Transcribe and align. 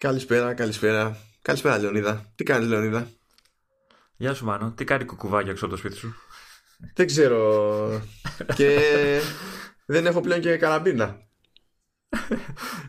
Καλησπέρα, 0.00 0.54
καλησπέρα. 0.54 1.16
Καλησπέρα, 1.42 1.78
Λεωνίδα. 1.78 2.32
Τι 2.34 2.44
κάνεις, 2.44 2.68
Λεωνίδα; 2.68 3.08
Γεια 4.16 4.34
σου, 4.34 4.44
Μάνο. 4.44 4.72
Τι 4.76 4.84
κάνει 4.84 5.04
κουκουβάγια 5.04 5.50
έξω 5.50 5.64
από 5.64 5.74
το 5.74 5.80
σπίτι 5.80 5.96
σου; 5.96 6.14
Δεν 6.94 7.06
ξέρω. 7.06 8.02
και 8.54 8.78
δεν 9.86 10.06
έχω 10.06 10.20
πλέον 10.20 10.40
και 10.40 10.56
καραμπίνα. 10.56 11.16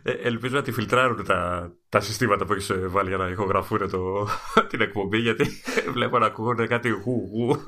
Ε, 0.04 0.12
ελπίζω 0.12 0.56
να 0.56 0.62
τη 0.62 0.72
φιλτράρουν 0.72 1.26
τα, 1.26 1.72
τα 1.90 2.00
συστήματα 2.00 2.46
που 2.46 2.54
έχεις 2.54 2.72
βάλει 2.88 3.08
για 3.08 3.18
να 3.18 3.28
ηχογραφούν 3.28 3.90
το, 3.90 4.28
την 4.70 4.82
εκπομπή 4.82 5.18
γιατί 5.18 5.62
βλέπω 5.96 6.20
να 6.20 6.26
ακούγονται 6.26 6.68
κάτι 6.68 6.90
γου 6.90 7.30
γου. 7.32 7.64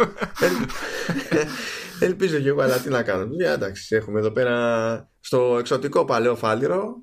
ελπίζω 2.00 2.40
και 2.40 2.48
εγώ, 2.48 2.62
αλλά 2.62 2.80
τι 2.80 2.90
να 2.90 3.04
κάνω. 3.04 3.28
Για 3.32 3.54
εντάξει, 3.54 3.96
έχουμε 3.96 4.20
εδώ 4.20 4.32
πέρα 4.32 5.10
στο 5.20 5.58
εξωτικό 5.60 6.06
παλαιό 6.06 6.36
φάλιρο 6.36 6.96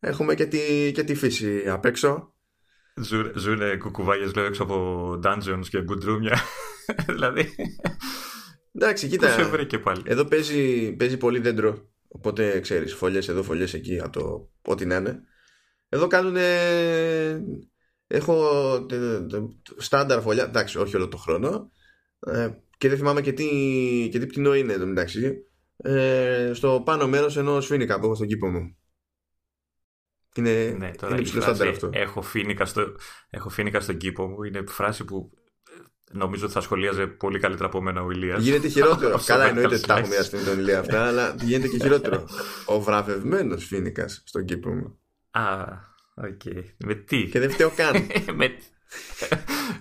έχουμε 0.00 0.34
και 0.34 0.46
τη, 0.46 0.92
και 0.92 1.04
τη 1.04 1.14
φύση 1.14 1.68
απ' 1.68 1.84
έξω. 1.84 2.34
Ζούνε 3.34 3.76
κουκουβάγες 3.76 4.34
λέω 4.34 4.44
έξω 4.44 4.62
από 4.62 5.10
dungeons 5.24 5.66
και 5.68 5.82
γκουντρούμια. 5.82 6.40
δηλαδή. 7.12 7.54
Εντάξει, 8.72 9.08
κοίτα. 9.08 9.30
σε 9.30 9.42
βρήκε 9.44 9.78
πάλι. 9.78 10.02
Εδώ 10.04 10.24
παίζει, 10.24 10.92
παίζει 10.92 11.16
πολύ 11.16 11.38
δέντρο. 11.38 11.88
Οπότε 12.08 12.60
ξέρεις, 12.60 12.94
φωλιές 12.94 13.28
εδώ, 13.28 13.42
φωλιές 13.42 13.74
εκεί, 13.74 14.00
από 14.00 14.12
το 14.18 14.50
ό,τι 14.62 14.86
να 14.86 14.96
είναι. 14.96 15.20
Εδώ 15.88 16.06
κάνουν. 16.06 16.36
Έχω 18.06 18.46
στάνταρ 19.76 20.20
φωλιά. 20.20 20.44
Εντάξει, 20.44 20.78
όχι 20.78 20.96
όλο 20.96 21.08
το 21.08 21.16
χρόνο. 21.16 21.70
Ε, 22.20 22.48
και 22.78 22.88
δεν 22.88 22.98
θυμάμαι 22.98 23.20
και 23.20 23.32
τι, 23.32 23.48
και 24.12 24.18
τι 24.18 24.26
πτηνό 24.26 24.54
είναι 24.54 24.72
εδώ 24.72 24.86
μεταξύ. 24.86 25.36
Ε, 25.76 26.50
στο 26.54 26.82
πάνω 26.84 27.08
μέρος 27.08 27.36
ενός 27.36 27.66
φοίνικα 27.66 27.98
που 27.98 28.04
έχω 28.04 28.14
στον 28.14 28.26
κήπο 28.26 28.48
μου. 28.48 28.76
Είναι, 30.36 30.74
ναι, 30.78 30.90
τώρα 30.90 31.14
είναι 31.14 31.22
ψηλό 31.22 31.40
στάνταρ 31.40 31.68
αυτό. 31.68 31.90
Έχω 31.92 32.22
φοίνικα, 32.22 32.64
στο, 32.64 32.94
έχω 33.30 33.48
φίνικα 33.48 33.80
στον 33.80 33.96
κήπο 33.96 34.26
μου. 34.26 34.42
Είναι 34.42 34.64
φράση 34.66 35.04
που 35.04 35.30
νομίζω 36.12 36.44
ότι 36.44 36.54
θα 36.54 36.60
σχολίαζε 36.60 37.06
πολύ 37.06 37.38
καλύτερα 37.38 37.66
από 37.66 37.82
μένα 37.82 38.02
ο 38.02 38.10
Ηλίας. 38.10 38.42
Γίνεται 38.42 38.68
χειρότερο. 38.68 39.20
Καλά, 39.26 39.46
εννοείται 39.46 39.74
ότι 39.74 39.86
τα 39.86 39.96
έχω 39.96 40.08
μοιραστεί 40.08 40.36
με 40.36 40.42
τον 40.42 40.58
Ηλία 40.58 40.78
αυτά, 40.78 41.06
αλλά 41.06 41.34
γίνεται 41.42 41.68
και 41.68 41.78
χειρότερο. 41.78 42.24
Ο 42.74 42.80
βραβευμένος 42.80 43.64
φοίνικας 43.64 44.22
στον 44.26 44.44
κήπο 44.44 44.70
μου. 44.70 44.98
Α, 45.30 45.64
οκ. 46.14 46.40
Με 46.84 46.94
τι; 46.94 47.28
Και 47.28 47.38
δεν 47.38 47.50
φταίω 47.50 47.70
καν. 47.76 48.06
με, 48.38 48.56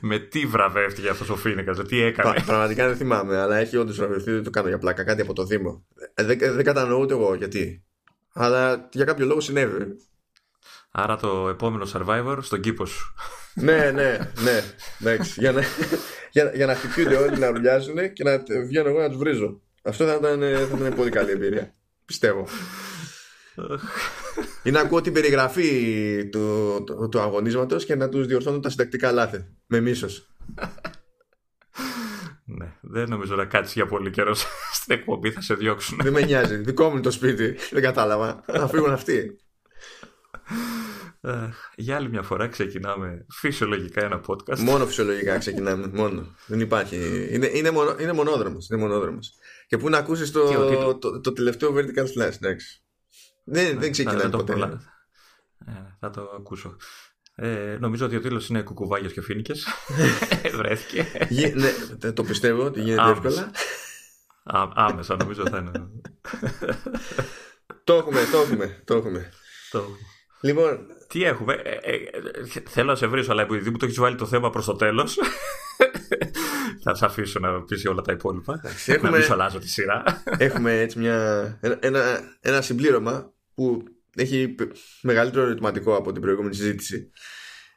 με 0.02 0.20
τι 0.20 0.46
βραβεύτηκε 0.46 1.10
αυτός 1.10 1.30
ο 1.30 1.36
φοίνικας, 1.36 1.78
τι 1.78 2.02
έκανε; 2.02 2.44
πραγματικά 2.46 2.88
δεν 2.88 2.98
θυμάμαι, 2.98 3.38
αλλά 3.38 3.58
έχει 3.58 3.78
όντως 3.78 3.98
βραβευτεί, 3.98 4.32
δεν 4.32 4.44
το 4.44 4.50
κάνω 4.50 4.68
για 4.68 4.78
πλάκα, 4.78 5.04
κάτι 5.04 5.22
από 5.22 5.34
το 5.34 5.46
Δήμο. 5.46 5.86
Ε, 6.14 6.24
δεν, 6.24 6.38
δεν 6.38 6.64
κατανοώ 6.64 7.00
ούτε 7.00 7.14
εγώ 7.14 7.36
γιατί. 7.36 7.84
Αλλά 8.34 8.90
για 8.92 9.06
κάποιο 9.06 9.26
λόγο 9.26 9.40
συνέβη. 9.40 9.96
Άρα 10.98 11.18
το 11.18 11.50
επόμενο 11.50 11.88
survivor 11.94 12.38
στον 12.42 12.62
κήπο 12.62 12.86
σου. 12.86 13.14
ναι, 13.54 13.92
ναι, 13.92 14.18
ναι. 14.44 14.64
Εντάξει, 15.00 15.40
για, 15.40 15.52
να, 15.52 15.62
για, 16.32 16.52
για 16.56 16.66
να 16.66 16.76
χτυπιούνται 16.76 17.16
όλοι 17.16 17.38
να 17.38 17.48
ρουλιάζουν 17.48 18.14
και 18.14 18.24
να 18.24 18.44
βγαίνω 18.68 18.90
εγώ 18.90 19.00
να 19.00 19.08
τους 19.08 19.18
βρίζω. 19.18 19.62
Αυτό 19.84 20.06
θα 20.06 20.14
ήταν, 20.14 20.40
θα 20.40 20.78
ήταν 20.78 20.94
πολύ 20.96 21.10
καλή 21.10 21.32
εμπειρία. 21.32 21.76
Πιστεύω. 22.06 22.48
Ή 24.64 24.72
να 24.72 24.80
ακούω 24.80 25.02
την 25.02 25.14
περιγραφή 25.14 26.30
του, 26.32 26.84
του, 26.86 27.10
του 27.12 27.20
αγωνίσματος 27.20 27.86
και 27.86 27.96
να 27.96 28.10
τους 28.10 28.26
διορθώνω 28.26 28.60
τα 28.60 28.70
συντακτικά 28.70 29.12
λάθη. 29.12 29.46
Με 29.66 29.80
μίσος. 29.80 30.30
Ναι, 32.46 32.74
δεν 32.82 33.10
νομίζω 33.10 33.36
να 33.36 33.46
κάτσεις 33.46 33.74
για 33.74 33.86
πολύ 33.86 34.10
καιρό 34.10 34.34
στην 34.80 34.96
εκπομπή, 34.96 35.32
θα 35.32 35.42
σε 35.42 35.54
διώξουν. 35.54 36.00
Δεν 36.04 36.14
με 36.14 36.22
νοιάζει. 36.22 36.56
Δικό 36.56 36.90
μου 36.90 37.00
το 37.00 37.12
σπίτι. 37.12 37.56
Δεν 37.72 37.82
κατάλαβα. 37.82 38.44
Θα 38.46 38.68
φύγουν 38.68 38.92
αυτοί. 38.92 39.40
Για 41.76 41.96
άλλη 41.96 42.10
μια 42.10 42.22
φορά 42.22 42.48
ξεκινάμε 42.48 43.26
φυσιολογικά 43.30 44.04
ένα 44.04 44.22
podcast. 44.28 44.60
Μόνο 44.60 44.86
φυσιολογικά 44.86 45.38
ξεκινάμε. 45.38 45.88
Μόνο. 45.88 46.36
Δεν 46.48 46.60
υπάρχει. 46.60 47.28
Είναι, 47.32 47.50
είναι, 47.54 47.72
μονο, 47.72 47.96
είναι 48.00 48.14
μονόδρομος. 48.14 48.70
Είναι 48.70 48.82
μονόδρομος. 48.82 49.34
Και 49.68 49.78
πού 49.78 49.90
να 49.90 49.98
ακούσεις 49.98 50.32
το, 50.32 50.52
το, 50.52 50.96
το, 50.96 51.20
το, 51.20 51.34
τελευταίο 51.34 51.74
vertical 51.76 52.04
slash. 52.04 52.34
Εντάξει. 52.42 52.84
Δεν, 53.44 53.74
ναι, 53.74 53.80
δεν 53.80 53.92
ξεκινάμε 53.92 54.30
ποτέ. 54.30 54.54
Ε, 55.68 55.72
θα 56.00 56.10
το 56.10 56.34
ακούσω. 56.40 56.76
Ε, 57.36 57.78
νομίζω 57.80 58.06
ότι 58.06 58.16
ο 58.16 58.22
τίτλος 58.22 58.50
είναι 58.50 58.62
Κουκουβάγια 58.62 59.10
και 59.10 59.22
Φίνικε. 59.22 59.54
Βρέθηκε. 60.58 61.08
ναι, 62.00 62.12
το 62.12 62.24
πιστεύω 62.24 62.66
ότι 62.66 62.82
γίνεται 62.82 63.02
άμεσα. 63.02 63.28
εύκολα. 63.28 63.52
Ά, 64.44 64.72
άμεσα 64.76 65.16
νομίζω 65.16 65.50
θα 65.50 65.58
είναι. 65.58 65.72
το 67.84 67.94
έχουμε, 67.94 68.20
το 68.32 68.38
έχουμε. 68.38 68.82
Το 68.86 68.96
έχουμε. 68.96 69.32
Το... 70.42 70.48
Λοιπόν, 70.48 70.80
τι 71.08 71.24
έχουμε; 71.24 71.54
Ε, 71.54 71.78
ε, 71.82 71.96
ε, 71.96 72.62
θέλω 72.70 72.88
να 72.88 72.96
σε 72.96 73.08
βρίσω, 73.08 73.32
αλλά 73.32 73.42
επειδή 73.42 73.70
μου 73.70 73.78
το 73.78 73.86
έχεις 73.86 74.00
βάλει 74.00 74.16
το 74.16 74.26
θέμα 74.26 74.50
προς 74.50 74.66
το 74.66 74.76
τέλος. 74.76 75.18
θα 76.84 76.96
σε 76.96 77.06
αφήσω 77.06 77.40
να 77.40 77.64
πει 77.64 77.88
όλα 77.88 78.02
τα 78.02 78.12
υπόλοιπα. 78.12 78.62
Έχουμε, 78.86 79.10
να 79.10 79.18
μην 79.18 79.32
αλλάζω 79.32 79.60
τη 79.60 79.70
σειρά. 79.70 80.24
έχουμε 80.38 80.80
έτσι 80.80 81.00
μια, 81.00 81.60
ένα, 81.80 82.22
ένα 82.42 82.62
συμπλήρωμα 82.62 83.34
που 83.56 83.84
έχει 84.16 84.56
μεγαλύτερο 85.02 85.46
ερωτηματικό 85.46 85.96
από 85.96 86.12
την 86.12 86.22
προηγούμενη 86.22 86.56
συζήτηση. 86.56 87.10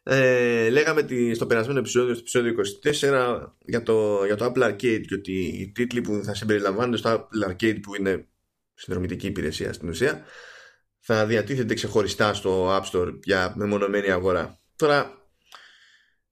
Ε, 0.03 0.69
λέγαμε 0.71 1.03
τη, 1.03 1.35
στο 1.35 1.47
περασμένο 1.47 1.79
επεισόδιο, 1.79 2.15
στο 2.15 2.39
επεισόδιο 2.39 2.55
24, 3.43 3.47
για 3.65 3.83
το, 3.83 4.25
για 4.25 4.37
το 4.37 4.53
Apple 4.53 4.63
Arcade 4.63 5.03
και 5.07 5.15
ότι 5.15 5.33
οι 5.33 5.73
τίτλοι 5.75 6.01
που 6.01 6.21
θα 6.25 6.35
συμπεριλαμβάνονται 6.35 6.97
στο 6.97 7.11
Apple 7.11 7.51
Arcade 7.51 7.79
που 7.83 7.95
είναι 7.95 8.27
συνδρομητική 8.75 9.27
υπηρεσία 9.27 9.73
στην 9.73 9.89
ουσία 9.89 10.25
θα 11.11 11.27
διατίθεται 11.27 11.75
ξεχωριστά 11.75 12.35
στο 12.35 12.77
App 12.77 12.83
Store 12.91 13.19
για 13.23 13.53
μεμονωμένη 13.57 14.11
αγορά. 14.11 14.61
Τώρα, 14.77 15.29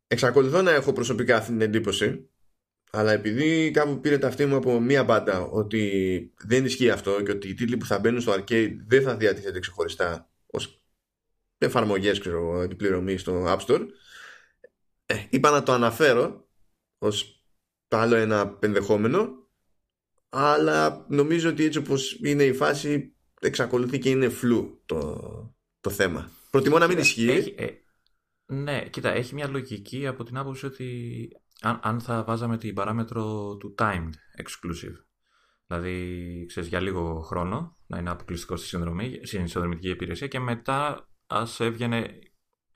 εξακολουθώ 0.07 0.63
να 0.63 0.71
έχω 0.71 0.93
προσωπικά 0.93 1.37
αυτή 1.37 1.51
την 1.51 1.61
εντύπωση, 1.61 2.31
αλλά 2.91 3.13
επειδή 3.13 3.71
κάπου 3.71 4.01
πήρε 4.01 4.19
τα 4.19 4.27
αυτή 4.27 4.47
μου 4.47 4.57
από 4.57 4.81
μία 4.81 5.05
μπάντα 5.05 5.41
ότι 5.41 6.33
δεν 6.39 6.65
ισχύει 6.65 6.91
αυτό 6.91 7.23
και 7.23 7.31
ότι 7.31 7.49
οι 7.49 7.55
τίτλοι 7.55 7.77
που 7.77 7.87
θα 7.87 7.99
μπαίνουν 7.99 8.21
στο 8.21 8.33
arcade 8.33 8.77
δεν 8.87 9.03
θα 9.03 9.17
διατίθεται 9.17 9.59
ξεχωριστά 9.59 10.31
ως 10.47 10.83
εφαρμογές 11.59 12.19
ξέρω, 12.19 12.61
επιπληρωμής 12.63 13.21
στο 13.21 13.45
App 13.47 13.67
Store, 13.67 13.87
ε, 15.07 15.15
είπα 15.31 15.51
να 15.51 15.63
το 15.63 15.73
αναφέρω 15.73 16.49
ως 16.99 17.45
άλλο 17.89 18.15
ένα 18.15 18.49
πενδεχόμενο, 18.49 19.49
αλλά 20.29 21.07
νομίζω 21.09 21.49
ότι 21.49 21.65
έτσι 21.65 21.79
όπως 21.79 22.19
είναι 22.23 22.45
η 22.45 22.53
φάση 22.53 23.16
εξακολουθεί 23.41 23.99
και 23.99 24.11
είναι 24.11 24.29
φλού 24.29 24.83
το, 24.87 25.21
το 25.81 25.91
θέμα. 25.91 26.31
Προτιμώ 26.51 26.79
να 26.79 26.87
μην 26.87 26.99
ισχύει. 26.99 27.31
Έχει, 27.31 27.55
ε, 27.59 27.67
ναι, 28.47 28.89
κοίτα, 28.89 29.11
έχει 29.11 29.35
μια 29.35 29.49
λογική 29.49 30.07
από 30.07 30.25
την 30.25 30.37
άποψη 30.37 30.67
ότι 30.67 31.29
αν, 31.61 31.81
αν 31.83 32.01
θα 32.01 32.25
βάζαμε 32.25 32.59
την 32.59 32.75
παράμετρο 32.75 33.57
του 33.57 33.75
timed 33.79 34.13
exclusive, 34.43 34.97
δηλαδή 35.67 36.45
ξέρεις, 36.49 36.69
για 36.69 36.81
λίγο 36.81 37.21
χρόνο 37.21 37.77
να 37.87 37.99
είναι 37.99 38.11
αποκλειστικό 38.11 38.57
στη 38.57 38.67
συνδρομή, 38.67 39.21
στην 39.23 39.49
συνδρομητική 39.49 39.89
υπηρεσία 39.89 40.27
και 40.27 40.39
μετά 40.39 41.09
ας 41.27 41.61
έβγαινε 41.61 42.19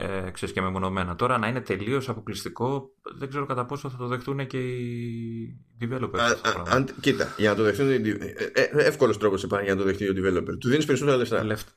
ε, 0.01 0.31
ξέρεις, 0.31 0.55
και 0.55 0.61
μεμονωμένα. 0.61 1.17
Τώρα 1.17 1.39
να 1.39 1.49
είναι 1.49 1.61
τελείως 1.61 2.09
αποκλειστικό 2.09 2.95
δεν 3.19 3.29
ξέρω 3.29 3.47
κατά 3.47 3.67
πόσο 3.67 3.91
θα 3.91 3.97
το 3.97 4.07
δεχτούν 4.07 4.47
και 4.47 4.59
οι 4.59 5.57
developers. 5.81 6.19
Α, 6.19 6.77
α, 6.77 6.85
κοίτα, 7.01 7.35
για 7.37 7.51
να 7.51 7.57
το 7.57 7.63
δεχτούν 7.63 7.91
ε, 7.91 7.95
ε, 7.95 8.63
ε, 8.63 8.71
εύκολος 8.73 9.19
τρόπος 9.19 9.43
υπάρχει 9.43 9.65
για 9.65 9.75
να 9.75 9.81
το 9.81 9.87
δεχτεί 9.87 10.09
ο 10.09 10.13
developer. 10.17 10.59
Του 10.61 10.69
δίνεις 10.69 10.85
περισσότερα 10.85 11.17
λεφτά. 11.17 11.45
Λεφτά. 11.45 11.73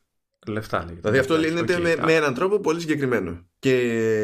Λεφτά 0.47 0.85
λέει. 0.85 0.95
Δηλαδή 0.95 1.17
αυτό 1.17 1.37
λύνεται 1.37 1.79
με, 1.79 1.95
με 2.03 2.15
έναν 2.15 2.33
τρόπο 2.33 2.59
πολύ 2.59 2.79
συγκεκριμένο. 2.79 3.47
Και 3.59 3.77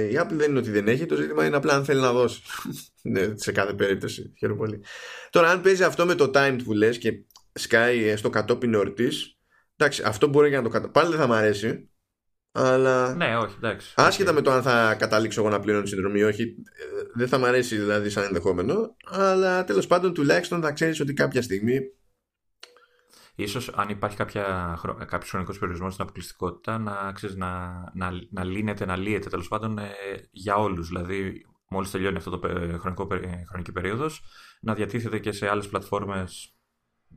η 0.07 0.19
Apple 0.21 0.33
δεν 0.33 0.49
είναι 0.49 0.59
ότι 0.59 0.69
δεν 0.69 0.87
έχει, 0.87 1.05
το 1.05 1.15
ζήτημα 1.15 1.45
είναι 1.45 1.55
απλά 1.55 1.73
αν 1.73 1.85
θέλει 1.85 2.01
να 2.01 2.11
δώσει. 2.11 2.41
ναι, 3.11 3.33
σε 3.35 3.51
κάθε 3.51 3.73
περίπτωση. 3.73 4.33
Χαίρομαι 4.37 4.59
πολύ. 4.59 4.83
Τώρα, 5.29 5.49
αν 5.49 5.61
παίζει 5.61 5.83
αυτό 5.83 6.05
με 6.05 6.15
το 6.15 6.31
timed 6.33 6.59
που 6.63 6.73
λες 6.73 6.97
και 6.97 7.11
σκάει 7.53 8.15
στο 8.15 8.29
κατόπιν 8.29 8.73
εορτής, 8.73 9.37
εντάξει, 9.75 10.03
αυτό 10.05 10.27
μπορεί 10.27 10.51
να 10.51 10.61
το 10.61 10.69
κατα... 10.69 10.89
Πάλι 10.89 11.09
δεν 11.09 11.19
θα 11.19 11.27
μου 11.27 11.33
αρέσει, 11.33 11.89
αλλά. 12.51 13.15
Ναι, 13.15 13.37
όχι, 13.37 13.55
εντάξει. 13.57 13.93
Άσχετα 13.95 14.33
με 14.33 14.41
το 14.41 14.51
αν 14.51 14.61
θα 14.61 14.95
καταλήξω 14.95 15.41
εγώ 15.41 15.49
να 15.49 15.59
πληρώνω 15.59 15.85
συνδρομή 15.85 16.19
ή 16.19 16.23
όχι, 16.23 16.43
ε, 16.43 17.01
δεν 17.13 17.27
θα 17.27 17.37
μου 17.37 17.45
αρέσει 17.45 17.77
δηλαδή 17.77 18.09
σαν 18.09 18.23
ενδεχόμενο. 18.23 18.95
Αλλά 19.05 19.63
τέλος 19.63 19.87
πάντων 19.87 20.13
τουλάχιστον 20.13 20.61
θα 20.61 20.71
ξέρεις 20.71 20.99
ότι 20.99 21.13
κάποια 21.13 21.41
στιγμή. 21.41 21.79
Ίσως 23.35 23.69
αν 23.69 23.89
υπάρχει 23.89 24.17
κάποια, 24.17 24.77
κάποιος 25.07 25.29
χρονικός 25.29 25.57
περιορισμός 25.57 25.93
στην 25.93 26.03
αποκλειστικότητα 26.03 26.77
να, 26.77 27.11
ξέρεις, 27.11 27.35
να, 27.35 27.69
να, 27.93 28.11
να 28.31 28.43
λύνεται, 28.43 28.85
να 28.85 28.97
λύεται 28.97 29.29
τέλος 29.29 29.47
πάντων 29.47 29.77
ε, 29.77 29.91
για 30.31 30.55
όλους. 30.55 30.87
Δηλαδή 30.87 31.45
μόλις 31.69 31.91
τελειώνει 31.91 32.17
αυτό 32.17 32.29
το 32.29 32.39
χρονικό, 32.79 33.07
χρονική 33.49 33.71
περίοδος 33.71 34.21
να 34.61 34.73
διατίθεται 34.73 35.19
και 35.19 35.31
σε 35.31 35.49
άλλες 35.49 35.67
πλατφόρμες 35.67 36.58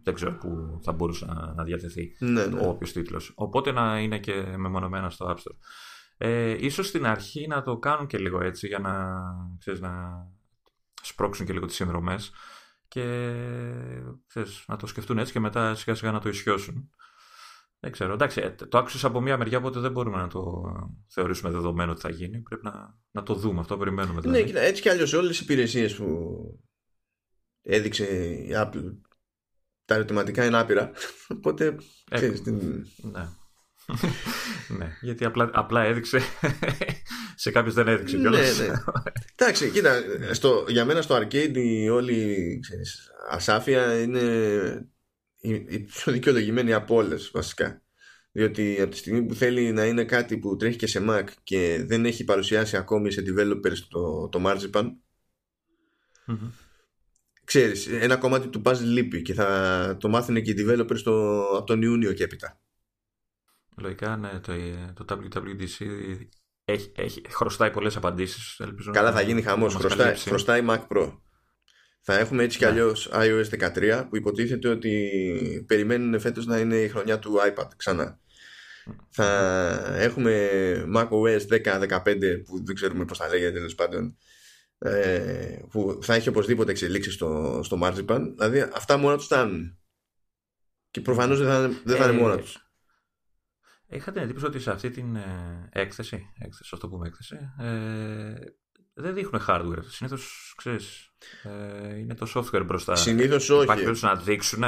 δεν 0.02 0.14
ξέρω 0.14 0.32
πού 0.32 0.80
θα 0.82 0.92
μπορούσε 0.92 1.24
να, 1.24 1.52
να 1.54 1.64
διατεθεί 1.64 2.16
ναι, 2.18 2.46
ναι. 2.46 2.60
ο 2.60 2.68
όποιος 2.68 2.92
τίτλος. 2.92 3.32
Οπότε 3.34 3.72
να 3.72 3.98
είναι 3.98 4.18
και 4.18 4.54
μεμονωμένα 4.56 5.10
στο 5.10 5.26
App 5.26 5.34
Store. 5.36 5.56
Ε, 6.16 6.56
ίσως 6.64 6.86
στην 6.86 7.06
αρχή 7.06 7.46
να 7.46 7.62
το 7.62 7.78
κάνουν 7.78 8.06
και 8.06 8.18
λίγο 8.18 8.42
έτσι 8.42 8.66
για 8.66 8.78
να, 8.78 9.20
ξέρεις, 9.58 9.80
να 9.80 10.26
σπρώξουν 11.02 11.46
και 11.46 11.52
λίγο 11.52 11.66
τις 11.66 11.76
συνδρομές 11.76 12.32
και 12.88 13.44
ξέρεις, 14.26 14.64
να 14.66 14.76
το 14.76 14.86
σκεφτούν 14.86 15.18
έτσι 15.18 15.32
και 15.32 15.40
μετά 15.40 15.74
σιγά 15.74 15.96
σιγά 15.96 16.12
να 16.12 16.20
το 16.20 16.28
ισιώσουν. 16.28 16.90
Δεν 17.80 17.92
ξέρω. 17.92 18.12
Εντάξει, 18.12 18.40
ε, 18.40 18.50
το 18.50 18.78
άκουσα 18.78 19.06
από 19.06 19.20
μία 19.20 19.36
μεριά, 19.36 19.58
οπότε 19.58 19.80
δεν 19.80 19.92
μπορούμε 19.92 20.16
να 20.16 20.28
το 20.28 20.62
θεωρήσουμε 21.08 21.50
δεδομένο 21.50 21.90
ότι 21.90 22.00
θα 22.00 22.10
γίνει. 22.10 22.40
Πρέπει 22.40 22.64
να, 22.64 22.98
να 23.10 23.22
το 23.22 23.34
δούμε. 23.34 23.60
Αυτό 23.60 23.76
περιμένουμε. 23.76 24.20
Δηλαδή. 24.20 24.38
Ναι, 24.38 24.46
κοίτα, 24.46 24.60
έτσι 24.60 24.82
κι 24.82 24.88
αλλιώς 24.88 25.12
όλες 25.12 25.40
οι 25.40 25.44
υπηρεσίες 25.44 25.96
που 25.96 26.36
έδειξε 27.62 28.04
η 28.34 28.50
Apple 28.54 28.94
τα 29.92 29.98
ερωτηματικά 29.98 30.44
είναι 30.44 30.58
άπειρα. 30.58 30.90
Οπότε. 31.28 31.76
Ε, 32.10 32.16
ξέρεις, 32.16 32.42
την... 32.42 32.86
Ναι. 32.96 33.28
ναι, 34.78 34.96
γιατί 35.00 35.24
απλά, 35.24 35.50
απλά 35.52 35.82
έδειξε. 35.82 36.20
σε 37.34 37.50
κάποιους 37.50 37.74
δεν 37.74 37.88
έδειξε 37.88 38.16
κιόλας. 38.16 38.58
Ναι, 38.58 38.66
ναι. 38.66 38.74
Εντάξει, 39.34 39.70
κοίτα, 39.70 40.02
στο, 40.32 40.64
για 40.68 40.84
μένα 40.84 41.02
στο 41.02 41.16
arcade 41.16 41.56
η 41.56 41.88
όλη 41.88 42.58
ξέρεις, 42.62 43.10
ασάφεια 43.30 44.00
είναι 44.00 44.20
η, 45.36 45.50
η 45.68 45.78
πιο 45.78 46.12
δικαιολογημένη 46.12 46.72
από 46.72 46.94
όλες 46.94 47.30
βασικά. 47.34 47.82
Διότι 48.32 48.76
από 48.80 48.90
τη 48.90 48.96
στιγμή 48.96 49.22
που 49.22 49.34
θέλει 49.34 49.72
να 49.72 49.84
είναι 49.84 50.04
κάτι 50.04 50.38
που 50.38 50.56
τρέχει 50.56 50.76
και 50.76 50.86
σε 50.86 51.04
Mac 51.08 51.24
και 51.42 51.84
δεν 51.86 52.04
έχει 52.04 52.24
παρουσιάσει 52.24 52.76
ακόμη 52.76 53.12
σε 53.12 53.22
developers 53.26 53.78
το, 53.88 54.28
το 54.28 54.42
Marzipan, 54.46 54.84
mm-hmm. 56.26 56.50
Ξέρεις, 57.44 57.86
ένα 57.86 58.16
κομμάτι 58.16 58.48
του 58.48 58.62
puzzle 58.64 58.80
λείπει 58.80 59.22
και 59.22 59.34
θα 59.34 59.96
το 60.00 60.08
μάθουν 60.08 60.42
και 60.42 60.50
οι 60.50 60.54
developers 60.58 61.00
το, 61.00 61.42
από 61.42 61.66
τον 61.66 61.82
Ιούνιο 61.82 62.12
και 62.12 62.24
έπειτα. 62.24 62.60
Λογικά, 63.76 64.16
ναι, 64.16 64.40
το, 64.40 64.52
το 65.04 65.20
WWDC 65.34 65.86
έχει, 66.64 66.92
έχει, 66.96 67.22
χρωστάει 67.28 67.70
πολλές 67.70 67.96
απαντήσεις. 67.96 68.60
Καλά, 68.92 69.12
θα 69.12 69.20
γίνει 69.20 69.42
χαμός. 69.42 69.74
Χρωστάει, 69.74 70.16
χρωστάει 70.16 70.64
Mac 70.68 70.86
Pro. 70.88 71.18
Θα 72.00 72.18
έχουμε 72.18 72.42
έτσι 72.42 72.58
κι 72.58 72.64
ναι. 72.64 72.70
αλλιώς 72.70 73.10
iOS 73.12 73.44
13 73.74 74.06
που 74.08 74.16
υποτίθεται 74.16 74.68
ότι 74.68 75.10
περιμένουν 75.66 76.20
φέτος 76.20 76.46
να 76.46 76.58
είναι 76.58 76.76
η 76.76 76.88
χρονιά 76.88 77.18
του 77.18 77.38
iPad 77.48 77.68
ξανά. 77.76 78.20
Θα 79.10 79.28
έχουμε 79.96 80.50
macOS 80.96 81.40
10-15 81.64 82.42
που 82.44 82.64
δεν 82.64 82.74
ξέρουμε 82.74 83.04
πώς 83.04 83.18
θα 83.18 83.28
λέγεται 83.28 83.52
τέλος 83.52 83.74
πάντων 83.74 84.16
ε, 84.82 85.58
που 85.70 85.99
θα 86.02 86.14
έχει 86.14 86.29
οπωσδήποτε 86.29 86.70
εξελίξεις 86.70 87.14
στο, 87.14 87.61
στο 87.62 87.79
Marzipan. 87.82 88.32
Δηλαδή 88.37 88.61
αυτά 88.61 88.96
μόνο 88.96 89.17
τους 89.17 89.25
φτάνουν. 89.25 89.79
Και 90.90 91.00
προφανώς 91.00 91.38
δεν 91.38 91.49
θα, 91.49 91.61
δεν 91.84 91.96
θα 91.96 92.08
είναι 92.08 92.19
ε, 92.19 92.20
μόνα 92.20 92.38
τους. 92.38 92.67
Είχα 93.87 94.12
την 94.12 94.23
εντύπωση 94.23 94.44
ότι 94.44 94.61
σε 94.61 94.70
αυτή 94.70 94.90
την 94.90 95.17
ε, 95.17 95.69
έκθεση, 95.73 96.32
έκθεση, 96.38 96.70
ας 96.73 96.81
το 96.81 96.88
πούμε 96.88 97.06
έκθεση, 97.06 97.37
ε, 97.58 98.34
δεν 98.94 99.14
δείχνουν 99.14 99.43
hardware. 99.49 99.84
Συνήθως 99.88 100.55
ξέρεις. 100.56 101.11
Ε, 101.43 101.99
είναι 101.99 102.14
το 102.14 102.32
software 102.34 102.64
μπροστά. 102.67 102.96
Συνήθως 102.96 103.50
όχι. 103.50 103.62
Υπάρχει 103.62 103.82
περίπτωση 103.82 104.14
να 104.14 104.17
δείξουν. 104.17 104.64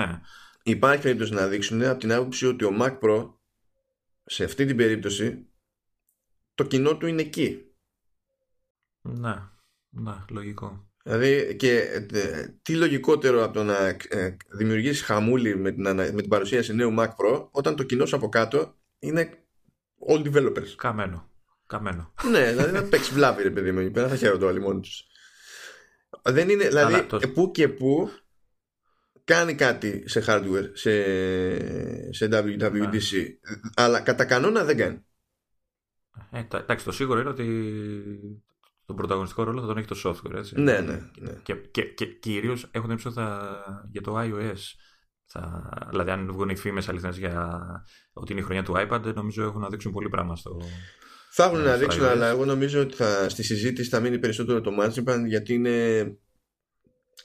Υπάρχει 0.62 1.02
περίπτωση 1.02 1.32
να 1.32 1.46
δείξουν 1.46 1.82
από 1.82 1.98
την 1.98 2.12
άποψη 2.12 2.46
ότι 2.46 2.64
ο 2.64 2.76
Mac 2.80 2.98
Pro 2.98 3.34
σε 4.24 4.44
αυτή 4.44 4.66
την 4.66 4.76
περίπτωση 4.76 5.46
το 6.54 6.64
κοινό 6.64 6.96
του 6.96 7.06
είναι 7.06 7.22
εκεί. 7.22 7.74
Ναι, 9.00 9.48
ναι, 9.94 10.14
λογικό. 10.30 10.88
Δηλαδή 11.02 11.56
και 11.56 11.78
ε, 12.12 12.46
τι 12.62 12.76
λογικότερο 12.76 13.44
από 13.44 13.54
το 13.54 13.64
να 13.64 13.86
ε, 14.08 14.36
δημιουργήσει 14.48 15.04
χαμούλη 15.04 15.56
με 15.56 15.70
την, 15.72 15.82
με 15.94 16.20
την 16.20 16.28
παρουσίαση 16.28 16.74
νέου 16.74 16.94
Mac 16.98 17.08
Pro 17.08 17.48
όταν 17.50 17.76
το 17.76 17.82
κοινός 17.82 18.12
από 18.12 18.28
κάτω 18.28 18.74
είναι 18.98 19.30
all 20.08 20.32
developers; 20.32 20.68
Καμένο. 20.76 21.28
Καμένο. 21.66 22.12
ναι, 22.30 22.50
δηλαδή 22.50 22.76
θα 22.76 22.82
παίξεις 22.82 23.14
βλάβη, 23.14 23.42
ρε 23.42 23.50
παιδί 23.50 23.72
μου, 23.72 23.78
εκεί 23.78 23.90
πέρα 23.90 24.08
θα 24.08 24.16
χαίρονται 24.16 24.44
όλοι 24.44 24.60
μόνοι 24.60 24.80
τους. 24.80 25.06
Δεν 26.22 26.48
είναι, 26.48 26.68
δηλαδή, 26.68 27.02
το... 27.02 27.18
που 27.34 27.50
και 27.50 27.68
που 27.68 28.10
κάνει 29.24 29.54
κάτι 29.54 30.08
σε 30.08 30.24
hardware, 30.26 30.70
σε, 30.72 30.92
σε 32.12 32.28
WWDC, 32.30 33.26
αλλά 33.74 34.00
κατά 34.00 34.24
κανόνα 34.24 34.64
δεν 34.64 34.76
κάνει. 34.76 35.04
Ε, 36.30 36.44
εντάξει, 36.52 36.84
το 36.84 36.92
σίγουρο 36.92 37.20
είναι 37.20 37.28
ότι 37.28 37.44
τον 38.86 38.96
πρωταγωνιστικό 38.96 39.42
ρόλο 39.42 39.60
θα 39.60 39.66
τον 39.66 39.76
έχει 39.76 39.86
το 39.86 39.96
software, 40.04 40.34
έτσι. 40.34 40.60
Ναι, 40.60 40.80
ναι. 40.80 41.10
ναι. 41.18 41.32
Και, 41.42 41.54
και, 41.54 41.82
και 41.82 42.06
κυρίως 42.06 42.68
έχω 42.70 42.86
την 42.86 42.98
θα, 42.98 43.56
για 43.90 44.00
το 44.00 44.18
iOS. 44.18 44.60
Θα, 45.26 45.68
δηλαδή, 45.90 46.10
αν 46.10 46.32
βγουν 46.32 46.48
οι 46.48 46.56
φήμες 46.56 46.88
αληθινές 46.88 47.18
για 47.18 47.60
ότι 48.12 48.32
είναι 48.32 48.40
η 48.40 48.44
χρονιά 48.44 48.62
του 48.62 48.74
iPad, 48.76 49.14
νομίζω 49.14 49.42
έχουν 49.44 49.60
να 49.60 49.68
δείξουν 49.68 49.92
πολύ 49.92 50.08
πράγμα 50.08 50.36
στο, 50.36 50.56
θα 51.36 51.44
έχουν 51.44 51.60
να 51.60 51.76
δείξουν, 51.76 52.04
αλλά 52.04 52.26
εγώ 52.26 52.44
νομίζω 52.44 52.80
ότι 52.80 52.94
θα, 52.94 53.28
στη 53.28 53.42
συζήτηση 53.42 53.88
θα 53.88 54.00
μείνει 54.00 54.18
περισσότερο 54.18 54.60
το 54.60 54.70
Marzipan 54.80 55.24
γιατί 55.26 55.54
είναι, 55.54 56.06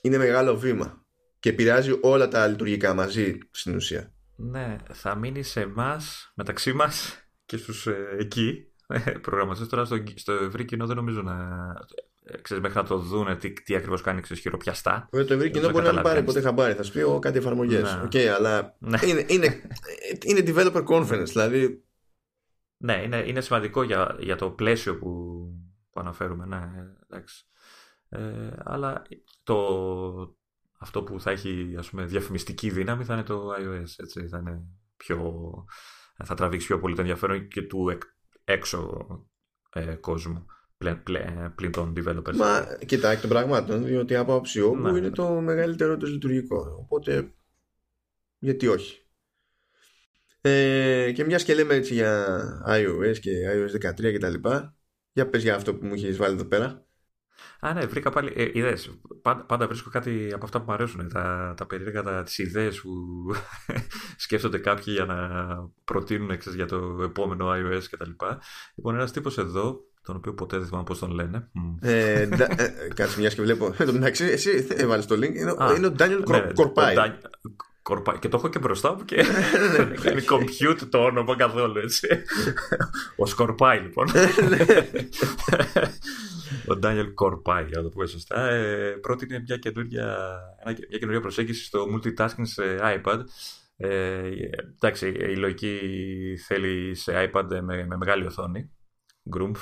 είναι 0.02 0.18
μεγάλο 0.18 0.58
βήμα 0.58 1.06
και 1.40 1.50
επηρεάζει 1.50 1.98
όλα 2.02 2.28
τα 2.28 2.48
λειτουργικά 2.48 2.94
μαζί 2.94 3.38
στην 3.52 3.76
ουσία. 3.76 4.14
Ναι, 4.36 4.76
θα 4.92 5.16
μείνει 5.16 5.44
σε 5.44 5.62
εμάς, 5.62 6.32
μεταξύ 6.36 6.74
μας 6.74 7.24
και 7.46 7.58
στους 7.58 7.88
ε, 7.88 8.16
εκεί 8.20 8.69
προγραμματιστές. 9.22 9.68
Τώρα 9.70 9.86
στο, 9.86 10.04
στο 10.16 10.34
ευρύ 10.34 10.66
κοινό 10.66 10.86
δεν 10.86 10.96
νομίζω 10.96 11.22
να. 11.22 11.34
Ε, 12.24 12.38
ξέρεις, 12.42 12.64
μέχρι 12.64 12.78
να 12.78 12.88
το 12.88 12.98
δούνε 12.98 13.36
τι, 13.36 13.54
τι 13.54 13.76
ακριβώς 13.76 14.02
κάνει 14.02 14.22
ξέρεις, 14.22 14.42
χειροπιαστά. 14.42 15.08
το 15.12 15.34
ευρύ 15.34 15.50
κοινό 15.50 15.70
μπορεί 15.70 15.86
να 15.86 15.94
μην 15.94 16.02
πάρει 16.02 16.24
ποτέ 16.24 16.42
χαμπάρι. 16.42 16.74
Θα 16.74 16.84
σου 16.84 16.92
πει 16.92 17.20
κάτι 17.20 17.38
εφαρμογές. 17.38 17.82
Ναι. 17.82 18.02
Okay, 18.04 18.26
αλλά 18.26 18.76
ναι. 18.80 18.98
είναι, 19.06 19.26
είναι, 19.28 19.62
είναι 20.26 20.44
developer 20.46 20.86
conference. 20.86 21.28
Δηλαδή 21.28 21.84
ναι, 22.78 23.02
είναι, 23.04 23.24
είναι 23.28 23.42
σημαντικό 23.42 23.84
για, 23.84 24.16
για 24.20 24.36
το 24.36 24.50
πλαίσιο 24.50 24.98
που, 24.98 25.10
που 25.92 26.00
αναφέρουμε. 26.00 26.46
Ναι, 26.46 26.70
εντάξει. 27.10 27.46
Ε, 28.10 28.50
αλλά 28.64 29.02
το, 29.44 30.38
αυτό 30.80 31.04
που 31.04 31.22
θα 31.22 31.32
έχει 31.32 31.76
ας 31.78 31.90
πούμε, 31.90 32.06
διαφημιστική 32.06 32.70
δύναμη 32.70 33.04
θα 33.04 33.14
είναι 33.14 33.24
το 33.24 33.50
iOS. 33.60 33.94
Έτσι, 33.98 34.28
θα, 34.28 34.38
είναι 34.38 34.62
πιο, 34.98 35.34
θα 36.24 36.36
τραβήξει 36.36 36.68
πιο 36.68 36.80
πολύ 36.80 36.96
το 36.96 37.02
ενδιαφέρον 37.02 37.48
και 37.48 37.62
του 37.62 37.98
έξω 38.50 39.07
ε, 39.74 39.96
κόσμου 39.96 40.46
πλην, 40.78 41.01
πλην 41.56 41.72
των 41.72 41.94
developers. 41.98 42.36
Μα 42.36 42.78
κοιτάξτε 42.86 43.22
των 43.22 43.30
πραγμάτων, 43.30 43.86
διότι 43.86 44.16
από 44.16 44.36
άψη 44.36 44.62
όπου 44.62 44.81
ναι, 44.81 44.90
είναι 44.90 45.00
ναι. 45.00 45.10
το 45.10 45.30
μεγαλύτερο 45.30 45.98
του 45.98 46.06
λειτουργικό. 46.06 46.78
Οπότε, 46.80 47.34
γιατί 48.40 48.68
όχι. 48.68 49.04
Ε, 50.42 51.12
και 51.16 51.24
μιας 51.24 51.44
και 51.44 51.54
λέμε 51.54 51.74
έτσι 51.74 51.94
για 51.94 52.63
iOS 52.68 53.19
και 53.19 53.31
iOS 53.54 53.90
13 53.90 53.96
και 53.96 54.18
τα 54.18 54.30
λοιπά, 54.30 54.78
για 55.12 55.30
πες 55.30 55.42
για 55.42 55.56
αυτό 55.56 55.75
που 55.75 55.86
μου 55.86 55.94
έχει 55.94 56.12
βάλει 56.12 56.34
εδώ 56.34 56.45
πέρα. 56.45 56.88
Α, 57.60 57.74
ναι, 57.74 57.86
βρήκα 57.86 58.10
πάλι. 58.10 58.34
Ε, 58.36 58.50
ιδέες. 58.54 58.92
Πάντα, 59.22 59.44
πάντα, 59.44 59.68
βρίσκω 59.68 59.90
κάτι 59.90 60.32
από 60.34 60.46
αυτά 60.46 60.60
που 60.60 60.66
μου 60.68 60.74
αρέσουν. 60.74 61.10
Τα, 61.10 61.54
τα 61.58 61.66
περίεργα, 61.66 62.24
τις 62.24 62.38
ιδέες 62.38 62.82
που 62.82 62.90
σκέφτονται 64.18 64.58
κάποιοι 64.58 64.94
για 64.98 65.06
να 65.06 65.18
προτείνουν 65.84 66.38
ξέρεις, 66.38 66.58
για 66.58 66.68
το 66.68 67.00
επόμενο 67.04 67.52
iOS 67.52 67.84
κτλ. 67.92 68.10
Λοιπόν, 68.76 68.96
ένας 68.96 69.12
τύπος 69.12 69.38
εδώ, 69.38 69.80
τον 70.06 70.16
οποίο 70.16 70.34
ποτέ 70.34 70.58
δεν 70.58 70.68
θυμάμαι 70.68 70.84
πώς 70.84 71.00
τον 71.00 71.12
λένε. 71.12 71.50
Ε, 71.81 72.22
ε, 72.22 72.28
κάτσε 72.94 73.19
μια 73.19 73.30
και 73.30 73.42
βλέπω. 73.42 73.74
Εν 73.78 73.86
τω 73.86 73.94
μεταξύ, 73.94 74.26
εσύ 74.26 74.68
έβαλες 74.69 75.06
το 75.06 75.16
link. 75.16 75.36
Είναι, 75.36 75.56
Α, 75.57 75.74
είναι 75.78 75.88
ο 75.88 75.94
Daniel 76.00 76.24
ναι, 76.28 76.52
Κορπάι. 76.54 76.95
Και 78.19 78.30
το 78.30 78.38
έχω 78.38 78.48
και 78.48 78.60
μπροστά 78.60 78.95
μου 78.95 79.06
και 79.06 79.24
δεν 79.76 80.02
κάνει 80.02 80.24
compute 80.30 80.88
το 80.90 80.98
όνομα 80.98 81.36
καθόλου 81.36 81.78
έτσι. 81.78 82.07
Ο 83.22 83.26
Σκορπάι 83.26 83.80
λοιπόν. 83.80 84.07
Ο 86.68 86.76
Ντάνιελ 86.76 87.14
Κορπάι, 87.14 87.66
για 87.66 87.78
να 87.78 87.84
το 87.84 87.90
πω 87.90 88.06
σωστά, 88.06 88.50
ε, 88.50 88.92
πρότεινε 89.02 89.40
μια 89.40 89.58
καινούργια, 89.58 90.18
μια 90.66 90.98
καινούργια 90.98 91.22
προσέγγιση 91.22 91.64
στο 91.64 91.86
multitasking 91.94 92.42
σε 92.42 92.64
iPad. 92.82 93.20
Ε, 93.78 94.30
εντάξει, 94.76 95.08
η 95.08 95.36
λογική 95.36 95.80
θέλει 96.48 96.96
σε 96.96 97.32
iPad 97.34 97.46
με, 97.62 97.86
με 97.86 97.98
μεγάλη 97.98 98.26
οθόνη. 98.26 98.72
Γκρούμφ. 99.30 99.60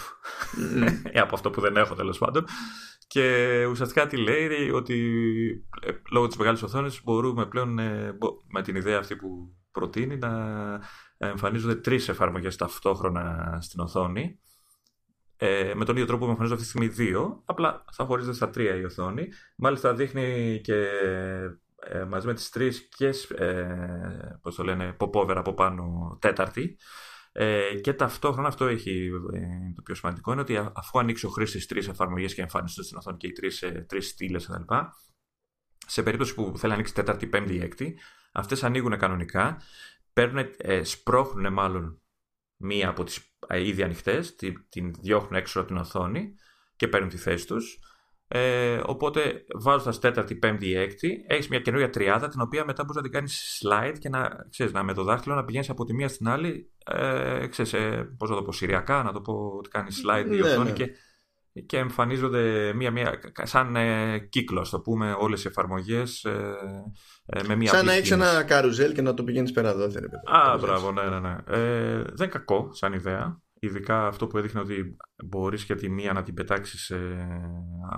Mm. 0.76 1.12
από 1.14 1.36
αυτό 1.36 1.50
που 1.50 1.62
δεν 1.62 1.78
έχω 1.78 1.96
τέλος 1.96 2.18
πάντων. 2.18 2.46
Και 3.08 3.66
ουσιαστικά 3.70 4.08
τι 4.08 4.18
λέει 4.18 4.70
ότι 4.70 4.98
ε, 5.82 5.92
λόγω 6.12 6.28
της 6.28 6.38
μεγάλης 6.38 6.64
οθόνης 6.64 7.04
μπορούμε 7.04 7.46
πλέον 7.46 7.80
ε, 7.80 8.18
με 8.48 8.62
την 8.62 8.76
ιδέα 8.76 8.98
αυτή 9.00 9.16
που 9.16 9.56
προτείνει 9.72 10.18
να 10.18 10.32
εμφανίζονται 11.18 11.76
τρεις 11.76 12.10
εφαρμογές 12.10 12.56
ταυτόχρονα 12.56 13.58
στην 13.62 13.80
οθόνη 13.80 14.40
ε, 15.38 15.72
με 15.76 15.86
τον 15.86 15.96
ίδιο 15.96 16.08
τρόπο 16.08 16.26
που 16.26 16.30
εμφανίζονται 16.30 16.62
αυτή 16.62 16.74
τη 16.74 16.80
στιγμή 16.80 17.06
δύο, 17.06 17.42
απλά 17.46 17.86
θα 17.92 18.06
χωρίζεται 18.06 18.36
στα 18.36 18.50
τρία 18.50 18.76
η 18.76 18.84
οθόνη. 18.84 19.28
Μάλιστα 19.56 19.94
δείχνει 19.94 20.60
και 20.64 20.88
ε, 21.80 22.04
μαζί 22.04 22.28
με 22.28 22.34
τις 22.34 22.50
τρεις 22.50 22.88
και 22.98 23.10
ε, 23.38 23.68
πώς 24.42 24.56
το 24.56 24.64
λένε, 24.64 24.96
popover 25.00 25.36
από 25.36 25.54
πάνω 25.54 26.18
τέταρτη 26.22 26.78
ε, 27.40 27.76
και 27.82 27.94
ταυτόχρονα 27.94 28.48
αυτό 28.48 28.66
έχει 28.66 29.10
ε, 29.34 29.74
το 29.76 29.82
πιο 29.82 29.96
σημαντικό 29.96 30.32
είναι 30.32 30.42
ότι 30.42 30.58
αφού 30.74 31.00
ανοίξει 31.00 31.26
ο 31.26 31.30
χρήστη 31.30 31.66
τρεις 31.66 31.88
εφαρμογές 31.88 32.34
και 32.34 32.42
εμφανιστούν 32.42 32.84
στην 32.84 32.98
οθόνη 32.98 33.18
και 33.18 33.28
οι 33.28 33.32
τρεις 33.32 33.62
ε, 33.62 33.86
τρεις 33.88 34.08
στήλες 34.08 34.46
κτλ. 34.46 34.74
Σε 35.88 36.04
περίπτωση 36.04 36.34
που 36.34 36.44
θέλει 36.44 36.68
να 36.68 36.74
ανοίξει 36.74 36.94
τέταρτη, 36.94 37.28
πέμπτη 37.28 37.54
ή 37.54 37.60
έκτη, 37.60 38.00
αυτές 38.32 38.64
ανοίγουν 38.64 38.98
κανονικά, 38.98 39.62
παίρνουν, 40.14 40.46
ε, 40.58 40.84
σπρώχνουν 40.84 41.54
μάλλον 41.54 42.02
μία 42.58 42.90
από 42.90 43.04
τις 43.04 43.18
ε, 43.18 43.27
ήδη 43.54 43.84
ανοιχτές, 43.84 44.36
την, 44.36 44.66
την 44.70 44.94
διώχνουν 45.02 45.34
έξω 45.34 45.60
από 45.60 45.68
την 45.68 45.78
οθόνη 45.78 46.36
και 46.76 46.88
παίρνουν 46.88 47.10
τη 47.10 47.18
θέση 47.18 47.48
τους. 47.48 47.80
Ε, 48.30 48.82
οπότε 48.86 49.46
βάζοντα 49.60 50.00
τέταρτη, 50.00 50.36
πέμπτη 50.36 50.68
ή 50.68 50.76
έκτη, 50.76 51.26
έχεις 51.28 51.48
μια 51.48 51.60
καινούργια 51.60 51.90
τριάδα 51.90 52.28
την 52.28 52.42
οποία 52.42 52.66
μετά 52.66 52.84
μπορείς 52.84 52.96
να 52.96 53.02
την 53.02 53.12
κάνεις 53.12 53.62
slide 53.64 53.96
και 54.00 54.10
να, 54.10 54.30
ξέρεις, 54.50 54.74
να 54.74 54.84
με 54.84 54.94
το 54.94 55.04
δάχτυλο 55.04 55.36
να 55.36 55.46
πηγαίνεις 55.46 55.70
από 55.70 55.86
τη 55.86 55.94
μία 55.94 56.08
στην 56.08 56.28
άλλη. 56.28 56.72
Ε, 56.86 57.48
ξέρεις, 57.48 57.74
ε, 57.74 58.16
πώς 58.18 58.30
να 58.30 58.36
το 58.36 58.42
πω, 58.42 58.52
σηριακά, 58.52 59.04
να 59.04 59.12
το 59.12 59.22
πω 59.22 59.54
ότι 59.58 59.70
κάνεις 59.70 60.04
slide 60.06 60.26
η 60.26 60.36
Ναι, 60.36 60.42
οθόνη 60.42 60.70
ναι. 60.70 60.76
και, 60.76 60.92
και 61.66 61.78
εμφανίζονται 61.78 62.74
μία-μία, 62.76 63.20
σαν 63.44 63.76
ε, 63.76 64.20
κύκλος, 64.20 64.68
α 64.68 64.72
το 64.72 64.80
πούμε, 64.82 65.16
όλες 65.20 65.44
οι 65.44 65.48
εφαρμογές 65.48 66.24
ε, 66.24 66.54
ε, 67.26 67.44
με 67.48 67.56
μία 67.56 67.70
Σαν 67.70 67.86
να 67.86 67.92
απλή 67.92 68.00
έχεις 68.00 68.10
κίνηση. 68.12 68.30
ένα 68.30 68.44
καρουζέλ 68.44 68.94
και 68.94 69.02
να 69.02 69.14
το 69.14 69.24
πηγαίνεις 69.24 69.52
πέρα 69.52 69.76
δόθε. 69.76 70.00
ρε 70.00 70.08
παιδί. 70.08 70.22
Α, 70.38 70.42
Κάπως 70.46 70.62
μπράβο, 70.62 70.92
ναι, 70.92 71.04
ναι, 71.04 71.20
ναι. 71.20 71.36
Ε, 71.48 71.96
δεν 71.96 72.14
είναι 72.20 72.28
κακό 72.28 72.74
σαν 72.74 72.94
ιδέα. 72.94 73.42
Ειδικά 73.60 74.08
αυτό 74.08 74.28
που 74.28 74.38
έδειχνε 74.38 74.60
ότι 74.60 74.96
μπορείς 75.26 75.66
και 75.66 75.76
τη 75.76 75.90
μία 75.90 76.14
να 76.14 76.24
την 76.24 76.34
πετάξεις 76.34 76.90
ε, 76.90 77.28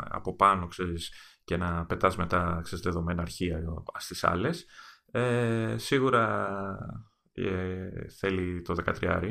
από 0.09 0.35
πάνω, 0.35 0.67
ξέρεις, 0.67 1.13
και 1.43 1.57
να 1.57 1.85
πετάς 1.85 2.17
μετά, 2.17 2.59
ξέρεις, 2.63 2.83
δεδομένα 2.83 3.21
αρχεία 3.21 3.59
στις 3.97 4.23
άλλες. 4.23 4.65
Ε, 5.11 5.75
σίγουρα 5.77 6.47
ε, 7.33 7.89
θέλει 8.19 8.61
το 8.61 8.75
13 9.01 9.21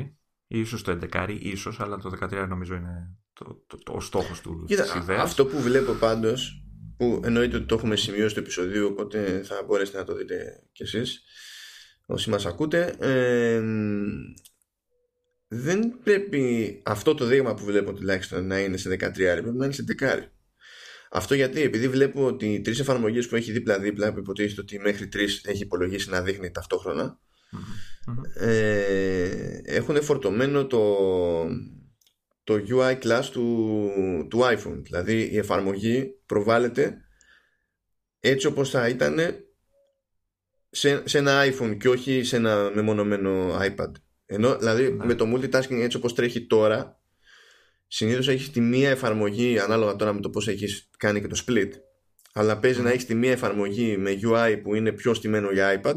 ίσως 0.47 0.83
το 0.83 0.97
11 1.11 1.37
ίσως, 1.39 1.79
αλλά 1.79 1.97
το 1.97 2.11
13 2.21 2.45
νομίζω 2.47 2.75
είναι 2.75 3.17
το, 3.39 3.63
το, 3.67 3.77
το, 3.77 3.91
ο 3.93 3.99
στόχος 3.99 4.41
του 4.41 4.63
Κοίτα, 4.67 4.83
της 4.83 4.93
ιδέας. 4.95 5.21
αυτό 5.21 5.45
που 5.45 5.61
βλέπω 5.61 5.91
πάντως 5.93 6.63
που 6.97 7.21
εννοείται 7.23 7.55
ότι 7.57 7.65
το 7.65 7.75
έχουμε 7.75 7.95
σημειώσει 7.95 8.29
στο 8.29 8.39
επεισόδιο 8.39 8.87
οπότε 8.87 9.41
θα 9.45 9.63
μπορέσετε 9.65 9.97
να 9.97 10.03
το 10.03 10.15
δείτε 10.15 10.63
κι 10.71 10.83
εσείς 10.83 11.21
όσοι 12.05 12.29
μας 12.29 12.45
ακούτε 12.45 12.95
ε, 12.99 13.61
δεν 15.47 15.99
πρέπει 16.03 16.81
αυτό 16.85 17.13
το 17.15 17.25
δείγμα 17.25 17.53
που 17.53 17.63
βλέπω 17.63 17.93
τουλάχιστον 17.93 18.47
να 18.47 18.59
είναι 18.59 18.77
σε 18.77 18.89
13 18.89 18.97
πρέπει 19.13 19.49
να 19.53 19.65
είναι 19.65 19.73
σε 19.73 19.83
10 19.99 20.17
αυτό 21.11 21.35
γιατί 21.35 21.61
επειδή 21.61 21.87
βλέπω 21.87 22.25
ότι 22.25 22.53
οι 22.53 22.61
τρεις 22.61 22.79
εφαρμογές 22.79 23.27
που 23.27 23.35
έχει 23.35 23.51
δίπλα-δίπλα 23.51 24.13
που 24.13 24.19
υποτίθεται 24.19 24.61
ότι 24.61 24.79
μέχρι 24.79 25.07
τρεις 25.07 25.41
έχει 25.45 25.63
υπολογίσει 25.63 26.09
να 26.09 26.21
δείχνει 26.21 26.51
ταυτόχρονα 26.51 27.19
Μμμ, 27.51 27.61
μμμ. 28.07 28.21
ε, 28.35 29.61
έχουν 29.63 30.03
φορτωμένο 30.03 30.65
το, 30.65 30.79
το 32.49 32.65
UI 32.69 32.97
class 33.03 33.23
του, 33.31 34.27
του 34.29 34.39
iPhone. 34.39 34.81
Δηλαδή 34.83 35.29
η 35.31 35.37
εφαρμογή 35.37 36.19
προβάλλεται 36.25 36.97
έτσι 38.19 38.47
όπως 38.47 38.69
θα 38.69 38.87
ήταν 38.87 39.19
σε, 40.69 41.07
σε 41.07 41.17
ένα 41.17 41.43
iPhone 41.45 41.77
και 41.79 41.89
όχι 41.89 42.23
σε 42.23 42.35
ένα 42.35 42.71
μεμονωμένο 42.73 43.57
iPad. 43.61 43.91
Ενώ 44.25 44.57
δηλαδή 44.57 44.91
Ναι. 44.91 45.05
με 45.05 45.15
το 45.15 45.25
multitasking 45.35 45.79
έτσι 45.81 45.97
όπως 45.97 46.15
τρέχει 46.15 46.45
τώρα 46.47 47.01
συνήθως 47.87 48.27
έχεις 48.27 48.51
τη 48.51 48.61
μία 48.61 48.89
εφαρμογή 48.89 49.59
ανάλογα 49.59 49.95
τώρα 49.95 50.13
με 50.13 50.21
το 50.21 50.29
πώς 50.29 50.47
έχεις 50.47 50.89
κάνει 50.97 51.21
και 51.21 51.27
το 51.27 51.43
split 51.47 51.69
αλλά 52.33 52.59
παίζει 52.59 52.81
να 52.81 52.89
έχεις 52.89 53.05
τη 53.05 53.15
μία 53.15 53.31
εφαρμογή 53.31 53.97
με 53.97 54.19
UI 54.23 54.59
που 54.63 54.75
είναι 54.75 54.91
πιο 54.91 55.13
στημένο 55.13 55.51
για 55.51 55.81
iPad 55.83 55.95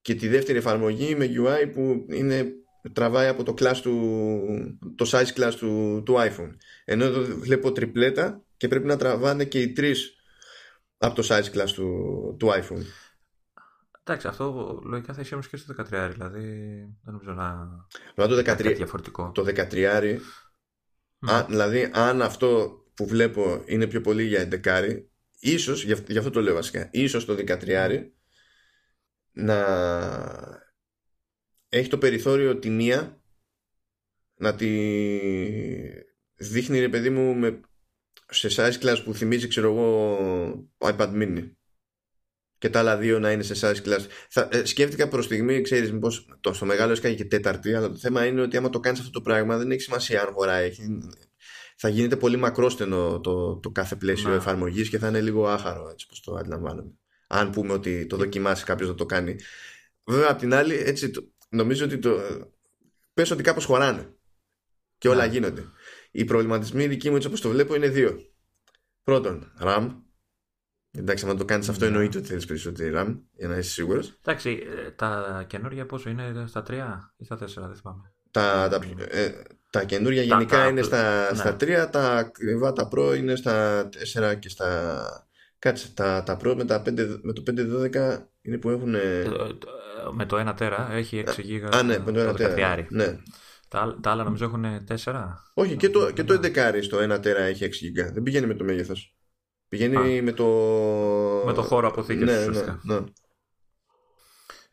και 0.00 0.14
τη 0.14 0.28
δεύτερη 0.28 0.58
εφαρμογή 0.58 1.14
με 1.14 1.26
UI 1.26 1.70
που 1.72 2.06
είναι 2.08 2.52
τραβάει 2.92 3.28
από 3.28 3.42
το 3.42 3.54
class 3.58 3.76
του 3.82 4.94
το 4.96 5.10
size 5.12 5.40
class 5.40 5.52
του, 5.58 6.02
του 6.04 6.14
iPhone 6.18 6.50
ενώ 6.84 7.04
εδώ 7.04 7.36
βλέπω 7.36 7.72
τριπλέτα 7.72 8.42
και 8.56 8.68
πρέπει 8.68 8.86
να 8.86 8.96
τραβάνε 8.96 9.44
και 9.44 9.60
οι 9.60 9.72
τρεις 9.72 10.14
από 10.98 11.14
το 11.14 11.26
size 11.28 11.56
class 11.56 11.70
του, 11.74 12.36
του 12.38 12.48
iPhone 12.48 12.84
Εντάξει, 14.02 14.28
αυτό 14.28 14.78
λογικά 14.84 15.14
θα 15.14 15.20
ισχύει 15.20 15.34
όμως 15.34 15.48
και 15.48 15.56
στο 15.56 15.74
13, 15.78 16.08
δηλαδή 16.12 16.40
δεν 17.02 17.12
νομίζω 17.12 17.32
να 17.32 17.44
αλλά 18.16 18.26
το 18.26 18.32
είναι 18.34 18.42
κάτι 18.42 18.68
13, 18.68 18.76
διαφορετικό. 18.76 19.30
το 19.34 19.44
13 19.46 20.18
Μμ. 21.18 21.30
Α, 21.30 21.44
δηλαδή, 21.44 21.90
αν 21.92 22.22
αυτό 22.22 22.80
που 22.94 23.06
βλέπω 23.06 23.62
είναι 23.66 23.86
πιο 23.86 24.00
πολύ 24.00 24.24
για 24.24 24.48
11, 24.64 25.02
ίσως, 25.38 25.84
γι' 25.84 25.92
αυτό, 25.92 26.12
γι' 26.12 26.18
αυτό 26.18 26.30
το 26.30 26.40
λέω 26.40 26.54
βασικά, 26.54 26.88
ίσως 26.92 27.24
το 27.24 27.34
13 27.34 28.10
να 29.32 29.56
έχει 31.70 31.88
το 31.88 31.98
περιθώριο 31.98 32.58
τη 32.58 32.70
μία 32.70 33.22
να 34.34 34.54
τη 34.54 34.68
δείχνει 36.34 36.80
ρε 36.80 36.88
παιδί 36.88 37.10
μου 37.10 37.34
με, 37.34 37.60
σε 38.30 38.48
size 38.50 38.84
class 38.84 39.02
που 39.04 39.14
θυμίζει 39.14 39.48
ξέρω 39.48 39.70
εγώ 39.70 40.68
iPad 40.78 41.12
mini 41.12 41.50
και 42.58 42.70
τα 42.70 42.78
άλλα 42.78 42.96
δύο 42.96 43.18
να 43.18 43.32
είναι 43.32 43.42
σε 43.42 43.54
size 43.60 43.88
class. 43.88 44.06
Θα, 44.28 44.48
ε, 44.52 44.64
σκέφτηκα 44.64 45.08
προς 45.08 45.24
στιγμή, 45.24 45.60
ξέρεις, 45.60 45.92
μήπως 45.92 46.28
το 46.40 46.52
στο 46.52 46.66
μεγάλο 46.66 46.92
έσκαγε 46.92 47.14
και 47.14 47.24
τέταρτη, 47.24 47.74
αλλά 47.74 47.88
το 47.88 47.96
θέμα 47.96 48.26
είναι 48.26 48.40
ότι 48.40 48.56
άμα 48.56 48.70
το 48.70 48.80
κάνεις 48.80 48.98
αυτό 48.98 49.10
το 49.10 49.20
πράγμα 49.20 49.56
δεν 49.56 49.70
έχει 49.70 49.80
σημασία 49.80 50.22
αν 50.22 50.32
χωράει. 50.32 50.66
Έχει, 50.66 50.98
θα 51.76 51.88
γίνεται 51.88 52.16
πολύ 52.16 52.36
μακρόστενο 52.36 53.20
το, 53.20 53.56
το 53.56 53.70
κάθε 53.70 53.96
πλαίσιο 53.96 54.28
Να. 54.28 54.34
εφαρμογής 54.34 54.88
και 54.88 54.98
θα 54.98 55.08
είναι 55.08 55.20
λίγο 55.20 55.48
άχαρο, 55.48 55.88
έτσι 55.88 56.06
πώς 56.06 56.20
το 56.20 56.34
αντιλαμβάνομαι. 56.34 56.92
Αν 57.26 57.50
πούμε 57.50 57.72
ότι 57.72 58.06
το 58.06 58.16
δοκιμάσει 58.16 58.64
κάποιος 58.64 58.88
να 58.88 58.94
το 58.94 59.06
κάνει. 59.06 59.36
Βέβαια, 60.04 60.30
απ' 60.30 60.38
την 60.38 60.54
άλλη, 60.54 60.74
έτσι, 60.74 61.10
το, 61.10 61.32
νομίζω 61.50 61.84
ότι 61.84 61.98
το. 61.98 62.18
Πες 63.14 63.30
ότι 63.30 63.42
κάπως 63.42 63.64
χωράνε 63.64 64.14
και 64.98 65.08
όλα 65.08 65.26
Ναι. 65.26 65.32
γίνονται. 65.32 65.64
Οι 66.10 66.24
προβληματισμοί 66.24 66.86
δικοί 66.86 67.10
μου, 67.10 67.16
έτσι 67.16 67.28
όπως 67.28 67.40
το 67.40 67.48
βλέπω, 67.48 67.74
είναι 67.74 67.88
δύο. 67.88 68.20
Πρώτον, 69.02 69.52
RAM. 69.60 69.94
Εντάξει, 70.90 71.28
αν 71.28 71.36
το 71.36 71.44
κάνεις 71.44 71.68
αυτό, 71.68 71.84
Ναι. 71.84 71.90
εννοείται 71.90 72.18
ότι 72.18 72.26
θέλεις 72.26 72.44
περισσότερη 72.46 72.92
RAM 72.96 73.18
για 73.32 73.48
να 73.48 73.56
είσαι 73.56 73.70
σίγουρος. 73.70 74.18
Εντάξει, 74.24 74.62
ε, 74.86 74.90
τα 74.90 75.44
καινούργια 75.48 75.86
πόσο 75.86 76.10
είναι 76.10 76.44
στα 76.46 76.62
3 76.62 77.12
ή 77.16 77.24
στα 77.24 77.36
4, 77.36 77.66
δεν 77.66 77.76
θυμάμαι. 77.76 78.12
Τα, 78.30 78.68
τα, 78.70 78.80
ε, 79.08 79.42
τα 79.70 79.84
καινούργια 79.84 80.26
Τα- 80.26 80.34
γενικά 80.36 80.56
τα- 80.56 80.66
είναι 80.68 80.82
στα, 80.82 81.30
ναι. 81.30 81.36
στα 81.38 81.56
3, 81.56 81.88
τα 81.90 82.14
ακριβά 82.16 82.72
τα 82.72 82.88
Pro 82.92 83.14
είναι 83.16 83.36
στα 83.36 83.88
4 83.88 84.34
και 84.34 84.48
στα. 84.48 85.29
Κάτσε, 85.60 85.94
τα, 85.94 86.22
τα 86.22 86.36
Pro 86.42 86.54
με, 86.56 86.64
τα 86.64 86.82
5, 86.86 87.18
με 87.22 87.32
το 87.32 87.42
512 87.46 88.18
είναι 88.42 88.58
που 88.58 88.70
έχουν. 88.70 88.94
Ε, 88.94 89.22
το- 89.22 89.54
το- 89.56 89.68
Με 90.14 90.26
το 90.26 90.48
1 90.48 90.54
τέρα 90.56 90.92
έχει 90.92 91.24
6 91.26 91.42
γίγα 91.42 91.68
Α, 91.68 91.82
ναι, 91.82 91.98
με 91.98 92.12
το 92.12 92.28
1 92.30 92.34
τέρα. 92.36 92.76
13. 92.76 92.86
Ναι. 92.90 93.16
Τα, 93.68 93.80
άλλα- 93.80 93.98
τα 94.00 94.10
άλλα 94.10 94.24
νομίζω 94.24 94.44
έχουν 94.44 94.64
4. 94.88 95.24
Όχι, 95.54 95.76
και 95.76 95.90
το, 95.90 96.10
και 96.10 96.24
το 96.24 96.34
11 96.34 96.82
στο 96.82 96.98
1 97.14 97.18
τέρα 97.22 97.40
έχει 97.40 97.64
6 97.64 97.68
GB. 97.68 98.12
Δεν 98.12 98.22
πηγαίνει 98.22 98.46
με 98.46 98.54
το 98.54 98.64
μέγεθος. 98.64 99.16
Πηγαίνει 99.68 100.18
Α. 100.18 100.22
με 100.22 100.32
το. 100.32 100.44
Με 101.46 101.52
το 101.52 101.62
χώρο 101.62 101.88
αποθήκευσης, 101.88 102.36
Ναι, 102.38 102.42
ναι, 102.44 102.48
ουσιαστικά. 102.50 102.80
ναι. 102.84 103.04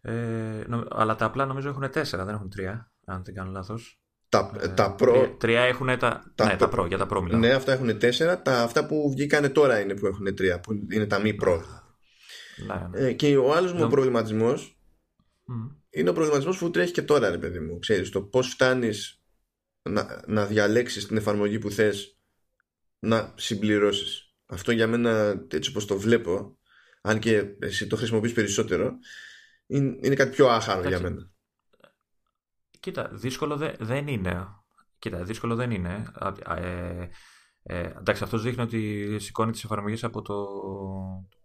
Ε, 0.01 0.63
νο- 0.67 0.87
αλλά 0.89 1.15
τα 1.15 1.25
απλά 1.25 1.45
νομίζω 1.45 1.69
έχουν 1.69 1.83
4, 1.83 1.89
δεν 2.25 2.29
έχουν 2.29 2.49
3, 2.57 2.91
αν 3.05 3.23
δεν 3.23 3.33
κάνω 3.33 3.51
λάθος. 3.51 4.01
Τα, 4.29 4.51
Ε, 4.61 4.67
τα 4.67 4.95
Pro. 4.95 4.97
τρία- 4.97 5.35
Τρία 5.37 5.61
έχουν 5.61 5.87
τα. 5.99 6.31
τα 6.35 6.45
ναι, 6.45 6.55
τα 6.55 6.69
Pro. 6.73 6.79
Pro, 6.79 6.87
για 6.87 6.97
τα 6.97 7.07
Pro 7.11 7.21
μιλάω. 7.21 7.39
Ναι, 7.39 7.53
αυτά 7.53 7.71
έχουν 7.73 7.97
4. 7.97 8.41
Τα, 8.43 8.61
αυτά 8.61 8.85
που 8.85 9.09
βγήκανε 9.11 9.49
τώρα 9.49 9.79
είναι 9.79 9.95
που 9.95 10.05
έχουν 10.07 10.27
3, 10.37 10.59
που 10.63 10.73
είναι 10.91 11.05
τα 11.05 11.19
μη 11.19 11.35
Pro. 11.43 11.61
Ναι, 12.67 12.99
ναι. 12.99 13.07
Ε, 13.07 13.13
και 13.13 13.37
ο 13.37 13.53
άλλος 13.53 13.73
μου 13.73 13.83
Ναι. 13.83 13.89
προβληματισμός 13.89 14.79
Μμ. 15.45 15.67
είναι 15.89 16.09
ο 16.09 16.13
προβληματισμός 16.13 16.57
που 16.57 16.69
τρέχει 16.71 16.91
και 16.91 17.01
τώρα, 17.01 17.29
ρε 17.29 17.37
παιδί 17.37 17.59
μου. 17.59 17.79
Ξέρεις, 17.79 18.09
το 18.09 18.21
πώς 18.21 18.47
φτάνεις 18.49 19.21
να, 19.89 20.23
να 20.27 20.45
διαλέξεις 20.45 21.07
την 21.07 21.17
εφαρμογή 21.17 21.59
που 21.59 21.71
θες 21.71 22.17
να 22.99 23.33
συμπληρώσεις. 23.37 24.21
Αυτό 24.45 24.71
για 24.71 24.87
μένα, 24.87 25.43
έτσι 25.51 25.69
όπως 25.69 25.85
το 25.85 25.97
βλέπω, 25.97 26.57
αν 27.01 27.19
και 27.19 27.45
εσύ 27.59 27.87
το 27.87 27.95
χρησιμοποιείς 27.95 28.33
περισσότερο, 28.33 28.93
είναι, 29.67 29.97
είναι 30.01 30.15
κάτι 30.15 30.31
πιο 30.35 30.47
άχαρο 30.47 30.79
για 30.79 30.87
Εντάξει. 30.89 31.03
μένα. 31.13 31.31
Κοίτα, 32.87 33.09
δύσκολο 33.13 33.55
δε- 33.57 33.75
δεν 33.79 34.07
είναι. 34.07 34.47
Κοίτα, 34.99 35.23
δύσκολο 35.23 35.55
δεν 35.55 35.71
είναι. 35.71 36.11
Α, 36.13 36.55
Ε, 36.55 37.09
ε, 37.63 37.79
εντάξει, 37.99 38.23
αυτός 38.23 38.41
δείχνει 38.41 38.63
ότι 38.63 39.15
σηκώνει 39.19 39.51
τις 39.51 39.63
εφαρμογές 39.63 40.03
από 40.03 40.21
το 40.21 40.33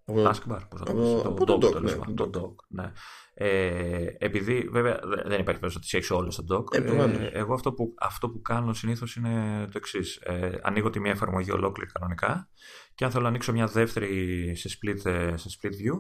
Από- 0.05 0.23
taskbar. 0.23 0.61
Πώς 0.71 0.81
θα 0.81 0.85
το 0.85 0.93
από- 0.93 1.01
πεις, 1.01 1.25
από 1.25 1.45
το 1.47 1.55
dock, 1.55 1.65
dock, 1.65 1.73
τέλος 1.73 1.93
ναι, 1.93 1.99
πάντων, 1.99 2.15
το 2.17 2.31
το 2.31 2.41
dock, 2.41 2.65
ναι. 2.69 2.93
Ε, 3.35 4.07
επειδή 4.19 4.69
βέβαια 4.73 5.01
δε- 5.05 5.15
δεν 5.17 5.41
υπάρχει 5.41 5.45
περίπτωση 5.45 5.75
να 5.75 5.81
τις 5.81 5.93
έχεις 5.93 6.11
όλες 6.11 6.35
στο 6.35 6.45
dock. 6.57 6.75
Ε, 6.77 6.81
προφανώς. 6.81 7.19
ε, 7.19 7.31
εγώ 7.33 7.55
αυτό 7.55 7.73
που, 7.73 7.95
αυτό 7.99 8.29
που 8.31 8.41
κάνω 8.41 8.73
συνήθως 8.73 9.17
είναι 9.17 9.65
το 9.65 9.73
εξής. 9.75 10.17
Ε, 10.17 10.59
ανοίγω 10.63 10.91
τη 10.91 11.01
μία 11.01 11.11
εφαρμογή 11.11 11.51
ολόκληρη 11.53 11.91
κανονικά 11.93 12.49
και 12.95 13.05
αν 13.05 13.11
θέλω 13.11 13.23
να 13.23 13.29
ανοίξω 13.29 13.53
μια 13.53 13.67
δεύτερη 13.67 14.53
σε 14.57 14.69
split, 14.79 15.05
ε, 15.11 15.37
σε 15.37 15.49
split 15.61 15.71
view, 15.73 15.99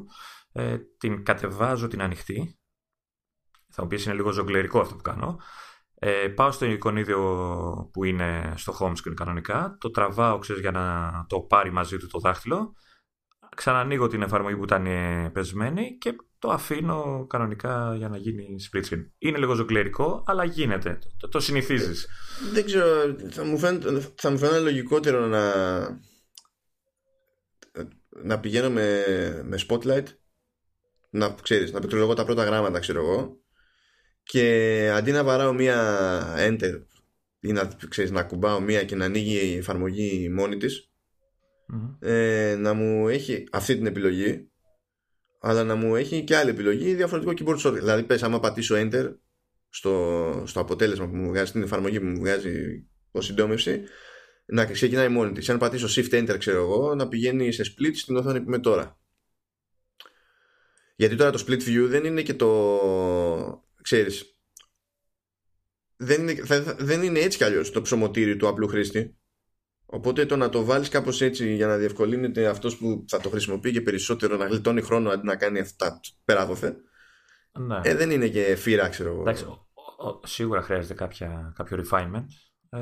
ε, 0.53 0.79
την 0.99 1.25
κατεβάζω 1.25 1.89
την 1.89 2.03
ανοιχτή. 2.03 2.57
Θα 3.73 3.83
μου 3.83 3.89
πεις 3.89 4.05
είναι 4.05 4.15
λίγο 4.15 4.31
ζογκλερικό 4.31 4.81
αυτό 4.81 4.95
που 4.95 5.03
κάνω. 5.03 5.41
Ε, 5.95 6.29
πάω 6.29 6.51
στο 6.51 6.65
εικονίδιο 6.65 7.21
που 7.93 8.05
είναι 8.05 8.55
στο 8.57 8.77
home 8.81 8.91
screen 8.91 9.15
κανονικά, 9.15 9.77
το 9.81 9.91
τραβάω 9.91 10.39
ξέρεις, 10.39 10.63
για 10.63 10.71
να 10.71 11.11
το 11.29 11.41
πάρει 11.41 11.73
μαζί 11.73 11.97
του 11.97 12.07
το 12.07 12.19
δάχτυλο, 12.19 12.75
ξανανοίγω 13.57 14.07
την 14.07 14.23
εφαρμογή 14.23 14.57
που 14.57 14.65
ήταν 14.65 14.87
ε, 14.87 15.31
πεσμένη 15.33 15.99
και 15.99 16.17
το 16.39 16.51
αφήνω 16.51 17.27
κανονικά 17.29 17.95
για 17.97 18.09
να 18.09 18.17
γίνει 18.17 18.57
split 18.71 18.85
screen. 18.85 19.07
Είναι 19.19 19.39
λίγο 19.39 19.55
ζογκλερικό, 19.55 20.23
αλλά 20.27 20.45
γίνεται. 20.45 20.99
Το, 21.17 21.29
το 21.29 21.41
συνηθίζεις. 21.41 22.09
Δεν 22.53 22.65
ξέρω, 22.65 23.17
θα 23.31 23.45
μου 23.45 23.59
φαίνεται, 23.59 24.13
θα 24.15 24.31
μου 24.31 24.39
φαίνεται 24.39 24.61
λογικότερο 24.61 25.27
να 25.27 25.43
να 28.23 28.41
πηγαίνω 28.41 28.71
με, 28.71 29.05
με 29.45 29.59
spotlight 29.69 30.05
να 31.11 31.35
ξέρεις, 31.43 31.73
να 31.73 31.79
πληκτρολογώ 31.79 32.15
τα 32.15 32.25
πρώτα 32.25 32.45
γράμματα 32.45 32.79
ξέρω 32.79 33.01
εγώ 33.01 33.42
και 34.23 34.91
αντί 34.95 35.13
να 35.13 35.25
βαράω 35.25 35.53
μία 35.53 36.25
enter 36.39 36.83
ή 37.41 37.53
να, 37.53 37.71
ξέρεις, 37.89 38.11
να 38.11 38.23
κουμπάω 38.23 38.61
μία 38.61 38.85
και 38.85 38.97
να 38.97 39.05
ανοίγει 39.05 39.53
η 39.53 39.57
εφαρμογή 39.57 40.29
μόνη 40.29 40.57
της 40.57 40.91
ε, 42.01 42.57
να 42.59 42.73
μου 42.73 43.09
έχει 43.09 43.49
αυτή 43.53 43.75
την 43.75 43.87
επιλογή 43.87 44.51
αλλά 45.41 45.65
να 45.65 45.75
μου 45.75 45.97
έχει 45.97 46.25
και 46.25 46.37
άλλη 46.37 46.51
επιλογή 46.51 46.95
διαφορετικό 46.95 47.33
keyboard 47.39 47.59
shortcut. 47.59 47.75
Δηλαδή 47.75 48.03
πες 48.03 48.23
άμα 48.23 48.41
πατήσω 48.41 48.75
enter 48.79 49.15
στο, 49.69 50.43
στο 50.47 50.61
αποτέλεσμα 50.61 51.09
που 51.09 51.17
μου 51.17 51.29
βγάζει, 51.29 51.47
στην 51.47 51.63
εφαρμογή 51.63 52.01
που 52.01 52.07
μου 52.07 52.19
βγάζει 52.19 52.85
ω 53.11 53.21
συντόμευση 53.21 53.83
να 54.47 54.67
ξεκινάει 54.67 55.09
μόνη 55.09 55.33
της. 55.33 55.51
Αν 55.51 55.59
πατήσω 55.59 56.03
shift 56.03 56.13
enter 56.13 56.37
ξέρω 56.39 56.59
εγώ 56.59 56.95
να 56.95 57.09
πηγαίνει 57.09 57.53
σε 57.53 57.63
split 57.63 57.91
στην 57.95 58.17
οθόνη 58.17 58.41
που 58.41 58.49
είμαι 58.49 58.59
τώρα. 58.59 58.99
Γιατί 60.97 61.17
τώρα 61.17 61.31
το 61.31 61.45
split 61.47 61.63
view 61.63 61.87
δεν 61.89 62.05
είναι 62.05 62.23
και 62.23 62.35
το 62.35 62.49
ξέρεις 63.83 64.37
δεν 65.97 66.29
είναι, 66.29 66.43
δεν 66.79 67.03
είναι 67.03 67.19
έτσι 67.19 67.39
κι 67.39 67.45
αλλιώς 67.45 67.71
το 67.71 67.83
ψωμοτήρι 67.83 68.37
του 68.37 68.49
απλού 68.49 68.69
χρήστη 68.69 69.17
Οπότε 69.95 70.27
το 70.27 70.37
να 70.37 70.49
το 70.49 70.65
βάλεις 70.65 70.89
κάπως 70.89 71.21
έτσι 71.21 71.55
για 71.55 71.67
να 71.67 71.77
διευκολύνεται 71.77 72.47
αυτός 72.47 72.77
που 72.77 73.05
θα 73.09 73.21
το 73.21 73.29
χρησιμοποιεί 73.29 73.73
και 73.73 73.81
περισσότερο 73.81 74.37
να 74.37 74.47
γλιτώνει 74.47 74.83
χρόνο 74.83 75.11
αντί 75.11 75.27
να 75.27 75.37
κάνει 75.37 75.59
αυτά 75.59 76.01
πέρα 76.25 76.43
από 76.43 76.57
ναι. 77.59 77.81
ε, 77.83 77.95
δεν 77.95 78.11
είναι 78.11 78.29
και 78.29 78.57
φύρα 78.57 78.89
ξέρω 78.89 79.11
εγώ. 79.11 79.21
Εντάξει, 79.21 79.47
σίγουρα 80.23 80.63
χρειάζεται 80.63 80.95
κάποια, 80.95 81.53
κάποιο 81.57 81.85
refinement. 81.85 82.25
Ε, 82.75 82.81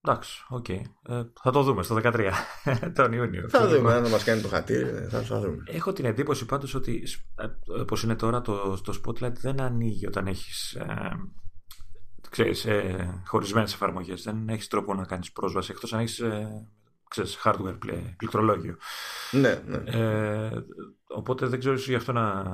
εντάξει, 0.00 0.44
OK. 0.48 0.64
Okay. 0.68 0.80
Ε, 1.08 1.22
θα 1.42 1.50
το 1.50 1.62
δούμε 1.62 1.82
στο 1.82 2.00
13 2.02 2.30
τον 2.94 3.12
Ιούνιο. 3.12 3.48
Θα 3.48 3.68
δούμε 3.68 3.94
αν 3.94 4.04
θα 4.04 4.10
μας 4.10 4.24
κάνει 4.24 4.40
το 4.40 4.48
χατήρι. 4.48 5.06
Θα, 5.10 5.20
θα 5.20 5.40
δούμε. 5.40 5.62
Έχω 5.66 5.92
την 5.92 6.04
εντύπωση 6.04 6.46
πάντως 6.46 6.74
ότι 6.74 7.02
ε, 7.34 7.46
όπως 7.80 8.02
είναι 8.02 8.16
τώρα 8.16 8.40
το, 8.40 8.80
το 8.80 9.00
Spotlight 9.04 9.32
δεν 9.32 9.60
ανοίγει 9.60 10.06
όταν 10.06 10.26
έχεις 10.26 10.72
ε, 10.72 11.16
ξέρεις, 12.30 12.64
ε, 12.64 13.22
χωρισμένες 13.26 13.74
εφαρμογές. 13.74 14.22
Δεν 14.22 14.48
έχεις 14.48 14.68
τρόπο 14.68 14.94
να 14.94 15.04
κάνεις 15.04 15.32
πρόσβαση 15.32 15.70
εκτός 15.70 15.92
αν 15.92 16.00
έχεις 16.00 16.20
ε, 16.20 16.68
ξέρεις, 17.08 17.38
hardware 17.44 17.78
πληκτρολόγιο. 18.16 18.76
Ναι, 19.30 19.62
ναι. 19.66 19.82
Ε, 19.84 20.64
οπότε 21.06 21.46
δεν 21.46 21.58
ξέρω 21.58 21.74
γι' 21.74 21.94
αυτό 21.94 22.12
να... 22.12 22.44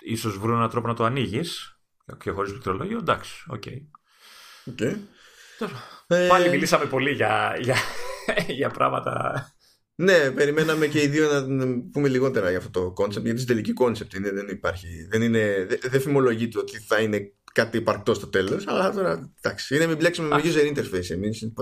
Ίσως 0.00 0.38
βρουν 0.38 0.56
έναν 0.56 0.70
τρόπο 0.70 0.86
να 0.86 0.94
το 0.94 1.04
ανοίγεις 1.04 1.80
και 2.18 2.30
χωρίς 2.30 2.50
πληκτρολόγιο. 2.50 2.98
Εντάξει, 2.98 3.44
OK. 3.48 3.62
Okay. 3.66 3.80
Okay. 4.78 4.96
Ε... 6.06 6.26
Πάλι 6.28 6.48
μιλήσαμε 6.48 6.84
πολύ 6.84 7.10
για, 7.10 7.56
για, 7.60 7.76
για 8.58 8.68
πράγματα 8.68 9.46
ναι, 10.00 10.30
περιμέναμε 10.30 10.86
και 10.86 11.02
οι 11.02 11.06
δύο 11.06 11.46
να 11.46 11.66
πούμε 11.92 12.08
λιγότερα 12.08 12.48
για 12.48 12.58
αυτό 12.58 12.70
το 12.70 12.90
concept, 12.90 13.24
γιατί 13.24 13.40
στην 13.40 13.54
τελική 13.54 13.72
concept 13.72 14.12
είναι, 14.14 14.30
δεν 14.30 14.48
υπάρχει. 14.48 15.06
Δεν, 15.10 15.22
είναι, 15.22 15.66
δεν 15.82 16.00
φημολογείται 16.00 16.58
ότι 16.58 16.78
θα 16.78 17.00
είναι 17.00 17.32
κάτι 17.52 17.76
υπαρκτό 17.76 18.14
στο 18.14 18.26
τέλος, 18.26 18.66
αλλά 18.66 18.92
τώρα 18.92 19.32
εντάξει. 19.42 19.74
Είναι 19.74 19.86
μην 19.86 19.96
μπλέξουμε 19.96 20.28
με 20.28 20.42
user 20.44 20.76
interface 20.76 21.10
εμείς. 21.10 21.52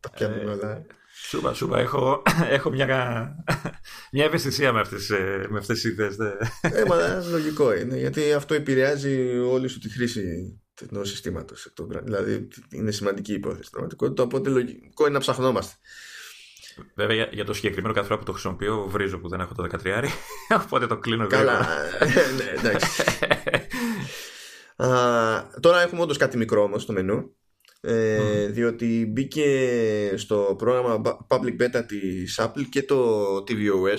Τα 0.00 0.10
πιάνουμε 0.10 0.42
ε, 0.42 0.46
όλα. 0.46 0.86
Σούπα, 1.14 1.54
σούπα. 1.54 1.78
Έχω, 1.78 2.22
έχω 2.56 2.70
μια, 2.70 2.86
μια 4.12 4.24
ευαισθησία 4.24 4.72
με 4.72 4.80
αυτές 4.80 5.08
με 5.48 5.58
αυτές 5.58 5.80
τις 5.80 5.90
ιδέες. 5.90 6.16
Ε, 6.60 6.84
μα 6.88 7.24
λογικό 7.30 7.74
είναι, 7.74 7.98
γιατί 7.98 8.32
αυτό 8.32 8.54
επηρεάζει 8.54 9.38
όλη 9.38 9.68
σου 9.68 9.78
τη 9.78 9.90
χρήση 9.90 10.61
του 10.74 11.04
συστήματος. 11.04 11.72
Δηλαδή 12.02 12.48
είναι 12.70 12.90
σημαντική 12.90 13.32
υπόθεση. 13.32 13.70
Πραγματικότητα, 13.70 14.22
οπότε 14.22 14.50
λογικό 14.50 15.04
είναι 15.04 15.14
να 15.14 15.20
ψαχνόμαστε. 15.20 15.74
Βέβαια 16.94 17.16
για, 17.16 17.28
για, 17.32 17.44
το 17.44 17.52
συγκεκριμένο 17.52 17.94
κάθε 17.94 18.06
φορά 18.06 18.18
που 18.18 18.24
το 18.24 18.32
χρησιμοποιώ 18.32 18.86
βρίζω 18.88 19.18
που 19.18 19.28
δεν 19.28 19.40
έχω 19.40 19.54
το 19.54 19.66
13 19.84 20.04
οπότε 20.64 20.86
το 20.86 20.98
κλείνω 20.98 21.26
Καλά, 21.26 21.66
ναι, 22.36 22.44
εντάξει. 22.58 23.02
τώρα 25.60 25.82
έχουμε 25.82 26.00
όντως 26.00 26.16
κάτι 26.16 26.36
μικρό 26.36 26.62
όμως 26.62 26.82
στο 26.82 26.92
μενού 26.92 27.36
ε, 27.80 28.46
διότι 28.46 29.06
μπήκε 29.12 30.14
στο 30.16 30.54
πρόγραμμα 30.58 31.00
Public 31.28 31.60
Beta 31.60 31.82
της 31.86 32.40
Apple 32.42 32.64
και 32.70 32.82
το 32.82 33.36
tvOS 33.36 33.98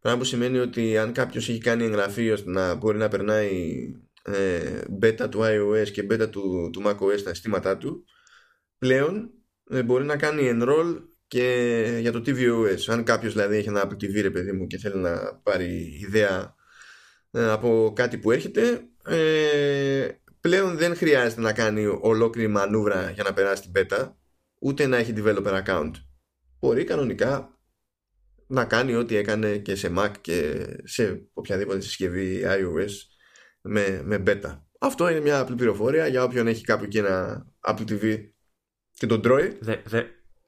πράγμα 0.00 0.18
που 0.18 0.24
σημαίνει 0.24 0.58
ότι 0.58 0.98
αν 0.98 1.12
κάποιος 1.12 1.48
έχει 1.48 1.58
κάνει 1.58 1.84
εγγραφή 1.84 2.30
ώστε 2.30 2.50
να 2.50 2.74
μπορεί 2.74 2.98
να 2.98 3.08
περνάει 3.08 3.76
ε, 4.32 4.80
beta 5.02 5.26
του 5.30 5.40
iOS 5.42 5.90
και 5.90 6.06
beta 6.10 6.30
του, 6.30 6.70
του 6.72 6.82
macOS 6.86 7.18
στα 7.18 7.30
αισθήματά 7.30 7.76
του 7.76 8.04
πλέον 8.78 9.30
ε, 9.70 9.82
μπορεί 9.82 10.04
να 10.04 10.16
κάνει 10.16 10.50
enroll 10.54 11.02
και 11.26 11.98
για 12.00 12.12
το 12.12 12.22
tvOS. 12.26 12.78
Αν 12.86 13.04
κάποιος 13.04 13.32
δηλαδή 13.32 13.56
έχει 13.56 13.68
ένα 13.68 13.84
Apple 13.84 14.04
TV 14.04 14.22
ρε 14.22 14.30
παιδί 14.30 14.52
μου 14.52 14.66
και 14.66 14.78
θέλει 14.78 14.98
να 14.98 15.40
πάρει 15.42 15.98
ιδέα 16.00 16.54
ε, 17.30 17.50
από 17.50 17.92
κάτι 17.96 18.18
που 18.18 18.30
έρχεται 18.30 18.88
ε, 19.04 20.08
πλέον 20.40 20.76
δεν 20.76 20.96
χρειάζεται 20.96 21.40
να 21.40 21.52
κάνει 21.52 21.86
ολόκληρη 22.00 22.48
μανούβρα 22.48 23.10
για 23.10 23.22
να 23.22 23.32
περάσει 23.32 23.62
την 23.62 23.72
beta 23.74 24.12
ούτε 24.60 24.86
να 24.86 24.96
έχει 24.96 25.12
developer 25.16 25.64
account. 25.64 25.90
Μπορεί 26.60 26.84
κανονικά 26.84 27.58
να 28.46 28.64
κάνει 28.64 28.94
ό,τι 28.94 29.16
έκανε 29.16 29.58
και 29.58 29.74
σε 29.74 29.92
Mac 29.96 30.10
και 30.20 30.66
σε 30.84 31.28
οποιαδήποτε 31.32 31.80
συσκευή 31.80 32.42
iOS 32.44 32.90
με, 33.68 34.02
με 34.04 34.22
beta 34.26 34.58
αυτό 34.78 35.08
είναι 35.08 35.20
μια 35.20 35.38
απλή 35.38 35.54
πληροφορία 35.54 36.06
για 36.06 36.22
όποιον 36.22 36.46
έχει 36.46 36.64
κάπου 36.64 36.86
και 36.86 36.98
ένα 36.98 37.46
Apple 37.68 37.90
TV 37.90 38.18
και 38.92 39.06
τον 39.06 39.22
τρώει 39.22 39.58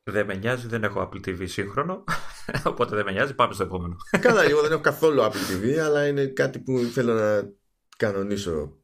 δεν 0.03 0.27
με 0.27 0.35
νοιάζει, 0.35 0.67
δεν 0.67 0.85
έχω 0.85 1.09
Apple 1.09 1.29
TV 1.29 1.49
σύγχρονο. 1.49 2.05
Οπότε 2.65 2.97
δεν 2.97 3.05
με 3.05 3.13
νοιάζει, 3.13 3.35
πάμε 3.35 3.55
στο 3.55 3.63
επόμενο. 3.63 3.97
Καλά, 4.21 4.43
εγώ 4.43 4.63
δεν 4.63 4.73
έχω 4.73 4.81
καθόλου 4.81 5.23
Apple 5.23 5.53
TV, 5.53 5.77
αλλά 5.77 6.07
είναι 6.07 6.27
κάτι 6.27 6.59
που 6.59 6.79
θέλω 6.79 7.15
να 7.15 7.53
κανονίσω 7.97 8.79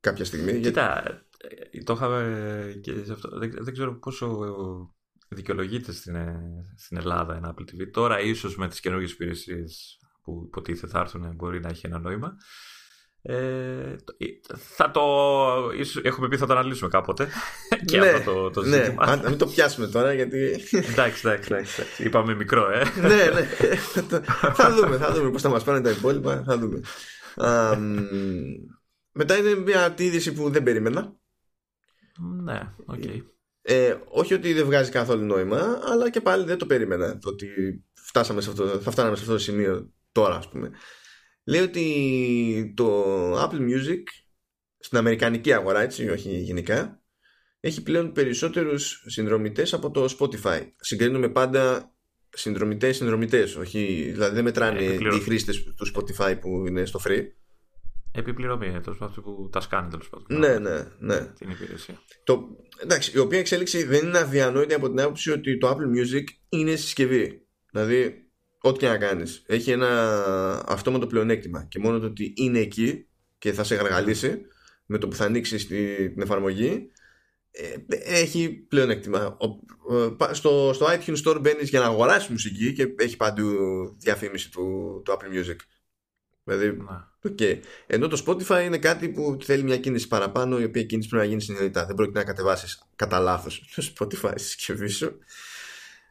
κάποια 0.00 0.24
στιγμή. 0.24 0.60
Κοίτα, 0.60 1.02
γιατί... 1.70 1.82
το 1.84 1.92
είχαμε 1.92 2.78
και 2.82 3.04
σε 3.04 3.12
αυτό. 3.12 3.38
Δεν, 3.38 3.56
δεν 3.58 3.72
ξέρω 3.72 3.98
πόσο 3.98 4.48
δικαιολογείται 5.28 5.92
στην, 5.92 6.16
στην 6.76 6.96
Ελλάδα 6.96 7.36
ένα 7.36 7.54
Apple 7.54 7.62
TV. 7.62 7.90
Τώρα, 7.92 8.20
ίσως 8.20 8.56
με 8.56 8.68
τις 8.68 8.80
καινούργιες 8.80 9.12
υπηρεσίες 9.12 9.98
που 10.22 10.42
υποτίθεται 10.46 10.92
θα 10.92 10.98
έρθουν, 10.98 11.34
μπορεί 11.34 11.60
να 11.60 11.68
έχει 11.68 11.86
ένα 11.86 11.98
νόημα. 11.98 12.36
Ε, 13.30 13.96
θα 14.54 14.90
το. 14.90 15.00
Έχουμε 16.02 16.28
πει 16.28 16.36
θα 16.36 16.46
το 16.46 16.52
αναλύσουμε 16.52 16.88
κάποτε. 16.88 17.28
και 17.84 17.98
ναι, 17.98 18.08
αυτό 18.08 18.32
το, 18.32 18.50
το 18.50 18.62
ναι. 18.62 18.76
ζήτημα. 18.76 19.16
Ναι, 19.16 19.28
μην 19.28 19.38
το 19.38 19.46
πιάσουμε 19.46 19.86
τώρα 19.86 20.12
γιατί. 20.12 20.60
εντάξει, 20.72 21.28
εντάξει, 21.28 21.52
εντάξει. 21.52 21.82
Είπαμε 21.98 22.34
μικρό, 22.34 22.70
ε. 22.70 22.82
ναι, 23.00 23.24
ναι. 23.34 23.46
θα 24.54 24.74
δούμε, 24.74 24.96
θα 24.96 25.12
δούμε 25.12 25.30
πώς 25.30 25.42
θα 25.42 25.48
μας 25.48 25.64
πάνε 25.64 25.80
τα 25.80 25.90
υπόλοιπα. 25.90 26.42
Θα 26.46 26.58
δούμε. 26.58 26.80
μετά 29.12 29.36
είναι 29.36 29.54
μια 29.54 29.94
είδηση 29.98 30.32
που 30.32 30.50
δεν 30.50 30.62
περίμενα. 30.62 31.16
Ναι, 32.42 32.74
OK. 32.86 33.00
Okay. 33.02 33.22
Ε, 33.62 33.94
όχι 34.08 34.34
ότι 34.34 34.52
δεν 34.52 34.64
βγάζει 34.64 34.90
καθόλου 34.90 35.24
νόημα, 35.24 35.80
αλλά 35.84 36.10
και 36.10 36.20
πάλι 36.20 36.44
δεν 36.44 36.58
το 36.58 36.66
περίμενα. 36.66 37.18
Το 37.18 37.28
ότι 37.28 37.48
φτάσαμε 37.94 38.40
σε 38.40 38.50
αυτό, 38.50 38.66
θα 38.66 38.90
φτάναμε 38.90 39.16
σε 39.16 39.22
αυτό 39.22 39.34
το 39.34 39.40
σημείο 39.40 39.92
τώρα, 40.12 40.36
ας 40.36 40.48
πούμε 40.48 40.70
λέει 41.48 41.60
ότι 41.60 42.72
το 42.76 43.04
Apple 43.42 43.60
Music 43.60 44.02
στην 44.78 44.98
αμερικανική 44.98 45.52
αγορά, 45.52 45.80
έτσι, 45.80 46.08
όχι 46.08 46.38
γενικά, 46.38 47.02
έχει 47.60 47.82
πλέον 47.82 48.12
περισσότερους 48.12 49.04
συνδρομητές 49.06 49.72
από 49.72 49.90
το 49.90 50.16
Spotify. 50.18 50.60
Συγκρίνουμε 50.76 51.28
πάντα 51.28 51.92
συνδρομητές, 52.28 52.96
συνδρομητές, 52.96 53.56
όχι, 53.56 54.10
δηλαδή 54.12 54.34
δεν 54.34 54.44
μετράνε 54.44 54.82
οι 54.82 55.20
χρήστες 55.20 55.62
του 55.62 55.92
Spotify 55.94 56.38
που 56.40 56.66
είναι 56.66 56.84
στο 56.84 57.00
free. 57.04 57.22
Επιπληρωμή, 58.12 58.80
το 58.80 58.96
αυτό 59.00 59.20
που 59.20 59.48
τα 59.52 59.60
σκάνει 59.60 59.90
τέλος 59.90 60.08
πάντων. 60.08 60.38
Ναι, 60.38 60.58
ναι, 60.58 60.84
ναι. 60.98 61.26
Την 61.26 61.50
υπηρεσία. 61.50 62.00
Το, 62.24 62.48
εντάξει, 62.82 63.12
η 63.14 63.18
οποία 63.18 63.38
εξέλιξη 63.38 63.84
δεν 63.84 64.06
είναι 64.06 64.18
αδιανόητη 64.18 64.74
από 64.74 64.88
την 64.88 65.00
άποψη 65.00 65.30
ότι 65.30 65.58
το 65.58 65.68
Apple 65.68 65.98
Music 65.98 66.24
είναι 66.48 66.76
συσκευή. 66.76 67.46
Δηλαδή, 67.72 68.27
ό,τι 68.60 68.78
και 68.78 68.88
να 68.88 68.98
κάνεις 68.98 69.42
έχει 69.46 69.70
ένα 69.70 70.64
αυτόματο 70.66 71.06
πλεονέκτημα 71.06 71.64
και 71.64 71.78
μόνο 71.78 71.98
το 71.98 72.06
ότι 72.06 72.32
είναι 72.36 72.58
εκεί 72.58 73.08
και 73.38 73.52
θα 73.52 73.64
σε 73.64 73.74
γαργαλίσει 73.74 74.40
με 74.86 74.98
το 74.98 75.08
που 75.08 75.16
θα 75.16 75.24
ανοίξεις 75.24 75.66
την 75.66 76.20
εφαρμογή 76.20 76.90
ε, 77.50 77.74
έχει 77.88 78.48
πλεονέκτημα 78.68 79.36
στο, 80.32 80.70
στο 80.74 80.86
iTunes 80.86 81.22
Store 81.24 81.40
μπαίνεις 81.40 81.68
για 81.68 81.80
να 81.80 81.86
αγοράσεις 81.86 82.28
μουσική 82.28 82.72
και 82.72 82.94
έχει 82.98 83.16
παντού 83.16 83.52
διαφήμιση 83.98 84.50
του, 84.50 84.62
του 85.04 85.12
Apple 85.12 85.36
Music 85.36 85.56
Δηλαδή, 86.48 86.76
okay. 87.28 87.60
Ενώ 87.86 88.08
το 88.08 88.22
Spotify 88.26 88.62
είναι 88.64 88.78
κάτι 88.78 89.08
που 89.08 89.38
θέλει 89.44 89.62
μια 89.62 89.78
κίνηση 89.78 90.08
παραπάνω, 90.08 90.60
η 90.60 90.64
οποία 90.64 90.82
κίνηση 90.82 91.08
πρέπει 91.08 91.24
να 91.24 91.30
γίνει 91.30 91.42
συνειδητά. 91.42 91.86
Δεν 91.86 91.94
πρόκειται 91.94 92.18
να 92.18 92.24
κατεβάσεις 92.24 92.82
κατά 92.96 93.18
λάθος 93.18 93.72
το 93.74 93.92
Spotify 93.98 94.32
στη 94.34 94.48
συσκευή 94.48 94.88
σου. 94.88 95.18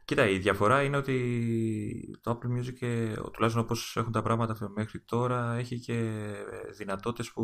Κοίτα, 0.08 0.30
η 0.30 0.38
διαφορά 0.38 0.84
είναι 0.84 0.98
ότι 0.98 2.20
το 2.22 2.39
Apple 2.39 2.58
Music, 2.58 2.82
ε, 2.88 3.13
τουλάχιστον 3.34 3.63
όπως 3.63 3.96
έχουν 3.98 4.12
τα 4.12 4.22
πράγματα 4.22 4.72
μέχρι 4.76 5.00
τώρα, 5.00 5.56
έχει 5.56 5.80
και 5.80 5.93
ε, 5.93 6.72
δυνατότητες 6.78 7.32
που 7.32 7.43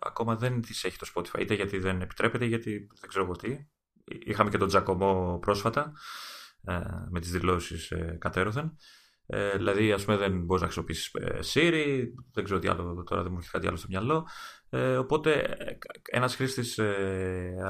ακόμα 0.00 0.36
δεν 0.36 0.60
τις 0.60 0.84
έχει 0.84 0.98
το 0.98 1.10
Spotify. 1.14 1.40
Είτε 1.40 1.54
γιατί 1.54 1.78
δεν 1.78 2.00
επιτρέπεται, 2.00 2.44
γιατί 2.44 2.88
δεν 3.00 3.08
ξέρω 3.08 3.24
εγώ 3.24 3.36
τι. 3.36 3.56
Είχαμε 4.04 4.50
και 4.50 4.58
τον 4.58 4.68
Τζακωμό 4.68 5.38
πρόσφατα, 5.38 5.92
ε, 6.64 6.80
με 7.10 7.20
τις 7.20 7.30
δηλώσεις 7.30 7.92
κατέρωθεν. 8.18 8.76
δηλαδή, 9.56 9.92
ας 9.92 10.04
πούμε, 10.04 10.16
δεν 10.16 10.44
μπορείς 10.44 10.62
να 10.62 10.70
χρησιμοποιήσεις 10.70 11.10
Siri, 11.54 12.04
δεν 12.32 12.44
ξέρω 12.44 12.58
τι 12.58 12.68
άλλο, 12.68 13.02
τώρα 13.02 13.22
δεν 13.22 13.32
μου 13.32 13.38
έχει 13.40 13.50
κάτι 13.50 13.66
άλλο 13.66 13.76
στο 13.76 13.86
μυαλό. 13.90 14.26
οπότε, 14.98 15.56
ένας 16.10 16.36
χρήστης 16.36 16.78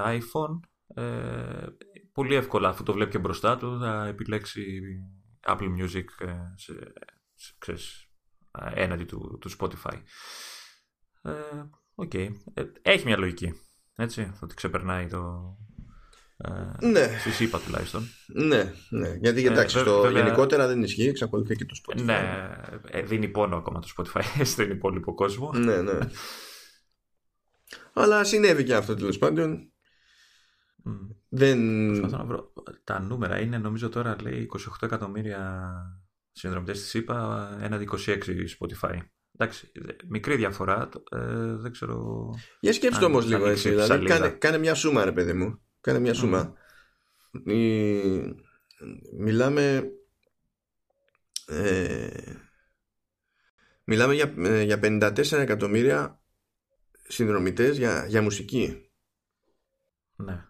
iPhone 0.05 0.61
πολύ 2.13 2.35
εύκολα 2.35 2.69
αφού 2.69 2.83
το 2.83 2.93
βλέπει 2.93 3.11
και 3.11 3.19
μπροστά 3.19 3.57
του 3.57 3.79
θα 3.81 4.07
επιλέξει 4.07 4.81
Apple 5.47 5.69
Music 5.79 6.05
ε, 6.19 6.35
σε, 6.55 6.73
σε, 7.35 7.53
ξέρεις, 7.59 8.07
έναντι 8.75 9.05
του, 9.05 9.39
του 9.41 9.51
Spotify. 9.59 9.97
Ε, 11.23 11.31
okay. 11.95 12.29
ε, 12.55 12.63
έχει 12.83 13.07
μια 13.07 13.19
λογική. 13.19 13.53
Έτσι, 13.97 14.33
ότι 14.41 14.55
ξεπερνάει 14.55 15.07
το. 15.07 15.57
Ε, 16.37 16.87
ναι. 16.87 17.19
Στη 17.19 17.31
ΣΥΠΑ 17.31 17.59
τουλάχιστον. 17.59 18.09
Ναι, 18.27 18.73
ναι. 18.89 19.17
Γιατί 19.21 19.47
εντάξει, 19.47 19.79
ε, 19.79 19.83
το 19.83 20.11
γενικότερα 20.11 20.67
δεν 20.67 20.83
ισχύει, 20.83 21.09
εξακολουθεί 21.09 21.57
και 21.57 21.65
το 21.65 21.75
Spotify. 21.83 22.03
Ναι, 22.03 22.51
ε, 22.87 23.03
δίνει 23.03 23.29
πόνο 23.29 23.57
ακόμα 23.57 23.81
το 23.81 23.89
Spotify 23.97 24.23
στον 24.53 24.71
υπόλοιπο 24.71 25.15
κόσμο. 25.15 25.53
Ναι, 25.53 25.83
ναι. 25.83 25.99
Αλλά 27.93 28.25
συνέβη 28.25 28.65
και 28.65 28.75
αυτό 28.75 28.95
τέλος 28.95 29.19
πάντων. 29.19 29.72
Mm. 30.85 31.17
Δεν... 31.29 31.59
να 31.91 32.25
βρω. 32.25 32.53
Τα 32.85 33.01
νούμερα 33.01 33.41
είναι 33.41 33.59
νομίζω 33.59 33.89
τώρα 33.89 34.17
λέει 34.23 34.51
28 34.59 34.59
εκατομμύρια 34.81 35.73
συνδρομητές 36.33 36.81
της 36.81 36.89
ΣΥΠΑ 36.89 37.51
έναντι 37.61 37.89
26 37.93 38.19
Spotify. 38.59 38.99
Εντάξει, 39.37 39.73
μικρή 40.09 40.37
διαφορά. 40.37 40.89
Ε, 41.11 41.55
δεν 41.57 41.73
ξέρω. 41.73 42.29
Για 42.61 42.73
σκέψτε 42.73 43.05
όμως 43.05 43.27
λίγο 43.27 43.47
έτσι. 43.47 43.69
Δηλαδή, 43.69 44.07
κάνε, 44.07 44.29
κάνε, 44.29 44.59
μια 44.59 44.75
σούμα, 44.75 45.05
ρε 45.05 45.13
παιδί 45.13 45.33
μου. 45.33 45.61
Κάνε 45.81 45.99
μια 45.99 46.15
σούμα. 46.15 46.53
Mm. 47.33 47.51
Η... 47.53 48.37
Μιλάμε. 49.19 49.91
Ε... 51.47 52.09
Μιλάμε 53.85 54.15
για, 54.15 54.35
ε, 54.39 54.63
για 54.63 54.81
54 54.83 55.33
εκατομμύρια 55.33 56.23
συνδρομητές 57.09 57.79
για, 57.79 58.07
για 58.07 58.23
μουσική. 58.23 58.91
Ναι. 60.17 60.45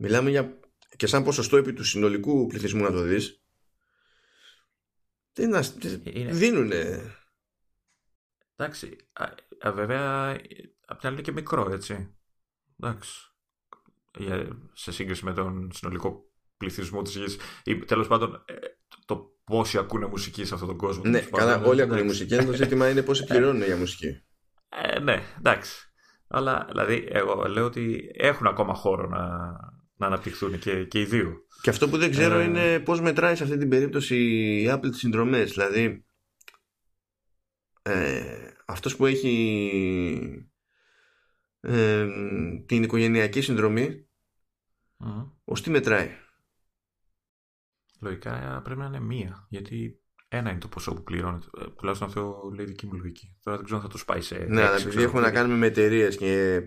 Μιλάμε 0.00 0.30
για 0.30 0.58
και 0.96 1.06
σαν 1.06 1.24
ποσοστό 1.24 1.56
επί 1.56 1.72
του 1.72 1.84
συνολικού 1.84 2.46
πληθυσμού 2.46 2.82
να 2.82 2.90
το 2.90 3.02
δεις 3.02 3.42
είναι... 5.38 6.32
δίνουνε. 6.32 7.14
Εντάξει 8.56 8.96
α, 9.12 9.72
βέβαια 9.72 10.30
απ' 10.86 10.98
την 10.98 11.08
άλλη 11.08 11.16
είναι 11.16 11.20
και 11.20 11.32
μικρό 11.32 11.70
έτσι. 11.72 12.16
Εντάξει. 12.80 13.32
Σε 14.72 14.92
σύγκριση 14.92 15.24
με 15.24 15.32
τον 15.32 15.70
συνολικό 15.72 16.30
πληθυσμό 16.56 17.02
της 17.02 17.16
γης 17.16 17.38
ή 17.64 17.78
τέλος 17.78 18.06
πάντων 18.06 18.44
ε, 18.46 18.54
το 19.06 19.38
πόσοι 19.44 19.78
ακούνε 19.78 20.06
μουσική 20.06 20.44
σε 20.44 20.54
αυτόν 20.54 20.68
τον 20.68 20.78
κόσμο 20.78 21.02
ναι 21.04 21.20
καλά 21.20 21.62
όλοι 21.62 21.82
ακούνε 21.82 22.02
μουσική. 22.02 22.36
Το 22.36 22.52
ζήτημα 22.52 22.90
είναι 22.90 23.02
πόσοι 23.02 23.24
πληρώνουν 23.24 23.62
για 23.62 23.76
μουσική. 23.76 24.22
ε, 24.68 24.98
ναι 24.98 25.22
εντάξει. 25.38 25.92
Αλλά 26.28 26.64
δηλαδή 26.68 27.08
εγώ 27.10 27.48
λέω 27.48 27.64
ότι 27.64 28.10
έχουν 28.14 28.46
ακόμα 28.46 28.74
χώρο 28.74 29.08
να, 29.08 29.50
να 29.98 30.06
αναπτυχθούν 30.06 30.58
και, 30.58 30.84
και 30.84 31.00
οι 31.00 31.04
δύο. 31.04 31.46
Και 31.62 31.70
αυτό 31.70 31.88
που 31.88 31.96
δεν 31.98 32.10
ξέρω 32.10 32.38
ε... 32.38 32.44
είναι 32.44 32.80
πώς 32.80 33.00
μετράει 33.00 33.36
σε 33.36 33.42
αυτή 33.42 33.56
την 33.56 33.68
περίπτωση 33.68 34.16
η 34.62 34.68
Apple 34.70 34.90
τις 34.90 34.98
συνδρομές. 34.98 35.52
Δηλαδή 35.52 36.04
ε, 37.82 38.50
αυτός 38.66 38.96
που 38.96 39.06
έχει 39.06 40.48
ε, 41.60 42.06
την 42.66 42.82
οικογενειακή 42.82 43.40
συνδρομή 43.40 44.08
mm. 45.04 45.30
ως 45.44 45.62
τι 45.62 45.70
μετράει; 45.70 46.10
Λογικά 48.00 48.60
πρέπει 48.64 48.80
να 48.80 48.86
είναι 48.86 49.00
μία. 49.00 49.46
Γιατί 49.50 50.00
ένα 50.28 50.50
είναι 50.50 50.58
το 50.58 50.68
ποσό 50.68 50.94
που 50.94 51.02
πληρώνεται. 51.02 51.46
Ε, 51.60 51.64
τουλάχιστον 51.76 52.08
αυτό 52.08 52.50
λέει 52.54 52.66
δική 52.66 52.86
μου 52.86 52.94
λογική. 52.94 53.36
Τώρα 53.42 53.56
δεν 53.56 53.64
ξέρω 53.64 53.80
αν 53.80 53.86
θα 53.86 53.92
το 53.92 53.98
σπάει 53.98 54.20
σε. 54.20 54.36
Ναι, 54.38 54.62
αλλά 54.62 54.76
επειδή 54.76 55.02
έχουμε 55.02 55.20
να 55.20 55.30
κάνουμε 55.30 55.56
με 55.56 55.66
εταιρείες 55.66 56.16
και. 56.16 56.60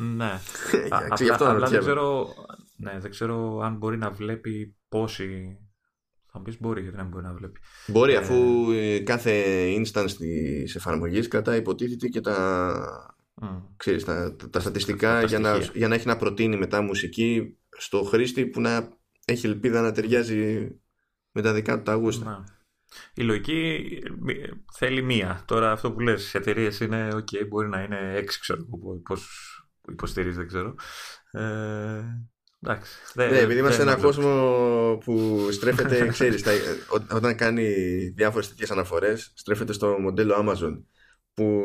Ναι. 0.00 0.40
Γι' 1.20 1.30
αυτό 1.30 1.50
απλά 1.50 1.68
δεν 1.68 1.80
ξέρω, 1.80 2.34
ναι, 2.76 2.98
δεν 3.00 3.10
ξέρω 3.10 3.60
αν 3.60 3.76
μπορεί 3.76 3.96
να 3.96 4.10
βλέπει 4.10 4.76
πόσοι. 4.88 5.58
Θα 6.32 6.42
πεις 6.42 6.60
μπορεί, 6.60 6.80
γιατί 6.80 6.96
δεν 6.96 7.06
μπορεί 7.06 7.24
να 7.24 7.34
βλέπει. 7.34 7.60
Μπορεί, 7.86 8.12
ε... 8.12 8.16
αφού 8.16 8.66
κάθε 9.04 9.64
instance 9.66 10.10
της 10.18 10.74
εφαρμογής 10.74 11.28
κρατάει 11.28 11.58
υποτίθεται 11.58 12.08
και 12.08 12.20
τα. 12.20 13.16
Mm. 13.42 13.62
Ξέρεις, 13.76 14.04
τα, 14.04 14.36
τα, 14.50 14.60
στατιστικά 14.60 15.22
για, 15.22 15.38
να, 15.38 15.56
για 15.56 15.88
να 15.88 15.94
έχει 15.94 16.06
να 16.06 16.16
προτείνει 16.16 16.56
μετά 16.56 16.82
μουσική 16.82 17.56
στο 17.78 18.02
χρήστη 18.02 18.46
που 18.46 18.60
να 18.60 18.88
έχει 19.24 19.46
ελπίδα 19.46 19.80
να 19.80 19.92
ταιριάζει 19.92 20.70
με 21.32 21.42
τα 21.42 21.52
δικά 21.52 21.76
του 21.76 21.82
τα 21.82 21.94
γούστα. 21.94 22.30
Ναι. 22.30 22.44
Η 23.14 23.22
λογική 23.22 23.88
θέλει 24.72 25.02
μία. 25.02 25.44
Τώρα 25.46 25.72
αυτό 25.72 25.92
που 25.92 26.00
λες, 26.00 26.34
οι 26.34 26.36
εταιρείες 26.36 26.80
είναι 26.80 27.08
ok, 27.12 27.46
μπορεί 27.48 27.68
να 27.68 27.82
είναι 27.82 28.12
έξι, 28.16 28.40
ξέρω 28.40 28.66
πώς 29.02 29.28
υποστηρίζει, 29.90 30.36
δεν 30.36 30.46
ξέρω. 30.46 30.74
Ε, 31.30 32.04
εντάξει. 32.62 32.92
ναι, 33.14 33.24
επειδή 33.24 33.58
είμαστε 33.58 33.82
ένα 33.82 33.96
κόσμο 33.96 34.98
που 35.04 35.48
στρέφεται, 35.50 36.06
ξέρεις, 36.12 36.44
όταν 37.10 37.34
κάνει 37.34 37.68
διάφορες 38.16 38.48
τέτοιες 38.48 38.70
αναφορές, 38.70 39.32
στρέφεται 39.34 39.72
στο 39.72 39.96
μοντέλο 39.98 40.34
Amazon, 40.38 40.82
που 41.34 41.64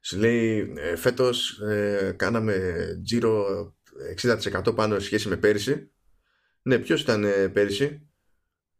σου 0.00 0.18
λέει 0.18 0.72
ε, 0.76 0.96
φέτος 0.96 1.60
ε, 1.60 2.14
κάναμε 2.16 2.76
τζίρο 3.04 3.44
60% 4.22 4.74
πάνω 4.74 4.98
σε 4.98 5.06
σχέση 5.06 5.28
με 5.28 5.36
πέρυσι. 5.36 5.90
Ναι, 6.62 6.78
ποιος 6.78 7.00
ήταν 7.00 7.24
ε, 7.24 7.48
πέρυσι; 7.48 8.05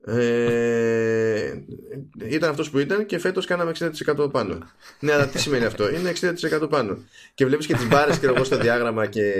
Ε, 0.09 1.63
ήταν 2.29 2.51
αυτός 2.51 2.71
που 2.71 2.79
ήταν 2.79 3.07
και 3.07 3.19
φέτος 3.19 3.47
κάναμε 3.47 3.73
60% 4.17 4.31
πάνω. 4.31 4.59
ναι, 5.01 5.13
αλλά 5.13 5.29
τι 5.29 5.39
σημαίνει 5.39 5.65
αυτό, 5.65 5.91
είναι 5.91 6.13
60% 6.63 6.69
πάνω. 6.71 6.99
Και 7.35 7.47
βλέπεις 7.47 7.67
και 7.67 7.75
τις 7.75 7.89
μπάρες 7.89 8.19
και 8.19 8.27
εγώ 8.27 8.45
στο 8.45 8.59
διάγραμμα 8.59 9.07
και 9.07 9.33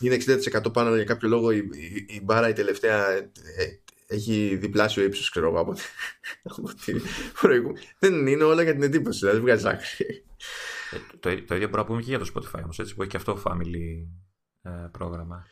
είναι 0.00 0.16
60% 0.64 0.72
πάνω 0.72 0.94
για 0.94 1.04
κάποιο 1.04 1.28
λόγο 1.28 1.50
η, 1.50 1.56
η, 1.56 2.06
η 2.08 2.20
μπάρα 2.22 2.48
η 2.48 2.52
τελευταία 2.52 3.10
ε, 3.10 3.26
έχει 4.06 4.56
διπλάσιο 4.56 5.02
ύψος, 5.02 5.30
ξέρω 5.30 5.48
εγώ 5.48 5.60
από, 5.60 5.74
την 6.84 7.02
προηγούμενη. 7.40 7.86
Δεν 7.98 8.26
είναι 8.26 8.44
όλα 8.44 8.62
για 8.62 8.72
την 8.72 8.82
εντύπωση, 8.82 9.18
δηλαδή 9.18 9.40
βγάζει 9.40 9.68
άκρη. 9.68 10.24
Ε, 10.90 10.96
το, 11.20 11.42
το, 11.44 11.54
ίδιο 11.54 11.68
μπορώ 11.68 11.82
να 11.82 11.88
πούμε 11.88 12.00
και 12.00 12.08
για 12.08 12.18
το 12.18 12.32
Spotify 12.34 12.60
όμως, 12.62 12.78
έτσι 12.78 12.94
που 12.94 13.02
έχει 13.02 13.10
και 13.10 13.16
αυτό 13.16 13.42
family 13.44 14.06
ε, 14.62 14.88
πρόγραμμα. 14.92 15.46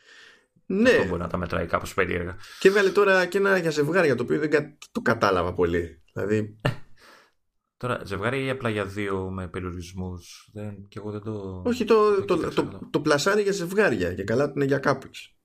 Ναι. 0.71 0.89
Αυτό 0.89 1.05
μπορεί 1.05 1.21
να 1.21 1.27
τα 1.27 1.37
μετράει 1.37 1.65
κάπως 1.65 1.93
περίεργα. 1.93 2.37
Και 2.59 2.67
έβγαλε 2.67 2.89
τώρα 2.89 3.25
και 3.25 3.37
ένα 3.37 3.57
για 3.57 3.69
ζευγάρια 3.69 4.15
το 4.15 4.23
οποίο 4.23 4.39
δεν 4.39 4.77
το 4.91 5.01
κατάλαβα 5.01 5.53
πολύ. 5.53 6.01
Δηλαδή. 6.13 6.59
Τώρα, 7.77 8.01
ζευγάρι 8.05 8.45
ή 8.45 8.49
απλά 8.49 8.69
για 8.69 8.85
δύο 8.85 9.29
με 9.29 9.47
περιορισμούς. 9.47 10.49
Δεν... 10.53 10.87
Και 10.87 10.99
εγώ 10.99 11.11
δεν 11.11 11.21
το. 11.21 11.61
Όχι, 11.65 11.85
το, 11.85 12.25
το, 12.25 12.37
το, 12.37 12.49
το, 12.49 12.89
το 12.91 12.99
πλασάρι 12.99 13.41
για 13.41 13.51
ζευγάρια. 13.51 14.13
Και 14.13 14.23
καλά 14.23 14.51
είναι 14.55 14.65
για 14.65 14.79
couples. 14.83 15.38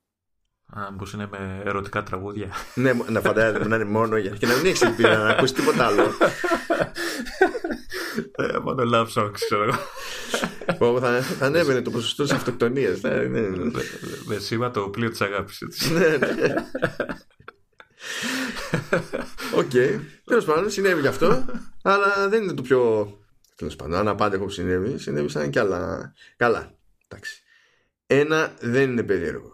Α, 0.77 0.93
πώ 0.93 1.07
είναι 1.15 1.29
με 1.31 1.63
ερωτικά 1.65 2.03
τραγούδια. 2.03 2.49
ναι, 2.75 2.93
να 3.09 3.21
φαντάζεται 3.21 3.69
να 3.69 3.75
είναι 3.77 3.85
μόνο 3.85 4.17
για. 4.17 4.31
και 4.31 4.47
να 4.47 4.57
μην 4.57 4.67
έχεις 4.67 4.83
ελπίδα 4.83 5.17
να 5.17 5.29
ακούσεις 5.29 5.57
τίποτα 5.57 5.87
άλλο. 5.87 6.03
Ε, 8.37 8.59
μόνο 8.59 8.83
love 8.95 9.23
songs, 9.23 9.33
ξέρω 9.33 9.63
εγώ. 10.81 11.01
θα, 11.01 11.21
θα 11.21 11.47
ανέβαινε 11.47 11.83
το 11.83 11.91
ποσοστό 11.91 12.23
της 12.23 12.33
αυτοκτονίας. 12.33 13.01
Με 14.25 14.39
σήμα 14.39 14.71
το 14.71 14.89
πλοίο 14.89 15.11
της 15.11 15.21
αγάπης. 15.21 15.63
Ναι, 15.93 16.17
ναι. 16.17 16.55
Οκ. 19.55 19.71
Τέλος 20.25 20.45
πάντων, 20.45 20.71
συνέβη 20.71 21.01
γι' 21.01 21.07
αυτό. 21.07 21.45
Αλλά 21.83 22.29
δεν 22.29 22.43
είναι 22.43 22.53
το 22.53 22.63
πιο. 22.63 23.09
Τέλος 23.55 23.77
πάντων, 23.77 23.95
αναπάντεχο 23.99 24.45
που 24.45 24.51
συνέβη, 24.51 24.99
συνέβησαν 24.99 25.51
κι 25.51 25.59
άλλα. 25.59 26.13
Καλά. 26.37 26.75
Εντάξει. 27.09 27.43
Ένα 28.07 28.55
δεν 28.61 28.91
είναι 28.91 29.03
περίεργο. 29.03 29.54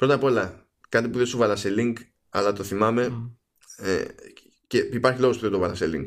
Πρώτα 0.00 0.14
απ' 0.14 0.22
όλα, 0.22 0.68
κάτι 0.88 1.08
που 1.08 1.18
δεν 1.18 1.26
σου 1.26 1.38
βάλα 1.38 1.56
σε 1.56 1.74
link, 1.76 1.92
αλλά 2.28 2.52
το 2.52 2.64
θυμάμαι. 2.64 3.30
Ε, 3.76 4.04
και 4.66 4.78
υπάρχει 4.78 5.20
λόγος 5.20 5.36
που 5.36 5.42
δεν 5.42 5.50
το 5.50 5.58
βάλα 5.58 5.74
σε 5.74 5.90
link. 5.94 6.06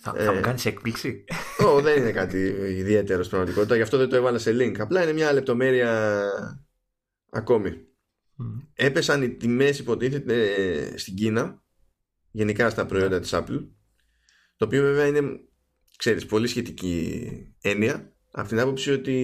Θα, 0.00 0.12
θα 0.12 0.32
μου 0.32 0.40
κάνεις 0.40 0.66
έκπληξη; 0.66 1.24
Όχι, 1.58 1.82
δεν 1.82 1.96
είναι 1.96 2.12
κάτι 2.12 2.38
ιδιαίτερο 2.68 3.18
στην 3.18 3.30
πραγματικότητα. 3.30 3.76
Γι' 3.76 3.82
αυτό 3.82 3.96
δεν 3.96 4.08
το 4.08 4.16
έβαλα 4.16 4.38
σε 4.38 4.56
link. 4.60 4.78
Απλά 4.78 5.02
είναι 5.02 5.12
μια 5.12 5.32
λεπτομέρεια 5.32 6.22
ακόμη. 7.30 7.72
Έπεσαν 8.74 9.22
οι 9.22 9.30
τιμές 9.30 9.78
υποτίθεται 9.78 10.98
στην 10.98 11.14
Κίνα 11.14 11.62
γενικά 12.30 12.70
στα 12.70 12.86
προϊόντα 12.86 13.20
της 13.20 13.30
Apple 13.34 13.68
το 14.56 14.64
οποίο 14.64 14.82
βέβαια 14.82 15.06
είναι 15.06 15.22
ξέρεις 15.96 16.26
πολύ 16.26 16.46
σχετική 16.46 17.28
έννοια 17.60 18.12
από 18.30 18.48
την 18.48 18.60
άποψη 18.60 18.90
ότι 18.90 19.16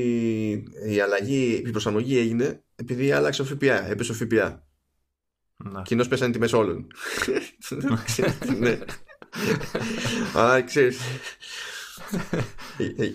η 0.87 1.01
αλλαγή, 1.01 1.63
η 1.67 1.71
προσαρμογή 1.71 2.19
έγινε 2.19 2.63
επειδή 2.77 3.13
άλλαξε 3.13 3.43
ο 3.43 3.45
ΦΠΑ, 3.45 3.91
έπεσε 3.91 4.13
ο 4.13 4.15
ΦΠΑ. 4.15 4.67
Ναι. 5.57 5.83
Κοινώς 5.83 6.09
πέσανε 6.09 6.33
τιμές 6.33 6.53
όλων. 6.53 6.87
ναι. 8.61 8.79
Αλλά 10.35 10.63
ξέρεις 10.63 11.01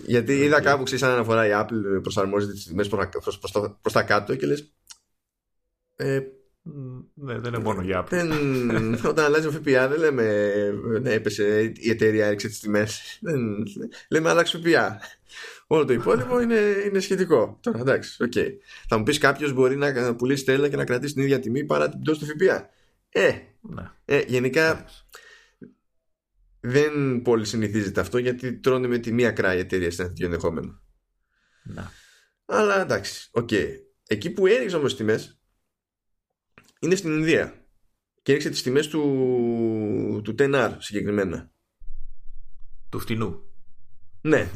Γιατί 0.06 0.38
είδα 0.38 0.60
κάπου 0.60 0.82
ξέρεις 0.82 1.02
αν 1.02 1.10
αναφορά 1.10 1.46
η 1.46 1.50
Apple 1.54 2.02
προσαρμόζεται 2.02 2.52
τις 2.52 2.64
τιμές 2.64 2.88
προς 3.80 3.92
τα 3.92 4.02
κάτω 4.02 4.36
και 4.36 4.46
λες 4.46 4.72
ε, 5.96 6.20
ναι, 7.14 7.38
δεν 7.38 7.54
είναι 7.54 7.62
μόνο 7.62 7.82
για 7.82 8.02
Apple. 8.02 8.08
Δεν, 8.08 8.30
όταν 9.04 9.24
αλλάζει 9.24 9.46
ο 9.46 9.50
ΦΠΑ 9.50 9.88
δεν 9.88 9.98
λέμε 9.98 10.52
ναι, 11.00 11.12
έπεσε 11.12 11.72
η 11.76 11.90
εταιρεία 11.90 12.26
έξι 12.26 12.48
τις 12.48 12.60
τιμές. 12.60 13.18
Δεν, 13.20 13.62
λέμε 14.08 14.28
άλλαξε 14.28 14.58
ΦΠΑ. 14.58 15.00
Όλο 15.66 15.84
το 15.84 15.92
υπόλοιπο 15.92 16.40
είναι, 16.40 16.60
είναι 16.86 16.98
σχετικό. 16.98 17.58
Τώρα 17.60 17.78
εντάξει, 17.78 18.16
okay. 18.24 18.48
Θα 18.88 18.98
μου 18.98 19.02
πεις 19.02 19.18
κάποιος 19.18 19.52
μπορεί 19.52 19.76
να 19.76 20.14
πουλήσει 20.14 20.44
τέλα 20.44 20.68
και 20.68 20.76
να 20.76 20.84
κρατήσει 20.84 21.14
την 21.14 21.22
ίδια 21.22 21.40
τιμή 21.40 21.64
παρά 21.64 21.88
την 21.88 22.00
πτώση 22.00 22.20
του 22.20 22.26
ΦΠΑ. 22.26 22.68
Ε, 23.08 23.32
Ναι. 23.60 23.90
Ε, 24.04 24.22
γενικά 24.26 24.84
δεν 26.60 27.22
πολύ 27.22 27.44
συνηθίζεται 27.44 28.00
αυτό 28.00 28.18
γιατί 28.18 28.54
τρώνε 28.54 28.86
με 28.86 28.98
τη 28.98 29.12
μία 29.12 29.30
κράει 29.30 29.58
εταιρεία 29.58 29.90
στην 29.90 30.06
τέτοιο 30.06 30.26
ενδεχόμενο. 30.26 30.80
Ναι. 31.62 31.82
Αλλά 32.44 32.80
εντάξει, 32.80 33.28
οκ. 33.32 33.50
Εκεί 34.06 34.30
που 34.30 34.46
έριξε 34.46 34.76
όμως 34.76 34.96
τιμές 34.96 35.39
είναι 36.80 36.94
στην 36.94 37.12
Ινδία 37.12 37.64
και 38.22 38.30
έριξε 38.32 38.50
τις 38.50 38.62
τιμές 38.62 38.88
του, 38.88 40.20
του 40.24 40.34
10R 40.38 40.74
συγκεκριμένα. 40.78 41.50
Του 42.88 42.98
φτηνού. 42.98 43.42
Ναι, 44.20 44.50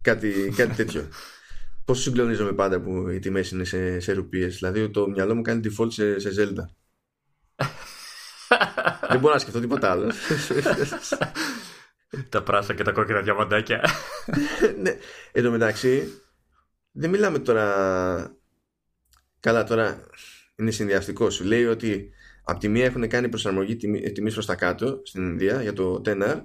κάτι, 0.00 0.52
κάτι 0.56 0.74
τέτοιο. 0.74 1.08
Πόσο 1.84 2.02
συγκλονίζομαι 2.02 2.52
πάντα 2.52 2.80
που 2.80 3.08
οι 3.08 3.18
τιμές 3.18 3.50
είναι 3.50 3.64
σε, 3.64 4.00
σε 4.00 4.12
ρουπίες. 4.12 4.56
Δηλαδή 4.56 4.90
το 4.90 5.08
μυαλό 5.08 5.34
μου 5.34 5.42
κάνει 5.42 5.60
default 5.64 5.92
σε, 5.92 6.18
σε 6.18 6.30
Zelda. 6.36 6.64
Δεν 9.10 9.20
μπορώ 9.20 9.34
να 9.34 9.40
σκεφτώ 9.40 9.60
τίποτα 9.60 9.90
άλλο. 9.90 10.12
τα 12.28 12.42
πράσα 12.42 12.74
και 12.74 12.82
τα 12.82 12.92
κόκκινα 12.92 13.20
διαμαντάκια. 13.22 13.84
ναι. 14.82 14.98
Εν 15.32 15.42
τω 15.42 15.50
μεταξύ, 15.50 16.22
δεν 16.92 17.10
μιλάμε 17.10 17.38
τώρα. 17.38 18.36
Καλά, 19.40 19.64
τώρα 19.64 20.06
είναι 20.58 20.70
συνδυαστικός. 20.70 21.34
Σου 21.34 21.44
λέει 21.44 21.64
ότι 21.64 22.10
από 22.42 22.60
τη 22.60 22.68
μία 22.68 22.84
έχουν 22.84 23.08
κάνει 23.08 23.28
προσαρμογή 23.28 23.76
τιμή 24.12 24.32
προς 24.32 24.46
τα 24.46 24.54
κάτω 24.54 25.00
στην 25.04 25.22
Ινδία 25.22 25.62
για 25.62 25.72
το 25.72 26.02
10 26.04 26.44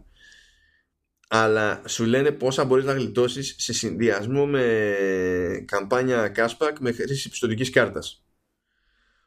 αλλά 1.35 1.83
σου 1.87 2.05
λένε 2.05 2.31
πόσα 2.31 2.65
μπορείς 2.65 2.85
να 2.85 2.93
γλιτώσεις 2.93 3.55
σε 3.57 3.73
συνδυασμό 3.73 4.45
με 4.45 5.65
καμπάνια 5.65 6.31
cashback 6.35 6.73
με 6.79 6.91
χρήση 6.91 7.29
πιστοτικής 7.29 7.69
κάρτας. 7.69 8.25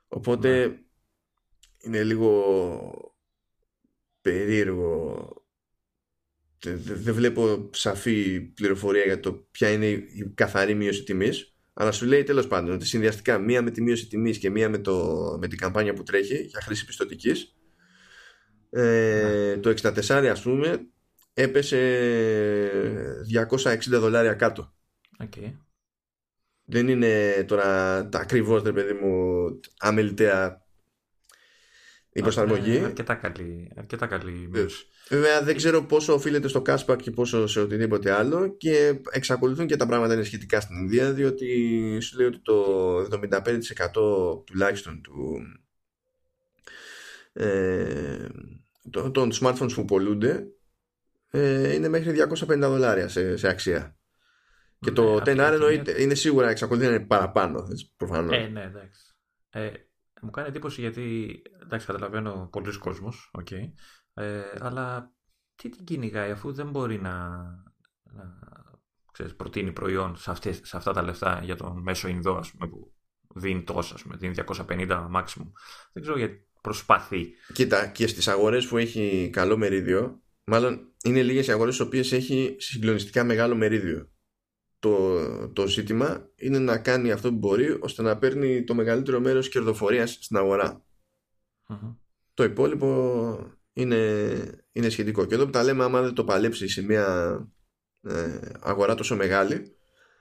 Οπότε 0.09 0.67
ναι. 0.67 0.77
είναι 1.79 2.03
λίγο 2.03 2.45
περίεργο. 4.21 5.29
Δεν 6.85 7.15
βλέπω 7.15 7.71
σαφή 7.73 8.41
πληροφορία 8.41 9.05
για 9.05 9.21
το 9.21 9.33
ποια 9.33 9.71
είναι 9.71 9.87
η 9.87 10.33
καθαρή 10.35 10.75
μείωση 10.75 11.03
τιμής 11.03 11.56
αλλά 11.79 11.93
σου 11.93 12.07
λέει 12.07 12.23
τέλος 12.23 12.47
πάντων 12.47 12.75
ότι 12.75 12.87
συνδυαστικά 12.87 13.39
μία 13.39 13.63
με 13.63 13.71
τη 13.71 13.83
μείωση 13.83 14.07
τιμής 14.07 14.39
και 14.39 14.51
μία 14.51 14.69
με, 14.69 14.79
το, 14.79 15.37
με 15.41 15.49
την 15.49 15.59
καμπάνια 15.59 15.95
που 15.95 16.03
τρέχει 16.03 16.43
για 16.43 16.61
χρήση 16.61 16.87
πιστοτικής 16.87 17.57
ε, 18.71 19.55
ναι. 19.55 19.61
το 19.61 19.75
64 19.83 20.11
ας 20.11 20.43
πούμε 20.43 20.87
έπεσε 21.33 21.81
260 23.61 23.79
δολάρια 23.79 24.35
κάτω. 24.35 24.75
Okay. 25.19 25.53
Δεν 26.65 26.89
είναι 26.89 27.45
τώρα 27.47 28.09
τα 28.09 28.19
ακριβώς, 28.19 28.63
ρε 28.63 28.73
παιδί 28.73 28.93
μου, 28.93 29.47
αμεληταία 29.79 30.67
η 32.13 32.21
προσαρμογή. 32.21 32.79
Αρκετά 32.79 33.15
καλή, 33.15 33.73
αρκετά 33.77 34.07
καλή 34.07 34.51
ε, 34.55 34.67
Βέβαια 35.09 35.43
δεν 35.43 35.57
ξέρω 35.57 35.83
πόσο 35.83 36.15
οφείλεται 36.15 36.49
στο 36.49 36.63
cashback 36.67 36.99
και 37.03 37.11
πόσο 37.11 37.47
σε 37.47 37.61
οτιδήποτε 37.61 38.13
άλλο 38.13 38.49
και 38.57 39.01
εξακολουθούν 39.11 39.67
και 39.67 39.77
τα 39.77 39.87
πράγματα 39.87 40.15
είναι 40.15 40.23
σχετικά 40.23 40.61
στην 40.61 40.77
Ινδία 40.77 41.13
διότι 41.13 41.99
σου 42.01 42.19
λέει 42.19 42.27
ότι 42.27 42.39
το 42.39 43.09
75% 44.41 44.45
τουλάχιστον 44.45 45.03
του 45.03 45.39
ε, 47.33 48.27
των 48.91 49.33
smartphones 49.41 49.73
που 49.75 49.85
πολλούνται 49.85 50.47
ε, 51.31 51.75
είναι 51.75 51.89
μέχρι 51.89 52.27
250 52.47 52.59
δολάρια 52.59 53.09
σε, 53.09 53.37
σε 53.37 53.49
αξία. 53.49 53.97
Και 54.81 54.91
το 54.91 55.17
10R 55.17 55.35
ναι, 55.35 55.45
εννοείται, 55.45 56.03
είναι 56.03 56.15
σίγουρα 56.15 56.49
εξακολουθεί 56.49 56.87
να 56.87 56.95
είναι 56.95 57.07
παραπάνω. 57.07 57.67
Προφανώς. 57.97 58.37
Ε, 58.37 58.47
ναι, 58.47 58.63
εντάξει. 58.63 59.01
Ε, 59.51 59.71
μου 60.21 60.31
κάνει 60.31 60.49
εντύπωση 60.49 60.81
γιατί, 60.81 61.43
εντάξει, 61.63 61.87
καταλαβαίνω 61.87 62.49
πολλοί 62.53 62.79
κόσμο, 62.79 63.13
okay, 63.39 63.73
ε, 64.19 64.43
αλλά 64.61 65.13
τι 65.55 65.69
την 65.69 65.85
κυνηγάει 65.85 66.31
αφού 66.31 66.53
δεν 66.53 66.71
μπορεί 66.71 67.01
να, 67.01 67.29
να 68.03 68.41
ξέρεις, 69.13 69.35
προτείνει 69.35 69.73
προϊόν 69.73 70.17
σε, 70.17 70.31
αυτές, 70.31 70.61
σε 70.63 70.77
αυτά 70.77 70.93
τα 70.93 71.03
λεφτά 71.03 71.41
για 71.45 71.57
τον 71.57 71.83
μέσο 71.83 72.09
Ινδό, 72.09 72.37
ας 72.37 72.51
πούμε, 72.51 72.69
που 72.71 72.95
δίνει 73.35 73.63
τόσα, 73.63 73.95
ας 73.95 74.03
πούμε, 74.03 74.17
δίνει 74.17 74.35
250 74.47 75.11
maximum. 75.15 75.51
Δεν 75.93 76.03
ξέρω 76.03 76.19
γιατί 76.19 76.49
προσπαθεί. 76.61 77.33
Κοίτα, 77.53 77.87
και 77.87 78.07
στις 78.07 78.29
αγορές 78.29 78.67
που 78.67 78.77
έχει 78.77 79.31
καλό 79.33 79.57
μερίδιο, 79.57 80.23
μάλλον 80.45 80.95
είναι 81.05 81.23
λίγες 81.23 81.47
οι 81.47 81.53
αγορές 81.53 81.75
στις 81.75 81.87
οποίες 81.87 82.13
έχει 82.13 82.57
συγκλονιστικά 82.59 83.25
μεγάλο 83.25 83.57
μερίδιο. 83.57 84.11
Το, 84.79 85.19
το 85.49 85.67
ζήτημα 85.67 86.31
είναι 86.37 86.59
να 86.59 86.79
κάνει 86.79 87.13
αυτό 87.13 87.29
που 87.29 87.39
μπορεί 87.39 87.79
ώστε 87.81 88.03
να 88.03 88.19
παίρνει 88.19 88.65
το 88.65 88.75
μεγαλύτερο 88.75 89.21
μέρος 89.21 89.49
κερδοφορίας 89.49 90.19
στην 90.21 90.37
αγορα 90.37 90.85
Το 92.35 92.45
υπόλοιπο 92.45 93.57
είναι, 93.77 93.97
είναι 94.73 94.89
σχετικό. 94.89 95.25
Και 95.25 95.35
εδώ 95.35 95.45
που 95.45 95.51
τα 95.51 95.63
λέμε, 95.63 95.85
άμα 95.85 96.03
δεν 96.03 96.15
το 96.15 96.25
παλέψει 96.25 96.69
σε 96.69 96.83
μια 96.83 97.39
ε, 98.01 98.39
αγορά 98.61 98.95
τόσο 98.95 99.17
μεγάλη, 99.17 99.77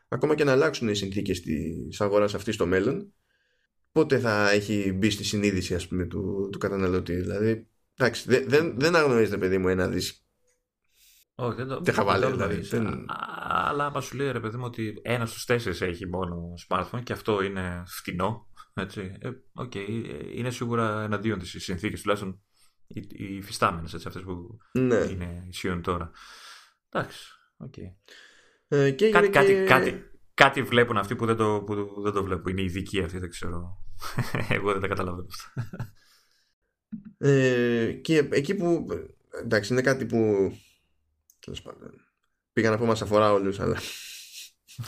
ακόμα 0.08 0.36
και 0.36 0.44
να 0.44 0.52
αλλάξουν 0.52 0.88
οι 0.88 0.96
συνθήκες 0.96 1.42
της 1.42 2.02
αγοράς 2.02 2.34
αυτής 2.34 2.56
στο 2.56 2.66
μέλλον, 2.66 3.14
πότε 3.92 4.20
θα 4.20 4.50
έχει 4.50 4.94
μπει 4.94 5.10
στη 5.10 5.24
συνείδηση 5.24 5.76
ας 5.76 5.88
πούμε, 5.88 6.06
του, 6.06 6.50
του 6.52 6.58
καταναλωτή. 6.58 7.16
Δηλαδή, 7.16 7.68
εντάξει, 7.98 8.24
δεν, 8.28 8.50
δεν, 8.50 8.80
δεν 8.80 8.96
αγνωρίζεται, 8.96 9.38
παιδί 9.38 9.58
μου, 9.58 9.68
ένα 9.68 9.88
δις 9.88 10.26
όχι, 11.38 11.56
δεν 11.56 11.68
το 11.68 11.80
δεν 11.82 11.94
χαβάλε, 11.94 12.32
δηλαδή. 12.32 12.56
Δεν... 12.56 13.06
Αλλά 13.38 13.86
άμα 13.86 14.02
σου 14.02 14.16
λέει 14.16 14.32
ρε 14.32 14.40
παιδί 14.40 14.58
μου 14.58 14.66
ότι 14.66 14.94
ένας 15.02 15.30
στους 15.30 15.46
τέσσερις 15.46 15.82
έχει 15.82 16.08
μόνο 16.08 16.54
smartphone 16.68 17.04
και 17.04 17.14
αυτό 17.14 17.42
είναι 17.42 17.84
φτηνό. 17.86 18.48
Έτσι. 18.74 19.18
Ε, 19.20 19.30
okay, 19.54 19.88
είναι 20.34 20.50
σίγουρα 20.50 21.04
εναντίον 21.04 21.40
της 21.40 21.56
συνθήκης, 21.58 22.02
τουλάχιστον 22.02 22.42
οι, 22.88 23.08
οι 23.10 23.42
φυστάμενες 23.42 23.94
αυτές 23.94 24.22
που 24.22 24.58
ναι. 24.72 24.96
είναι 24.96 25.46
ισχύουν 25.50 25.82
τώρα. 25.82 26.12
Εντάξει. 26.90 27.28
Okay. 27.66 28.14
Ε, 28.68 28.92
και 28.92 29.10
κάτι, 29.10 29.26
και... 29.26 29.32
κάτι, 29.32 29.64
κάτι, 29.68 30.12
κάτι 30.34 30.64
βλέπουν 30.64 30.98
αυτοί 30.98 31.16
που 31.16 31.26
δεν 31.26 31.36
το, 31.36 31.64
που 31.66 32.02
δεν 32.02 32.14
το 32.14 32.24
βλέπουν. 32.24 32.52
Είναι 32.52 32.62
ειδικοί 32.62 33.04
αυτοί, 33.04 33.20
δεν 33.20 33.30
ξέρω. 33.30 33.84
Εγώ 34.50 34.72
δεν 34.72 34.82
τα 34.82 34.88
καταλαβαίνω 34.88 35.28
αυτά. 35.28 35.94
Ε, 37.18 37.92
και 37.92 38.28
εκεί 38.32 38.56
που 38.56 38.88
εντάξει 39.44 39.74
είναι 39.74 39.82
κάτι 39.82 40.06
που 40.06 40.52
Τέλος 41.46 41.62
πάντων. 41.62 41.92
Πήγα 42.54 42.70
να 42.70 42.78
πω 42.78 42.86
μας 42.86 43.02
αφορά 43.02 43.34
όλους, 43.34 43.60
αλλά. 43.60 43.80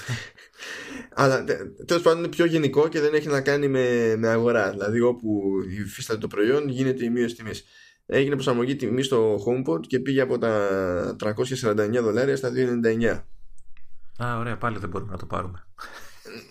αλλά 1.21 1.43
τέλος 1.85 2.03
πάντων 2.03 2.19
είναι 2.19 2.27
πιο 2.27 2.45
γενικό 2.45 2.87
και 2.87 2.99
δεν 2.99 3.13
έχει 3.13 3.27
να 3.27 3.41
κάνει 3.41 3.67
με, 3.67 4.15
με 4.15 4.27
αγορά. 4.27 4.71
Δηλαδή, 4.71 4.99
όπου 4.99 5.43
υφίσταται 5.69 6.19
το 6.19 6.27
προϊόν, 6.27 6.69
γίνεται 6.69 7.05
η 7.05 7.09
μείωση 7.09 7.35
τιμής. 7.35 7.65
Έγινε 8.09 8.35
προσαρμογή 8.35 8.75
τιμή 8.75 9.03
στο 9.03 9.35
HomePod 9.35 9.87
και 9.87 9.99
πήγε 9.99 10.21
από 10.21 10.37
τα 10.37 11.15
349 11.19 11.99
δολάρια 12.01 12.35
στα 12.35 12.51
299. 12.55 13.21
Α, 14.23 14.37
ωραία, 14.37 14.57
πάλι 14.57 14.77
δεν 14.77 14.89
μπορούμε 14.89 15.11
να 15.11 15.17
το 15.17 15.25
πάρουμε. 15.25 15.63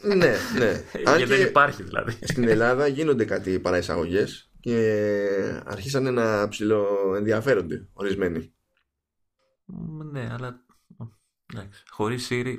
ναι, 0.03 0.35
ναι. 0.59 0.83
Αν 1.11 1.27
δεν 1.27 1.47
υπάρχει 1.47 1.83
δηλαδή. 1.83 2.19
Στην 2.21 2.49
Ελλάδα 2.49 2.87
γίνονται 2.87 3.25
κάτι 3.25 3.59
παραεισαγωγές 3.59 4.51
και 4.61 5.61
αρχίσανε 5.65 6.11
να 6.11 6.49
ψηλοενδιαφέρονται 6.49 7.89
ορισμένοι. 7.93 8.53
Ναι, 10.13 10.29
αλλά 10.33 10.65
εντάξει, 11.55 11.83
χωρίς 11.91 12.29
Siri 12.31 12.55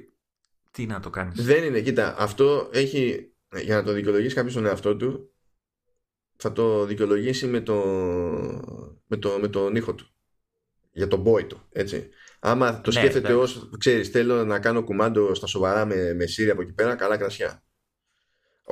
τι 0.72 0.86
να 0.86 1.00
το 1.00 1.10
κάνεις; 1.10 1.44
Δεν 1.44 1.64
είναι, 1.64 1.82
κοίτα, 1.82 2.16
αυτό 2.18 2.70
έχει, 2.74 3.32
για 3.62 3.76
να 3.76 3.84
το 3.84 3.92
δικαιολογήσει 3.92 4.36
κάποιος 4.36 4.54
τον 4.54 4.66
εαυτό 4.66 4.96
του, 4.96 5.32
θα 6.38 6.52
το 6.52 6.86
δικαιολογήσει 6.86 7.48
με, 7.48 7.62
το, 7.62 7.76
με, 9.08 9.18
το, 9.18 9.38
με 9.42 9.48
τον 9.48 9.76
ήχο 9.76 9.94
του. 9.96 10.08
Για 10.92 11.08
το 11.08 11.24
μπόι 11.28 11.48
του, 11.48 11.62
έτσι. 11.72 12.10
Άμα 12.40 12.82
το 12.82 12.92
ναι, 12.92 13.00
σκέφτεται 13.00 13.34
ως, 13.34 13.70
ξέρεις, 13.78 14.10
θέλω 14.10 14.46
να 14.46 14.60
κάνω 14.60 14.84
κουμάντο 14.84 15.34
στα 15.34 15.48
σοβαρά 15.48 15.86
με, 15.86 16.14
με 16.14 16.24
Siri 16.24 16.50
από 16.52 16.62
εκεί 16.62 16.74
πέρα, 16.74 16.96
καλά 16.96 17.18
κρασιά. 17.18 17.64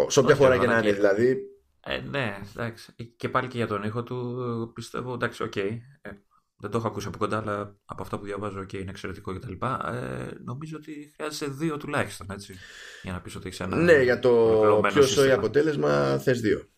Σε 0.07 0.19
όποια 0.19 0.35
χώρα 0.35 0.57
και 0.57 0.65
να 0.65 0.77
είναι, 0.77 0.93
δηλαδή. 0.93 1.37
Ε, 1.79 1.97
ναι, 1.97 2.37
εντάξει. 2.55 2.95
Και 3.17 3.29
πάλι 3.29 3.47
και 3.47 3.57
για 3.57 3.67
τον 3.67 3.83
ήχο 3.83 4.03
του 4.03 4.71
πιστεύω, 4.73 5.13
εντάξει, 5.13 5.43
ok. 5.43 5.51
Okay. 5.55 5.77
Ε, 6.01 6.09
δεν 6.57 6.71
το 6.71 6.77
έχω 6.77 6.87
ακούσει 6.87 7.07
από 7.07 7.17
κοντά, 7.17 7.37
αλλά 7.37 7.77
από 7.85 8.01
αυτά 8.01 8.19
που 8.19 8.25
διαβάζω 8.25 8.63
και 8.63 8.77
είναι 8.77 8.89
εξαιρετικό 8.89 9.33
κτλ. 9.33 9.51
Ε, 9.51 10.27
νομίζω 10.43 10.77
ότι 10.77 11.13
χρειάζεσαι 11.15 11.47
δύο 11.47 11.77
τουλάχιστον 11.77 12.27
έτσι. 12.31 12.55
Για 13.03 13.11
να 13.11 13.21
πεις 13.21 13.35
ότι 13.35 13.47
έχεις 13.47 13.59
ένα. 13.59 13.75
Ναι, 13.75 14.01
για 14.01 14.19
το 14.19 14.81
πιο 14.87 15.01
σοϊ 15.01 15.31
αποτέλεσμα 15.31 16.17
θες 16.17 16.41
δύο. 16.41 16.69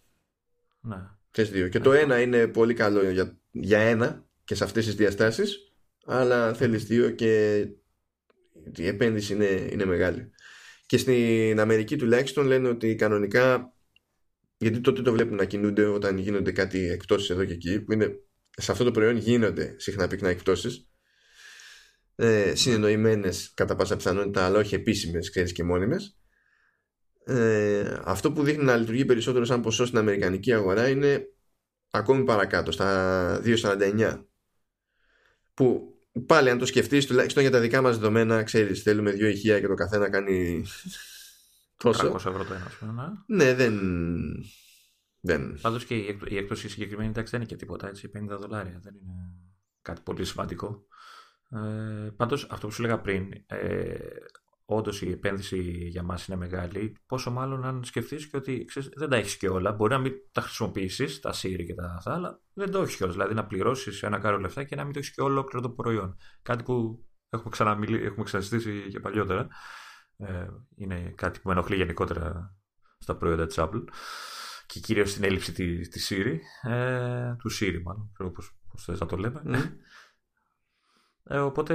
Ναι. 0.88 0.96
Θες 1.32 1.50
δύο. 1.50 1.68
Και 1.68 1.80
το 1.80 1.94
ένα 1.94 2.22
είναι 2.22 2.48
πολύ 2.48 2.74
καλό 2.74 3.10
για, 3.10 3.40
για 3.52 3.80
ένα 3.80 4.26
και 4.44 4.56
σε 4.56 4.64
αυτές 4.64 4.86
τις 4.86 4.96
διαστάσεις, 4.96 5.58
αλλά 6.06 6.54
θέλεις 6.54 6.86
δύο 6.86 7.12
και 7.12 7.58
η 8.76 8.88
επένδυση 8.88 9.34
είναι, 9.34 9.68
είναι 9.72 9.86
μεγάλη. 9.86 10.32
Και 10.86 10.98
στην 10.98 11.60
Αμερική 11.60 11.96
τουλάχιστον 11.96 12.46
λένε 12.46 12.68
ότι 12.68 12.96
κανονικά 12.96 13.74
γιατί 14.58 14.82
τότε 14.82 15.02
το 15.02 15.12
βλέπουν 15.12 15.36
να 15.36 15.46
κινούνται 15.46 15.86
όταν 15.86 16.18
γίνονται 16.18 16.52
κάτι 16.52 16.90
εκτός 16.90 17.30
εδώ 17.30 17.46
και 17.46 17.54
εκεί 17.54 17.82
που 17.82 17.94
είναι 17.94 18.20
σε 18.50 18.72
αυτό 18.72 18.84
το 18.84 18.92
προϊόν 18.92 19.18
γίνονται 19.18 19.76
συχνά 19.78 20.08
πυκνά 20.08 20.30
εκπτώσεις 20.30 20.88
ε, 22.16 22.56
συνεννοημένες 22.56 23.52
κατά 23.54 23.76
πάσα 23.76 23.96
πιθανότητα 23.96 24.46
αλλά 24.46 24.60
όχι 24.60 24.76
επίσημες 24.76 25.30
ξέρεις 25.30 25.52
και 25.52 25.64
μόνιμες 25.64 26.18
ε, 27.28 28.00
αυτό 28.04 28.32
που 28.32 28.44
δείχνει 28.44 28.64
να 28.64 28.76
λειτουργεί 28.76 29.06
περισσότερο 29.06 29.46
σαν 29.46 29.62
ποσό 29.62 29.86
στην 29.86 29.98
αμερικανική 29.98 30.54
αγορά 30.54 30.90
είναι 30.90 31.28
ακόμη 31.90 32.24
παρακάτω 32.24 32.72
στα 32.72 33.42
2.49 33.44 34.24
που 35.54 35.96
πάλι 36.26 36.50
αν 36.50 36.58
το 36.58 36.66
σκεφτείς 36.66 37.06
τουλάχιστον 37.06 37.42
για 37.42 37.52
τα 37.52 37.60
δικά 37.60 37.82
μας 37.82 37.98
δεδομένα 37.98 38.44
ξέρεις 38.44 38.82
θέλουμε 38.82 39.12
δύο 39.12 39.28
ηχεία 39.28 39.60
και 39.60 39.68
το 39.68 39.74
καθένα 39.74 40.10
κάνει 40.10 40.66
τόσο 41.84 42.12
300 42.12 42.16
ευρώ 42.16 42.44
το 42.46 42.54
ένα 42.82 43.26
ναι. 43.28 43.44
ναι 43.44 43.54
δεν 43.54 43.80
δεν. 45.20 45.58
Πάντως 45.62 45.86
και 45.86 45.96
η 46.28 46.38
έκπτωση 46.38 46.70
συγκεκριμένη 46.70 47.10
εντάξει 47.10 47.32
δεν 47.32 47.42
είναι 47.42 47.50
και 47.50 47.56
τίποτα 47.56 47.88
έτσι 47.88 48.12
50 48.18 48.38
δολάρια 48.40 48.80
δεν 48.84 48.96
είναι 48.96 49.32
κάτι 49.82 50.02
πολύ 50.02 50.26
σημαντικό 50.26 50.86
ε, 51.52 52.10
πάντως 52.16 52.48
αυτό 52.50 52.68
που 52.68 52.74
σου 52.74 52.84
έλεγα 52.84 53.02
πριν 53.02 53.34
ε, 53.46 53.96
όντως 54.70 55.02
η 55.02 55.12
επένδυση 55.12 55.62
για 55.88 56.04
μας 56.04 56.28
είναι 56.28 56.38
μεγάλη, 56.38 56.96
πόσο 57.06 57.32
μάλλον 57.32 57.66
αν 57.66 57.84
σκεφτείς 57.84 58.28
και 58.30 58.38
ότι 58.38 58.66
ξέρεις, 58.66 58.90
δεν 58.96 59.10
τα 59.10 59.16
έχεις 59.16 59.38
και 59.38 59.50
όλα. 59.50 59.72
Μπορεί 59.72 59.94
να 59.94 60.00
μην 60.00 60.14
τα 60.32 60.42
χρησιμοποιήσεις, 60.42 61.20
τα 61.20 61.34
Siri 61.34 61.64
και 61.66 61.74
τα 61.74 61.94
αυτά, 61.98 62.14
αλλά 62.14 62.42
δεν 62.54 62.72
το 62.72 62.82
έχεις 62.82 63.02
όλα. 63.02 63.12
Δηλαδή 63.12 63.34
να 63.34 63.46
πληρώσεις 63.46 64.04
ένα 64.04 64.20
κάρο 64.20 64.38
λεφτά 64.38 64.64
και 64.64 64.76
να 64.76 64.84
μην 64.84 64.94
το 64.94 65.00
έχεις 65.00 65.12
και 65.12 65.22
ολόκληρο 65.22 65.68
το 65.68 65.74
προϊόν. 65.74 66.18
Κάτι 66.42 66.64
που 66.64 67.06
έχουμε, 67.30 67.50
ξαναμιλ... 67.50 67.94
έχουμε 67.94 68.24
ξαναστήσει 68.24 68.88
και 68.90 69.00
παλιότερα. 69.00 69.48
Ε, 70.18 70.48
είναι 70.76 71.14
κάτι 71.16 71.40
που 71.40 71.48
με 71.48 71.54
ενοχλεί 71.54 71.76
γενικότερα 71.76 72.56
στα 73.00 73.16
προϊόντα 73.16 73.46
της 73.46 73.56
Apple 73.60 73.84
και 74.66 74.80
κυρίως 74.80 75.12
στην 75.12 75.24
έλλειψη 75.24 75.52
τη, 75.52 75.88
της 75.88 76.12
Siri, 76.12 76.38
ε, 76.70 77.36
του 77.40 77.52
Siri 77.60 77.82
μάλλον, 77.84 78.10
ξέρω 78.14 78.32
πώς, 78.32 78.58
πώς 78.72 78.84
θες 78.84 79.00
να 79.00 79.06
το 79.06 79.18
λέμε. 79.18 79.42
Mm. 79.46 79.72
Ε, 81.24 81.38
οπότε, 81.38 81.74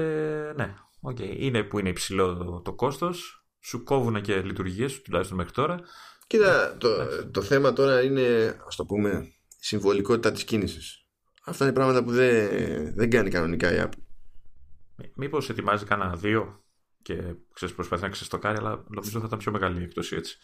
ναι, 0.56 0.74
Okay. 1.10 1.36
Είναι 1.36 1.62
που 1.62 1.78
είναι 1.78 1.88
υψηλό 1.88 2.36
το, 2.36 2.60
το 2.60 2.74
κόστος, 2.74 3.44
σου 3.60 3.82
κόβουν 3.82 4.22
και 4.22 4.40
λειτουργίες 4.40 4.92
σου 4.92 5.02
τουλάχιστον 5.02 5.36
μέχρι 5.36 5.52
τώρα. 5.52 5.80
Κοίτα, 6.26 6.76
το, 6.78 6.88
το 7.30 7.42
θέμα 7.42 7.72
τώρα 7.72 8.02
είναι, 8.02 8.56
ας 8.66 8.76
το 8.76 8.84
πούμε, 8.84 9.10
η 9.48 9.64
συμβολικότητα 9.64 10.32
της 10.32 10.44
κίνησης. 10.44 11.06
Αυτά 11.44 11.64
είναι 11.64 11.72
πράγματα 11.72 12.04
που 12.04 12.10
δεν, 12.10 12.94
δεν 12.94 13.10
κάνει 13.10 13.30
κανονικά 13.30 13.74
η 13.74 13.76
Apple. 13.80 14.02
Μήπως 15.14 15.50
ετοιμάζει 15.50 15.84
κανένα 15.84 16.16
δύο 16.16 16.64
και 17.02 17.22
ξέρεις, 17.52 17.74
προσπαθεί 17.74 18.02
να 18.02 18.08
ξεστοκάρει, 18.08 18.58
αλλά 18.58 18.84
νομίζω 18.88 19.20
θα 19.20 19.26
ήταν 19.26 19.38
πιο 19.38 19.52
μεγάλη 19.52 19.80
η 19.80 19.82
έκπτωση 19.82 20.16
έτσι. 20.16 20.38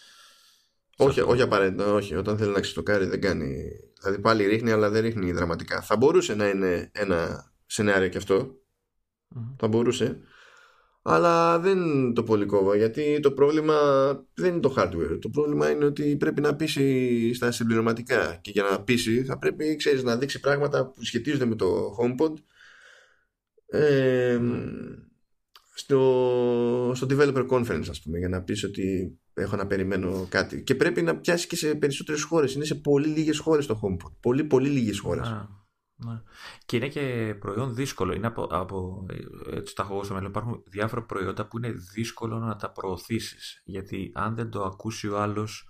Όχι, 0.97 1.21
όχι 1.21 1.43
απαραίτητα, 1.43 1.93
όχι. 1.93 2.15
Όταν 2.15 2.39
θέλει 2.39 2.53
να 2.53 2.61
ξεστοκάρει 2.61 3.07
δεν 3.07 3.21
κάνει. 3.21 3.71
Δηλαδή 4.01 4.21
πάλι 4.21 4.47
ρίχνει, 4.47 4.71
αλλά 4.71 4.91
δεν 4.91 5.03
ρίχνει 5.03 5.33
δραματικά. 5.33 5.83
Θα 5.83 5.97
μπορούσε 5.97 6.35
να 6.35 6.49
είναι 6.49 6.91
ένα 6.95 7.51
σενάριο 7.67 8.09
κι 8.09 8.17
αυτό. 8.17 8.57
Mm-hmm. 9.35 9.55
Θα 9.59 9.69
μπορούσε 9.69 10.21
αλλά 11.09 11.59
δεν 11.59 11.79
το 12.15 12.23
πολύ 12.23 12.47
κόβω 12.47 12.75
γιατί 12.75 13.21
το 13.21 13.33
πρόβλημα 13.33 13.75
δεν 14.35 14.53
είναι 14.53 14.61
το 14.61 14.75
hardware. 14.77 15.19
Το 15.21 15.29
πρόβλημα 15.29 15.71
είναι 15.71 15.85
ότι 15.85 16.17
πρέπει 16.17 16.41
να 16.41 16.57
πείσει 16.57 17.35
στα 17.35 17.51
συμπληρωματικά. 17.51 18.39
Και 18.41 18.51
για 18.51 18.63
να 18.63 18.83
πείσει 18.83 19.25
θα 19.25 19.39
πρέπει 19.39 19.77
ξέρεις, 19.77 20.03
να 20.03 20.17
δείξει 20.17 20.41
πράγματα 20.41 20.87
που 20.87 21.05
σχετίζονται 21.05 21.45
με 21.45 21.55
το 21.55 21.97
HomePod. 22.01 22.33
Ε, 23.67 24.41
στο, 25.75 26.93
στο 26.95 27.07
developer 27.11 27.47
conference 27.49 27.87
ας 27.91 28.03
πούμε 28.03 28.19
για 28.19 28.29
να 28.29 28.43
πεις 28.43 28.65
ότι 28.65 29.19
έχω 29.35 29.57
να 29.57 29.67
περιμένω 29.67 30.27
κάτι. 30.29 30.63
Και 30.63 30.75
πρέπει 30.75 31.03
να 31.03 31.17
πιάσει 31.17 31.47
και 31.47 31.57
σε 31.57 31.75
περισσότερες 31.75 32.23
χώρες. 32.23 32.55
Είναι 32.55 32.65
σε 32.65 32.75
πολύ 32.75 33.07
λίγες 33.07 33.39
χώρες 33.39 33.67
το 33.67 33.81
HomePod. 33.83 34.13
Πολύ 34.21 34.45
πολύ 34.45 34.69
λίγες 34.69 34.99
χώρες 34.99 35.49
ναι. 36.07 36.23
Και 36.67 36.77
είναι 36.77 36.89
και 36.89 37.37
προϊόν 37.41 37.75
δύσκολο. 37.75 38.13
Είναι 38.13 38.27
από, 38.27 38.43
από 38.43 39.07
έτσι 39.51 39.75
τα 39.75 39.83
έχω 39.83 40.05
στο 40.05 40.15
μέλλον. 40.15 40.31
Υπάρχουν 40.31 40.63
διάφορα 40.67 41.03
προϊόντα 41.03 41.47
που 41.47 41.59
είναι 41.59 41.71
δύσκολο 41.71 42.39
να 42.39 42.57
τα 42.57 42.71
προωθήσεις. 42.71 43.63
Γιατί 43.65 44.11
αν 44.15 44.35
δεν 44.35 44.51
το 44.51 44.63
ακούσει 44.63 45.09
ο 45.09 45.21
άλλος, 45.21 45.69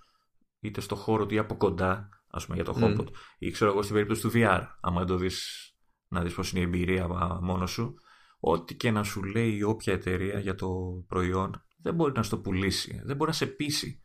είτε 0.59 0.81
στο 0.81 0.95
χώρο 0.95 1.25
του 1.25 1.33
ή 1.33 1.37
από 1.37 1.55
κοντά, 1.55 2.09
ας 2.27 2.45
πούμε 2.45 2.55
για 2.55 2.65
το 2.65 2.77
HomePod, 2.81 3.07
mm. 3.07 3.11
ή 3.37 3.51
ξέρω 3.51 3.71
εγώ 3.71 3.81
στην 3.81 3.93
περίπτωση 3.93 4.21
του 4.21 4.31
VR, 4.33 4.67
άμα 4.81 4.97
δεν 4.97 5.07
το 5.07 5.15
δεις 5.15 5.69
να 6.07 6.21
δεις 6.21 6.33
πώς 6.33 6.51
είναι 6.51 6.59
η 6.59 6.63
εμπειρία 6.63 7.07
μόνο 7.41 7.65
σου, 7.65 7.93
ό,τι 8.39 8.75
και 8.75 8.91
να 8.91 9.03
σου 9.03 9.23
λέει 9.23 9.61
όποια 9.61 9.93
εταιρεία 9.93 10.39
για 10.39 10.55
το 10.55 10.69
προϊόν, 11.07 11.63
δεν 11.81 11.93
μπορεί 11.95 12.11
να 12.15 12.23
σου 12.23 12.29
το 12.29 12.39
πουλήσει. 12.39 13.01
Δεν 13.05 13.15
μπορεί 13.15 13.29
να 13.29 13.35
σε 13.35 13.45
πείσει. 13.45 14.03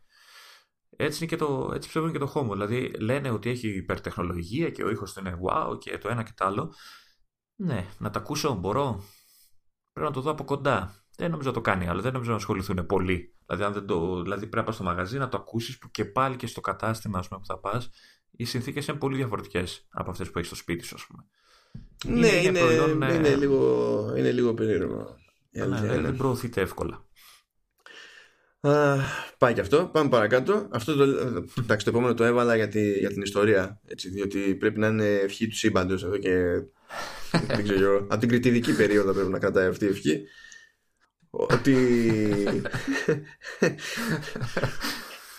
Έτσι, 0.95 1.17
είναι 1.17 1.35
και 1.35 1.35
το, 1.37 1.71
έτσι 1.73 1.87
πιστεύουν 1.87 2.11
και 2.11 2.17
το 2.17 2.31
Homo. 2.35 2.51
Δηλαδή 2.51 2.91
λένε 2.99 3.29
ότι 3.29 3.49
έχει 3.49 3.67
υπερτεχνολογία 3.67 4.69
και 4.69 4.83
ο 4.83 4.89
ήχος 4.89 5.15
είναι 5.15 5.39
wow 5.41 5.79
και 5.79 5.97
το 5.97 6.09
ένα 6.09 6.23
και 6.23 6.31
το 6.35 6.45
άλλο. 6.45 6.73
Ναι, 7.55 7.85
να 7.97 8.09
τα 8.09 8.19
ακούσω 8.19 8.53
μπορώ. 8.53 9.03
Πρέπει 9.91 10.09
να 10.09 10.15
το 10.15 10.21
δω 10.21 10.31
από 10.31 10.43
κοντά. 10.43 11.05
Δεν 11.17 11.31
νομίζω 11.31 11.49
να 11.49 11.55
το 11.55 11.61
κάνει 11.61 11.87
άλλο. 11.87 12.01
Δεν 12.01 12.13
νομίζω 12.13 12.29
να 12.31 12.35
ασχοληθούν 12.35 12.85
πολύ. 12.85 13.35
Δηλαδή, 13.45 13.63
αν 13.63 13.73
δεν 13.73 13.85
το, 13.85 14.21
δηλαδή 14.21 14.39
πρέπει 14.39 14.55
να 14.55 14.63
πας 14.63 14.75
στο 14.75 14.83
μαγαζί 14.83 15.17
να 15.17 15.29
το 15.29 15.37
ακούσεις 15.37 15.77
που 15.77 15.91
και 15.91 16.05
πάλι 16.05 16.35
και 16.35 16.47
στο 16.47 16.61
κατάστημα 16.61 17.23
πούμε, 17.27 17.39
που 17.39 17.45
θα 17.45 17.59
πας 17.59 17.89
οι 18.31 18.45
συνθήκες 18.45 18.87
είναι 18.87 18.97
πολύ 18.97 19.15
διαφορετικές 19.15 19.87
από 19.89 20.11
αυτές 20.11 20.31
που 20.31 20.37
έχεις 20.37 20.49
στο 20.49 20.57
σπίτι 20.57 20.83
σου, 20.83 20.95
ας 20.95 21.05
πούμε. 21.05 21.25
Ναι, 22.05 22.27
είναι, 22.27 22.47
είναι, 22.47 22.59
προϊόν, 22.59 22.89
είναι, 22.89 23.13
είναι, 23.13 23.35
λίγο, 23.35 24.13
είναι 24.17 24.31
λίγο 24.31 24.53
περίεργο. 24.53 25.17
Ναι, 25.51 25.99
δεν 25.99 26.15
προωθείται 26.15 26.61
εύκολα 26.61 27.05
πάει 29.37 29.53
και 29.53 29.61
αυτό. 29.61 29.89
Πάμε 29.93 30.09
παρακάτω. 30.09 30.67
Αυτό 30.71 30.95
το, 30.95 31.03
εντάξει, 31.59 31.85
το 31.85 31.91
επόμενο 31.91 32.13
το 32.13 32.23
έβαλα 32.23 32.55
για, 32.55 32.67
τη, 32.67 32.91
για 32.91 33.09
την 33.09 33.21
ιστορία. 33.21 33.79
Έτσι, 33.87 34.09
διότι 34.09 34.55
πρέπει 34.55 34.79
να 34.79 34.87
είναι 34.87 35.13
ευχή 35.13 35.47
του 35.47 35.55
σύμπαντος 35.55 36.03
εδώ 36.03 36.17
και. 36.17 36.61
δεν 37.47 37.63
ξέρω 37.67 37.97
Από 38.09 38.17
την 38.17 38.29
κριτική 38.29 38.75
περίοδο 38.75 39.13
πρέπει 39.13 39.31
να 39.31 39.39
κρατάει 39.39 39.67
αυτή 39.67 39.85
η 39.85 39.87
ευχή. 39.87 40.21
Ότι. 41.29 41.75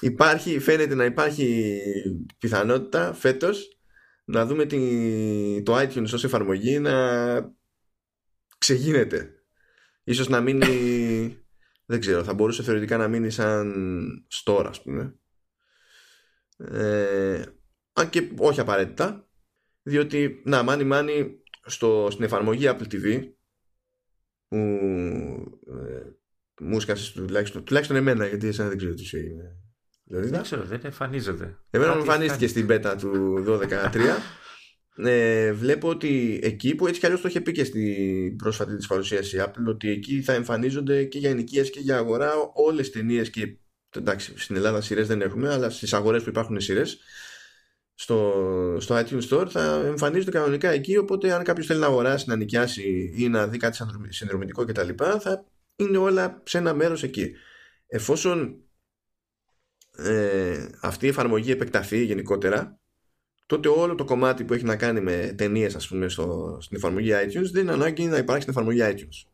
υπάρχει, 0.01 0.59
φαίνεται 0.59 0.95
να 0.95 1.05
υπάρχει 1.05 1.81
πιθανότητα 2.39 3.15
φέτος 3.15 3.79
να 4.25 4.47
δούμε 4.47 4.65
τη, 4.65 5.62
το 5.62 5.79
iTunes 5.79 6.11
ως 6.15 6.25
εφαρμογή 6.25 6.79
να 6.79 6.95
ξεγίνεται. 8.59 9.31
Ίσως 10.05 10.29
να 10.29 10.41
μείνει 10.41 11.46
δεν 11.87 12.01
ξέρω, 12.01 12.25
θα 12.25 12.35
μπορούσε 12.35 12.62
θεωρητικά 12.62 12.96
να 12.96 13.09
μείνει 13.09 13.31
σαν 13.31 13.75
store, 14.44 14.64
ας 14.68 14.83
πούμε. 14.83 15.18
Ε, 16.57 17.44
αν 17.92 18.11
και 18.11 18.31
όχι 18.38 18.61
απαραίτητα, 18.61 19.29
διότι, 19.83 20.42
να, 20.44 20.62
μάνι 20.62 20.85
μάνι 20.85 21.42
στο, 21.64 22.09
στην 22.11 22.25
εφαρμογή 22.25 22.66
Apple 22.68 22.92
TV 22.92 23.22
που 24.49 24.57
ε, 25.66 26.03
μου 26.61 26.81
σκάσε 26.81 27.12
τουλάχιστον, 27.12 27.64
τουλάχιστον 27.64 27.96
εμένα, 27.96 28.27
γιατί 28.27 28.46
εσένα 28.46 28.68
δεν 28.68 28.79
ξέρω 28.79 28.94
τι 28.94 29.05
σου 29.05 29.16
έγινε. 29.16 29.57
Δηλαδή, 30.05 30.29
δεν 30.29 30.42
ξέρω, 30.42 30.62
δεν 30.62 30.81
εμφανίζεται. 30.83 31.59
Εμένα 31.70 31.92
μου 31.92 31.99
εμφανίστηκε 31.99 32.46
στην 32.46 32.66
πέτα 32.66 32.96
του 32.96 33.44
12-13 33.46 33.61
ε, 34.97 35.53
βλέπω 35.53 35.89
ότι 35.89 36.41
εκεί 36.43 36.75
που 36.75 36.87
έτσι 36.87 37.01
κι 37.01 37.07
αλλιώς 37.07 37.21
το 37.21 37.29
είχε 37.29 37.41
πει 37.41 37.53
και 37.53 37.65
στην 37.65 38.37
πρόσφατη 38.37 38.77
της 38.77 38.87
παρουσίαση 38.87 39.45
Apple 39.47 39.67
ότι 39.69 39.89
εκεί 39.89 40.23
θα 40.23 40.33
εμφανίζονται 40.33 41.05
και 41.05 41.19
για 41.19 41.31
ενοικίες 41.31 41.71
και 41.71 41.81
για 41.81 41.97
αγορά 41.97 42.33
όλες 42.55 42.91
τις 42.91 43.01
ταινίες 43.01 43.31
και 43.31 43.57
εντάξει 43.97 44.33
στην 44.37 44.57
Ελλάδα 44.57 44.81
σειρές 44.81 45.07
δεν 45.07 45.23
έχουμε 45.23 45.53
αλλά 45.53 45.71
στις 45.71 45.93
αγορές 45.93 46.23
που 46.23 46.29
υπάρχουν 46.29 46.61
σειρές 46.61 46.99
στο, 47.95 48.77
στο 48.81 48.97
iTunes 48.99 49.29
Store 49.29 49.49
θα 49.49 49.83
εμφανίζονται 49.85 50.31
κανονικά 50.31 50.71
εκεί 50.71 50.97
οπότε 50.97 51.33
αν 51.33 51.43
κάποιος 51.45 51.67
θέλει 51.67 51.81
να 51.81 51.87
αγοράσει, 51.87 52.29
να 52.29 52.37
νοικιάσει 52.37 53.13
ή 53.17 53.29
να 53.29 53.47
δει 53.47 53.59
κάτι 53.59 53.79
συνδρομητικό 54.09 54.65
κτλ 54.65 54.89
θα 55.21 55.45
είναι 55.77 55.97
όλα 55.97 56.43
σε 56.45 56.59
ένα 56.59 56.75
μέρος 56.75 57.03
εκεί. 57.03 57.33
Εφόσον 57.87 58.61
ε, 59.97 60.69
αυτή 60.81 61.07
η 61.07 61.09
εφαρμογή 61.09 61.51
επεκταθεί 61.51 62.05
γενικότερα 62.05 62.81
τότε 63.47 63.69
όλο 63.69 63.95
το 63.95 64.05
κομμάτι 64.05 64.45
που 64.45 64.55
έχει 64.55 64.65
να 64.65 64.77
κάνει 64.77 65.01
με 65.01 65.35
ταινίες, 65.37 65.75
ας 65.75 65.89
πούμε, 65.89 66.09
στο, 66.09 66.59
στην 66.61 66.77
εφαρμογή 66.77 67.11
iTunes 67.13 67.51
δεν 67.53 67.63
είναι 67.63 67.73
ανάγκη 67.73 68.05
να 68.05 68.17
υπάρχει 68.17 68.43
στην 68.43 68.55
εφαρμογή 68.55 68.81
iTunes. 68.83 69.31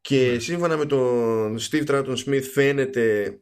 Και 0.00 0.30
ναι. 0.32 0.38
σύμφωνα 0.38 0.76
με 0.76 0.86
τον 0.86 1.58
Steve 1.58 1.86
Troughton 1.86 2.16
Smith 2.16 2.42
φαίνεται 2.52 3.36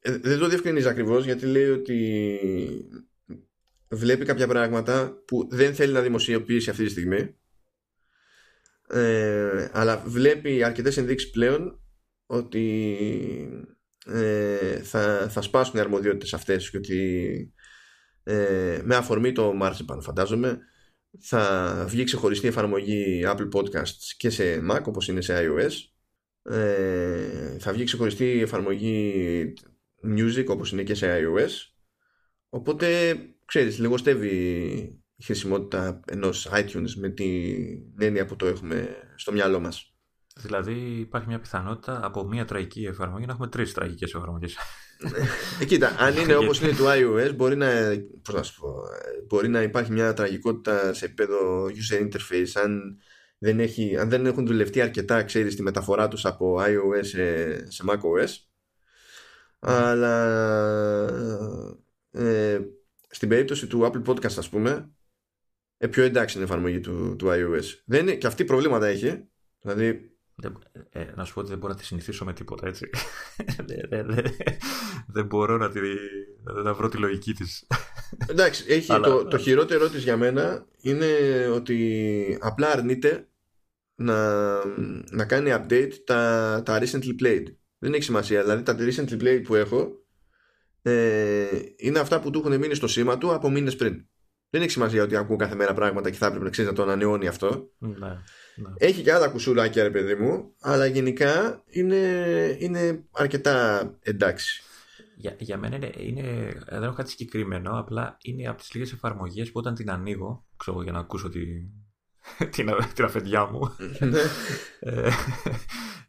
ε, 0.00 0.18
δεν 0.18 0.38
το 0.38 0.48
διευκρινίζει 0.48 0.88
ακριβώς 0.88 1.24
γιατί 1.24 1.46
λέει 1.46 1.68
ότι 1.68 2.38
βλέπει 3.88 4.24
κάποια 4.24 4.46
πράγματα 4.46 5.22
που 5.26 5.48
δεν 5.50 5.74
θέλει 5.74 5.92
να 5.92 6.00
δημοσιοποιήσει 6.00 6.70
αυτή 6.70 6.84
τη 6.84 6.90
στιγμή 6.90 7.34
ε, 8.88 9.68
αλλά 9.72 10.02
βλέπει 10.06 10.62
αρκετές 10.62 10.96
ενδείξεις 10.96 11.30
πλέον 11.30 11.80
ότι 12.26 13.74
ε, 14.06 14.82
θα, 14.82 15.28
θα 15.30 15.42
σπάσουν 15.42 15.78
οι 15.78 15.80
αρμοδιότητες 15.80 16.34
αυτές 16.34 16.70
και 16.70 16.76
ότι 16.76 17.52
ε, 18.22 18.80
με 18.84 18.96
αφορμή 18.96 19.32
το 19.32 19.52
Marzipan 19.62 19.98
φαντάζομαι 20.00 20.58
θα 21.18 21.84
βγει 21.88 22.04
ξεχωριστή 22.04 22.46
εφαρμογή 22.46 23.22
Apple 23.26 23.48
Podcasts 23.52 24.14
και 24.16 24.30
σε 24.30 24.62
Mac 24.70 24.82
όπως 24.84 25.08
είναι 25.08 25.20
σε 25.20 25.34
iOS. 25.36 25.72
Ε, 26.54 27.58
θα 27.58 27.72
βγει 27.72 27.84
ξεχωριστή 27.84 28.40
εφαρμογή 28.40 29.52
Music 30.16 30.44
όπως 30.46 30.72
είναι 30.72 30.82
και 30.82 30.94
σε 30.94 31.18
iOS. 31.20 31.50
Οπότε 32.48 33.16
ξέρεις 33.44 33.78
λιγοστεύει 33.78 34.36
η 35.16 35.24
χρησιμότητα 35.24 36.00
ενός 36.06 36.48
iTunes 36.52 36.90
με 36.96 37.08
την 37.08 37.94
έννοια 37.98 38.26
που 38.26 38.36
το 38.36 38.46
έχουμε 38.46 38.96
στο 39.16 39.32
μυαλό 39.32 39.60
μας 39.60 39.89
Δηλαδή 40.36 40.98
υπάρχει 40.98 41.28
μια 41.28 41.40
πιθανότητα 41.40 42.00
από 42.02 42.24
μια 42.24 42.44
τραγική 42.44 42.84
εφαρμογή 42.84 43.26
να 43.26 43.32
έχουμε 43.32 43.48
τρεις 43.48 43.72
τραγικέ 43.72 44.04
εφαρμογές. 44.04 44.56
Ε, 45.60 45.64
κοίτα, 45.64 45.96
αν 45.98 46.16
είναι 46.16 46.36
όπως 46.36 46.60
είναι 46.60 46.72
του 46.72 46.84
iOS 46.86 47.34
μπορεί 47.34 47.56
να, 47.56 47.68
πώς 48.22 48.34
να, 48.34 48.42
σου 48.42 48.60
πω, 48.60 48.74
μπορεί 49.26 49.48
να 49.48 49.62
υπάρχει 49.62 49.92
μια 49.92 50.12
τραγικότητα 50.12 50.94
σε 50.94 51.04
επίπεδο 51.04 51.66
user 51.66 52.00
interface 52.02 52.62
αν 52.62 52.98
δεν, 53.38 53.60
έχει, 53.60 53.96
αν 53.96 54.08
δεν 54.08 54.26
έχουν 54.26 54.46
δουλευτεί 54.46 54.80
αρκετά 54.80 55.22
ξέρεις 55.22 55.56
τη 55.56 55.62
μεταφορά 55.62 56.08
τους 56.08 56.24
από 56.24 56.58
iOS 56.60 57.04
σε, 57.04 57.70
σε 57.70 57.84
macOS. 57.86 58.28
Αλλά 59.60 60.26
ε, 62.10 62.60
στην 63.08 63.28
περίπτωση 63.28 63.66
του 63.66 63.90
Apple 63.92 64.10
Podcast 64.10 64.36
ας 64.38 64.48
πούμε 64.48 64.90
ε, 65.78 65.86
πιο 65.86 66.02
εντάξει 66.02 66.36
είναι 66.36 66.46
η 66.46 66.48
εφαρμογή 66.50 66.80
του, 66.80 67.16
του 67.18 67.26
iOS. 67.28 67.64
Δεν 67.84 68.00
είναι, 68.00 68.14
και 68.14 68.26
αυτή 68.26 68.44
προβλήματα 68.44 68.86
έχει. 68.86 69.28
Δηλαδή 69.60 70.10
ε, 70.90 71.04
να 71.14 71.24
σου 71.24 71.34
πω 71.34 71.40
ότι 71.40 71.48
δεν 71.48 71.58
μπορώ 71.58 71.72
να 71.72 71.78
τη 71.78 71.84
συνηθίσω 71.84 72.24
με 72.24 72.32
τίποτα 72.32 72.66
έτσι 72.66 72.90
δεν 75.14 75.26
μπορώ 75.26 75.56
να, 75.56 75.70
τη, 75.70 75.80
να 76.64 76.74
βρω 76.74 76.88
τη 76.88 76.96
λογική 76.96 77.32
της 77.32 77.66
εντάξει 78.26 78.64
έχει, 78.68 79.00
το, 79.00 79.24
το 79.24 79.38
χειρότερο 79.38 79.88
της 79.88 80.02
για 80.02 80.16
μένα 80.16 80.66
είναι 80.80 81.06
ότι 81.54 82.38
απλά 82.40 82.70
αρνείται 82.70 83.28
να, 83.94 84.48
να 85.10 85.24
κάνει 85.26 85.50
update 85.54 85.92
τα, 86.04 86.62
τα 86.64 86.80
recently 86.82 87.22
played 87.22 87.44
δεν 87.80 87.94
έχει 87.94 88.02
σημασία. 88.02 88.42
Δηλαδή 88.42 88.62
τα 88.62 88.76
recently 88.78 89.22
play 89.22 89.42
που 89.44 89.54
έχω 89.54 90.04
ε, 90.82 91.46
είναι 91.76 91.98
αυτά 91.98 92.20
που 92.20 92.30
του 92.30 92.38
έχουν 92.38 92.58
μείνει 92.58 92.74
στο 92.74 92.86
σήμα 92.86 93.18
του 93.18 93.32
από 93.32 93.50
μήνες 93.50 93.76
πριν. 93.76 94.06
Δεν 94.50 94.62
έχει 94.62 94.70
σημασία 94.70 95.02
ότι 95.02 95.16
ακούω 95.16 95.36
κάθε 95.36 95.54
μέρα 95.54 95.74
πράγματα 95.74 96.10
και 96.10 96.16
θα 96.16 96.26
έπρεπε 96.26 96.44
να 96.44 96.50
ξέρεις 96.50 96.70
να 96.70 96.76
το 96.76 96.82
ανανεώνει 96.82 97.26
αυτό. 97.26 97.70
Ναι, 97.78 98.22
ναι. 98.56 98.68
Έχει 98.76 99.02
και 99.02 99.12
άλλα 99.12 99.28
κουσουλάκια, 99.28 99.82
ρε 99.82 99.90
παιδί 99.90 100.14
μου, 100.14 100.54
αλλά 100.60 100.86
γενικά 100.86 101.62
είναι, 101.66 101.96
είναι 102.58 103.04
αρκετά 103.12 103.82
εντάξει. 104.02 104.62
Για, 105.16 105.36
για 105.38 105.56
μένα 105.56 105.76
είναι, 105.76 105.90
είναι, 105.96 106.52
δεν 106.68 106.82
έχω 106.82 106.94
κάτι 106.94 107.10
συγκεκριμένο, 107.10 107.78
απλά 107.78 108.16
είναι 108.22 108.48
από 108.48 108.58
τις 108.58 108.74
λίγες 108.74 108.92
εφαρμογές 108.92 109.46
που 109.50 109.58
όταν 109.58 109.74
την 109.74 109.90
ανοίγω, 109.90 110.46
ξέρω 110.56 110.82
για 110.82 110.92
να 110.92 110.98
ακούσω 110.98 111.28
τη, 111.28 111.40
την, 112.54 112.70
την 112.94 113.04
αφεντιά 113.04 113.46
μου. 113.46 113.76
Ναι. 113.98 114.20
ε, 114.90 115.10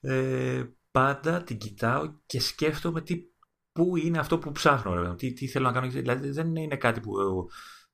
ε, 0.01 0.63
πάντα 0.91 1.43
την 1.43 1.57
κοιτάω 1.57 2.13
και 2.25 2.39
σκέφτομαι 2.39 3.01
τι, 3.01 3.21
πού 3.71 3.97
είναι 3.97 4.19
αυτό 4.19 4.37
που 4.39 4.51
ψάχνω, 4.51 5.15
τι, 5.15 5.33
τι 5.33 5.47
θέλω 5.47 5.65
να 5.65 5.71
κάνω. 5.71 5.89
Δηλαδή 5.89 6.29
δεν 6.29 6.55
είναι 6.55 6.75
κάτι 6.75 6.99
που 6.99 7.11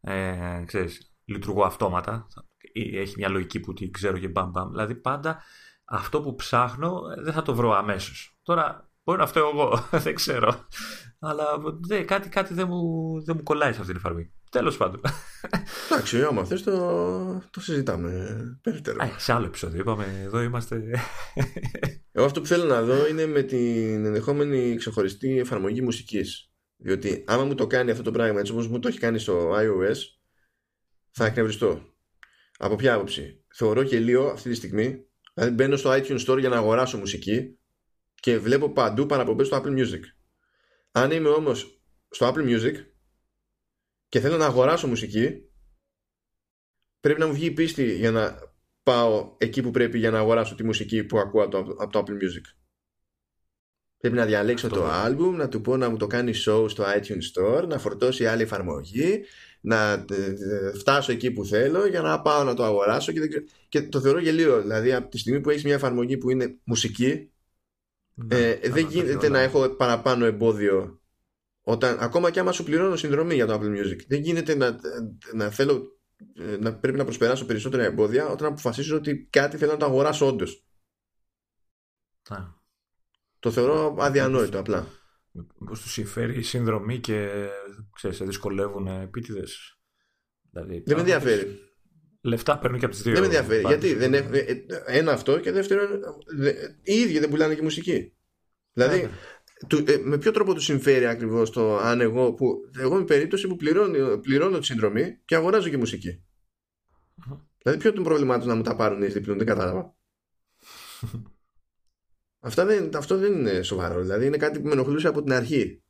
ε, 0.02 0.64
ξέρεις, 0.66 1.16
λειτουργώ 1.26 1.64
αυτόματα. 1.64 2.28
Έχει 2.74 3.14
μια 3.18 3.30
λογική 3.30 3.60
που 3.60 3.74
την 3.74 3.91
ξέρω 3.91 4.18
και 4.18 4.28
μπαμ 4.28 4.49
μπαμ. 4.49 4.70
Δηλαδή 4.70 4.95
πάντα 4.95 5.43
αυτό 5.86 6.22
που 6.22 6.36
ψάχνω 6.36 7.01
ε, 7.18 7.22
δεν 7.22 7.34
θα 7.34 7.41
το 7.41 7.55
βρω 7.55 7.72
αμέσως. 7.72 8.38
Τώρα 8.43 8.91
μπορεί 9.03 9.20
να 9.20 9.28
φταίω 9.28 9.49
εγώ, 9.49 9.88
δεν 10.03 10.16
ξέρω. 10.16 10.68
Αλλά 11.20 11.45
δε, 11.88 12.03
κάτι, 12.03 12.30
κάτι 12.30 12.53
δεν, 12.53 12.68
μου, 12.68 13.24
δεν 13.24 13.36
μου 13.38 13.43
κολλάει 13.43 13.74
σε 13.74 13.80
αυτή 13.80 13.91
την 13.91 14.01
εφαρμογή. 14.01 14.32
Τέλος 14.51 14.78
πάντων. 14.78 15.01
Εντάξει, 15.91 16.24
άμα 16.24 16.45
θες 16.45 16.64
το, 16.64 17.41
το 17.51 17.62
συζητάμε 17.62 18.38
περαιτέρω. 18.62 18.97
σε 19.18 19.34
άλλο 19.34 19.45
επεισόδιο 19.45 19.82
είπαμε, 19.82 20.22
εδώ 20.24 20.41
είμαστε. 20.41 20.82
Εγώ 22.12 22.26
αυτό 22.26 22.41
που 22.41 22.47
θέλω 22.47 22.64
να 22.64 22.82
δω 22.82 23.08
είναι 23.08 23.26
με 23.26 23.41
την 23.41 24.05
ενδεχόμενη 24.05 24.76
ξεχωριστή 24.76 25.39
εφαρμογή 25.39 25.82
μουσικής. 25.82 26.51
Διότι 26.78 27.24
άμα 27.28 27.43
μου 27.43 27.55
το 27.55 27.68
κάνει 27.68 27.91
αυτό 27.91 28.03
το 28.03 28.12
πράγμα 28.12 28.39
έτσι 28.39 28.51
όπως 28.51 28.68
μου 28.68 28.80
το 28.80 28.88
έχει 28.88 28.99
κάνει 28.99 29.20
στο 29.20 29.51
iOS, 29.55 29.97
θα 31.12 31.26
εκνευριστώ. 31.26 31.97
Από 32.58 32.76
ποια 32.76 32.93
άποψη; 32.93 33.43
Θεωρώ 33.53 33.82
γελίο 33.82 34.28
αυτή 34.28 34.49
τη 34.49 34.55
στιγμή. 34.55 35.05
Δηλαδή 35.34 35.53
μπαίνω 35.53 35.76
στο 35.76 35.91
iTunes 35.91 36.26
Store 36.28 36.39
για 36.39 36.49
να 36.49 36.58
αγοράσω 36.58 36.97
μουσική 36.97 37.60
και 38.14 38.39
βλέπω 38.39 38.70
παντού 38.70 39.05
παραπομπές 39.05 39.47
στο 39.47 39.62
Apple 39.64 39.80
Music. 39.80 40.01
Αν 40.91 41.12
είμαι 41.12 41.30
όμως 41.30 41.82
στο 42.10 42.34
Apple 42.34 42.45
Music 42.49 42.74
και 44.10 44.20
θέλω 44.20 44.38
να 44.38 44.45
αγοράσω 44.45 44.88
μουσική, 44.88 45.49
πρέπει 46.99 47.20
να 47.20 47.28
μου 47.28 47.34
βγει 47.34 47.45
η 47.45 47.51
πίστη 47.51 47.95
για 47.95 48.12
να 48.12 48.39
πάω 48.84 49.36
εκεί 49.38 49.62
που 49.62 49.72
πρέπει 49.72 49.97
για 49.97 50.12
να 50.12 50.20
αγοράσω 50.20 50.55
τη 50.55 50.64
μουσική 50.64 51.03
που 51.03 51.20
ακούω 51.20 51.43
από 51.43 51.89
το, 51.89 51.99
Apple 51.99 52.12
Music. 52.12 52.45
Πρέπει 53.97 54.16
να 54.16 54.26
διαλέξω 54.26 54.68
το 54.68 54.86
album, 55.05 55.34
να 55.34 55.47
του 55.47 55.62
πω 55.62 55.78
να 55.78 55.89
μου 55.89 55.97
το 55.97 56.08
κάνει 56.08 56.32
show 56.45 56.70
στο 56.70 56.84
iTunes 56.84 57.41
Store, 57.41 57.68
να 57.68 57.80
φορτώσει 57.80 58.26
άλλη 58.28 58.41
εφαρμογή, 58.41 59.24
να 59.62 59.91
ε, 59.91 60.05
ε, 60.51 60.74
φτάσω 60.78 61.12
εκεί 61.12 61.32
που 61.32 61.45
θέλω 61.45 61.88
για 61.88 62.01
να 62.01 62.22
πάω 62.22 62.43
να 62.43 62.53
το 62.53 62.64
αγοράσω 62.64 63.12
και, 63.12 63.20
και 63.70 63.82
το 63.82 64.01
θεωρώ 64.01 64.20
γελίο. 64.20 64.62
Δηλαδή 64.62 64.93
από 64.93 65.10
τη 65.10 65.18
στιγμή 65.18 65.41
που 65.41 65.49
έχεις 65.49 65.64
μια 65.64 65.74
εφαρμογή 65.74 66.18
που 66.18 66.30
είναι 66.30 66.58
μουσική, 66.64 67.32
ναι, 68.14 68.49
ε, 68.49 68.70
δεν 68.70 68.88
γίνεται 68.88 69.30
να 69.30 69.39
έχω 69.39 69.70
παραπάνω 69.70 70.26
εμπόδιο 70.26 71.01
όταν, 71.62 71.97
ακόμα 71.99 72.32
και 72.32 72.39
άμα 72.39 72.51
σου 72.51 72.64
πληρώνω 72.64 72.95
συνδρομή 72.95 73.36
για 73.36 73.45
το 73.45 73.53
Apple 73.53 73.78
Music, 73.78 73.99
δεν 74.08 74.22
γίνεται 74.22 74.55
να, 74.55 74.80
να 75.34 75.49
θέλω 75.49 75.97
να 76.60 76.76
πρέπει 76.76 76.97
να 76.97 77.03
προσπεράσω 77.03 77.45
περισσότερα 77.45 77.84
εμπόδια 77.84 78.28
όταν 78.28 78.47
αποφασίσω 78.47 78.95
ότι 78.95 79.28
κάτι 79.30 79.58
θέλω 79.58 79.72
να 79.72 79.78
το 79.78 79.86
αγοράσω 79.86 80.28
όντως. 80.28 80.66
Το 83.39 83.51
θεωρώ 83.51 83.95
αδιανόητο 83.99 84.60
απλά. 84.60 84.88
Πώ 85.65 85.73
του 85.73 85.89
συμφέρει 85.89 86.38
η 86.38 86.41
συνδρομή 86.41 86.99
και 86.99 87.47
ξέρεις, 87.95 88.17
σε 88.17 88.25
δυσκολεύουν 88.25 88.88
επίτηδες. 88.88 89.79
Δηλαδή, 90.51 90.83
δεν 90.85 90.95
με 90.95 91.01
ενδιαφέρει. 91.01 91.59
Λεφτά 92.21 92.59
παίρνουν 92.59 92.79
και 92.79 92.85
από 92.85 92.93
τις 92.93 93.03
δύο. 93.03 93.13
Δεν 93.13 93.21
με 93.21 93.27
ενδιαφέρει. 93.27 93.61
Γιατί 93.61 93.93
δεν 93.93 94.13
ε, 94.13 94.63
ένα 94.85 95.11
αυτό 95.11 95.39
και 95.39 95.51
δεύτερον, 95.51 95.99
οι 96.81 96.93
ίδιοι 96.93 97.19
δεν 97.19 97.29
πουλάνε 97.29 97.55
και 97.55 97.61
μουσική. 97.61 98.13
Δηλαδή, 98.73 99.09
του, 99.67 99.83
ε, 99.88 99.97
με 99.97 100.17
ποιο 100.17 100.31
τρόπο 100.31 100.53
του 100.53 100.61
συμφέρει 100.61 101.05
ακριβώς 101.05 101.51
το 101.51 101.77
αν 101.77 102.01
εγώ. 102.01 102.33
Που, 102.33 102.69
εγώ 102.79 102.95
είμαι 102.95 103.05
περίπτωση 103.05 103.47
που 103.47 103.55
πληρώνω, 103.55 104.17
πληρώνω 104.17 104.59
τη 104.59 104.65
συνδρομή 104.65 105.21
και 105.25 105.35
αγοράζω 105.35 105.69
και 105.69 105.77
μουσική. 105.77 106.23
Mm-hmm. 107.17 107.38
Δηλαδή, 107.57 107.81
ποιο 107.81 107.89
είναι 107.89 107.97
το 107.97 108.03
πρόβλημά 108.03 108.38
τους 108.38 108.47
να 108.47 108.55
μου 108.55 108.61
τα 108.61 108.75
πάρουν 108.75 109.01
οι 109.01 109.07
διπλούν, 109.07 109.38
δεν 109.38 109.47
κατάλαβα. 109.47 109.95
Αυτά 112.39 112.65
δεν, 112.65 112.95
αυτό 112.95 113.17
δεν 113.17 113.33
είναι 113.33 113.61
σοβαρό. 113.61 114.01
Δηλαδή, 114.01 114.25
είναι 114.25 114.38
κάτι 114.38 114.59
που 114.59 114.67
με 114.67 114.73
ενοχλούσε 114.73 115.07
από 115.07 115.23
την 115.23 115.33
αρχή. 115.33 115.81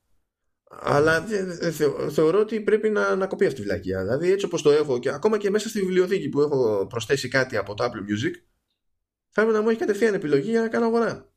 Αλλά 0.69 1.21
θε, 1.21 1.81
θεωρώ 2.09 2.39
ότι 2.39 2.61
πρέπει 2.61 2.89
να, 2.89 3.15
να 3.15 3.27
κοπεί 3.27 3.45
αυτή 3.45 3.61
η 3.61 3.63
βλακία. 3.63 4.01
Δηλαδή, 4.01 4.31
έτσι 4.31 4.45
όπως 4.45 4.61
το 4.61 4.71
έχω 4.71 4.99
και 4.99 5.09
ακόμα 5.09 5.37
και 5.37 5.49
μέσα 5.49 5.69
στη 5.69 5.79
βιβλιοθήκη 5.79 6.29
που 6.29 6.41
έχω 6.41 6.87
προσθέσει 6.89 7.27
κάτι 7.27 7.57
από 7.57 7.73
το 7.73 7.83
Apple 7.83 7.87
Music, 7.87 8.33
θα 9.29 9.41
έπρεπε 9.41 9.57
να 9.57 9.61
μου 9.61 9.69
έχει 9.69 9.79
κατευθείαν 9.79 10.13
επιλογή 10.13 10.49
για 10.49 10.61
να 10.61 10.67
κάνω 10.67 10.85
αγορά. 10.85 11.31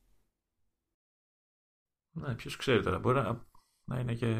Ναι, 2.11 2.35
ποιος 2.35 2.57
ξέρει 2.57 2.83
τώρα. 2.83 2.99
Μπορεί 2.99 3.17
να, 3.17 3.47
να 3.85 3.99
είναι 4.01 4.15
και. 4.15 4.37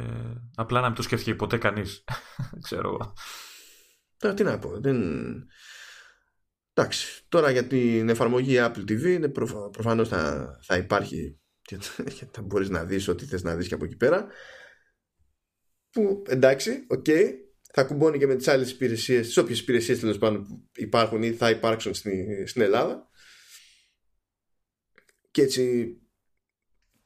Απλά 0.55 0.81
να 0.81 0.87
μην 0.87 0.97
το 0.97 1.03
σκεφτεί 1.03 1.35
ποτέ 1.35 1.59
κανείς. 1.59 2.05
Ξέρω 2.65 2.89
εγώ. 2.89 3.15
Τώρα 4.17 4.35
τι 4.35 4.43
να 4.43 4.59
πω. 4.59 4.81
Δεν... 4.81 4.99
Εντάξει. 6.81 7.25
Τώρα 7.29 7.51
για 7.51 7.67
την 7.67 8.09
εφαρμογή 8.09 8.57
Apple 8.59 8.91
TV 8.91 9.05
είναι 9.05 9.29
προ... 9.29 9.71
προφανώς 9.73 10.09
θα, 10.09 10.59
θα 10.63 10.77
υπάρχει 10.77 11.39
και 11.69 11.79
θα 12.31 12.43
μπορείς 12.43 12.69
να 12.69 12.85
δεις 12.85 13.09
ό,τι 13.09 13.25
θες 13.25 13.43
να 13.43 13.57
δεις 13.57 13.69
και 13.69 13.75
από 13.75 13.85
εκεί 13.85 13.97
πέρα. 13.97 14.27
Που 15.91 16.23
εντάξει, 16.27 16.87
ok. 16.89 17.05
Okay, 17.09 17.33
θα 17.73 17.85
κουμπώνει 17.85 18.19
και 18.19 18.27
με 18.27 18.35
τις 18.35 18.49
άλλες 18.49 18.71
υπηρεσίες, 18.71 19.27
τις 19.27 19.37
όποιες 19.37 19.61
υπηρεσίες 19.61 20.01
τέλος 20.01 20.19
πάντων 20.19 20.43
που 20.45 20.69
υπάρχουν 20.75 21.23
ή 21.23 21.33
θα 21.33 21.51
υπάρξουν 21.51 21.95
στην, 21.95 22.47
στην 22.47 22.63
Ελλάδα. 22.63 23.09
Και 25.31 25.43
έτσι 25.43 25.95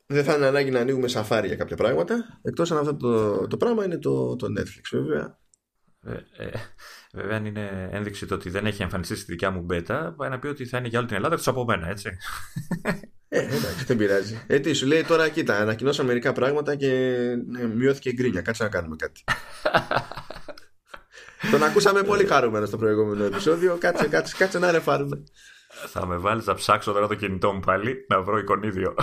δεν 0.06 0.24
θα 0.24 0.34
είναι 0.34 0.46
ανάγκη 0.46 0.70
να 0.70 0.80
ανοίγουμε 0.80 1.08
Safari 1.08 1.46
για 1.46 1.56
κάποια 1.56 1.76
πράγματα. 1.76 2.40
Εκτός 2.42 2.70
αν 2.70 2.78
αυτό 2.78 2.96
το, 2.96 3.46
το 3.46 3.56
πράγμα 3.56 3.84
είναι 3.84 3.98
το, 3.98 4.36
το 4.36 4.46
Netflix 4.58 4.82
βέβαια. 4.90 5.38
Ε, 6.06 6.44
ε, 6.44 6.50
βέβαια, 7.14 7.36
αν 7.36 7.44
είναι 7.44 7.88
ένδειξη 7.92 8.26
το 8.26 8.34
ότι 8.34 8.50
δεν 8.50 8.66
έχει 8.66 8.82
εμφανιστεί 8.82 9.16
στη 9.16 9.24
δικιά 9.30 9.50
μου 9.50 9.66
beta, 9.70 10.12
πάει 10.16 10.30
να 10.30 10.38
πει 10.38 10.46
ότι 10.46 10.66
θα 10.66 10.78
είναι 10.78 10.88
για 10.88 10.98
όλη 10.98 11.06
την 11.06 11.16
Ελλάδα 11.16 11.34
εκτός 11.34 11.48
από 11.48 11.64
μένα, 11.64 11.88
έτσι. 11.88 12.10
Ε, 13.28 13.38
εντάξει, 13.38 13.84
δεν 13.86 13.96
πειράζει. 13.96 14.44
Ε, 14.46 14.58
τι 14.58 14.72
σου 14.72 14.86
λέει 14.86 15.04
τώρα, 15.04 15.28
κοίτα, 15.28 15.56
ανακοινώσαμε 15.56 16.08
μερικά 16.08 16.32
πράγματα 16.32 16.74
και 16.74 16.88
ναι, 17.46 17.66
μειώθηκε 17.66 18.08
η 18.08 18.12
γκρίνια. 18.16 18.40
Κάτσε 18.40 18.62
να 18.62 18.68
κάνουμε 18.68 18.96
κάτι. 18.96 19.24
Τον 21.50 21.62
ακούσαμε 21.62 22.02
πολύ 22.02 22.24
χαρούμενο 22.24 22.66
στο 22.66 22.76
προηγούμενο 22.76 23.24
επεισόδιο. 23.24 23.76
Κάτσε, 23.80 24.08
κάτσε, 24.08 24.34
κάτσε 24.38 24.58
να 24.58 24.70
ρεφάρουμε. 24.70 25.24
Θα 25.86 26.06
με 26.06 26.16
βάλεις 26.16 26.46
να 26.46 26.54
ψάξω 26.54 26.92
τώρα 26.92 27.06
το 27.06 27.14
κινητό 27.14 27.52
μου 27.52 27.60
πάλι 27.60 28.06
να 28.08 28.22
βρω 28.22 28.38
εικονίδιο. 28.38 28.94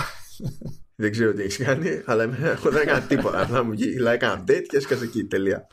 Δεν 0.95 1.11
ξέρω 1.11 1.33
τι 1.33 1.41
έχεις 1.41 1.57
κάνει, 1.65 2.01
αλλά 2.05 2.23
εγώ 2.23 2.69
δεν 2.69 2.81
έκανα 2.81 3.01
τίποτα. 3.01 3.41
Απλά 3.41 3.63
μου 3.63 3.71
βγήκε, 3.71 4.09
έκανα 4.09 4.43
update 4.43 4.65
και 4.67 4.77
έσκασε 4.77 5.03
εκεί. 5.03 5.23
Τελεία. 5.23 5.67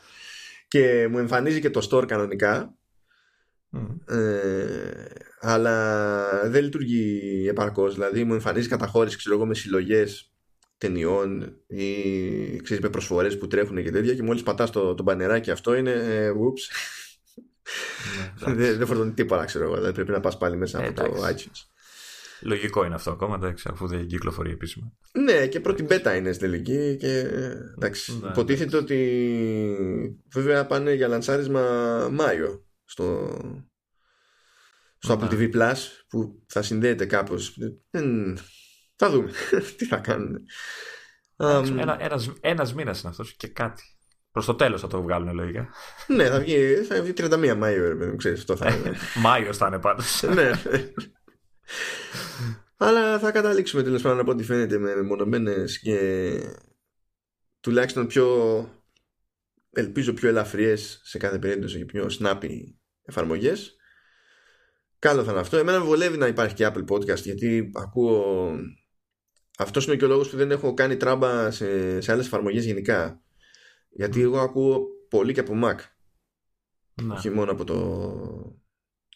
Και 0.69 1.07
μου 1.11 1.17
εμφανίζει 1.17 1.59
και 1.59 1.69
το 1.69 1.87
store 1.91 2.07
κανονικά. 2.07 2.73
Ε, 4.05 5.05
αλλά 5.39 6.49
δεν 6.49 6.63
λειτουργεί 6.63 7.45
επαρκώς. 7.47 7.93
Δηλαδή 7.93 8.23
μου 8.23 8.33
εμφανίζει 8.33 8.67
καταχώρηση 8.67 9.17
ξέρω 9.17 9.35
εγώ, 9.35 9.45
με 9.45 9.55
συλλογές 9.55 10.33
ταινιών 10.77 11.55
ή 11.67 11.93
ξέρεις, 12.63 12.83
με 12.83 12.89
προσφορές 12.89 13.37
που 13.37 13.47
τρέχουν 13.47 13.83
και 13.83 13.91
τέτοια. 13.91 14.15
Και 14.15 14.23
μόλις 14.23 14.43
πατάς 14.43 14.71
το, 14.71 14.95
το 14.95 15.03
μπανεράκι 15.03 15.51
αυτό 15.51 15.75
είναι. 15.75 15.91
Ε, 15.91 16.31
ναι, 18.47 18.53
δεν, 18.55 18.77
δεν 18.77 18.87
φορτώνει 18.87 19.11
τίποτα, 19.11 19.45
ξέρω 19.45 19.63
εγώ. 19.65 19.75
Δηλαδή 19.75 19.93
πρέπει 19.93 20.11
να 20.11 20.19
πας 20.19 20.37
πάλι 20.37 20.57
μέσα 20.57 20.79
από 20.79 20.93
το 20.93 21.03
iTunes. 21.03 21.78
Λογικό 22.41 22.85
είναι 22.85 22.95
αυτό 22.95 23.11
ακόμα, 23.11 23.35
εντάξει, 23.35 23.67
αφού 23.71 23.87
δεν 23.87 24.07
κυκλοφορεί 24.07 24.51
επίσημα. 24.51 24.91
Ναι, 25.11 25.47
και 25.47 25.59
πρώτη 25.59 25.83
μπέτα 25.83 26.15
είναι 26.15 26.31
στην 26.31 26.49
τελική. 26.51 26.97
Και, 26.99 27.19
εντάξει, 27.75 28.19
ναι, 28.21 28.29
υποτίθεται 28.29 28.77
ότι 28.77 30.17
βέβαια 30.33 30.65
πάνε 30.65 30.93
για 30.93 31.07
λανσάρισμα 31.07 31.61
Μάιο 32.11 32.65
στο, 32.85 33.37
στο 34.97 35.19
Apple 35.19 35.33
TV 35.33 35.55
Plus 35.55 35.77
που 36.07 36.43
θα 36.47 36.61
συνδέεται 36.61 37.05
κάπως. 37.05 37.57
Θα 38.95 39.09
δούμε 39.09 39.31
τι 39.77 39.85
θα 39.85 39.97
κάνουν. 39.97 40.37
Ένα, 41.37 41.97
ένας, 41.99 42.31
ένας 42.41 42.73
μήνας 42.73 42.99
είναι 43.01 43.09
αυτός 43.09 43.35
και 43.35 43.47
κάτι. 43.47 43.83
Προς 44.31 44.45
το 44.45 44.55
τέλος 44.55 44.81
θα 44.81 44.87
το 44.87 45.01
βγάλουν 45.01 45.33
λογικά. 45.33 45.69
ναι, 46.15 46.29
θα 46.29 46.39
βγει, 46.39 46.75
θα 46.75 47.01
βγει 47.01 47.13
31 47.17 47.55
Μάιο, 47.57 47.95
δεν 47.95 48.17
ξέρεις, 48.17 48.39
αυτό 48.39 48.55
θα 48.55 48.73
είναι. 48.73 48.93
Μάιος 49.23 49.57
θα 49.57 49.67
είναι 49.67 49.79
πάντως. 49.79 50.23
ναι. 50.23 50.51
Αλλά 52.81 53.19
θα 53.19 53.31
καταλήξουμε 53.31 53.83
τέλος 53.83 54.01
πάντων 54.01 54.19
από 54.19 54.31
ό,τι 54.31 54.43
φαίνεται 54.43 54.77
με 54.77 55.01
μονομένε 55.01 55.63
και 55.81 56.29
τουλάχιστον 57.59 58.07
πιο 58.07 58.27
ελπίζω 59.71 60.13
πιο 60.13 60.29
ελαφριές 60.29 61.01
σε 61.03 61.17
κάθε 61.17 61.39
περίπτωση 61.39 61.77
και 61.77 61.85
πιο 61.85 62.09
snappy 62.19 62.63
εφαρμογές 63.01 63.79
Καλό 64.99 65.23
θα 65.23 65.31
είναι 65.31 65.39
αυτό. 65.39 65.57
Εμένα 65.57 65.79
με 65.79 65.85
βολεύει 65.85 66.17
να 66.17 66.27
υπάρχει 66.27 66.55
και 66.55 66.67
Apple 66.67 66.85
Podcast 66.87 67.21
γιατί 67.21 67.71
ακούω. 67.75 68.51
Αυτός 69.57 69.85
είναι 69.85 69.95
και 69.95 70.05
ο 70.05 70.07
λόγο 70.07 70.21
που 70.21 70.37
δεν 70.37 70.51
έχω 70.51 70.73
κάνει 70.73 70.97
τράμπα 70.97 71.51
σε, 71.51 72.01
σε 72.01 72.11
άλλες 72.11 72.25
εφαρμογές 72.25 72.65
γενικά. 72.65 73.21
Γιατί 73.89 74.21
εγώ 74.21 74.39
ακούω 74.39 74.87
πολύ 75.09 75.33
και 75.33 75.39
από 75.39 75.53
Mac. 75.63 75.77
Να. 77.01 77.13
Όχι 77.15 77.29
μόνο 77.29 77.51
από 77.51 77.63
το 77.63 78.58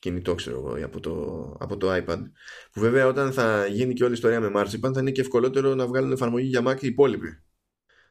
κινητό, 0.03 0.35
ξέρω 0.35 0.57
εγώ, 0.57 0.77
ή 0.77 0.83
από 0.83 0.99
το, 0.99 1.13
από 1.59 1.77
το 1.77 1.95
iPad. 1.95 2.19
Που 2.71 2.79
βέβαια 2.79 3.07
όταν 3.07 3.33
θα 3.33 3.67
γίνει 3.67 3.93
και 3.93 4.03
όλη 4.03 4.11
η 4.11 4.15
ιστορία 4.15 4.39
με 4.39 4.51
Marzipan 4.55 4.93
θα 4.93 4.99
είναι 4.99 5.11
και 5.11 5.21
ευκολότερο 5.21 5.75
να 5.75 5.87
βγάλουν 5.87 6.11
εφαρμογή 6.11 6.47
για 6.47 6.61
Mac 6.67 6.81
οι 6.83 6.87
υπόλοιποι. 6.87 7.27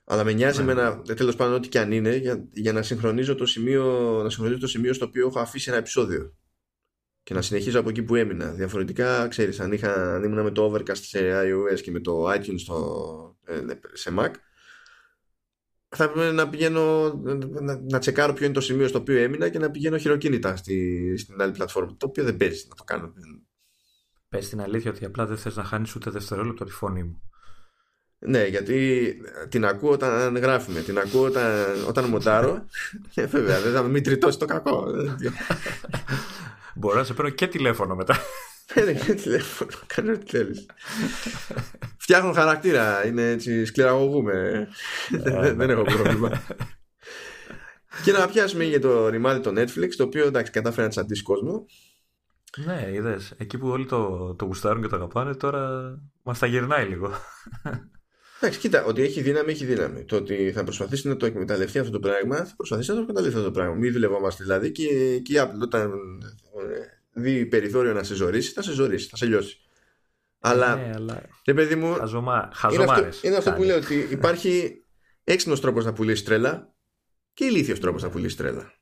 Αλλά 0.04 0.24
με 0.24 0.32
νοιάζει 0.32 0.62
ναι. 0.62 0.74
με 0.74 1.14
τέλος 1.14 1.36
πάντων, 1.36 1.54
ό,τι 1.54 1.68
και 1.68 1.78
αν 1.78 1.92
είναι, 1.92 2.16
για, 2.16 2.48
για 2.52 2.72
να, 2.72 2.82
συγχρονίζω 2.82 3.34
το 3.34 3.46
σημείο, 3.46 3.84
να 4.22 4.30
συγχρονίζω 4.30 4.60
το 4.60 4.66
σημείο 4.66 4.92
στο 4.92 5.04
οποίο 5.04 5.26
έχω 5.26 5.38
αφήσει 5.38 5.68
ένα 5.68 5.78
επεισόδιο 5.78 6.34
και 7.22 7.34
να 7.34 7.42
συνεχίζω 7.42 7.80
από 7.80 7.88
εκεί 7.88 8.02
που 8.02 8.14
έμεινα. 8.14 8.52
Διαφορετικά, 8.52 9.28
ξέρεις, 9.28 9.60
αν, 9.60 9.72
είχα, 9.72 10.14
αν 10.14 10.22
ήμουν 10.22 10.42
με 10.42 10.50
το 10.50 10.72
Overcast 10.72 10.96
σε 10.96 11.18
iOS 11.44 11.80
και 11.80 11.90
με 11.90 12.00
το 12.00 12.30
iTunes 12.32 12.58
στο, 12.58 13.36
ε, 13.44 13.60
σε 13.92 14.14
Mac, 14.18 14.30
θα 15.96 16.10
πρέπει 16.10 16.34
να 16.34 16.48
πηγαίνω 16.48 17.12
να, 17.60 17.80
να, 17.90 17.98
τσεκάρω 17.98 18.32
ποιο 18.32 18.44
είναι 18.44 18.54
το 18.54 18.60
σημείο 18.60 18.88
στο 18.88 18.98
οποίο 18.98 19.18
έμεινα 19.18 19.48
και 19.48 19.58
να 19.58 19.70
πηγαίνω 19.70 19.98
χειροκίνητα 19.98 20.56
στη, 20.56 21.16
στην 21.16 21.42
άλλη 21.42 21.52
πλατφόρμα. 21.52 21.96
Το 21.96 22.06
οποίο 22.06 22.24
δεν 22.24 22.36
παίζει 22.36 22.66
να 22.68 22.74
το 22.74 22.84
κάνω. 22.84 23.12
Πες 24.28 24.48
την 24.48 24.60
αλήθεια 24.60 24.90
ότι 24.90 25.04
απλά 25.04 25.26
δεν 25.26 25.36
θες 25.36 25.56
να 25.56 25.64
χάνεις 25.64 25.94
ούτε 25.94 26.10
δευτερόλεπτο 26.10 26.64
τη 26.64 26.70
φωνή 26.70 27.02
μου. 27.02 27.22
Ναι, 28.18 28.46
γιατί 28.46 29.16
την 29.48 29.64
ακούω 29.64 29.90
όταν 29.90 30.36
γράφουμε, 30.36 30.80
την 30.80 30.98
ακούω 30.98 31.24
όταν, 31.24 31.74
όταν 31.88 32.04
μοντάρω. 32.04 32.64
Ε, 33.14 33.26
βέβαια, 33.26 33.60
δεν 33.60 33.72
θα 33.72 33.82
μην 33.82 34.02
τριτώσει 34.02 34.38
το 34.38 34.44
κακό. 34.44 34.84
Μπορώ 36.74 36.98
να 36.98 37.04
σε 37.04 37.14
παίρνω 37.14 37.30
και 37.30 37.46
τηλέφωνο 37.46 37.94
μετά. 37.94 38.16
Παίρνει 38.74 38.94
και 38.94 39.14
τηλέφωνο, 39.14 39.70
κάνω 39.86 40.12
ό,τι 40.12 40.30
θέλεις. 40.30 40.66
Φτιάχνω 41.96 42.32
χαρακτήρα, 42.32 43.06
είναι 43.06 43.30
έτσι, 43.30 43.64
σκληραγωγούμε. 43.64 44.68
Ε, 45.24 45.52
δεν 45.52 45.70
έχω 45.70 45.82
πρόβλημα. 45.82 46.42
Και 48.04 48.12
να 48.12 48.26
πιάσουμε 48.26 48.64
για 48.64 48.80
το 48.80 49.08
ρημάδι 49.08 49.40
το 49.40 49.60
Netflix, 49.60 49.88
το 49.96 50.04
οποίο 50.04 50.26
εντάξει 50.26 50.52
κατάφερε 50.52 50.82
να 50.82 50.88
τσαντήσει 50.88 51.22
κόσμο. 51.22 51.66
Ναι, 52.64 52.90
είδες. 52.92 53.34
Εκεί 53.36 53.58
που 53.58 53.68
όλοι 53.68 53.86
το, 53.86 54.34
το 54.34 54.44
γουστάρουν 54.44 54.82
και 54.82 54.88
το 54.88 54.96
αγαπάνε, 54.96 55.34
τώρα 55.34 55.94
μας 56.22 56.38
τα 56.38 56.46
γυρνάει 56.46 56.86
λίγο. 56.86 57.10
Εντάξει, 58.40 58.60
κοίτα, 58.60 58.84
ότι 58.84 59.02
έχει 59.02 59.20
δύναμη, 59.20 59.52
έχει 59.52 59.64
δύναμη. 59.64 60.04
Το 60.04 60.16
ότι 60.16 60.52
θα 60.54 60.64
προσπαθήσει 60.64 61.08
να 61.08 61.16
το 61.16 61.26
εκμεταλλευτεί 61.26 61.78
αυτό 61.78 61.92
το 61.92 61.98
πράγμα, 61.98 62.36
θα 62.36 62.54
προσπαθήσει 62.56 62.88
να 62.90 62.96
το 62.96 63.00
εκμεταλλευτεί 63.00 63.36
αυτό 63.36 63.48
το 63.48 63.54
πράγμα. 63.54 63.74
Μην 63.74 63.92
δουλευόμαστε 63.92 64.42
δηλαδή 64.44 64.72
και, 64.72 65.18
και 65.18 65.32
η 65.32 65.36
Apple 65.40 65.60
όταν 65.62 65.92
δει 67.12 67.46
περιθώριο 67.46 67.92
να 67.92 68.02
σε 68.02 68.14
ζωρίσει, 68.14 68.52
θα 68.52 68.62
σε 68.62 68.72
ζωρίσει, 68.72 69.08
θα 69.08 69.16
σε 69.16 69.26
λιώσει. 69.26 69.60
Αλλά, 70.38 70.76
ναι, 70.76 70.92
αλλά... 70.94 71.22
Ναι, 71.46 71.54
παιδί 71.54 71.74
μου, 71.74 71.94
Χαζομά, 71.94 72.52
είναι 72.72 72.84
αυτό, 72.84 73.08
είναι 73.22 73.36
αυτό 73.36 73.52
που 73.52 73.62
λέω 73.62 73.76
ότι 73.76 74.08
υπάρχει 74.10 74.84
έξυπνος 75.24 75.60
τρόπος 75.60 75.84
να 75.84 75.92
πουλήσεις 75.92 76.24
τρέλα 76.24 76.74
και 77.34 77.44
ηλίθιος 77.44 77.80
τρόπος 77.80 78.02
να 78.02 78.10
πουλήσεις 78.10 78.36
τρέλα. 78.36 78.72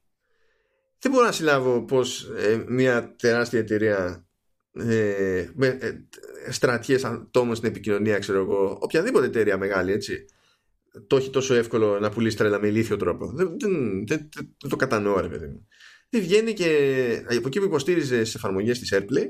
Δεν 0.98 1.12
μπορώ 1.12 1.24
να 1.24 1.32
συλλάβω 1.32 1.84
πώ 1.84 2.00
ε, 2.36 2.64
μια 2.68 3.14
τεράστια 3.16 3.58
εταιρεία 3.58 4.26
ε, 4.72 5.48
με 5.54 5.66
ε, 5.66 6.52
στρατιές 6.52 7.04
ατόμων 7.04 7.54
στην 7.54 7.68
επικοινωνία, 7.68 8.18
ξέρω 8.18 8.38
εγώ, 8.38 8.78
οποιαδήποτε 8.80 9.26
εταιρεία 9.26 9.58
μεγάλη, 9.58 9.92
έτσι, 9.92 10.24
το 11.06 11.16
έχει 11.16 11.30
τόσο 11.30 11.54
εύκολο 11.54 11.98
να 11.98 12.10
πουλήσει 12.10 12.36
τρέλα 12.36 12.60
με 12.60 12.66
ηλίθιο 12.66 12.96
τρόπο. 12.96 13.26
Δεν, 13.26 13.56
δεν, 13.58 14.06
δεν, 14.06 14.28
δεν 14.60 14.70
το 14.70 14.76
κατανοώ, 14.76 15.20
ρε 15.20 15.28
παιδί 15.28 15.46
μου. 15.46 15.68
Δεν 16.10 16.20
βγαίνει 16.20 16.52
και 16.52 17.24
από 17.28 17.46
εκεί 17.46 17.58
που 17.58 17.64
υποστήριζε 17.64 18.24
σε 18.24 18.36
εφαρμογές 18.36 18.78
της 18.78 18.94
Airplay. 18.94 19.26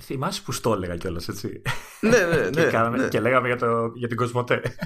Θυμάσαι 0.00 0.42
που 0.42 0.52
στο 0.52 0.72
έλεγα 0.72 0.96
κιόλας, 0.96 1.28
έτσι. 1.28 1.62
ναι, 2.00 2.26
ναι, 2.26 2.50
ναι, 2.50 2.70
και, 2.70 2.78
ναι. 2.78 3.08
και 3.08 3.20
λέγαμε 3.20 3.46
για, 3.46 3.56
το, 3.56 3.92
για 3.94 4.08
την 4.08 4.16
Κοσμοτέ. 4.16 4.76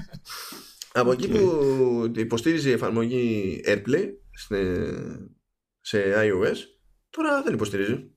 Από 0.93 1.11
εκεί 1.11 1.29
που 1.29 2.11
υποστήριζε 2.15 2.69
η 2.69 2.73
εφαρμογή 2.73 3.63
Airplay 3.67 4.09
σε 5.81 6.13
iOS, 6.15 6.57
τώρα 7.09 7.43
δεν 7.43 7.53
υποστηρίζει. 7.53 8.15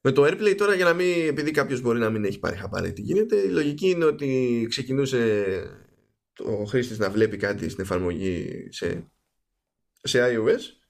Με 0.00 0.12
το 0.12 0.24
AirPlay 0.24 0.54
τώρα 0.56 0.74
για 0.74 0.84
να 0.84 0.92
μην, 0.92 1.28
επειδή 1.28 1.50
κάποιος 1.50 1.80
μπορεί 1.80 1.98
να 1.98 2.10
μην 2.10 2.24
έχει 2.24 2.38
πάρει 2.38 2.56
χαπάρι 2.56 2.92
τι 2.92 3.00
γίνεται, 3.00 3.36
η 3.36 3.48
λογική 3.48 3.88
είναι 3.88 4.04
ότι 4.04 4.66
ξεκινούσε 4.68 5.44
ο 6.38 6.64
χρήστης 6.64 6.98
να 6.98 7.10
βλέπει 7.10 7.36
κάτι 7.36 7.68
στην 7.68 7.84
εφαρμογή 7.84 8.66
σε, 8.70 9.12
σε 10.02 10.18
iOS 10.22 10.83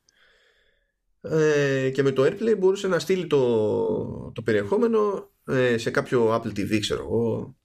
ε, 1.30 1.90
και 1.90 2.02
με 2.02 2.12
το 2.12 2.22
AirPlay 2.22 2.58
μπορούσε 2.58 2.88
να 2.88 2.98
στείλει 2.98 3.26
το, 3.26 4.32
το 4.34 4.42
περιεχόμενο 4.42 5.30
ε, 5.44 5.78
σε 5.78 5.90
κάποιο 5.90 6.34
Apple 6.34 6.58
TV 6.58 6.78
ξέρω 6.80 7.02
εγώ. 7.02 7.56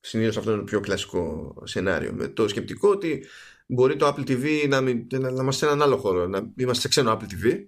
Συνήθως 0.00 0.36
αυτό 0.36 0.50
είναι 0.50 0.60
το 0.60 0.64
πιο 0.64 0.80
κλασικό 0.80 1.54
σενάριο. 1.64 2.12
Με 2.12 2.28
το 2.28 2.48
σκεπτικό 2.48 2.88
ότι 2.88 3.24
μπορεί 3.66 3.96
το 3.96 4.06
Apple 4.06 4.30
TV 4.30 4.68
να, 4.68 4.80
μην, 4.80 5.06
να, 5.12 5.18
να 5.18 5.42
είμαστε 5.42 5.66
σε 5.66 5.72
έναν 5.72 5.86
άλλο 5.86 5.96
χώρο 5.96 6.26
να 6.26 6.52
είμαστε 6.56 6.80
σε 6.80 6.88
ξένο 6.88 7.18
Apple 7.18 7.32
TV 7.32 7.66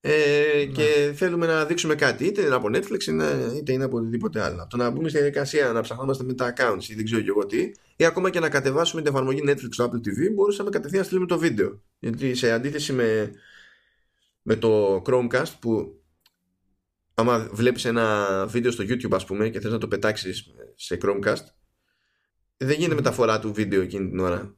ε, 0.00 0.10
ναι. 0.56 0.64
και 0.64 1.12
θέλουμε 1.14 1.46
να 1.46 1.64
δείξουμε 1.64 1.94
κάτι 1.94 2.24
είτε 2.24 2.42
είναι 2.42 2.54
από 2.54 2.68
Netflix 2.72 3.02
είτε 3.56 3.72
είναι 3.72 3.84
από 3.84 3.96
οτιδήποτε 3.96 4.40
άλλο. 4.40 4.66
Το 4.70 4.76
να 4.76 4.90
μπούμε 4.90 5.08
στη 5.08 5.18
διαδικασία 5.18 5.72
να 5.72 5.80
ψαχνόμαστε 5.80 6.24
με 6.24 6.34
τα 6.34 6.52
accounts 6.56 6.84
ή 6.88 6.94
δεν 6.94 7.04
ξέρω 7.04 7.20
και 7.20 7.28
εγώ 7.28 7.46
τι 7.46 7.72
ή 7.96 8.04
ακόμα 8.04 8.30
και 8.30 8.40
να 8.40 8.48
κατεβάσουμε 8.48 9.02
την 9.02 9.10
εφαρμογή 9.12 9.42
Netflix 9.46 9.68
στο 9.70 9.84
Apple 9.84 10.08
TV 10.08 10.34
μπορούσαμε 10.34 10.70
κατευθείαν 10.70 11.00
να 11.00 11.06
στείλουμε 11.06 11.26
το 11.26 11.38
βίντεο. 11.38 11.82
Γιατί 11.98 12.34
σε 12.34 12.52
αντίθεση 12.52 12.92
με, 12.92 13.32
με 14.46 14.56
το 14.56 15.02
Chromecast 15.06 15.52
που 15.60 16.02
άμα 17.14 17.48
βλέπεις 17.52 17.84
ένα 17.84 18.46
βίντεο 18.46 18.70
στο 18.70 18.84
YouTube 18.84 19.12
ας 19.12 19.24
πούμε 19.24 19.48
και 19.48 19.60
θες 19.60 19.72
να 19.72 19.78
το 19.78 19.88
πετάξεις 19.88 20.44
σε 20.74 20.98
Chromecast 21.02 21.44
δεν 22.56 22.76
γίνεται 22.76 22.94
μεταφορά 22.94 23.38
του 23.38 23.52
βίντεο 23.52 23.80
εκείνη 23.80 24.08
την 24.08 24.18
ώρα 24.18 24.56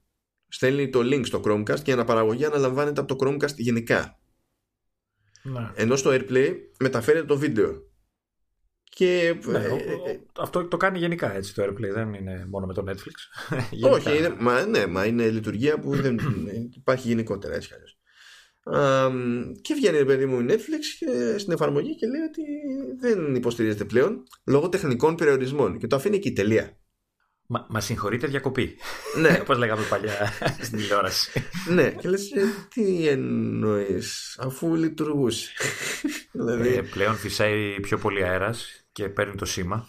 στέλνει 0.48 0.88
το 0.88 1.00
link 1.00 1.26
στο 1.26 1.40
Chromecast 1.44 1.80
και 1.82 1.90
η 1.90 1.92
αναπαραγωγή 1.92 2.44
αναλαμβάνεται 2.44 3.00
από 3.00 3.16
το 3.16 3.26
Chromecast 3.26 3.54
γενικά 3.56 4.18
ναι. 5.46 5.70
Ενώ 5.74 5.96
στο 5.96 6.10
AirPlay 6.12 6.54
μεταφέρεται 6.78 7.26
το 7.26 7.38
βίντεο. 7.38 7.84
Και, 8.82 9.38
ναι, 9.44 9.58
ε, 9.58 10.10
ε, 10.10 10.20
αυτό 10.38 10.68
το 10.68 10.76
κάνει 10.76 10.98
γενικά 10.98 11.34
έτσι 11.34 11.54
το 11.54 11.62
AirPlay, 11.62 11.90
δεν 11.92 12.14
είναι 12.14 12.46
μόνο 12.50 12.66
με 12.66 12.74
το 12.74 12.84
Netflix. 12.88 13.48
Όχι, 13.92 14.16
είναι, 14.16 14.36
μα, 14.38 14.66
ναι, 14.66 14.86
μα 14.86 15.06
είναι 15.06 15.30
λειτουργία 15.30 15.78
που 15.78 15.96
δεν 15.96 16.18
υπάρχει 16.80 17.08
γενικότερα 17.08 17.54
έτσι 17.54 17.74
και 19.60 19.74
βγαίνει 19.74 20.04
παιδί 20.04 20.26
μου 20.26 20.40
η 20.40 20.46
Netflix 20.48 20.84
και, 20.98 21.38
στην 21.38 21.52
εφαρμογή 21.52 21.96
και 21.96 22.06
λέει 22.06 22.20
ότι 22.20 22.42
δεν 23.00 23.34
υποστηρίζεται 23.34 23.84
πλέον 23.84 24.22
λόγω 24.44 24.68
τεχνικών 24.68 25.14
περιορισμών 25.14 25.78
και 25.78 25.86
το 25.86 25.96
αφήνει 25.96 26.16
εκεί 26.16 26.32
τελεία. 26.32 26.78
Μα, 27.48 27.66
μα 27.68 27.80
συγχωρείτε 27.80 28.26
διακοπή. 28.26 28.76
Ναι. 29.16 29.38
Όπως 29.42 29.58
λέγαμε 29.58 29.82
παλιά 29.82 30.32
στην 30.60 30.78
τηλεόραση. 30.78 31.42
ναι, 31.68 31.90
και 31.90 32.08
λες, 32.08 32.30
«Ε, 32.30 32.42
τι 32.74 33.08
εννοείς, 33.08 34.38
αφού 34.38 34.74
λειτουργούσε. 34.74 35.50
δηλαδή... 36.32 36.74
Ε, 36.74 36.82
πλέον 36.82 37.14
φυσάει 37.14 37.80
πιο 37.80 37.98
πολύ 37.98 38.24
αέρας 38.24 38.86
και 38.92 39.08
παίρνει 39.08 39.34
το 39.34 39.44
σήμα. 39.44 39.86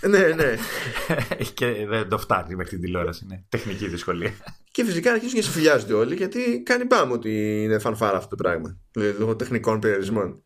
ναι, 0.00 0.18
ναι. 0.18 0.56
και 1.54 1.86
δεν 1.86 2.08
το 2.08 2.18
φτάνει 2.18 2.54
μέχρι 2.54 2.70
την 2.70 2.80
τηλεόραση. 2.80 3.24
Είναι 3.24 3.44
τεχνική 3.48 3.88
δυσκολία. 3.88 4.34
Και 4.76 4.84
φυσικά 4.84 5.12
αρχίζουν 5.12 5.34
και 5.34 5.42
συμφιλιάζονται 5.42 5.92
όλοι 5.92 6.14
γιατί 6.14 6.62
κάνει 6.62 6.84
πάμε 6.84 7.12
ότι 7.12 7.62
είναι 7.62 7.78
φανφάρα 7.78 8.16
αυτό 8.16 8.28
το 8.28 8.42
πράγμα. 8.42 8.80
Λόγω 9.18 9.36
τεχνικών 9.36 9.80
περιορισμών. 9.80 10.44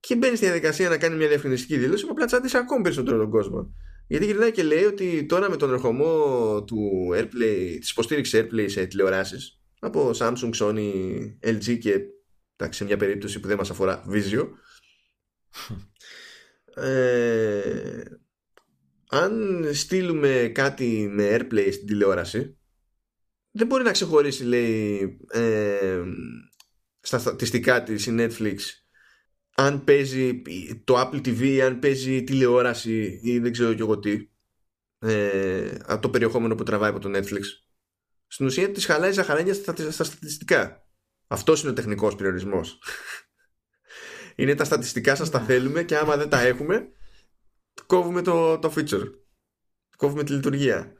Και 0.00 0.16
μπαίνει 0.16 0.36
στη 0.36 0.44
διαδικασία 0.44 0.88
να 0.88 0.98
κάνει 0.98 1.16
μια 1.16 1.28
διαφημιστική 1.28 1.76
δήλωση 1.76 2.04
που 2.04 2.10
απλά 2.10 2.26
τσάντισε 2.26 2.58
ακόμη 2.58 2.82
περισσότερο 2.82 3.18
τον 3.18 3.30
κόσμο. 3.30 3.74
Γιατί 4.06 4.24
γυρνάει 4.24 4.52
και 4.52 4.62
λέει 4.62 4.84
ότι 4.84 5.26
τώρα 5.26 5.50
με 5.50 5.56
τον 5.56 5.72
ερχομό 5.72 6.64
του 6.64 7.08
AirPlay, 7.14 7.76
της 7.80 7.90
υποστήριξης 7.90 8.40
AirPlay 8.40 8.64
σε 8.66 8.86
τηλεοράσεις 8.86 9.60
από 9.78 10.10
Samsung, 10.18 10.50
Sony, 10.58 10.92
LG 11.46 11.78
και 11.78 12.00
εντάξει, 12.56 12.78
σε 12.78 12.84
μια 12.84 12.96
περίπτωση 12.96 13.40
που 13.40 13.48
δεν 13.48 13.56
μας 13.56 13.70
αφορά 13.70 14.04
Vizio 14.10 14.48
ε, 16.74 18.02
αν 19.08 19.64
στείλουμε 19.72 20.50
κάτι 20.54 21.08
με 21.12 21.36
airplay 21.36 21.68
στην 21.72 21.86
τηλεόραση 21.86 22.58
δεν 23.56 23.66
μπορεί 23.66 23.84
να 23.84 23.90
ξεχωρίσει 23.90 24.44
λέει 24.44 25.18
ε, 25.28 26.02
στα 27.00 27.18
στατιστικά 27.18 27.82
της 27.82 28.06
η 28.06 28.14
Netflix 28.18 28.56
αν 29.54 29.84
παίζει 29.84 30.42
το 30.84 31.00
Apple 31.00 31.26
TV 31.26 31.58
αν 31.58 31.78
παίζει 31.78 32.24
τηλεόραση 32.24 33.20
ή 33.22 33.38
δεν 33.38 33.52
ξέρω 33.52 33.74
και 33.74 33.82
εγώ 33.82 33.98
τι 33.98 34.28
ε, 34.98 35.78
από 35.84 36.02
το 36.02 36.10
περιεχόμενο 36.10 36.54
που 36.54 36.62
τραβάει 36.62 36.90
από 36.90 36.98
το 36.98 37.10
Netflix. 37.18 37.42
Στην 38.26 38.46
ουσία 38.46 38.70
της 38.70 38.86
χαλάει 38.86 39.12
ζαχαρένια 39.12 39.54
στα, 39.54 39.90
στα 39.90 40.04
στατιστικά. 40.04 40.86
Αυτός 41.26 41.62
είναι 41.62 41.70
ο 41.70 41.74
τεχνικός 41.74 42.14
περιορισμός. 42.14 42.78
Είναι 44.36 44.54
τα 44.54 44.64
στατιστικά 44.64 45.14
σας 45.14 45.30
τα 45.30 45.40
ναι. 45.40 45.46
θέλουμε 45.46 45.82
και 45.82 45.96
άμα 45.96 46.16
δεν 46.16 46.28
τα 46.28 46.40
έχουμε 46.40 46.88
κόβουμε 47.86 48.22
το, 48.22 48.58
το 48.58 48.72
feature. 48.76 49.10
Κόβουμε 49.96 50.24
τη 50.24 50.32
λειτουργία 50.32 50.92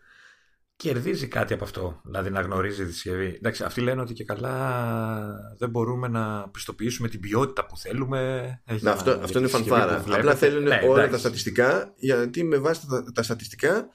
κερδίζει 0.76 1.28
κάτι 1.28 1.52
από 1.52 1.64
αυτό, 1.64 2.00
δηλαδή 2.04 2.30
να 2.30 2.40
γνωρίζει 2.40 2.84
τη 2.84 2.92
συσκευή. 2.92 3.34
Εντάξει, 3.36 3.64
αυτοί 3.64 3.80
λένε 3.80 4.00
ότι 4.00 4.12
και 4.12 4.24
καλά 4.24 5.54
δεν 5.58 5.70
μπορούμε 5.70 6.08
να 6.08 6.48
πιστοποιήσουμε 6.48 7.08
την 7.08 7.20
ποιότητα 7.20 7.66
που 7.66 7.76
θέλουμε. 7.76 8.48
Να, 8.80 8.90
αυτό, 8.90 9.10
αυτό 9.10 9.38
είναι 9.38 9.48
φανφάρα. 9.48 10.04
Απλά 10.08 10.34
θέλουν 10.34 10.62
ναι, 10.62 10.80
όλα 10.88 11.08
τα 11.08 11.18
στατιστικά, 11.18 11.92
γιατί 11.96 12.44
με 12.44 12.56
βάση 12.56 12.86
τα, 12.86 13.04
τα 13.14 13.22
στατιστικά 13.22 13.88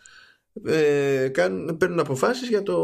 ε, 0.66 1.28
κάνουν, 1.28 1.78
παίρνουν 1.78 2.00
αποφάσεις 2.00 2.48
για 2.48 2.64
το 2.64 2.78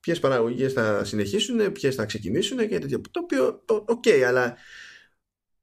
ποιες 0.00 0.18
παραγωγές 0.18 0.72
θα 0.72 1.04
συνεχίσουν, 1.04 1.72
ποιες 1.72 1.94
θα 1.94 2.04
ξεκινήσουν 2.04 2.58
και 2.68 2.78
τέτοια. 2.78 3.00
Το 3.10 3.20
οποίο, 3.22 3.62
ok, 3.66 4.02
okay, 4.04 4.20
αλλά 4.20 4.56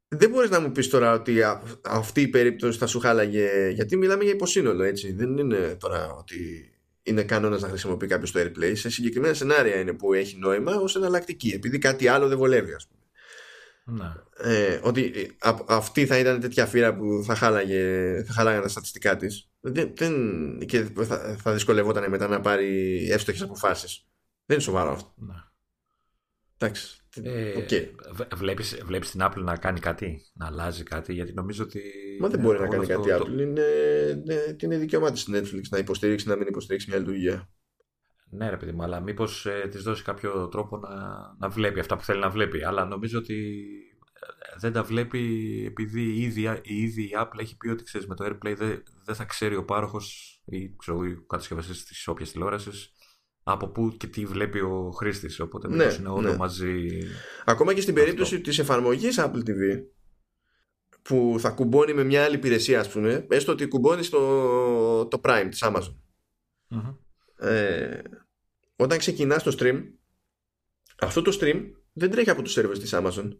δεν 0.07 0.29
μπορείς 0.29 0.49
να 0.49 0.59
μου 0.59 0.71
πεις 0.71 0.89
τώρα 0.89 1.13
ότι 1.13 1.41
αυτή 1.83 2.21
η 2.21 2.27
περίπτωση 2.27 2.77
θα 2.77 2.87
σου 2.87 2.99
χάλαγε 2.99 3.69
γιατί 3.73 3.97
μιλάμε 3.97 4.23
για 4.23 4.33
υποσύνολο 4.33 4.83
έτσι 4.83 5.13
δεν 5.13 5.37
είναι 5.37 5.75
τώρα 5.79 6.13
ότι 6.13 6.69
είναι 7.05 7.23
κανόνας 7.23 7.61
να 7.61 7.67
χρησιμοποιεί 7.67 8.07
κάποιος 8.07 8.31
το 8.31 8.39
AirPlay. 8.39 8.71
Σε 8.75 8.89
συγκεκριμένα 8.89 9.33
σενάρια 9.33 9.75
είναι 9.75 9.93
που 9.93 10.13
έχει 10.13 10.37
νόημα 10.37 10.75
ως 10.75 10.95
εναλλακτική, 10.95 11.49
επειδή 11.49 11.77
κάτι 11.77 12.07
άλλο 12.07 12.27
δεν 12.27 12.37
βολεύει, 12.37 12.73
ας 12.73 12.87
πούμε. 12.87 12.99
Να. 13.87 14.23
Ε, 14.37 14.79
ότι 14.83 15.11
ε, 15.15 15.49
αυτή 15.67 16.05
θα 16.05 16.17
ήταν 16.17 16.39
τέτοια 16.39 16.65
φύρα 16.65 16.95
που 16.95 17.23
θα 17.25 17.35
χάλαγε, 17.35 18.23
θα 18.27 18.33
χάλαγαν 18.33 18.61
τα 18.61 18.67
στατιστικά 18.67 19.15
της 19.15 19.49
δεν, 19.61 19.93
και 20.65 20.83
θα, 20.83 21.37
θα 21.41 21.53
δυσκολευόταν 21.53 22.09
μετά 22.09 22.27
να 22.27 22.41
πάρει 22.41 22.97
εύστοχες 23.11 23.41
αποφάσεις. 23.41 24.05
Δεν 24.45 24.55
είναι 24.55 24.65
σοβαρό 24.65 24.91
αυτό. 24.91 25.13
Να. 25.15 25.53
Εντάξει. 26.57 27.04
Ε, 27.23 27.53
okay. 27.57 27.89
βλέπεις, 28.35 28.81
βλέπεις 28.85 29.11
την 29.11 29.19
Apple 29.23 29.41
να 29.41 29.57
κάνει 29.57 29.79
κάτι, 29.79 30.21
να 30.33 30.45
αλλάζει 30.45 30.83
κάτι, 30.83 31.13
γιατί 31.13 31.33
νομίζω 31.33 31.63
ότι... 31.63 31.81
Μα 32.19 32.27
δεν 32.27 32.39
μπορεί 32.39 32.59
να 32.59 32.67
κάνει 32.67 32.85
κάτι 32.85 33.09
το... 33.09 33.15
Apple. 33.15 33.29
Είναι, 33.29 33.61
είναι, 34.23 34.55
είναι 34.59 34.77
δικαίωμά 34.77 35.11
της 35.11 35.27
Netflix 35.31 35.61
να 35.69 35.77
υποστηρίξει, 35.77 36.27
να 36.27 36.35
μην 36.35 36.47
υποστηρίξει 36.47 36.89
μια 36.89 36.99
λειτουργία. 36.99 37.49
Ναι 38.29 38.49
ρε 38.49 38.57
παιδί 38.57 38.71
μου, 38.71 38.83
αλλά 38.83 38.99
μήπως 38.99 39.45
ε, 39.45 39.67
της 39.71 39.83
δώσει 39.83 40.03
κάποιο 40.03 40.47
τρόπο 40.47 40.77
να, 40.77 40.89
να 41.39 41.49
βλέπει 41.49 41.79
αυτά 41.79 41.97
που 41.97 42.03
θέλει 42.03 42.19
να 42.19 42.29
βλέπει. 42.29 42.63
Αλλά 42.63 42.85
νομίζω 42.85 43.17
ότι 43.19 43.65
ε, 44.13 44.59
δεν 44.59 44.73
τα 44.73 44.83
βλέπει 44.83 45.19
επειδή 45.67 46.01
η 46.01 46.21
ίδια, 46.21 46.59
η 46.63 46.81
ίδια 46.81 47.05
η 47.05 47.23
Apple 47.23 47.39
έχει 47.39 47.57
πει 47.57 47.69
ότι 47.69 47.83
ξέρεις, 47.83 48.07
με 48.07 48.15
το 48.15 48.25
AirPlay 48.25 48.55
δεν, 48.57 48.83
δεν 49.05 49.15
θα 49.15 49.25
ξέρει 49.25 49.55
ο 49.55 49.65
πάροχος 49.65 50.39
ή 50.45 50.75
ξέρω, 50.75 50.97
ο 50.97 51.25
κατασκευαστής 51.27 51.85
της 51.85 52.07
όποιας 52.07 52.31
τηλεόρασης 52.31 52.94
από 53.47 53.67
πού 53.67 53.95
και 53.97 54.07
τι 54.07 54.25
βλέπει 54.25 54.59
ο 54.59 54.91
χρήστης. 54.91 55.39
Οπότε 55.39 55.67
ναι, 55.67 55.93
είναι 55.99 56.09
όλο 56.09 56.29
ναι. 56.29 56.37
μαζί. 56.37 56.87
Ακόμα 57.45 57.73
και 57.73 57.81
στην 57.81 57.93
περίπτωση 57.93 58.41
της 58.41 58.59
εφαρμογής 58.59 59.19
Apple 59.19 59.43
TV 59.47 59.83
που 61.01 61.35
θα 61.39 61.49
κουμπώνει 61.49 61.93
με 61.93 62.03
μια 62.03 62.23
άλλη 62.23 62.35
υπηρεσία, 62.35 62.79
ας 62.79 62.89
πούμε, 62.89 63.25
έστω 63.29 63.51
ότι 63.51 63.67
κουμπώνει 63.67 64.03
στο 64.03 64.19
το 65.09 65.21
Prime 65.23 65.47
της 65.49 65.63
Amazon. 65.65 65.95
Ε, 67.37 68.01
όταν 68.75 68.97
ξεκινάς 68.97 69.43
το 69.43 69.55
stream, 69.59 69.83
αυτό 70.99 71.21
το 71.21 71.37
stream 71.41 71.71
δεν 71.93 72.11
τρέχει 72.11 72.29
από 72.29 72.41
το 72.41 72.51
server 72.55 72.77
της 72.79 72.91
Amazon. 72.93 73.37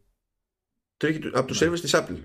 Τρέχει 0.97 1.19
από 1.33 1.53
το 1.53 1.65
ναι. 1.65 1.71
server 1.71 1.79
της 1.79 1.91
Apple. 1.95 2.23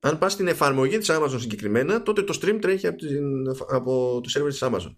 Αν 0.00 0.18
πας 0.18 0.32
στην 0.32 0.48
εφαρμογή 0.48 0.98
της 0.98 1.08
Amazon 1.10 1.40
συγκεκριμένα, 1.40 2.02
τότε 2.02 2.22
το 2.22 2.38
stream 2.42 2.58
τρέχει 2.60 2.86
από, 2.86 2.98
την, 2.98 3.48
από 3.48 4.20
το 4.22 4.30
server 4.34 4.48
της 4.48 4.62
Amazon. 4.62 4.96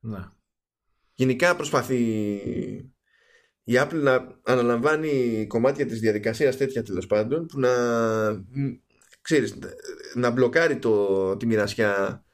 Ναι 0.00 0.24
γενικά 1.18 1.56
προσπαθεί 1.56 2.02
η 3.64 3.72
Apple 3.74 4.00
να 4.02 4.40
αναλαμβάνει 4.42 5.46
κομμάτια 5.46 5.86
της 5.86 6.00
διαδικασίας 6.00 6.56
τέτοια 6.56 6.82
τέλος 6.82 7.06
πάντων 7.06 7.46
που 7.46 7.60
να 7.60 7.70
ξέρεις, 9.20 9.58
να 10.14 10.30
μπλοκάρει 10.30 10.78
το, 10.78 11.36
τη 11.36 11.46
μοιρασιά 11.46 12.24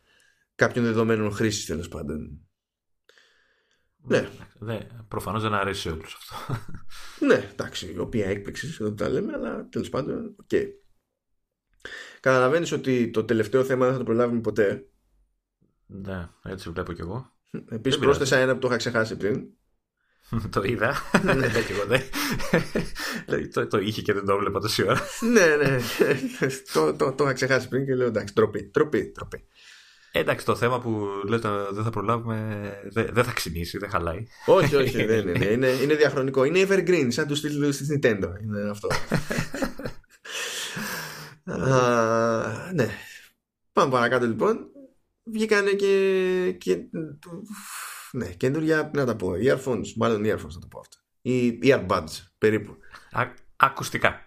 κάποιων 0.54 0.84
δεδομένων 0.84 1.32
χρήσης 1.32 1.66
τέλος 1.66 1.88
πάντων. 1.88 2.40
Ναι. 3.96 4.28
ναι. 4.58 4.78
Προφανώς 5.08 5.42
δεν 5.42 5.54
αρέσει 5.54 5.80
σε 5.80 5.90
όλους 5.90 6.14
αυτό. 6.14 6.62
ναι, 7.26 7.48
εντάξει, 7.52 7.92
η 7.92 7.98
οποία 7.98 8.26
έκπληξη 8.26 8.66
δεν 8.78 8.96
τα 8.96 9.08
λέμε, 9.08 9.32
αλλά 9.32 9.68
τέλος 9.68 9.88
πάντων, 9.88 10.36
ok. 10.40 10.46
Okay. 10.50 10.66
Καταλαβαίνεις 12.20 12.72
ότι 12.72 13.10
το 13.10 13.24
τελευταίο 13.24 13.64
θέμα 13.64 13.84
δεν 13.84 13.92
θα 13.92 13.98
το 13.98 14.04
προλάβουμε 14.04 14.40
ποτέ. 14.40 14.88
Ναι, 15.86 16.28
έτσι 16.42 16.70
βλέπω 16.70 16.92
κι 16.92 17.00
εγώ. 17.00 17.34
Επίσης 17.68 17.98
πρόσθεσα 17.98 18.36
ένα 18.36 18.52
που 18.52 18.58
το 18.58 18.66
είχα 18.66 18.76
ξεχάσει 18.76 19.16
πριν. 19.16 19.44
το 20.50 20.62
είδα. 20.62 21.02
Ναι. 21.22 21.34
το, 23.52 23.66
το 23.66 23.78
είχε 23.78 24.02
και 24.02 24.12
δεν 24.12 24.24
το 24.24 24.32
έβλεπα 24.32 24.60
τόση 24.60 24.82
ώρα. 24.82 25.00
ναι, 25.20 25.56
ναι. 25.56 25.78
το, 26.72 26.94
το, 26.94 27.12
το 27.12 27.24
είχα 27.24 27.32
ξεχάσει 27.32 27.68
πριν 27.68 27.86
και 27.86 27.94
λέω 27.94 28.06
εντάξει, 28.06 28.34
τροπή, 28.34 28.62
τροπή, 28.62 29.04
τροπή. 29.04 29.44
Εντάξει, 30.12 30.44
το 30.44 30.56
θέμα 30.56 30.80
που 30.80 31.06
λέτε 31.26 31.48
δεν 31.70 31.84
θα 31.84 31.90
προλάβουμε 31.90 32.72
δεν 32.92 33.24
θα 33.24 33.32
ξυνήσει, 33.32 33.78
δεν 33.78 33.90
χαλάει. 33.90 34.24
όχι, 34.46 34.76
όχι, 34.76 35.04
δεν 35.04 35.28
είναι, 35.28 35.44
είναι. 35.44 35.68
Είναι 35.68 35.94
διαχρονικό. 35.94 36.44
Είναι 36.44 36.66
evergreen, 36.68 37.06
σαν 37.08 37.26
τους 37.26 37.38
στήλου 37.38 37.68
της 37.68 37.88
Nintendo. 37.92 38.28
Είναι 38.42 38.70
αυτό. 38.70 38.88
ναι. 42.74 42.88
Πάμε 43.72 43.90
παρακάτω 43.90 44.26
λοιπόν 44.26 44.73
βγήκανε 45.24 45.72
και, 45.72 46.56
και 46.58 46.84
ναι, 48.12 48.32
καινούργια, 48.32 48.90
να 48.94 49.04
τα 49.04 49.16
πω, 49.16 49.32
earphones, 49.36 49.92
μάλλον 49.96 50.22
earphones 50.24 50.54
να 50.54 50.60
το 50.60 50.66
πω 50.66 50.78
αυτό. 50.78 50.96
Ή 51.20 51.58
earbuds, 51.62 52.26
περίπου. 52.38 52.76
Α, 53.10 53.32
ακουστικά. 53.56 54.24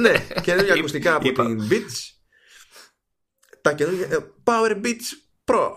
ναι, 0.00 0.26
καινούργια 0.42 0.74
ακουστικά 0.74 1.14
από 1.14 1.32
την 1.32 1.68
Beats. 1.70 2.20
Τα 3.60 3.74
καινούργια 3.74 4.06
ε, 4.06 4.16
Power 4.44 4.84
Beats 4.84 5.08
Pro. 5.44 5.70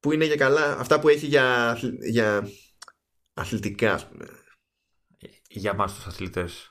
Που 0.00 0.12
είναι 0.12 0.24
για 0.24 0.36
καλά, 0.36 0.78
αυτά 0.78 1.00
που 1.00 1.08
έχει 1.08 1.26
για, 1.26 1.78
για 2.10 2.48
αθλητικά, 3.34 3.92
ας 3.92 4.08
πούμε. 4.08 4.26
Για 5.48 5.74
μας 5.74 5.94
τους 5.94 6.06
αθλητές. 6.06 6.70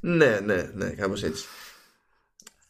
ναι, 0.00 0.40
ναι, 0.40 0.62
ναι, 0.74 0.90
κάπως 0.90 1.22
έτσι. 1.22 1.46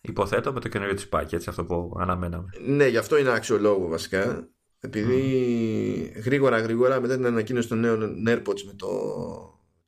Υποθέτω 0.08 0.52
με 0.52 0.60
το 0.60 0.68
καινούριο 0.68 0.94
της 0.94 1.08
πάκι, 1.08 1.34
έτσι 1.34 1.48
αυτό 1.48 1.64
που 1.64 1.96
αναμέναμε. 1.98 2.50
Ναι, 2.66 2.86
γι' 2.86 2.96
αυτό 2.96 3.18
είναι 3.18 3.30
αξιολόγο 3.30 3.88
βασικά. 3.88 4.48
Επειδή 4.80 6.12
mm. 6.16 6.22
γρήγορα 6.24 6.58
γρήγορα 6.58 7.00
μετά 7.00 7.14
την 7.14 7.26
ανακοίνωση 7.26 7.68
των 7.68 7.80
νέων 7.80 8.24
AirPods 8.28 8.62
με 8.66 8.72
το 8.76 8.88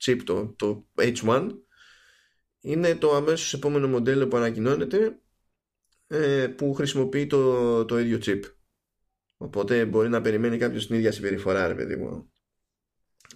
chip, 0.05 0.19
το, 0.25 0.55
το 0.57 0.87
H1, 0.95 1.49
είναι 2.61 2.95
το 2.95 3.15
αμέσως 3.15 3.55
επόμενο 3.55 3.89
μοντέλο 3.89 4.29
που 4.29 4.37
ανακοινώνεται 4.37 5.19
ε, 6.07 6.47
που 6.47 6.75
χρησιμοποιεί 6.75 7.27
το, 7.27 7.85
το 7.85 7.99
ίδιο 7.99 8.19
chip. 8.23 8.41
Οπότε 9.37 9.85
μπορεί 9.85 10.09
να 10.09 10.21
περιμένει 10.21 10.59
κάποιος 10.59 10.87
την 10.87 10.97
ίδια 10.97 11.13
συμπεριφορά, 11.13 11.67
ρε 11.67 11.75
παιδί 11.75 11.97
μου. 11.97 12.33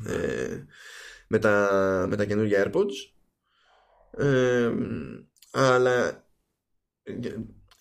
Ε, 0.07 0.65
με, 1.29 1.39
τα, 1.39 2.07
με 2.09 2.17
τα 2.17 2.25
καινούργια 2.25 2.71
AirPods. 2.71 2.95
Ε, 4.17 4.73
αλλά 5.51 6.24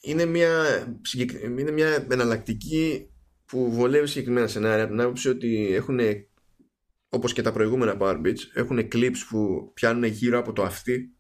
είναι 0.01 0.26
μια, 0.26 0.84
είναι 1.57 1.71
μια 1.71 2.07
εναλλακτική 2.09 3.09
που 3.45 3.71
βολεύει 3.71 4.07
συγκεκριμένα 4.07 4.47
σενάρια. 4.47 4.84
Από 4.84 4.91
την 4.91 5.01
άποψη 5.01 5.30
ότι 5.30 5.74
έχουν 5.74 5.99
όπως 7.09 7.34
και 7.34 7.41
τα 7.41 7.51
προηγούμενα 7.51 7.97
Power 7.99 8.34
έχουν 8.53 8.88
clips 8.91 9.17
που 9.30 9.71
πιάνουν 9.74 10.03
γύρω 10.03 10.38
από 10.39 10.53
το 10.53 10.63
αυτί. 10.63 11.15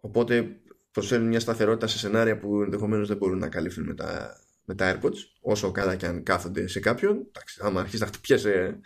Οπότε 0.00 0.60
προσφέρουν 0.90 1.26
μια 1.26 1.40
σταθερότητα 1.40 1.86
σε 1.86 1.98
σενάρια 1.98 2.38
που 2.38 2.62
ενδεχομένως 2.62 3.08
δεν 3.08 3.16
μπορούν 3.16 3.38
να 3.38 3.48
καλύφθουν 3.48 3.84
με 3.84 3.94
τα, 3.94 4.40
με 4.64 4.74
τα 4.74 5.00
AirPods. 5.00 5.16
Όσο 5.40 5.70
καλά 5.70 5.96
και 5.96 6.06
αν 6.06 6.22
κάθονται 6.22 6.66
σε 6.66 6.80
κάποιον 6.80 7.26
εντάξει, 7.28 7.60
άμα 7.62 7.80
αρχίσει 7.80 8.02
να 8.02 8.06
χτυπιέσαι 8.06 8.80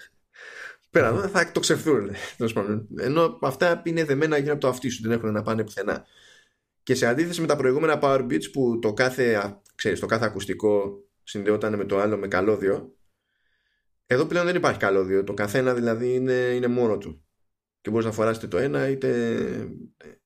πέρα 0.90 1.28
θα 1.28 1.52
το 1.52 1.60
ξεφθούν 1.60 2.10
ενώ 2.96 3.38
αυτά 3.42 3.82
είναι 3.84 4.04
δεμένα 4.04 4.38
γύρω 4.38 4.52
από 4.52 4.60
το 4.60 4.68
αυτί 4.68 4.88
σου 4.88 5.02
δεν 5.02 5.12
έχουν 5.12 5.32
να 5.32 5.42
πάνε 5.42 5.64
πουθενά 5.64 6.06
και 6.82 6.94
σε 6.94 7.06
αντίθεση 7.06 7.40
με 7.40 7.46
τα 7.46 7.56
προηγούμενα 7.56 7.98
Power 8.02 8.20
Beats 8.20 8.50
που 8.52 8.78
το 8.78 8.92
κάθε, 8.92 9.56
ξέρεις, 9.74 10.00
το 10.00 10.06
κάθε 10.06 10.24
ακουστικό 10.24 11.04
συνδεόταν 11.22 11.76
με 11.76 11.84
το 11.84 11.98
άλλο 11.98 12.16
με 12.16 12.28
καλώδιο 12.28 12.96
εδώ 14.06 14.26
πλέον 14.26 14.46
δεν 14.46 14.56
υπάρχει 14.56 14.78
καλώδιο 14.78 15.24
το 15.24 15.34
καθένα 15.34 15.74
δηλαδή 15.74 16.14
είναι, 16.14 16.32
είναι 16.32 16.66
μόνο 16.66 16.98
του 16.98 17.24
και 17.80 17.90
μπορείς 17.90 18.06
να 18.06 18.12
φοράσετε 18.12 18.46
το 18.46 18.58
ένα 18.58 18.88
είτε, 18.88 19.38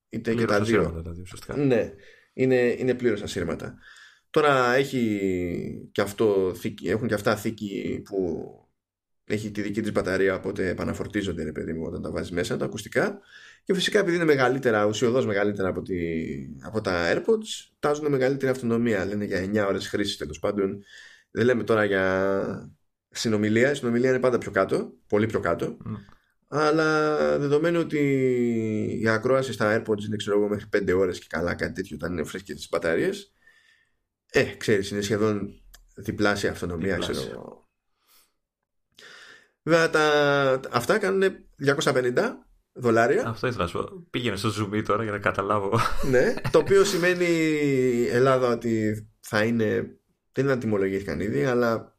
είτε 0.09 0.35
και 0.35 0.45
τα 0.45 0.61
δύο 0.61 1.05
δηλαδή, 1.47 1.67
ναι. 1.67 1.93
Είναι, 2.33 2.75
είναι 2.79 2.95
πλήρως 2.95 3.23
ασύρματα. 3.23 3.79
Τώρα 4.31 4.75
έχει 4.75 5.89
και 5.93 6.01
αυτό, 6.01 6.55
έχουν 6.85 7.09
και 7.09 7.15
αυτά 7.15 7.37
θήκη 7.37 8.03
που 8.05 8.45
έχει 9.25 9.51
τη 9.51 9.63
δική 9.63 9.81
της 9.81 9.93
μπαταρία 9.93 10.35
οπότε 10.35 10.69
επαναφορτίζονται 10.69 11.43
ρε 11.43 11.53
παιδί 11.53 11.73
μου 11.73 11.85
όταν 11.87 12.03
τα 12.03 12.11
βάζεις 12.11 12.31
μέσα 12.31 12.57
τα 12.57 12.65
ακουστικά 12.65 13.21
και 13.67 13.75
φυσικά 13.75 13.99
επειδή 13.99 14.17
είναι 14.17 14.25
μεγαλύτερα, 14.25 14.87
ουσιοδός 14.87 15.27
μεγαλύτερα 15.27 15.69
από, 15.69 15.83
τη, 15.83 15.97
από 16.63 16.81
τα 16.81 17.13
AirPods 17.13 17.71
τάζουν 17.79 18.11
μεγαλύτερη 18.11 18.51
αυτονομία. 18.51 19.05
Λένε 19.05 19.25
για 19.25 19.65
9 19.65 19.67
ώρες 19.69 19.89
χρήσης 19.89 20.17
τέλος 20.17 20.39
πάντων. 20.39 20.85
Δεν 21.31 21.45
λέμε 21.45 21.63
τώρα 21.63 21.85
για 21.85 22.71
συνομιλία. 23.11 23.71
Η 23.71 23.75
συνομιλία 23.75 24.11
είναι 24.11 24.19
πάντα 24.19 24.39
πιο 24.39 24.51
κάτω 24.51 24.93
πολύ 25.07 25.27
πιο 25.27 25.41
κάτω. 25.41 25.77
Mm. 25.87 25.97
αλλά 26.49 27.39
δεδομένου 27.39 27.81
ότι 27.81 27.99
η 29.03 29.09
ακρόαση 29.09 29.53
στα 29.53 29.77
AirPods 29.77 30.05
είναι 30.07 30.17
ξέρω 30.17 30.39
εγώ 30.39 30.49
μέχρι 30.49 30.69
5 30.77 30.95
ώρες 30.97 31.19
και 31.19 31.27
καλά 31.29 31.55
κάτι 31.55 31.73
τέτοιο 31.73 31.97
όταν 31.97 32.13
είναι 32.13 32.25
φρέσκες 32.25 32.57
τις 32.57 32.69
μπαταρίες 32.69 33.33
ε, 34.31 34.45
ξέρεις, 34.45 34.91
είναι 34.91 35.01
σχεδόν 35.01 35.63
διπλάσια 35.95 36.51
αυτονομία 36.51 36.95
διπλάσια. 36.95 37.25
ξέρω 37.25 37.69
Βέβαια 39.63 39.91
τα, 39.91 40.61
αυτά 40.71 40.99
κάνουν 40.99 41.47
250 41.67 42.46
δολάρια. 42.77 43.29
Αυτό 43.29 43.47
ήθελα 43.47 43.63
να 43.63 43.69
σου 43.69 43.79
πω. 43.79 44.07
Πήγαινε 44.11 44.37
στο 44.37 44.49
Zoom 44.49 44.83
τώρα 44.87 45.03
για 45.03 45.13
να 45.13 45.19
καταλάβω. 45.19 45.79
ναι, 46.11 46.35
το 46.53 46.59
οποίο 46.59 46.85
σημαίνει 46.85 47.27
Ελλάδα 48.11 48.49
ότι 48.49 49.07
θα 49.21 49.45
είναι. 49.45 49.99
Δεν 50.33 50.51
αντιμολογήθηκαν 50.51 51.21
ήδη, 51.21 51.45
αλλά 51.45 51.99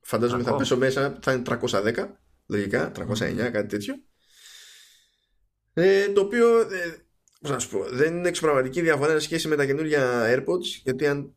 φαντάζομαι 0.00 0.42
θα 0.42 0.56
πέσω 0.56 0.76
μέσα, 0.76 1.18
θα 1.22 1.32
είναι 1.32 1.42
310 1.46 1.92
λογικά, 2.46 2.92
309, 2.94 3.50
κάτι 3.52 3.66
τέτοιο. 3.66 3.94
Ε, 5.72 6.08
το 6.08 6.20
οποίο, 6.20 6.60
ε, 6.60 6.96
πώς 7.40 7.50
να 7.50 7.58
σου 7.58 7.68
πω, 7.68 7.84
δεν 7.90 8.16
είναι 8.16 8.28
εξωπραγματική 8.28 8.80
διαφορά 8.80 9.12
σε 9.12 9.18
σχέση 9.18 9.48
με 9.48 9.56
τα 9.56 9.66
καινούργια 9.66 10.34
AirPods, 10.34 10.64
γιατί 10.82 11.06
αν 11.06 11.34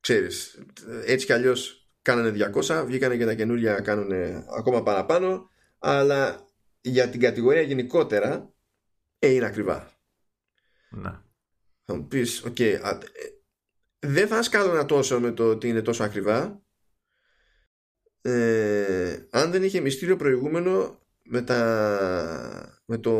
ξέρεις, 0.00 0.62
έτσι 1.04 1.26
κι 1.26 1.32
αλλιώς 1.32 1.88
κάνανε 2.02 2.50
200, 2.64 2.84
βγήκανε 2.86 3.16
και 3.16 3.24
τα 3.24 3.34
καινούργια 3.34 3.80
κάνουν 3.80 4.12
ακόμα 4.58 4.82
παραπάνω, 4.82 5.50
αλλά 5.78 6.47
για 6.90 7.10
την 7.10 7.20
κατηγορία 7.20 7.60
γενικότερα 7.60 8.54
ε, 9.18 9.28
είναι 9.28 9.46
ακριβά. 9.46 9.92
Ναι. 10.90 11.20
Θα 11.84 11.94
μου 11.94 12.06
πεις, 12.08 12.44
ok, 12.44 12.56
okay, 12.58 12.78
ε, 12.82 12.98
δεν 13.98 14.28
θα 14.28 14.42
σκάλωνα 14.42 14.84
τόσο 14.84 15.20
με 15.20 15.32
το 15.32 15.50
ότι 15.50 15.68
είναι 15.68 15.82
τόσο 15.82 16.04
ακριβά, 16.04 16.62
ε, 18.20 19.26
αν 19.30 19.50
δεν 19.50 19.62
είχε 19.62 19.80
μυστήριο 19.80 20.16
προηγούμενο 20.16 21.02
με, 21.22 21.42
τα, 21.42 22.82
με, 22.84 22.98
το, 22.98 23.12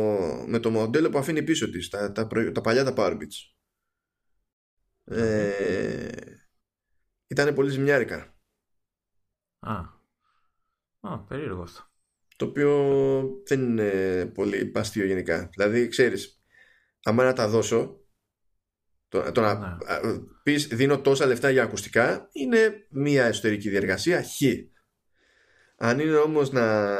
με 0.47 0.59
το 0.59 0.69
μοντέλο 0.69 1.09
που 1.09 1.17
αφήνει 1.17 1.43
πίσω 1.43 1.69
της, 1.69 1.89
τα, 1.89 2.11
τα, 2.11 2.27
τα 2.27 2.61
παλιά 2.61 2.83
τα 2.83 2.93
Powerbits. 2.97 3.53
Ε, 5.03 6.11
ήταν 7.27 7.53
πολύ 7.53 7.69
ζημιάρικα. 7.69 8.37
Α, 9.59 9.83
Α 10.99 11.19
περίεργο 11.19 11.61
αυτό. 11.61 11.88
Το 12.39 12.45
οποίο 12.45 13.41
δεν 13.45 13.61
είναι 13.61 14.25
πολύ 14.25 14.65
παστείο 14.65 15.05
γενικά. 15.05 15.49
Δηλαδή, 15.51 15.87
ξέρεις, 15.87 16.41
άμα 17.03 17.23
να 17.23 17.33
τα 17.33 17.47
δώσω, 17.47 18.05
το, 19.07 19.31
το 19.31 19.41
να 19.41 19.53
ναι. 19.53 19.77
πεις 20.43 20.67
δίνω 20.67 21.01
τόσα 21.01 21.25
λεφτά 21.25 21.49
για 21.49 21.63
ακουστικά, 21.63 22.29
είναι 22.31 22.87
μία 22.89 23.25
εσωτερική 23.25 23.69
διεργασία, 23.69 24.23
χ. 24.23 24.41
Αν 25.77 25.99
είναι 25.99 26.15
όμως 26.15 26.51
να 26.51 26.95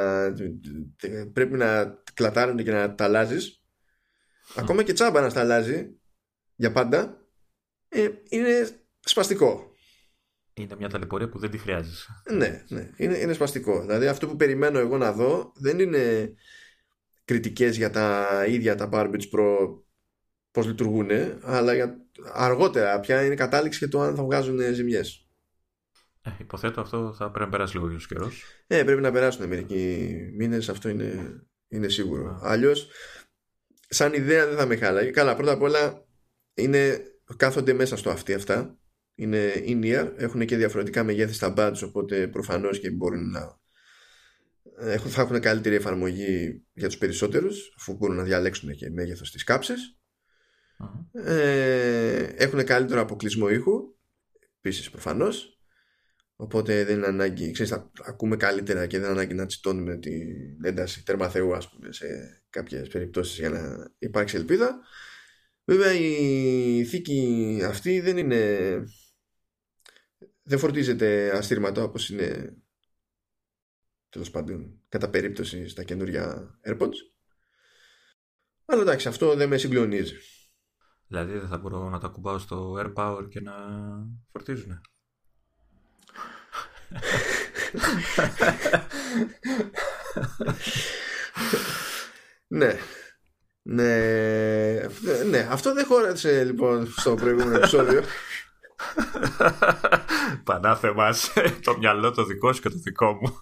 πρέπει 1.33 1.57
να 1.57 2.01
κλατάρουν 2.13 2.57
και 2.57 2.71
να 2.71 2.95
τα 2.95 3.03
αλλάζεις, 3.03 3.63
ακόμα 4.55 4.83
και 4.83 4.93
τσάμπα 4.93 5.21
να 5.21 5.31
τα 5.31 5.39
αλλάζει 5.39 5.99
για 6.55 6.71
πάντα, 6.71 7.27
ε, 7.89 8.09
είναι 8.29 8.69
σπαστικό 8.99 9.68
είναι 10.64 10.76
μια 10.78 10.89
ταλαιπωρία 10.89 11.30
που 11.30 11.39
δεν 11.39 11.49
τη 11.49 11.57
χρειάζεσαι. 11.57 12.22
Ναι, 12.32 12.66
ναι. 12.70 12.89
Είναι, 12.97 13.18
είναι 13.18 13.34
σπαστικό. 13.34 13.82
Δηλαδή 13.82 14.07
αυτό 14.07 14.28
που 14.28 14.36
περιμένω 14.36 14.80
εγώ 14.80 14.97
να 14.97 15.12
δω 15.12 15.51
δεν 15.55 15.80
είναι 15.80 16.34
κριτικές 17.26 17.78
για 17.78 17.89
τα 17.89 18.28
ίδια 18.47 18.76
τα 18.76 18.89
Barbage 18.91 19.30
Pro 19.34 19.80
πώς 20.51 20.66
λειτουργούν, 20.66 21.10
αλλά 21.41 21.74
για 21.74 22.05
αργότερα 22.34 22.99
πια 22.99 23.26
είναι 23.26 23.36
κατάληξη 23.36 23.78
για 23.78 23.89
το 23.89 24.01
αν 24.01 24.16
θα 24.16 24.24
βγάζουν 24.24 24.74
ζημιές. 24.74 25.28
Ε, 26.22 26.32
υποθέτω 26.39 26.82
αυτό 26.82 27.14
θα 27.18 27.32
πρέπει 27.32 27.45
να 27.45 27.51
περάσει 27.51 27.78
λίγο 27.78 27.95
καιρός. 28.07 28.43
Ε, 28.68 28.84
πρέπει 28.84 29.01
να 29.01 29.12
περάσουν 29.12 29.47
μερικοί 29.47 30.14
μήνες, 30.38 30.70
αυτό 30.70 30.89
είναι, 30.89 31.41
είναι 31.68 31.88
σίγουρο. 31.88 32.39
Αλλιώς, 32.43 32.89
σαν 33.88 34.14
ιδέα 34.14 34.47
δεν 34.47 34.57
θα 34.57 34.66
με 34.66 34.76
χάλαγε. 34.76 35.10
Καλά, 35.10 35.36
πρώτα 35.36 35.51
απ' 35.51 35.62
όλα 35.62 36.05
είναι, 36.53 37.01
κάθονται 37.38 37.74
μέσα 37.74 37.97
στο 37.97 38.10
αυτή 38.10 38.34
αυτά 38.34 38.78
είναι 39.20 39.51
in-ear, 39.65 40.11
έχουν 40.15 40.45
και 40.45 40.57
διαφορετικά 40.57 41.03
μεγέθη 41.03 41.34
στα 41.34 41.53
buds 41.57 41.80
οπότε 41.86 42.28
προφανώς 42.28 42.80
και 42.80 42.91
μπορούν 42.91 43.30
να 43.30 43.59
έχουν, 44.80 45.09
θα 45.11 45.22
έχουν 45.22 45.39
καλύτερη 45.39 45.76
εφαρμογή 45.76 46.63
για 46.74 46.88
τους 46.88 46.97
περισσότερους 46.97 47.74
αφού 47.78 47.95
μπορούν 47.95 48.15
να 48.15 48.24
διαλέξουν 48.24 48.76
και 48.76 48.89
μέγεθος 48.89 49.28
στις 49.28 49.43
καψες 49.43 49.99
ε, 51.11 52.24
έχουν 52.24 52.63
καλύτερο 52.63 53.01
αποκλεισμό 53.01 53.49
ήχου 53.49 53.95
επίσης 54.57 54.89
προφανώς. 54.89 55.53
Οπότε 56.36 56.84
δεν 56.84 56.97
είναι 56.97 57.07
ανάγκη 57.07 57.51
ξέρεις, 57.51 57.72
θα 57.72 57.91
ακούμε 58.05 58.36
καλύτερα 58.36 58.88
και 58.88 58.99
δεν 58.99 59.09
είναι 59.09 59.20
ανάγκη 59.20 59.34
να 59.34 59.45
τσιτώνουμε 59.45 59.97
την 59.97 60.63
ένταση 60.63 61.05
τέρμα 61.05 61.30
θεού 61.30 61.55
ας 61.55 61.70
πούμε 61.70 61.91
σε 61.91 62.07
κάποιες 62.49 62.88
περιπτώσεις 62.88 63.38
για 63.38 63.49
να 63.49 63.93
υπάρξει 63.97 64.36
ελπίδα. 64.36 64.80
Βέβαια 65.65 65.93
η 65.93 66.84
θήκη 66.86 67.61
αυτή 67.65 67.99
δεν 67.99 68.17
είναι 68.17 68.70
δεν 70.50 70.60
φορτίζεται 70.60 71.38
αστήρματο 71.38 71.84
όπως 71.84 72.10
είναι 72.10 72.58
τέλος 74.10 74.32
πάντων 74.32 74.82
κατά 74.89 75.10
περίπτωση 75.10 75.68
στα 75.68 75.84
καινούργια 75.84 76.60
AirPods. 76.66 76.97
Αλλά 78.66 78.82
εντάξει 78.82 79.08
αυτό 79.08 79.36
δεν 79.36 79.50
με 79.50 79.58
συγκλονίζει. 79.58 80.16
Δηλαδή 81.08 81.38
δεν 81.38 81.47
θα 81.47 81.58
μπορώ 81.58 81.89
να 81.89 82.00
τα 82.00 82.08
κουμπάω 82.08 82.38
στο 82.38 82.74
AirPower 82.80 83.30
και 83.30 83.41
να 83.41 83.54
φορτίζουν 84.32 84.82
ναι. 92.47 92.80
Ναι, 93.62 93.97
ναι, 95.30 95.47
αυτό 95.50 95.74
δεν 95.74 95.86
χώρασε 95.86 96.43
λοιπόν 96.43 96.91
στο 96.91 97.16
προηγούμενο 97.16 97.56
επεισόδιο. 97.56 98.04
Πανάθε 100.43 100.93
το 101.63 101.77
μυαλό 101.77 102.11
το 102.11 102.23
δικό 102.23 102.53
σου 102.53 102.61
και 102.61 102.69
το 102.69 102.77
δικό 102.77 103.13
μου. 103.21 103.41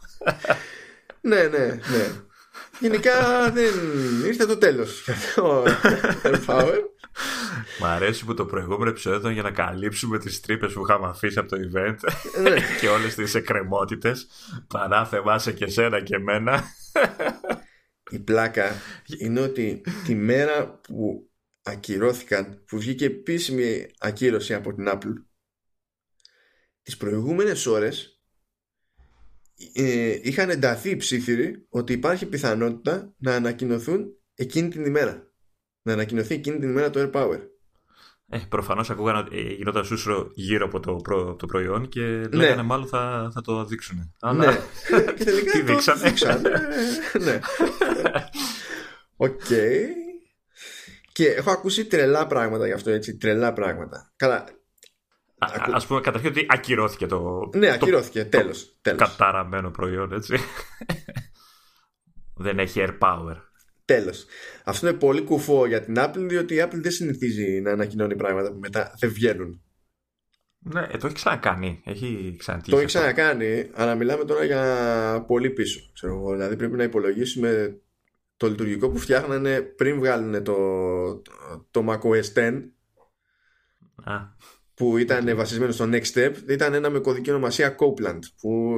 ναι, 1.22 1.44
ναι, 1.44 1.66
ναι. 1.66 2.22
Γενικά 2.80 3.50
δεν 3.52 3.74
ήρθε 4.26 4.46
το 4.46 4.58
τέλος 4.58 5.10
Power. 6.46 6.80
Μ' 7.80 7.86
αρέσει 7.86 8.26
που 8.26 8.34
το 8.34 8.46
προηγούμενο 8.46 8.90
επεισόδιο 8.90 9.20
ήταν 9.20 9.32
για 9.32 9.42
να 9.42 9.52
καλύψουμε 9.52 10.20
τις 10.20 10.42
τρύπες 10.42 10.74
που 10.74 10.82
είχαμε 10.82 11.08
αφήσει 11.08 11.40
από 11.40 11.50
το 11.50 11.58
event 11.58 11.96
ναι. 12.42 12.56
και 12.80 12.88
όλες 12.88 13.16
τις 13.16 13.36
εκκρεμότητες. 13.36 14.28
Πανάθε 14.68 15.22
μας 15.22 15.52
και 15.52 15.68
σένα 15.68 16.02
και 16.02 16.16
εμένα. 16.16 16.64
Η 18.10 18.20
πλάκα 18.20 18.72
είναι 19.22 19.40
ότι 19.40 19.82
τη 20.06 20.16
μέρα 20.16 20.80
που 20.82 21.30
ακυρώθηκαν, 21.68 22.64
που 22.68 22.78
βγήκε 22.78 23.06
επίσημη 23.06 23.88
ακύρωση 24.00 24.54
από 24.54 24.74
την 24.74 24.86
Apple 24.88 25.14
τις 26.88 26.98
προηγούμενες 26.98 27.66
ώρες 27.66 28.22
ε, 29.74 30.20
είχαν 30.22 30.50
ενταθεί 30.50 30.90
οι 30.90 30.96
ψίθυροι 30.96 31.66
ότι 31.70 31.94
υπάρχει 31.94 32.26
πιθανότητα 32.26 33.14
να 33.18 33.36
ανακοινωθούν 33.36 34.06
εκείνη 34.36 34.70
την 34.70 34.86
ημέρα. 34.86 35.32
Να 35.82 35.94
ανακοινωθεί 35.94 36.34
εκείνη 36.34 36.60
την 36.60 36.70
ημέρα 36.70 36.90
το 36.90 37.00
Air 37.00 37.12
Power. 37.12 37.40
Ε, 38.30 38.40
Προφανώς 38.50 38.90
ακούγαν 38.90 39.16
ότι 39.16 39.38
ε, 39.38 39.54
γινόταν 39.54 39.86
σούσρο 39.86 40.32
γύρω 40.34 40.66
από 40.66 40.80
το, 40.80 40.96
προ, 40.96 41.36
το 41.36 41.46
προϊόν 41.46 41.90
και 41.90 42.02
ναι. 42.02 42.28
λέγανε 42.32 42.62
μάλλον 42.62 42.88
θα, 42.88 43.32
θα 43.34 43.42
το 43.42 43.66
δείξουν. 43.66 44.14
Αλλά... 44.20 44.46
Ναι. 44.46 44.58
και 45.18 45.24
τελικά 45.30 45.52
Τι 45.52 45.86
το 45.86 45.96
δείξαν. 45.96 46.42
ναι. 47.22 47.40
Ok. 49.28 49.42
Okay. 49.50 50.07
Και 51.18 51.28
έχω 51.28 51.52
ακούσει 51.52 51.86
τρελά 51.86 52.28
πράγματα 52.28 52.66
γι' 52.66 52.74
αυτό 52.74 52.92
έτσι. 52.92 53.18
Τρελά 53.18 53.54
πράγματα. 53.54 54.14
Καλά, 54.16 54.46
Α 55.74 55.86
πούμε 55.88 56.02
καταρχήν 56.02 56.30
ότι 56.30 56.46
ακυρώθηκε 56.50 57.06
το. 57.06 57.50
Ναι, 57.56 57.72
ακυρώθηκε. 57.72 58.26
Τέλος. 58.26 58.80
Καταραμένο 58.82 59.72
προϊόν, 59.72 60.14
έτσι. 60.14 60.38
δεν 62.46 62.60
έχει 62.60 62.84
air 62.86 62.98
power. 63.00 63.36
Τέλος. 63.86 64.26
Αυτό 64.64 64.88
είναι 64.88 64.98
πολύ 64.98 65.22
κουφό 65.22 65.66
για 65.66 65.82
την 65.82 65.96
Apple, 65.98 66.26
διότι 66.28 66.56
η 66.56 66.64
Apple 66.64 66.80
δεν 66.82 66.92
συνηθίζει 66.92 67.62
να 67.62 67.72
ανακοινώνει 67.72 68.16
πράγματα 68.16 68.52
που 68.52 68.60
μετά 68.60 68.96
δεν 69.00 69.10
βγαίνουν. 69.10 69.62
Ναι, 70.60 70.88
ε, 70.92 70.98
το 70.98 71.06
έχει 71.06 71.16
ξανακάνει. 71.16 71.82
Έχει 71.86 72.36
ξανατύχει. 72.40 72.72
Το 72.72 72.78
έχει 72.78 72.86
ξανακάνει, 72.86 73.70
αλλά 73.74 73.96
μιλάμε 73.96 74.26
τώρα 74.26 74.44
για 74.44 75.24
πολύ 75.28 75.50
πίσω. 75.50 75.80
Ξέρω, 75.94 76.32
δηλαδή 76.32 76.56
πρέπει 76.56 76.76
να 76.76 76.84
υπολογίσουμε 76.84 77.82
το 78.38 78.48
λειτουργικό 78.48 78.90
που 78.90 78.98
φτιάχνανε 78.98 79.62
πριν 79.62 80.00
βγάλουν 80.00 80.44
το, 80.44 80.54
το, 81.22 81.68
το 81.72 81.86
macOS 81.90 82.34
10 82.34 82.62
Α. 84.04 84.20
που 84.74 84.98
ήταν 84.98 85.36
βασισμένο 85.36 85.72
στο 85.72 85.90
Next 85.92 86.12
Step 86.14 86.34
ήταν 86.50 86.74
ένα 86.74 86.90
με 86.90 87.00
κωδική 87.00 87.30
ονομασία 87.30 87.76
Copeland 87.80 88.20
που 88.42 88.76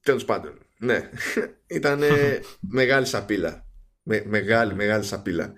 τέλος 0.00 0.24
πάντων 0.24 0.58
ναι. 0.78 1.10
Ήταν 1.66 2.00
μεγάλη 2.80 3.06
σαπίλα. 3.06 3.66
Με, 4.02 4.24
μεγάλη 4.26 4.74
μεγάλη 4.74 5.04
σαπίλα. 5.04 5.52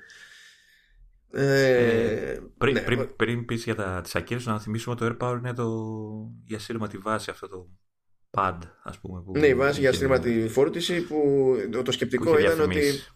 Ε, 1.32 2.38
πριν, 2.58 2.74
ναι, 2.74 2.80
πριν, 2.80 3.16
πριν 3.16 3.44
πεις 3.44 3.64
για 3.64 3.74
τα, 3.74 4.00
τις 4.00 4.16
ακύρωσες 4.16 4.46
να 4.46 4.60
θυμίσουμε 4.60 4.96
ότι 5.00 5.16
το 5.16 5.26
AirPower 5.26 5.38
είναι 5.38 5.54
το, 5.54 5.68
η 6.44 6.54
ασύρματη 6.54 6.98
βάση 6.98 7.30
αυτό 7.30 7.48
το 7.48 7.68
pad 8.30 8.58
ας 8.82 8.98
πούμε 8.98 9.22
που 9.22 9.38
ναι 9.38 9.46
η 9.46 9.54
βάση 9.54 9.80
για 9.80 9.88
είχε- 9.88 9.98
ασύρματη 9.98 10.48
φόρτιση 10.48 11.00
που 11.00 11.54
το 11.70 11.82
που 11.82 11.92
σκεπτικό 11.92 12.38
είχε 12.38 12.46
ήταν 12.46 12.60
ότι 12.60 12.74
διαφημίσει. 12.78 13.08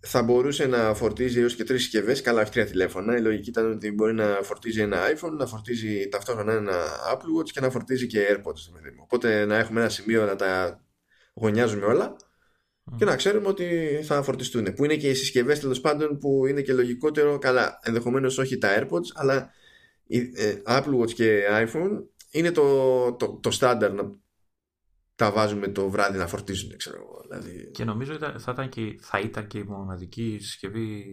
θα 0.00 0.22
μπορούσε 0.22 0.66
να 0.66 0.94
φορτίζει 0.94 1.40
έως 1.40 1.54
και 1.54 1.64
τρεις 1.64 1.82
συσκευές, 1.82 2.20
καλά 2.20 2.40
όχι 2.42 2.50
τρία 2.50 2.66
τηλέφωνα. 2.66 3.16
Η 3.16 3.20
λογική 3.20 3.48
ήταν 3.48 3.70
ότι 3.70 3.92
μπορεί 3.92 4.14
να 4.14 4.38
φορτίζει 4.42 4.80
ένα 4.80 4.98
iPhone, 5.16 5.30
να 5.30 5.46
φορτίζει 5.46 6.08
ταυτόχρονα 6.08 6.52
ένα 6.52 6.72
Apple 7.12 7.40
Watch 7.40 7.50
και 7.50 7.60
να 7.60 7.70
φορτίζει 7.70 8.06
και 8.06 8.18
AirPods. 8.30 8.72
παιδί 8.72 8.90
μου. 8.96 9.00
Οπότε 9.02 9.44
να 9.44 9.56
έχουμε 9.58 9.80
ένα 9.80 9.88
σημείο 9.88 10.24
να 10.26 10.36
τα 10.36 10.80
γωνιάζουμε 11.34 11.84
όλα 11.86 12.16
και 12.96 13.04
να 13.04 13.16
ξέρουμε 13.16 13.48
ότι 13.48 13.98
θα 14.04 14.22
φορτιστούν. 14.22 14.74
Που 14.74 14.84
είναι 14.84 14.96
και 14.96 15.08
οι 15.08 15.14
συσκευές 15.14 15.60
τέλος 15.60 15.80
πάντων 15.80 16.18
που 16.18 16.46
είναι 16.46 16.60
και 16.60 16.72
λογικότερο, 16.72 17.38
καλά, 17.38 17.78
ενδεχομένως 17.82 18.38
όχι 18.38 18.58
τα 18.58 18.68
AirPods, 18.80 19.06
αλλά 19.14 19.50
η, 20.06 20.18
ε, 20.34 20.62
Apple 20.66 20.98
Watch 21.00 21.12
και 21.12 21.42
iPhone 21.50 22.02
είναι 22.30 22.50
το, 22.50 23.12
το, 23.12 23.38
το 23.42 23.50
στάνταρ 23.50 23.92
να 23.92 24.20
τα 25.14 25.32
βάζουμε 25.32 25.68
το 25.68 25.90
βράδυ 25.90 26.18
να 26.18 26.26
φορτίζουν, 26.26 26.76
ξέρω 26.76 26.96
εγώ. 26.96 27.20
Δηλαδή, 27.28 27.70
Και 27.70 27.84
νομίζω 27.84 28.12
ήταν, 28.12 28.40
θα, 28.40 28.52
ήταν 28.52 28.68
και, 28.68 28.98
θα 29.00 29.18
ήταν 29.20 29.46
και 29.46 29.58
η 29.58 29.62
μοναδική 29.64 30.38
συσκευή, 30.40 31.04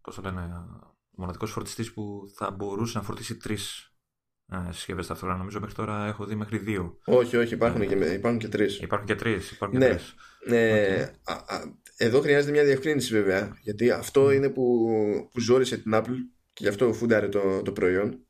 πώς 0.00 0.14
το 0.14 0.22
λένε, 0.22 0.40
ο 0.40 0.94
μοναδικός 1.10 1.50
φορτιστής 1.50 1.92
που 1.92 2.22
θα 2.36 2.50
μπορούσε 2.50 2.98
να 2.98 3.04
φορτίσει 3.04 3.36
τρεις 3.36 3.94
ε, 4.52 4.72
συσκευές 4.72 5.06
ταυτόχρονα. 5.06 5.38
Νομίζω 5.38 5.60
μέχρι 5.60 5.74
τώρα 5.74 6.06
έχω 6.06 6.24
δει 6.24 6.34
μέχρι 6.34 6.58
δύο. 6.58 6.98
όχι, 7.04 7.36
όχι, 7.36 7.54
υπάρχουν 7.54 7.88
και, 7.88 7.94
υπάρχουν 7.94 8.38
και 8.38 8.48
τρεις. 8.48 8.78
Υπάρχουν 8.80 9.06
και 9.08 9.14
τρεις. 9.14 9.50
Υπάρχουν 9.50 9.78
Ναι. 9.78 9.86
και 9.88 9.92
τρεις. 9.94 10.14
Ε, 10.46 11.02
α, 11.24 11.32
α, 11.32 11.62
εδώ 11.96 12.20
χρειάζεται 12.20 12.52
μια 12.52 12.64
διευκρίνηση 12.64 13.12
βέβαια 13.12 13.58
γιατί 13.62 13.90
αυτό 13.90 14.30
είναι 14.30 14.48
που, 14.48 14.88
που 15.32 15.40
ζόρισε 15.40 15.76
την 15.78 15.92
Apple 15.94 16.16
και 16.52 16.62
γι' 16.62 16.68
αυτό 16.68 16.92
φούνταρε 16.92 17.28
το, 17.28 17.62
το 17.62 17.72
προϊόν 17.72 18.26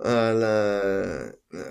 αλλά 0.00 0.80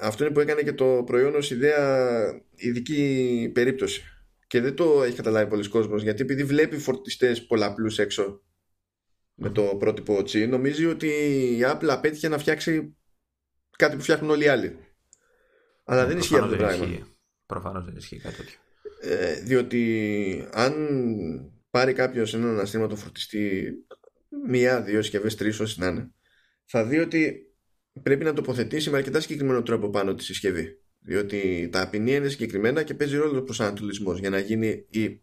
αυτό 0.02 0.24
είναι 0.24 0.34
που 0.34 0.40
έκανε 0.40 0.62
και 0.62 0.74
το 0.74 1.04
προϊόν 1.06 1.36
ως 1.36 1.52
ιδέα 1.52 2.18
ειδική 2.56 3.52
περίπτωση 3.54 4.02
και 4.48 4.62
δεν 4.62 4.76
το 4.76 5.04
έχει 5.04 5.16
καταλάβει 5.16 5.50
πολλοί 5.50 5.70
κόσμος 5.70 6.04
γιατί 6.04 6.22
επειδή 6.22 6.44
βλέπει 6.44 6.78
φορτιστές 6.78 7.46
πολλαπλούς 7.46 8.00
έξω 8.00 8.42
με 9.34 9.50
το 9.50 9.62
πρότυπο 9.64 10.18
C 10.18 10.48
νομίζει 10.50 10.86
ότι 10.86 11.08
η 11.58 11.62
Apple 11.64 11.88
απέτυχε 11.88 12.28
να 12.28 12.38
φτιάξει 12.38 12.98
κάτι 13.78 13.96
που 13.96 14.02
φτιάχνουν 14.02 14.30
όλοι 14.30 14.44
οι 14.44 14.48
άλλοι 14.48 14.78
αλλά 15.84 16.06
δεν 16.06 16.18
ισχύει 16.18 16.36
αυτό 16.38 16.50
το 16.50 16.56
Προφανώς 16.56 16.78
πράγμα 16.78 16.86
δεν 16.86 16.94
ισχύει. 16.94 17.18
Προφανώς 17.46 17.86
δεν 17.86 17.96
ισχύει 17.96 18.20
κάτι 18.20 18.36
τέτοιο. 18.36 18.60
ε, 19.02 19.42
διότι 19.42 20.48
αν 20.52 20.74
πάρει 21.70 21.94
κάποιος 21.94 22.34
έναν 22.34 22.60
αστήματο 22.60 22.96
φορτιστή 22.96 23.74
μία, 24.48 24.82
δύο 24.82 25.02
συσκευές, 25.02 25.36
τρεις, 25.36 25.60
όσοι 25.60 25.80
να 25.80 25.88
είναι, 25.88 26.12
θα 26.66 26.86
δει 26.86 27.00
ότι 27.00 27.47
πρέπει 28.04 28.24
να 28.24 28.34
τοποθετήσει 28.34 28.90
με 28.90 28.98
αρκετά 28.98 29.20
συγκεκριμένο 29.20 29.64
τρόπο 29.64 29.90
πάνω 29.90 30.16
τη 30.16 30.24
συσκευή. 30.24 30.82
Διότι 31.00 31.70
τα 31.72 31.90
ποινία 31.90 32.16
είναι 32.16 32.28
συγκεκριμένα 32.28 32.84
και 32.84 32.94
παίζει 32.94 33.18
ρόλο 33.18 33.40
ο 33.40 33.44
προσανατολισμός 33.44 34.20
για 34.20 34.30
να 34.30 34.40
γίνει 34.40 34.86
η, 34.90 35.22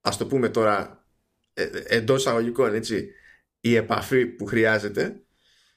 ας 0.00 0.16
το 0.16 0.26
πούμε 0.26 0.48
τώρα, 0.48 1.06
ε, 1.52 1.68
εντός 1.84 2.26
αγωγικών, 2.26 2.74
έτσι, 2.74 3.10
η 3.60 3.74
επαφή 3.74 4.26
που 4.26 4.44
χρειάζεται 4.44 5.22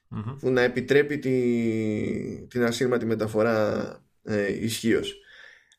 Μμμ. 0.07 0.35
που 0.39 0.49
να 0.49 0.61
επιτρέπει 0.61 1.19
τη, 1.19 2.47
την 2.47 2.63
ασύρματη 2.63 3.05
μεταφορά 3.05 3.89
ε, 4.23 4.63
ισχύως. 4.63 5.21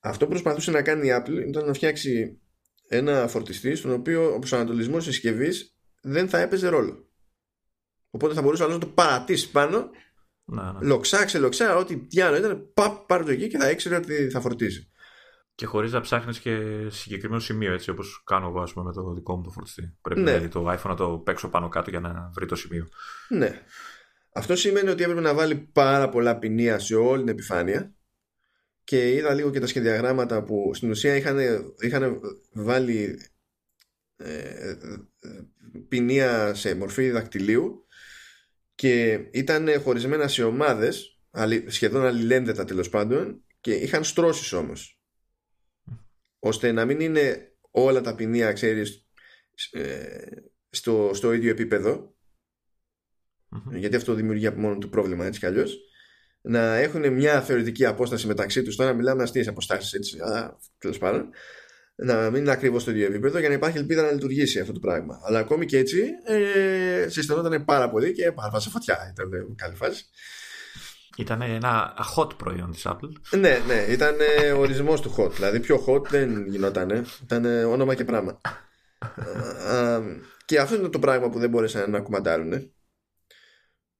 Αυτό 0.00 0.24
που 0.24 0.30
προσπαθούσε 0.30 0.70
να 0.70 0.82
κάνει 0.82 1.06
η 1.06 1.10
Apple 1.14 1.46
ήταν 1.48 1.66
να 1.66 1.72
φτιάξει 1.72 2.40
ένα 2.88 3.28
φορτιστή 3.28 3.74
στον 3.74 3.92
οποίο 3.92 4.34
ο 4.34 4.38
προσανατολισμός 4.38 5.04
της 5.04 5.12
συσκευής 5.12 5.76
δεν 6.02 6.28
θα 6.28 6.38
έπαιζε 6.38 6.68
ρόλο. 6.68 7.08
Οπότε 8.10 8.34
θα 8.34 8.42
μπορούσε 8.42 8.62
ο 8.62 8.64
άλλος 8.64 8.78
να 8.78 8.86
το 8.86 8.92
παρατήσει 8.92 9.50
πάνω, 9.50 9.90
Να, 10.50 10.72
ναι. 10.72 10.86
λοξά, 10.86 11.24
ξελοξά, 11.24 11.76
ό,τι 11.76 11.96
τι 11.96 12.20
άλλο 12.20 12.36
ήταν, 12.36 12.70
παπ, 12.74 13.06
πάρε 13.06 13.24
το 13.24 13.30
εκεί 13.30 13.48
και 13.48 13.58
θα 13.58 13.70
ήξερε 13.70 13.96
ότι 13.96 14.28
θα 14.30 14.40
φορτίζει. 14.40 14.90
Και 15.54 15.66
χωρίς 15.66 15.92
να 15.92 16.00
ψάχνεις 16.00 16.38
και 16.38 16.58
συγκεκριμένο 16.88 17.40
σημείο, 17.40 17.72
έτσι 17.72 17.90
όπως 17.90 18.22
κάνω 18.26 18.48
εγώ 18.48 18.60
ας 18.60 18.72
πούμε, 18.72 18.84
με 18.84 18.92
το 18.92 19.12
δικό 19.12 19.36
μου 19.36 19.42
το 19.42 19.50
φορτιστή. 19.50 19.96
Πρέπει 20.02 20.20
Ναι. 20.20 20.30
δηλαδή, 20.30 20.48
το 20.48 20.70
iPhone 20.70 20.88
να 20.88 20.94
το 20.94 21.18
παίξω 21.24 21.48
πάνω 21.48 21.68
κάτω 21.68 21.90
για 21.90 22.00
να 22.00 22.30
βρει 22.34 22.46
το 22.46 22.56
σημείο. 22.56 22.88
Ναι. 23.28 23.62
Αυτό 24.32 24.56
σημαίνει 24.56 24.88
ότι 24.88 25.02
έπρεπε 25.02 25.20
να 25.20 25.34
βάλει 25.34 25.54
πάρα 25.72 26.08
πολλά 26.08 26.38
ποινία 26.38 26.78
σε 26.78 26.94
όλη 26.94 27.18
την 27.18 27.28
επιφάνεια 27.28 27.92
και 28.84 29.12
είδα 29.12 29.34
λίγο 29.34 29.50
και 29.50 29.60
τα 29.60 29.66
σχεδιαγράμματα 29.66 30.42
που 30.42 30.70
στην 30.74 30.90
ουσία 30.90 31.16
είχαν, 31.16 31.38
είχαν 31.80 32.20
βάλει 32.52 33.20
ε, 34.16 34.74
ποινία 35.88 36.54
σε 36.54 36.74
μορφή 36.74 37.10
δακτυλίου 37.10 37.86
και 38.78 39.12
ήταν 39.32 39.80
χωρισμένα 39.80 40.28
σε 40.28 40.44
ομάδες 40.44 41.20
αλλη- 41.30 41.70
σχεδόν 41.70 42.06
αλληλένδετα 42.06 42.64
τέλος 42.64 42.88
πάντων 42.88 43.44
και 43.60 43.74
είχαν 43.74 44.04
στρώσεις 44.04 44.52
όμως 44.52 45.00
ώστε 46.38 46.72
να 46.72 46.84
μην 46.84 47.00
είναι 47.00 47.52
όλα 47.70 48.00
τα 48.00 48.14
ποινία 48.14 48.52
ξέρεις 48.52 49.06
ε, 49.70 50.26
στο, 50.70 51.10
στο 51.14 51.32
ίδιο 51.32 51.50
επίπεδο 51.50 52.14
Μμμ. 53.48 53.76
γιατί 53.76 53.96
αυτό 53.96 54.14
δημιουργεί 54.14 54.46
από 54.46 54.60
μόνο 54.60 54.78
του 54.78 54.88
πρόβλημα 54.88 55.26
έτσι 55.26 55.40
κι 55.40 55.46
αλλιώς. 55.46 55.78
Να 56.40 56.76
έχουν 56.76 57.12
μια 57.12 57.42
θεωρητική 57.42 57.84
απόσταση 57.84 58.26
μεταξύ 58.26 58.62
τους. 58.62 58.76
Τώρα 58.76 58.92
μιλάμε 58.92 59.22
αστείες 59.22 59.48
αποστάσεις, 59.48 59.92
έτσι. 59.92 60.18
Αλλά 60.20 60.58
τέλος 60.78 60.98
πάντων. 60.98 61.30
Να 62.00 62.30
μην 62.30 62.40
είναι 62.40 62.50
ακριβώς 62.50 62.82
στο 62.82 62.90
ίδιο 62.90 63.06
επίπεδο 63.06 63.38
για 63.38 63.48
να 63.48 63.54
υπάρχει 63.54 63.78
ελπίδα 63.78 64.02
να 64.02 64.12
λειτουργήσει 64.12 64.60
αυτό 64.60 64.72
το 64.72 64.78
πράγμα. 64.78 65.20
Αλλά 65.24 65.38
ακόμη 65.38 65.66
και 65.66 65.78
έτσι 65.78 66.02
ε, 66.24 67.08
συστηνόταν 67.08 67.64
πάρα 67.64 67.90
πολύ 67.90 68.12
και 68.12 68.32
πάρα 68.32 68.60
σε 68.60 68.70
φωτιά. 68.70 69.12
Ήταν 69.12 69.32
ε, 69.32 69.46
καλή 69.56 69.74
φάση. 69.74 70.04
Ήταν 71.16 71.42
ένα 71.42 71.94
hot 72.16 72.36
προϊόν 72.36 72.70
της 72.70 72.86
Apple. 72.86 73.38
ναι, 73.38 73.58
ναι, 73.66 73.86
ήταν 73.88 74.16
ε, 74.40 74.50
ορισμός 74.50 75.00
του 75.00 75.14
hot. 75.16 75.30
Δηλαδή 75.30 75.60
πιο 75.60 75.84
hot 75.86 76.08
δεν 76.08 76.46
γινόταν. 76.46 77.06
Ήταν 77.22 77.44
ε, 77.44 77.64
όνομα 77.64 77.94
και 77.94 78.04
πράγμα. 78.04 78.40
Α, 78.40 79.74
α, 79.76 80.02
και 80.44 80.58
αυτό 80.58 80.74
είναι 80.74 80.88
το 80.88 80.98
πράγμα 80.98 81.30
που 81.30 81.38
δεν 81.38 81.50
μπόρεσαν 81.50 81.90
να 81.90 82.00
κουμαντάρουν. 82.00 82.72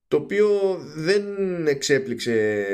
Το 0.09 0.17
οποίο 0.17 0.49
δεν 0.97 1.25
εξέπληξε 1.67 2.65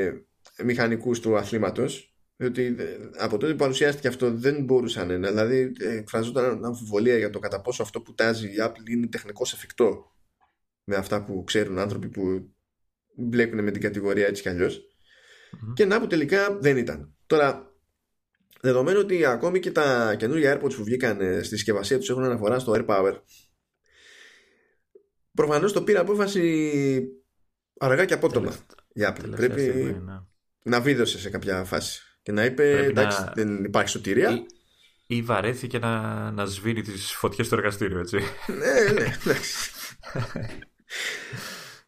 μηχανικούς 0.64 1.20
του 1.20 1.37
αθλήματος 1.37 2.14
διότι 2.51 2.82
ε, 2.82 2.84
από 3.18 3.38
τότε 3.38 3.53
που 3.53 3.59
παρουσιάστηκε 3.59 4.09
αυτό 4.09 4.30
δεν 4.34 4.64
μπορούσαν 4.64 5.20
να- 5.20 5.28
δηλαδή 5.28 5.72
ε, 5.78 5.97
εκφραζόταν 5.97 6.64
αμφιβολία 6.64 7.18
για 7.18 7.30
το 7.30 7.38
κατά 7.38 7.61
πόσο 7.61 7.82
αυτό 7.82 8.01
που 8.01 8.14
τάζει 8.14 8.47
η 8.47 8.55
Apple 8.61 8.88
είναι 8.90 9.07
τεχνικώς 9.07 9.53
εφικτό 9.53 10.12
με 10.84 10.97
αυτά 10.97 11.24
που 11.24 11.45
ξέρουν 11.45 11.78
άνθρωποι 11.78 12.09
που 12.09 12.55
μπλέκουν 13.16 13.62
με 13.64 13.70
την 13.70 13.80
κατηγορία 13.82 14.26
έτσι 14.26 14.42
κι 14.42 14.49
αλλιώς 14.49 14.80
Μμμ. 15.61 15.72
και 15.72 15.84
να 15.84 16.01
που 16.01 16.07
τελικά 16.07 16.59
δεν 16.59 16.76
ήταν. 16.76 17.14
Τώρα, 17.26 17.74
δεδομένου 18.61 18.99
ότι 19.01 19.24
ακόμη 19.24 19.59
και 19.61 19.70
τα 19.72 20.14
καινούργια 20.18 20.61
AirPods 20.61 20.74
που 20.74 20.84
βγήκαν 20.84 21.20
ε, 21.20 21.42
στη 21.42 21.57
συσκευασία 21.57 21.99
τους 21.99 22.11
έχουν 22.11 22.22
αναφορά 22.24 22.59
στο 22.59 22.72
AirPower, 22.76 23.18
προφανώς 25.32 25.72
το 25.72 25.82
πήρε 25.82 25.99
απόφαση 25.99 27.03
αργά 27.78 28.05
και 28.05 28.14
απότομα 28.14 28.47
Τελευταία- 28.47 28.76
για 28.95 29.11
Apple. 29.12 29.20
τελευταία 29.20 29.49
Πρέπει 29.49 29.61
στιγμή, 29.70 30.01
ναι. 30.05 30.20
να 30.62 30.80
βίδωσε 30.80 31.18
σε 31.18 31.30
κάποια 31.30 31.64
φάση 31.64 32.14
και 32.25 32.33
να 32.33 32.45
είπε 32.45 32.72
Πρέπει 32.72 32.87
εντάξει 32.91 33.20
να- 33.20 33.33
δεν 33.35 33.64
υπάρχει 33.64 33.89
σωτηρία. 33.89 34.31
Ή, 34.31 35.16
ή 35.16 35.22
βαρέθηκε 35.22 35.79
να, 35.79 36.31
να 36.31 36.45
σβήνει 36.45 36.83
τις 36.83 37.12
φωτιές 37.12 37.47
στο 37.47 37.57
εργαστήριο, 37.57 37.99
έτσι. 37.99 38.16
ναι, 38.47 38.93
ναι, 38.93 39.16
εντάξει. 39.25 39.70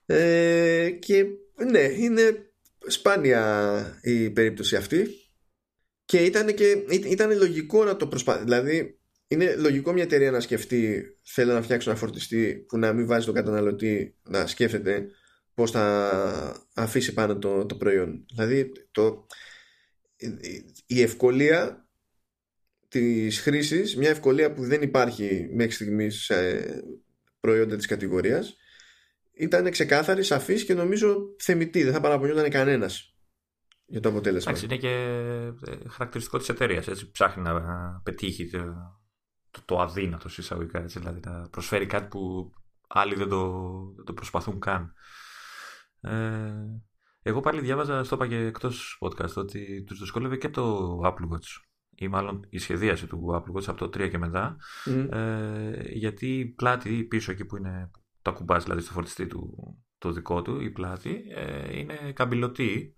ε, 0.07 0.91
και 0.91 1.24
ναι, 1.70 1.80
είναι 1.80 2.51
σπάνια 2.87 3.99
η 4.03 4.30
περίπτωση 4.30 4.76
αυτή 4.76 5.07
και 6.05 6.18
ήταν, 6.24 6.55
και, 6.55 6.64
ή- 6.89 7.05
ήταν 7.07 7.37
λογικό 7.37 7.84
να 7.84 7.97
το 7.97 8.07
προσπαθήσει. 8.07 8.45
Δηλαδή, 8.45 8.99
είναι 9.28 9.55
λογικό 9.57 9.93
μια 9.93 10.03
εταιρεία 10.03 10.30
να 10.30 10.41
σκεφτεί 10.41 11.05
θέλω 11.22 11.53
να 11.53 11.62
φτιάξω 11.62 11.91
ένα 11.91 11.99
φορτιστή 11.99 12.64
που 12.68 12.78
να 12.78 12.93
μην 12.93 13.07
βάζει 13.07 13.24
τον 13.26 13.34
καταναλωτή 13.34 14.16
να 14.22 14.47
σκέφτεται 14.47 15.07
πώς 15.55 15.70
θα 15.70 16.66
αφήσει 16.74 17.12
πάνω 17.12 17.39
το, 17.39 17.66
το 17.66 17.74
προϊόν. 17.74 18.24
Δηλαδή, 18.34 18.72
το, 18.91 19.26
η- 20.17 20.73
η 20.87 21.03
ευκολία 21.03 21.89
της 22.89 23.41
χρήσης, 23.41 23.97
μια 23.97 24.11
ευκολία 24.11 24.53
που 24.53 24.64
δεν 24.64 24.83
υπάρχει 24.83 25.49
μέχρι 25.55 25.73
στιγμής 25.73 26.25
σε 26.25 26.64
προϊόντα 27.41 27.77
της 27.77 27.87
κατηγορίας, 27.87 28.57
ήταν 29.33 29.71
ξεκάθαρη, 29.71 30.23
σαφής 30.23 30.64
και 30.64 30.75
νομίζω 30.75 31.17
θεμητή. 31.39 31.83
Δεν 31.83 31.93
θα 31.93 32.01
παραπονιόταν 32.01 32.51
κανένας 32.51 33.17
για 33.87 34.01
το 34.01 34.09
αποτέλεσμα. 34.09 34.51
Εντάξει, 34.51 34.67
είναι 34.67 34.77
και 34.77 34.95
ε, 35.71 35.89
χαρακτηριστικό 35.89 36.39
της 36.39 36.49
εταιρείας. 36.49 36.89
Έτσι 36.89 37.11
ψάχνει 37.11 37.43
να 37.43 38.01
πετύχει 38.05 38.51
το, 38.51 38.75
το, 39.51 39.62
το 39.64 39.81
αδύνατο 39.81 40.29
σε 40.29 40.41
εισαγωγικά. 40.41 40.79
Έτσι, 40.79 40.99
δηλαδή 40.99 41.21
να 41.25 41.49
προσφέρει 41.49 41.87
κάτι 41.87 42.09
που 42.09 42.53
άλλοι 42.89 43.14
δεν 43.14 43.29
το, 43.29 43.71
το 44.05 44.12
προσπαθούν 44.12 44.61
καν. 44.61 44.93
Ε, 46.01 46.53
εγώ 47.29 47.41
πάλι 47.41 47.61
διάβαζα, 47.61 48.05
στο 48.05 48.14
είπα 48.14 48.27
και 48.27 48.37
εκτός 48.37 48.99
podcast, 49.01 49.35
ότι 49.35 49.85
τους 49.87 49.99
δυσκόλευε 49.99 50.37
και 50.37 50.49
το 50.49 50.97
Apple 51.05 51.33
Watch 51.33 51.62
ή 51.95 52.09
μάλλον 52.09 52.47
η 52.49 52.59
σχεδίαση 52.59 53.07
του 53.07 53.27
Apple 53.35 53.57
Watch 53.59 53.64
από 53.66 53.79
το 53.79 54.03
3 54.03 54.11
και 54.11 54.18
μετά. 54.18 54.57
Ε, 55.11 55.93
γιατί 55.93 56.39
η 56.39 56.45
πλάτη 56.47 57.05
πίσω 57.05 57.33
εκεί 57.33 57.45
που 57.45 57.57
είναι 57.57 57.91
το 58.22 58.31
ακουμπάς 58.31 58.62
δηλαδή 58.62 58.83
στο 58.83 58.93
φορτιστή 58.93 59.27
του 59.27 59.57
το 59.99 60.12
δικό 60.12 60.43
του, 60.43 60.61
η 60.61 60.70
πλάτη 60.70 61.24
ε, 61.29 61.79
είναι 61.79 62.12
καμπυλωτή. 62.14 62.97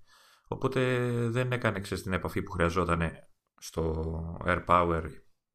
Οπότε 0.48 1.08
δεν 1.28 1.52
έκανε 1.52 1.80
ξέρεις, 1.80 2.02
την 2.02 2.12
επαφή 2.12 2.42
που 2.42 2.50
χρειαζόταν 2.50 3.10
στο 3.58 4.14
Air 4.46 4.64
Power 4.66 5.02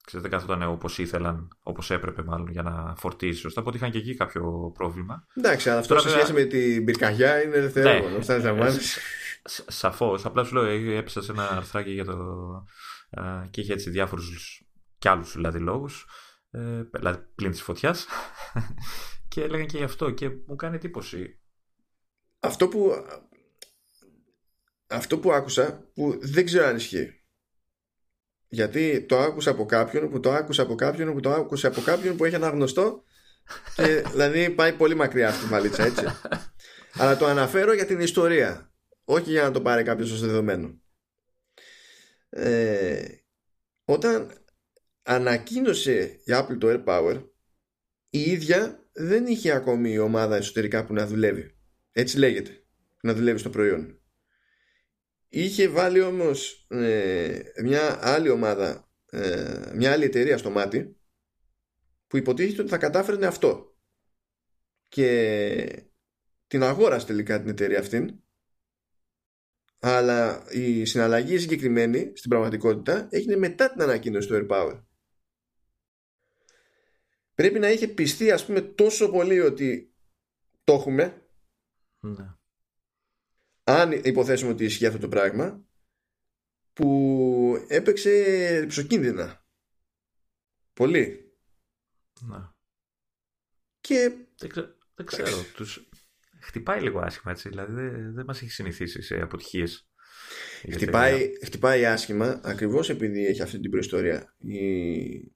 Ξέρετε, 0.05 0.29
δεν 0.29 0.39
καθόταν 0.39 0.69
όπως 0.69 0.97
ήθελαν, 0.97 1.57
όπως 1.63 1.91
έπρεπε 1.91 2.23
μάλλον 2.23 2.47
για 2.47 2.61
να 2.61 2.95
φορτίσει 2.97 3.39
σωστά. 3.39 3.61
Οπότε 3.61 3.77
είχαν 3.77 3.91
και 3.91 3.97
εκεί 3.97 4.15
κάποιο 4.15 4.71
πρόβλημα. 4.73 5.27
Εντάξει, 5.33 5.69
αλλά 5.69 5.79
αυτό 5.79 5.95
Τώρα, 5.95 6.09
σε 6.09 6.15
σχέση 6.15 6.33
με 6.33 6.43
την 6.43 6.85
πυρκαγιά 6.85 7.43
είναι 7.43 7.59
δευτερεύον. 7.59 8.11
Ναι, 8.11 8.69
Σαφώς. 9.67 10.25
Απλά 10.25 10.43
σου 10.43 10.53
λέω, 10.53 10.63
ε, 10.63 10.97
έπεσα 10.97 11.21
σε 11.21 11.31
ένα 11.31 11.49
αρθράκι 11.49 11.91
για 11.91 12.05
το. 12.05 12.15
και 13.49 13.61
είχε 13.61 13.73
έτσι 13.73 13.89
διάφορους 13.89 14.63
κι 14.97 15.07
άλλους 15.07 15.33
δηλαδή 15.33 15.59
λόγους. 15.59 16.05
Ε, 16.51 16.81
δηλαδή 16.91 17.19
πλην 17.35 17.51
της 17.51 17.61
φωτιάς. 17.61 18.05
και 19.29 19.41
έλεγαν 19.41 19.65
και 19.65 19.77
γι' 19.77 19.83
αυτό. 19.83 20.09
Και 20.09 20.29
μου 20.47 20.55
κάνει 20.55 20.75
εντύπωση. 20.75 21.39
Αυτό 22.39 22.67
που. 22.67 22.91
Αυτό 24.87 25.17
που 25.17 25.31
άκουσα 25.31 25.89
που 25.93 26.17
δεν 26.21 26.45
ξέρω 26.45 26.65
αν 26.65 26.75
ισχύει 26.75 27.22
γιατί 28.53 29.01
το 29.01 29.19
άκουσα 29.19 29.49
από 29.49 29.65
κάποιον 29.65 30.09
που 30.09 30.19
το 30.19 30.31
άκουσα 30.31 30.61
από 30.61 30.75
κάποιον 30.75 31.13
που 31.13 31.19
το 31.19 31.31
άκουσα 31.31 31.67
από 31.67 31.81
κάποιον 31.81 32.17
που 32.17 32.25
έχει 32.25 32.35
ένα 32.35 32.49
γνωστό 32.49 33.03
και 33.75 34.01
δηλαδή 34.11 34.49
πάει 34.49 34.73
πολύ 34.73 34.95
μακριά 34.95 35.27
αυτή 35.29 35.45
η 35.45 35.47
βαλίτσα 35.47 35.83
έτσι. 35.83 36.05
Αλλά 36.93 37.17
το 37.17 37.25
αναφέρω 37.25 37.73
για 37.73 37.85
την 37.85 37.99
ιστορία 37.99 38.71
όχι 39.03 39.29
για 39.29 39.43
να 39.43 39.51
το 39.51 39.61
πάρει 39.61 39.83
κάποιος 39.83 40.11
ως 40.11 40.19
δεδομένο. 40.19 40.81
Ε, 42.29 43.05
όταν 43.85 44.31
ανακοίνωσε 45.03 46.19
η 46.23 46.31
Apple 46.31 46.57
το 46.59 46.67
Air 46.69 46.83
Power 46.83 47.23
η 48.09 48.21
ίδια 48.21 48.85
δεν 48.91 49.25
είχε 49.25 49.51
ακόμη 49.51 49.91
η 49.91 49.97
ομάδα 49.97 50.35
εσωτερικά 50.35 50.85
που 50.85 50.93
να 50.93 51.07
δουλεύει. 51.07 51.55
Έτσι 51.91 52.17
λέγεται 52.17 52.63
να 53.01 53.13
δουλεύει 53.13 53.39
στο 53.39 53.49
προϊόν 53.49 54.02
Είχε 55.36 55.67
βάλει 55.67 56.01
όμως 56.01 56.65
ε, 56.69 57.41
μια 57.63 57.99
άλλη 58.01 58.29
ομάδα, 58.29 58.91
ε, 59.05 59.71
μια 59.75 59.91
άλλη 59.91 60.03
εταιρεία 60.03 60.38
στο 60.38 60.49
μάτι 60.49 60.97
που 62.07 62.17
υποτίθεται 62.17 62.61
ότι 62.61 62.69
θα 62.69 62.77
κατάφερνε 62.77 63.25
αυτό. 63.25 63.77
Και 64.89 65.89
την 66.47 66.63
αγόρασε 66.63 67.05
τελικά 67.05 67.39
την 67.39 67.49
εταιρεία 67.49 67.79
αυτήν 67.79 68.19
αλλά 69.79 70.45
η 70.51 70.86
συναλλαγή 70.86 71.38
συγκεκριμένη 71.38 72.11
στην 72.15 72.29
πραγματικότητα 72.29 73.07
έγινε 73.11 73.36
μετά 73.36 73.71
την 73.71 73.81
ανακοίνωση 73.81 74.27
του 74.27 74.47
AirPower. 74.47 74.84
Πρέπει 77.36 77.59
να 77.59 77.69
είχε 77.69 77.88
πιστεί 77.88 78.31
ας 78.31 78.45
πούμε 78.45 78.61
τόσο 78.61 79.09
πολύ 79.09 79.39
ότι 79.39 79.93
το 80.63 80.73
έχουμε 80.73 81.27
ναι 81.99 82.41
αν 83.64 83.91
υποθέσουμε 83.91 84.51
ότι 84.51 84.66
ισχύει 84.66 84.86
αυτό 84.86 84.99
το 84.99 85.07
πράγμα 85.07 85.66
που 86.74 87.66
έπαιξε 87.68 88.66
ψοκίνδυνα 88.68 89.45
πολύ 90.74 91.34
να. 92.22 92.55
και 93.80 94.11
δεν, 94.38 94.76
δεν 94.95 95.05
ξέρω 95.05 95.43
τους... 95.53 95.89
χτυπάει 96.39 96.82
λίγο 96.82 96.99
άσχημα 96.99 97.32
έτσι 97.32 97.49
δηλαδή 97.49 97.74
δεν, 97.74 98.14
δεν 98.14 98.26
μας 98.26 98.41
έχει 98.41 98.51
συνηθίσει 98.51 99.01
σε 99.01 99.22
αποτυχίες 99.22 99.88
Χτυπάει, 100.72 101.32
χτυπάει 101.43 101.86
άσχημα 101.86 102.41
ακριβώς 102.43 102.89
επειδή 102.89 103.26
έχει 103.26 103.41
αυτή 103.41 103.59
την 103.59 103.72
προϊστορία. 103.72 104.36
Η, 104.38 104.66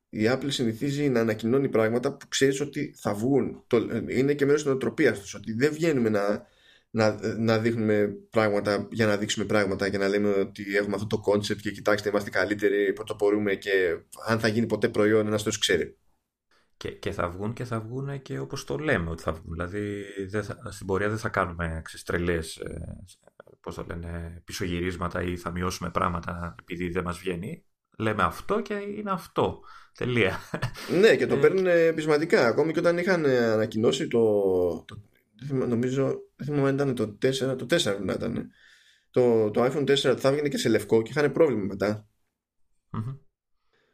η 0.10 0.24
Apple 0.24 0.48
συνηθίζει 0.48 1.10
να 1.10 1.20
ανακοινώνει 1.20 1.70
πράγματα 1.70 2.18
που 2.18 2.28
ξέρεις 2.28 2.62
ότι 2.62 2.96
θα 2.98 3.14
βγουν. 3.14 3.64
Το, 3.68 3.78
είναι 4.08 4.34
και 4.34 4.46
μέρος 4.46 4.62
της 4.62 4.70
νοοτροπίας 4.70 5.20
τους. 5.20 5.34
Ότι 5.34 5.54
δεν 5.54 5.74
βγαίνουμε 5.74 6.10
να, 6.10 6.48
να, 6.90 7.38
να 7.38 7.60
δείχνουμε 7.60 8.08
πράγματα 8.30 8.88
για 8.92 9.06
να 9.06 9.18
δείξουμε 9.18 9.46
πράγματα 9.46 9.90
και 9.90 9.98
να 9.98 10.08
λέμε 10.08 10.30
ότι 10.30 10.76
έχουμε 10.76 10.96
αυτό 10.96 11.08
το 11.08 11.22
concept 11.32 11.58
και 11.58 11.72
κοιτάξτε 11.72 12.10
είμαστε 12.10 12.30
καλύτεροι, 12.30 12.94
πρωτοπορούμε 12.94 13.56
και 13.56 13.98
αν 14.28 14.40
θα 14.40 14.48
γίνει 14.48 14.66
ποτέ 14.66 14.90
προϊόν 14.90 15.28
ένας 15.28 15.44
το 15.44 15.50
ξέρει. 15.60 15.98
Και, 16.78 16.92
και 16.92 17.12
θα 17.12 17.30
βγουν 17.30 17.54
και 17.54 17.66
θα 17.66 17.80
βγουν 17.80 18.22
και 18.22 18.40
όπως 18.40 18.64
το 18.64 18.78
λέμε 18.78 19.10
ότι 19.10 19.24
θα 19.24 19.32
βγουν. 19.32 19.52
Δηλαδή 19.52 20.04
δεν 20.30 20.44
θα, 20.44 20.72
στην 20.72 20.86
πορεία 20.86 21.10
δεν 21.10 21.18
θα 21.18 21.30
κάνουμε 21.30 21.82
ξεστρελές 21.84 22.56
ε, 22.56 22.96
πώς 23.62 23.76
το 23.76 23.86
λένε, 23.88 24.42
πισωγυρίσματα 24.46 25.22
ή 25.22 25.38
θα 25.38 25.52
μειώσουμε 25.52 25.90
πράγματα 25.90 26.56
επειδή 26.60 26.90
δεν 26.90 27.04
μας 27.04 27.18
βγαίνει. 27.18 27.66
Λέμε 27.98 28.24
αυτό 28.24 28.62
και 28.62 28.74
είναι 28.74 29.12
αυτό. 29.12 29.60
Τελεία. 29.98 30.40
Ναι, 31.00 31.16
και 31.16 31.28
το 31.28 31.36
ε, 31.36 31.40
παίρνουν 31.40 31.96
πεισματικά. 31.96 32.48
Ακόμη 32.48 32.74
και 32.74 32.80
όταν 32.80 32.98
είχαν 32.98 33.26
ανακοινώσει 33.26 34.08
το, 34.08 34.22
το, 34.88 35.02
νομίζω, 35.50 36.06
δεν 36.36 36.48
θυμάμαι 36.48 36.68
αν 36.68 36.76
ήταν 36.76 36.96
το 36.96 37.18
4, 37.22 37.58
το 37.58 37.66
4 37.70 38.00
να 38.02 38.14
ήταν. 38.14 38.50
Το, 39.10 39.52
το 39.52 39.66
iPhone 39.66 39.90
4 39.90 40.18
θα 40.18 40.30
έβγαινε 40.30 40.50
και 40.50 40.58
σε 40.58 40.70
λευκό 40.70 41.02
και 41.02 41.12
είχαν 41.12 41.32
πρόβλημα 41.32 41.64
μετά. 41.64 42.08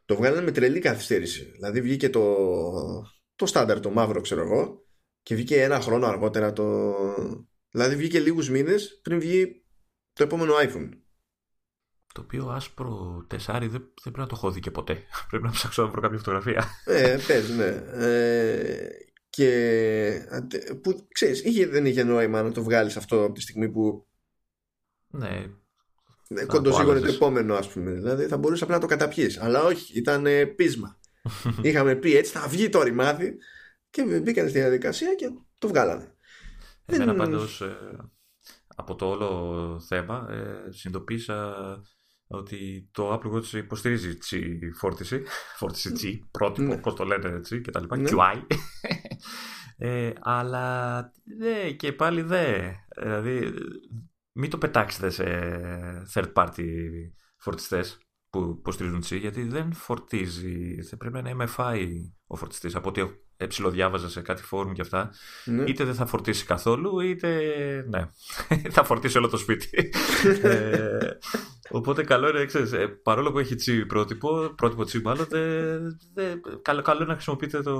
Το 0.06 0.16
βγάλανε 0.16 0.42
με 0.42 0.52
τρελή 0.52 0.80
καθυστέρηση. 0.80 1.44
Δηλαδή 1.44 1.82
βγήκε 1.82 2.10
το, 2.10 2.36
το 3.36 3.46
στάνταρ, 3.46 3.80
το 3.80 3.90
μαύρο 3.90 4.22
ξέρω 4.22 4.42
εγώ, 4.42 4.86
και 5.24 5.36
βγήκε 5.36 5.62
ένα 5.62 5.80
χρόνο 5.80 6.06
αργότερα 6.06 6.54
το. 6.54 6.96
Δηλαδή 7.70 7.96
βγήκε 7.96 8.20
λίγους 8.20 8.50
μήνες 8.50 9.00
πριν 9.04 9.20
βγει 9.20 9.66
το 10.14 10.24
επόμενο 10.24 10.54
iPhone. 10.56 10.90
Το 12.14 12.22
οποίο 12.22 12.48
άσπρο 12.48 13.26
τεσάρι 13.28 13.68
δεν, 13.68 13.82
δεν 13.82 14.14
πρέπει 14.14 14.20
να 14.20 14.28
το 14.28 14.36
έχω 14.36 14.52
δει 14.52 14.60
και 14.60 14.72
ποτέ. 14.72 15.04
πρέπει 15.30 15.44
να 15.44 15.52
ψάξω 15.52 15.84
να 15.84 15.90
βρω 15.90 16.02
κάποια 16.02 16.18
φωτογραφία. 16.18 16.66
Ε, 16.86 17.18
πες, 17.28 17.50
ναι. 17.50 17.84
Ε, 17.92 18.90
και 19.36 20.28
που 20.82 21.08
ξέρεις, 21.12 21.44
είχε, 21.44 21.68
δεν 21.68 21.86
είχε 21.86 22.04
νόημα 22.04 22.42
να 22.42 22.52
το 22.52 22.64
βγάλεις 22.64 22.98
αυτό 22.98 23.24
από 23.24 23.34
τη 23.34 23.42
στιγμή 23.42 23.70
που 23.70 24.08
ναι, 25.08 25.46
ναι 26.28 26.46
κοντοζήγωνε 26.46 27.00
το 27.00 27.08
επόμενο 27.08 27.56
ας 27.56 27.70
πούμε. 27.70 27.92
Δηλαδή 27.92 28.26
θα 28.26 28.38
μπορούσες 28.38 28.64
απλά 28.64 28.76
να 28.76 28.82
το 28.82 28.88
καταπιείς. 28.88 29.40
Αλλά 29.40 29.64
όχι, 29.64 29.98
ήταν 29.98 30.26
πείσμα. 30.56 31.00
Είχαμε 31.62 31.96
πει 31.96 32.16
έτσι 32.16 32.32
θα 32.32 32.48
βγει 32.48 32.70
το 32.70 32.82
ρημάδι 32.82 33.38
και 33.90 34.04
μπήκαν 34.20 34.50
στη 34.50 34.60
διαδικασία 34.60 35.16
και 35.16 35.30
το 35.58 35.68
βγάλανε. 35.68 36.16
Εμένα 36.86 37.06
δεν... 37.06 37.16
πάντως 37.16 37.62
ε, 37.62 37.78
από 38.76 38.96
το 38.96 39.10
όλο 39.10 39.80
θέμα 39.88 40.28
ε, 40.30 40.72
συνειδητοποίησα 40.72 41.56
ότι 42.38 42.90
το 42.92 43.14
Apple 43.14 43.34
Watch 43.36 43.54
υποστηρίζει 43.54 44.18
τσι 44.18 44.60
φόρτιση, 44.76 45.24
φόρτιση 45.60 45.92
τσι, 45.92 46.28
πρότυπο, 46.32 46.68
ναι. 46.68 46.78
πώς 46.78 46.94
το 46.94 47.04
λένε 47.04 47.30
έτσι 47.30 47.62
και 47.62 47.72
τα 47.72 47.80
λοιπά, 47.80 47.98
ναι. 47.98 48.10
QI. 48.14 48.42
ε, 49.78 50.12
αλλά 50.20 51.12
δε, 51.40 51.72
και 51.72 51.94
πάλι 51.94 52.22
δε, 52.22 52.72
δηλαδή 53.02 53.54
μην 54.32 54.50
το 54.50 54.58
πετάξετε 54.58 55.10
σε 55.10 55.24
third 56.14 56.34
party 56.34 56.66
φορτιστές 57.38 57.98
που 58.30 58.56
υποστηρίζουν 58.60 59.00
τσι, 59.00 59.18
γιατί 59.18 59.44
δεν 59.44 59.74
φορτίζει, 59.74 60.82
θα 60.84 60.98
πρέπει 60.98 61.22
να 61.22 61.30
είναι 61.30 61.46
MFI 61.58 61.88
ο 62.26 62.36
φορτιστής, 62.36 62.76
από 62.76 62.90
ό,τι 62.90 63.02
ψιλοδιάβαζα 63.48 64.10
σε 64.10 64.22
κάτι 64.22 64.44
φόρουμ 64.44 64.72
και 64.72 64.82
αυτά, 64.82 65.12
ναι. 65.46 65.64
είτε 65.64 65.84
δεν 65.84 65.94
θα 65.94 66.06
φορτίσει 66.06 66.46
καθόλου, 66.46 67.00
είτε 67.00 67.30
ναι, 67.90 68.10
θα 68.76 68.84
φορτίσει 68.84 69.18
όλο 69.18 69.28
το 69.28 69.38
σπίτι. 69.38 69.92
ε, 70.42 71.10
οπότε 71.70 72.04
καλό 72.04 72.30
είναι, 72.30 72.46
ξέρεις, 72.46 72.72
ε, 72.72 72.88
παρόλο 72.88 73.32
που 73.32 73.40
έχει 73.40 73.56
τσι 73.56 73.86
πρότυπο, 73.86 74.54
πρότυπο 74.56 74.84
τσι 74.84 75.02
μάλλον, 75.02 75.26
δε, 75.30 75.78
δε, 76.14 76.36
καλό, 76.62 76.82
καλό 76.82 76.98
είναι 76.98 77.08
να 77.08 77.14
χρησιμοποιείτε 77.14 77.62
το, 77.62 77.80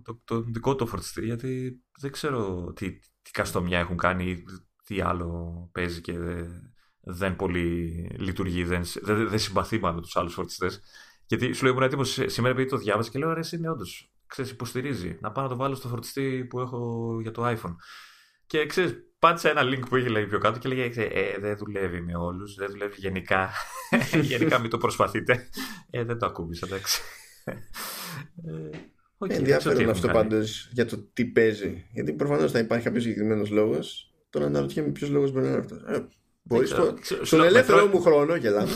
το, 0.00 0.20
το, 0.24 0.40
δικό 0.40 0.74
του 0.74 0.86
φορτιστή, 0.86 1.24
γιατί 1.24 1.80
δεν 2.00 2.10
ξέρω 2.10 2.72
τι, 2.76 2.98
τι 2.98 3.30
καστομιά 3.30 3.78
έχουν 3.78 3.96
κάνει, 3.96 4.42
τι 4.84 5.00
άλλο 5.00 5.68
παίζει 5.72 6.00
και 6.00 6.18
δεν 7.00 7.36
πολύ 7.36 8.06
λειτουργεί, 8.18 8.64
δεν, 8.64 8.82
δεν, 9.02 9.28
δεν 9.28 9.38
συμπαθεί 9.38 9.78
μάλλον 9.78 10.02
τους 10.02 10.16
άλλους 10.16 10.34
φορτιστές. 10.34 10.80
Γιατί 11.26 11.52
σου 11.52 11.64
λέω 11.64 11.72
ήμουν 11.72 11.84
έτοιμος 11.84 12.18
σήμερα 12.26 12.54
επειδή 12.54 12.68
το 12.68 12.76
διάβασα 12.76 13.10
και 13.10 13.18
λέω 13.18 13.32
ρε, 13.32 13.40
είναι 13.52 13.70
όντως 13.70 14.10
ξέρεις, 14.30 14.50
υποστηρίζει. 14.50 15.18
Να 15.20 15.32
πάω 15.32 15.44
να 15.44 15.50
το 15.50 15.56
βάλω 15.56 15.74
στο 15.74 15.88
φορτιστή 15.88 16.46
που 16.50 16.60
έχω 16.60 17.18
για 17.22 17.30
το 17.30 17.48
iPhone. 17.48 17.76
Και 18.46 18.66
ξέρεις, 18.66 18.94
πάτησα 19.18 19.50
ένα 19.50 19.62
link 19.62 19.82
που 19.88 19.96
είχε 19.96 20.08
λέει 20.08 20.26
πιο 20.26 20.38
κάτω 20.38 20.58
και 20.58 20.68
λέγε 20.68 21.02
ε, 21.02 21.38
δεν 21.38 21.56
δουλεύει 21.56 22.00
με 22.00 22.16
όλους, 22.16 22.54
δεν 22.54 22.70
δουλεύει 22.70 22.94
γενικά. 22.96 23.50
γενικά 24.22 24.58
μην 24.58 24.70
το 24.70 24.78
προσπαθείτε. 24.78 25.48
Ε, 25.90 26.04
δεν 26.04 26.18
το 26.18 26.26
ακούμπησα, 26.26 26.66
εντάξει. 26.66 27.00
Okay, 29.18 29.30
ε, 29.30 29.34
Ενδιαφέρον 29.34 29.88
αυτό 29.88 30.08
πάντως 30.08 30.68
για 30.72 30.86
το 30.86 30.98
τι 31.12 31.24
παίζει. 31.24 31.86
Γιατί 31.92 32.12
προφανώς 32.12 32.52
θα 32.52 32.58
υπάρχει 32.58 32.84
κάποιος 32.84 33.02
συγκεκριμένος 33.02 33.50
λόγος. 33.50 34.14
Τώρα 34.30 34.46
αναρωτιέμαι 34.46 34.88
ποιος 34.90 35.10
λόγος 35.10 35.32
μπορεί 35.32 35.44
να 35.44 35.50
είναι 35.50 35.60
αυτός. 35.60 35.82
Ε, 36.48 36.54
Μπορείς 36.54 36.74
στον 37.22 37.44
ελεύθερο 37.44 37.86
μου 37.86 38.00
χρόνο, 38.00 38.34
γελάμε. 38.36 38.70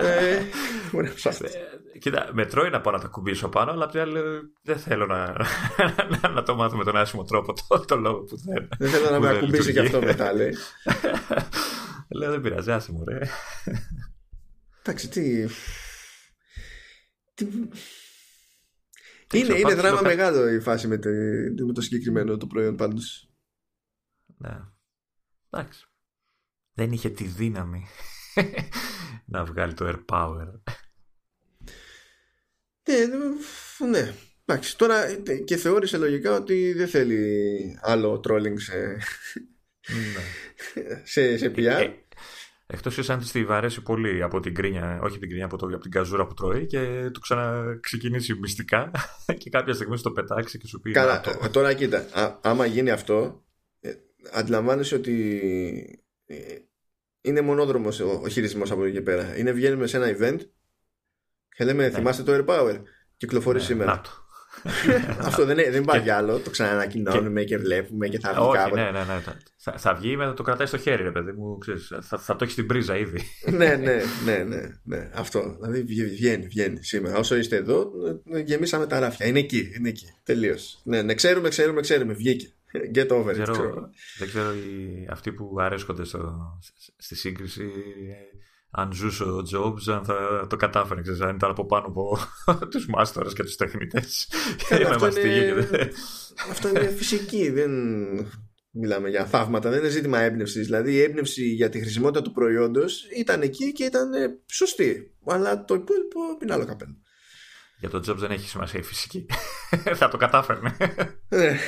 ε, 0.00 0.38
Κοίτα, 1.98 2.30
με 2.32 2.46
τρώει 2.46 2.70
να 2.70 2.80
πάω 2.80 2.92
να 2.92 3.00
τα 3.00 3.08
κουμπίσω 3.08 3.48
πάνω, 3.48 3.70
αλλά 3.70 3.84
απ' 3.84 3.90
την 3.90 4.00
άλλη 4.00 4.20
δεν 4.62 4.78
θέλω 4.78 5.06
να, 5.06 5.32
να, 6.22 6.28
να 6.28 6.42
το 6.42 6.54
μάθω 6.54 6.76
με 6.76 6.84
τον 6.84 6.96
άσχημο 6.96 7.24
τρόπο 7.24 7.52
το, 7.52 7.84
το 7.84 7.96
λόγο 7.96 8.22
που 8.22 8.36
δεν. 8.36 8.68
Δεν 8.78 8.90
θέλω 8.90 9.10
να 9.10 9.20
με 9.20 9.28
ακουμπήσει 9.28 9.72
και 9.72 9.80
αυτό 9.80 10.02
μετά, 10.02 10.32
λέει. 10.32 10.54
Λέω 12.08 12.30
δεν 12.30 12.40
πειράζει, 12.40 12.70
άσε 12.70 12.92
μου, 12.92 13.04
ρε. 13.08 13.18
Εντάξει, 14.82 15.08
τι. 15.08 15.46
τι... 17.34 17.46
Είναι, 19.32 19.58
είναι 19.58 19.74
δράμα 19.74 20.00
μεγάλο 20.00 20.48
η 20.48 20.60
φάση 20.60 20.88
με 20.88 20.98
το, 20.98 21.08
με 21.66 21.72
το 21.72 21.80
συγκεκριμένο 21.80 22.36
το 22.36 22.46
προϊόν 22.46 22.76
πάντως. 22.76 23.30
Ναι. 24.36 24.58
Εντάξει. 25.50 25.86
Δεν 26.78 26.92
είχε 26.92 27.10
τη 27.10 27.24
δύναμη 27.24 27.86
να 29.32 29.44
βγάλει 29.44 29.74
το 29.74 29.88
air 29.88 30.04
power. 30.14 30.46
Ναι, 32.88 33.88
ναι. 33.88 34.14
Εντάξει, 34.44 34.78
τώρα 34.78 35.14
και 35.44 35.56
θεώρησε 35.56 35.98
λογικά 35.98 36.32
ότι 36.32 36.72
δεν 36.72 36.88
θέλει 36.88 37.78
άλλο 37.82 38.20
trolling 38.24 38.60
σε, 38.60 38.76
ναι. 39.88 40.22
σε, 41.12 41.36
σε 41.36 41.52
PR. 41.56 41.58
Ε, 41.58 41.82
ε, 41.82 42.06
Εκτός 42.66 43.10
αν 43.10 43.18
της 43.18 43.44
βαρέσει 43.44 43.82
πολύ 43.82 44.22
από 44.22 44.40
την 44.40 44.54
κρίνια, 44.54 45.00
όχι 45.02 45.18
την 45.18 45.28
κρίνια, 45.28 45.44
από, 45.44 45.56
το, 45.56 45.66
από 45.66 45.78
την 45.78 45.90
καζούρα 45.90 46.26
που 46.26 46.34
τρώει 46.34 46.66
και 46.66 47.10
του 47.12 47.20
ξαναξεκινήσει 47.20 48.34
μυστικά 48.34 48.90
και 49.38 49.50
κάποια 49.50 49.74
στιγμή 49.74 49.96
στο 49.96 50.12
πετάξει 50.12 50.58
και 50.58 50.66
σου 50.66 50.80
πει. 50.80 50.90
Καλά, 50.90 51.22
ε, 51.42 51.48
τώρα 51.48 51.74
κοίτα, 51.74 52.08
α, 52.12 52.38
άμα 52.42 52.66
γίνει 52.66 52.90
αυτό, 52.90 53.44
ε, 53.80 53.92
αντιλαμβάνεσαι 54.32 54.94
ότι 54.94 56.02
ε, 56.26 56.36
είναι 57.26 57.40
μονόδρομος 57.40 58.00
ο, 58.00 58.20
ο 58.24 58.28
χειρισμός 58.28 58.70
από 58.70 58.84
εκεί 58.84 58.92
και 58.92 59.00
πέρα. 59.00 59.36
Είναι 59.36 59.52
βγαίνουμε 59.52 59.86
σε 59.86 59.96
ένα 59.96 60.16
event 60.18 60.38
και 61.56 61.64
λέμε, 61.64 61.82
ναι. 61.82 61.90
θυμάστε 61.90 62.22
το 62.22 62.32
Air 62.34 62.44
Power; 62.54 62.80
Κυκλοφορεί 63.16 63.58
ναι, 63.58 63.64
σήμερα. 63.64 64.00
Αυτό 65.28 65.44
δεν, 65.44 65.56
δεν 65.56 65.82
υπάρχει 65.82 66.10
άλλο. 66.10 66.38
Το 66.38 66.50
ξανανακοινώνουμε 66.50 67.40
και... 67.40 67.46
και 67.46 67.62
βλέπουμε 67.62 68.08
και 68.08 68.18
θα 68.18 68.32
βγει 68.32 68.40
Όχι, 68.40 68.74
Ναι, 68.74 68.82
ναι, 68.82 68.90
ναι. 68.90 69.22
Θα, 69.56 69.78
θα 69.78 69.94
βγει 69.94 70.16
μετά 70.16 70.34
το 70.34 70.42
κρατάει 70.42 70.66
στο 70.66 70.78
χέρι, 70.78 71.02
ρε 71.02 71.10
παιδί 71.10 71.32
μου. 71.32 71.58
Ξέρεις, 71.58 71.92
θα, 72.00 72.18
θα 72.18 72.36
το 72.36 72.44
έχει 72.44 72.52
στην 72.52 72.66
πρίζα 72.66 72.96
ήδη. 72.96 73.20
ναι, 73.58 73.76
ναι, 73.76 74.02
ναι, 74.24 74.36
ναι, 74.36 74.60
ναι. 74.82 75.10
Αυτό. 75.14 75.56
Δηλαδή 75.60 75.82
βγαίνει, 75.82 76.46
βγαίνει 76.46 76.84
σήμερα. 76.84 77.18
Όσο 77.18 77.36
είστε 77.36 77.56
εδώ, 77.56 77.90
γεμίσαμε 78.44 78.86
τα 78.86 78.98
ράφια. 78.98 79.26
Είναι 79.26 79.38
εκεί, 79.38 79.72
είναι 79.78 79.88
εκεί. 79.88 80.06
Τελείως. 80.22 80.80
Ναι, 80.84 81.02
ναι, 81.02 81.14
ξέρουμε, 81.14 81.48
ξέρουμε, 81.48 81.80
ξέρουμε. 81.80 82.12
Βγήκε. 82.12 82.52
Get 82.94 83.08
over 83.10 83.30
it. 83.30 83.34
Δεν 83.34 83.52
ξέρω, 83.52 83.90
δεν 84.18 84.28
ξέρω 84.28 84.52
οι, 84.54 85.06
αυτοί 85.10 85.32
που 85.32 85.56
αρέσκονται 85.58 86.04
στο, 86.04 86.58
στη 86.96 87.14
σύγκριση 87.14 87.70
αν 88.70 88.92
ζούσε 88.92 89.24
ο 89.24 89.42
Jobs, 89.52 89.92
αν 89.92 90.04
θα 90.04 90.46
το 90.48 90.56
κατάφερε, 90.56 91.00
ξέρεις, 91.00 91.20
αν 91.20 91.34
ήταν 91.34 91.50
από 91.50 91.66
πάνω 91.66 91.86
από 91.86 92.18
τους 92.70 92.86
μάστορες 92.86 93.32
και 93.32 93.42
τους 93.42 93.56
τεχνητές. 93.56 94.28
αυτό, 94.90 95.20
είναι... 95.20 95.68
αυτό 96.50 96.68
είναι 96.68 96.86
φυσική, 96.86 97.50
δεν 97.50 97.70
μιλάμε 98.70 99.08
για 99.08 99.26
θαύματα, 99.26 99.70
δεν 99.70 99.78
είναι 99.78 99.88
ζήτημα 99.88 100.18
έμπνευσης. 100.18 100.64
Δηλαδή 100.64 100.92
η 100.92 101.02
έμπνευση 101.02 101.44
για 101.44 101.68
τη 101.68 101.80
χρησιμότητα 101.80 102.22
του 102.22 102.32
προϊόντος 102.32 103.08
ήταν 103.16 103.42
εκεί 103.42 103.72
και 103.72 103.84
ήταν 103.84 104.12
ε, 104.12 104.38
σωστή. 104.46 105.16
Αλλά 105.26 105.64
το 105.64 105.74
υπόλοιπο 105.74 106.20
είναι 106.42 106.52
άλλο 106.52 106.64
καπέλο. 106.64 106.96
Για 107.78 107.88
τον 107.88 108.00
Jobs 108.00 108.16
δεν 108.16 108.30
έχει 108.30 108.48
σημασία 108.48 108.80
η 108.80 108.82
φυσική. 108.82 109.26
θα 110.00 110.08
το 110.08 110.16
κατάφερνε. 110.16 110.76
Ναι. 111.28 111.58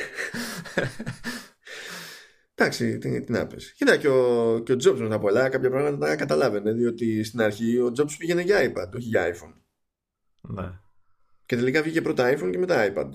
Εντάξει, 2.55 2.97
τι, 2.97 3.23
τι 3.23 3.31
να 3.31 3.47
πεις. 3.47 3.73
Κοίτα 3.73 3.97
και 3.97 4.07
ο, 4.07 4.59
και 4.59 4.71
ο 4.71 4.75
Jobs 4.75 4.97
μετά 4.97 5.19
πολλά 5.19 5.49
κάποια 5.49 5.69
πράγματα 5.69 5.97
τα 5.97 6.15
καταλάβαινε, 6.15 6.73
διότι 6.73 7.23
στην 7.23 7.41
αρχή 7.41 7.77
ο 7.77 7.91
Jobs 7.97 8.15
πήγαινε 8.17 8.41
για 8.41 8.71
iPad, 8.71 8.91
όχι 8.95 9.07
για 9.07 9.35
iPhone. 9.35 9.53
Ναι. 10.41 10.79
Και 11.45 11.55
τελικά 11.55 11.81
βγήκε 11.81 12.01
πρώτα 12.01 12.33
iPhone 12.33 12.49
και 12.51 12.57
μετά 12.57 12.93
iPad. 12.93 13.09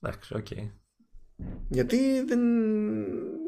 Εντάξει, 0.00 0.34
ok. 0.36 0.46
Okay. 0.50 0.70
Γιατί 1.68 2.24
δεν, 2.24 2.40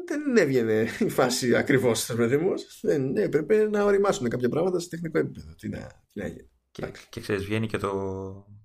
δεν 0.05 0.37
έβγαινε 0.37 0.87
η 0.99 1.09
φάση 1.09 1.55
ακριβώς, 1.55 2.13
παιδί 2.15 2.37
μου. 2.37 2.53
Δεν 2.81 3.17
έπρεπε 3.17 3.69
να 3.69 3.83
οριμάσουν 3.83 4.29
κάποια 4.29 4.49
πράγματα 4.49 4.79
σε 4.79 4.89
τεχνικό 4.89 5.17
επίπεδο. 5.17 5.55
Τι 5.55 5.69
να, 5.69 5.87
τι 6.13 6.19
να 6.19 6.27
γίνει. 6.27 6.49
Και, 6.75 6.91
και 7.09 7.21
ξέρεις, 7.21 7.45
βγαίνει 7.45 7.67
και 7.67 7.77
το 7.77 7.91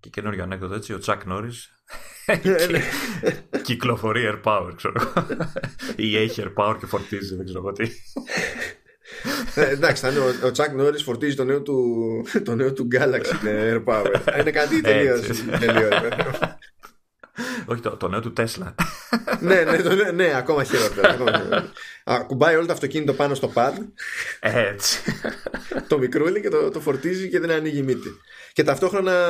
και 0.01 0.09
καινούριο 0.09 0.43
ανέκδοτο 0.43 0.75
έτσι, 0.75 0.93
ο 0.93 0.99
Τσακ 0.99 1.25
Νόρις. 1.25 1.71
Κυκλοφορεί 3.65 4.23
air 4.25 4.41
power, 4.45 4.73
ξέρω 4.77 5.13
Ή 5.97 6.17
έχει 6.17 6.43
air 6.45 6.53
power 6.55 6.77
και 6.79 6.87
φορτίζει, 6.87 7.37
δεν 7.37 7.45
ξέρω 7.45 7.73
τι. 7.73 7.91
ε, 9.55 9.71
εντάξει, 9.71 10.03
θα 10.03 10.11
είναι 10.11 10.19
ο, 10.45 10.51
Τσακ 10.51 10.75
Νόρις 10.75 11.03
φορτίζει 11.03 11.37
το 11.37 11.45
νέο 11.45 11.63
του, 11.63 11.85
το 12.45 12.55
νέο 12.55 12.73
του 12.73 12.89
Galaxy 12.93 13.39
με 13.43 13.73
air 13.73 13.93
power. 13.93 14.21
Είναι 14.41 14.51
κάτι 14.51 14.81
τελείως. 14.81 15.27
Όχι, 17.67 17.81
το, 17.81 17.97
το 17.97 18.09
νέο 18.09 18.21
του 18.21 18.33
Τέσλα. 18.33 18.75
ναι, 19.41 19.63
ναι, 19.63 19.83
το, 19.83 20.13
ναι, 20.13 20.33
ακόμα 20.37 20.65
χειρότερα. 20.65 21.17
Κουμπάει 22.27 22.57
όλο 22.57 22.67
το 22.67 22.73
αυτοκίνητο 22.73 23.13
πάνω 23.13 23.35
στο 23.35 23.53
pad. 23.55 23.73
Έτσι. 24.41 25.01
το 25.89 25.99
μικρούλι 25.99 26.41
και 26.41 26.49
το, 26.49 26.71
το 26.71 26.81
φορτίζει 26.81 27.29
και 27.29 27.41
δεν 27.41 27.51
ανοίγει 27.51 27.83
μύτη. 27.83 28.09
Και 28.53 28.63
ταυτόχρονα 28.63 29.29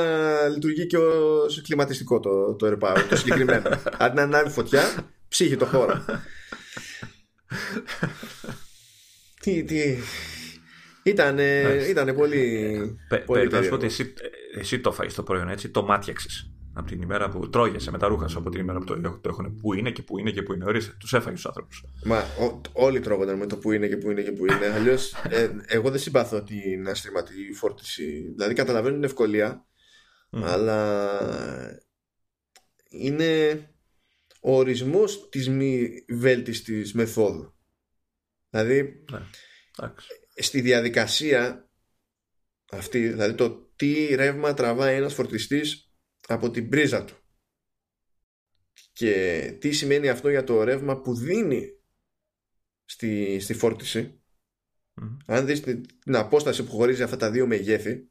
λειτουργεί 0.49 0.87
και 0.87 0.97
ως 0.97 1.63
κλιματιστικό 1.63 2.21
το, 2.21 2.55
το 2.55 2.67
AirPower, 2.67 3.05
το 3.09 3.17
συγκεκριμένο. 3.17 3.69
Αντί 3.99 4.17
να 4.17 4.23
ανάβει 4.23 4.51
φωτιά, 4.51 4.83
ψύχει 5.29 5.57
το 5.57 5.67
χώρο. 5.67 6.05
τι, 9.41 9.65
τι. 9.65 9.97
Ήταν, 11.03 11.39
ήτανε 11.89 12.13
πολύ. 12.13 12.79
πολύ 13.27 13.49
Πε, 13.49 13.69
ότι 13.73 13.87
εσύ, 13.87 14.13
εσύ 14.59 14.81
το 14.81 14.93
φάει 14.93 15.09
το 15.09 15.23
προϊόν 15.23 15.49
έτσι, 15.49 15.69
το 15.69 15.83
μάτιαξες 15.83 16.51
από 16.81 16.89
την 16.89 17.03
ημέρα 17.03 17.29
που 17.29 17.51
τρώγεσαι 17.51 17.91
με 17.91 17.99
τα 17.99 18.07
ρούχα 18.07 18.29
σου 18.29 18.39
από 18.39 18.51
την 18.51 18.61
ημέρα 18.61 18.79
που 18.79 18.85
το, 18.85 19.01
το 19.01 19.29
έχουν. 19.29 19.57
Πού 19.57 19.75
είναι 19.75 19.91
και 19.91 20.03
πού 20.03 20.19
είναι 20.19 20.31
και 20.31 20.43
πού 20.43 20.53
είναι. 20.53 20.65
Ορίστε, 20.65 20.97
τους 20.99 21.13
έφαγε 21.13 21.35
τους 21.35 21.47
άνθρωπους. 21.47 21.85
Μα 22.05 22.19
ο, 22.19 22.61
όλοι 22.73 23.01
τρώγονταν 23.01 23.37
με 23.37 23.47
το 23.47 23.57
πού 23.57 23.73
είναι 23.73 23.89
και 23.89 23.97
πού 23.97 24.11
είναι 24.11 24.23
και 24.23 24.33
πού 24.33 24.47
είναι. 24.47 24.67
Αλλιώς 24.67 25.13
ε, 25.13 25.51
εγώ 25.67 25.91
δεν 25.91 26.01
συμπαθώ 26.01 26.43
την 26.43 26.89
αστρηματική 26.89 27.53
φόρτιση. 27.53 28.33
Δηλαδή 28.37 28.55
καταλαβαίνω 28.55 28.95
την 28.95 29.05
ευκολία, 29.05 29.67
αλλά 30.31 31.11
είναι 32.89 33.65
ο 34.41 34.57
ορισμός 34.57 35.29
της 35.29 35.49
μη 35.49 36.05
βέλτιστης 36.09 36.93
μεθόδου. 36.93 37.55
Δηλαδή, 38.51 39.05
ναι, 39.13 39.21
στη 40.35 40.61
διαδικασία 40.61 41.71
αυτή, 42.71 43.09
δηλαδή 43.09 43.35
το 43.35 43.73
τι 43.77 44.15
ρεύμα 44.15 44.55
τραβάει 44.55 44.97
ένας 44.97 45.15
φορτιστής 45.15 45.90
από 46.35 46.51
την 46.51 46.69
πρίζα 46.69 47.05
του. 47.05 47.15
Και 48.93 49.57
τι 49.61 49.73
σημαίνει 49.73 50.09
αυτό 50.09 50.31
για 50.31 50.45
το 50.45 50.63
ρεύμα 50.63 51.01
που 51.01 51.15
δίνει 51.15 51.79
στη, 52.85 53.41
στη 53.41 53.55
φόρτιση; 53.55 54.21
Αν 55.27 55.47
δεις 55.47 55.61
την, 55.61 55.87
απόσταση 56.17 56.65
που 56.65 56.71
χωρίζει 56.71 57.03
αυτά 57.03 57.17
τα 57.17 57.31
δύο 57.31 57.47
μεγέθη, 57.47 58.09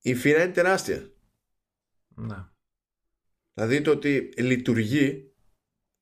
η 0.00 0.14
φύρα 0.14 0.42
είναι 0.42 0.52
τεράστια. 0.52 1.12
Ναι. 2.08 2.44
Δηλαδή 3.54 3.80
το 3.80 3.90
ότι 3.90 4.32
λειτουργεί, 4.36 5.34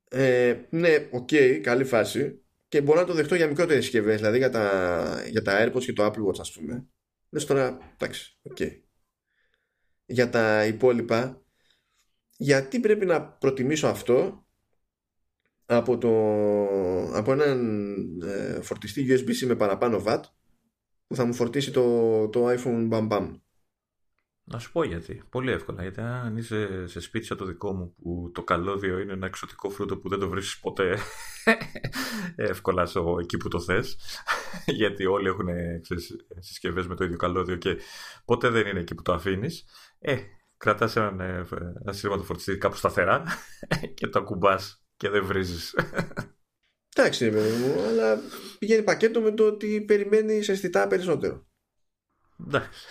ε, 0.09 0.63
ναι, 0.71 1.09
ok, 1.11 1.29
okay, 1.31 1.61
καλή 1.63 1.85
φάση, 1.85 2.45
και 2.69 2.83
μπορώ 2.83 3.01
να 3.01 3.07
το 3.07 3.15
δεχτώ 3.15 3.35
για 3.35 3.49
μικρότερες 3.49 3.83
συσκευές, 3.83 4.17
δηλαδή 4.17 4.39
για 4.39 4.51
τα, 4.51 5.25
για 5.29 5.43
τα 5.43 5.73
AirPods 5.73 5.85
και 5.85 5.93
το 5.93 6.07
Apple 6.07 6.27
Watch, 6.27 6.39
ας 6.39 6.53
πούμε. 6.53 6.87
Λες 7.31 7.45
τώρα, 7.45 7.95
εντάξει, 7.97 8.39
ok. 8.43 8.57
Okay 8.61 8.84
για 10.07 10.31
τα 10.31 10.67
υπόλοιπα 10.67 11.43
γιατί 12.37 12.81
πρέπει 12.81 13.07
να 13.07 13.23
προτιμήσω 13.23 13.87
αυτό 13.87 14.47
από, 15.67 15.99
το, 15.99 16.11
από 17.17 17.33
έναν 17.33 18.05
ε, 18.23 18.61
φορτιστή 18.61 19.07
USB-C 19.09 19.47
με 19.47 19.57
παραπάνω 19.57 20.03
watt 20.07 20.21
που 21.07 21.15
θα 21.15 21.25
μου 21.25 21.35
φορτίσει 21.35 21.71
το, 21.71 22.29
το 22.29 22.49
iPhone 22.49 22.91
bam 22.91 23.09
bam. 23.09 23.39
Να 24.47 24.59
σου 24.59 24.73
πω 24.73 24.85
γιατί. 24.85 25.23
Πολύ 25.31 25.51
εύκολα. 25.51 25.83
Γιατί 25.83 26.01
αν 26.01 26.37
είσαι 26.37 26.87
σε 26.87 27.01
σπίτι 27.01 27.27
σαν 27.27 27.37
το 27.37 27.45
δικό 27.45 27.73
μου 27.73 27.95
που 27.95 28.31
το 28.35 28.43
καλώδιο 28.43 28.99
είναι 28.99 29.13
ένα 29.13 29.27
εξωτικό 29.27 29.71
φρούτο 29.71 29.97
που 29.97 30.09
δεν 30.09 30.19
το 30.19 30.29
βρίσκεις 30.29 30.61
ποτέ 30.61 30.99
εύκολα 32.37 32.87
στο, 32.87 33.17
εκεί 33.21 33.37
που 33.37 33.49
το 33.49 33.61
θες 33.61 33.97
γιατί 34.81 35.07
όλοι 35.07 35.29
έχουν 35.29 35.47
συσκευές 36.39 36.87
με 36.87 36.95
το 36.95 37.05
ίδιο 37.05 37.17
καλώδιο 37.17 37.57
και 37.57 37.77
ποτέ 38.25 38.49
δεν 38.49 38.67
είναι 38.67 38.81
εκεί 38.81 38.95
που 38.95 39.03
το 39.03 39.13
αφήνεις 39.13 39.65
ε, 40.07 40.17
κρατάς 40.57 40.97
έναν, 40.97 41.21
ε, 41.21 41.47
ένα 41.85 42.23
φορτιστή 42.23 42.59
κάπου 42.59 42.77
σταθερά 42.77 43.25
και 43.95 44.07
το 44.07 44.19
ακουμπάς 44.19 44.85
και 44.97 45.09
δεν 45.09 45.25
βρίζεις. 45.25 45.75
Εντάξει, 46.97 47.31
παιδί 47.31 47.57
μου, 47.57 47.83
αλλά 47.83 48.19
πηγαίνει 48.59 48.83
πακέτο 48.83 49.21
με 49.21 49.31
το 49.31 49.47
ότι 49.47 49.81
περιμένεις 49.81 50.49
αισθητά 50.49 50.87
περισσότερο. 50.87 51.47
Εντάξει. 52.47 52.87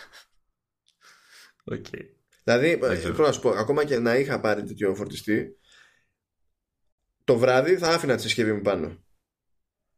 Ok. 1.64 1.86
Okay. 1.92 2.06
Δηλαδή, 2.44 2.78
πρέπει 2.78 3.22
να 3.22 3.32
σου 3.32 3.42
πω, 3.42 3.50
ακόμα 3.50 3.86
και 3.86 4.00
να 4.00 4.16
είχα 4.16 4.40
πάρει 4.40 4.64
τέτοιο 4.64 4.96
φορτιστή, 4.96 5.58
το 7.24 7.38
βράδυ 7.38 7.78
θα 7.78 7.88
άφηνα 7.88 8.16
τη 8.16 8.22
συσκευή 8.22 8.54
μου 8.54 8.62
πάνω. 8.62 9.04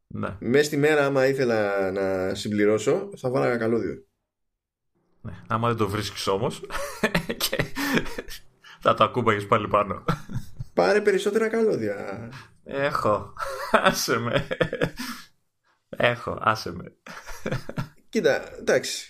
Ναι. 0.07 0.37
Μέσα 0.39 0.63
στη 0.63 0.77
μέρα, 0.77 1.05
άμα 1.05 1.27
ήθελα 1.27 1.91
να 1.91 2.35
συμπληρώσω, 2.35 3.09
θα 3.17 3.29
βάλαγα 3.29 3.57
καλώδιο. 3.57 4.05
Ναι. 5.25 5.33
Άμα 5.47 5.67
δεν 5.67 5.77
το 5.77 5.89
βρίσκεις 5.89 6.27
όμως 6.27 6.61
και 7.49 7.57
θα 8.79 8.93
το 8.93 9.03
ακούμπαγες 9.03 9.47
πάλι 9.47 9.67
πάνω. 9.67 10.03
Πάρε 10.73 11.01
περισσότερα 11.01 11.47
καλώδια. 11.47 12.29
Έχω. 12.63 13.33
Άσε 13.71 14.17
με. 14.17 14.47
Έχω. 15.89 16.37
Άσε 16.41 16.71
με. 16.71 16.95
Κοίτα, 18.09 18.57
εντάξει. 18.57 19.09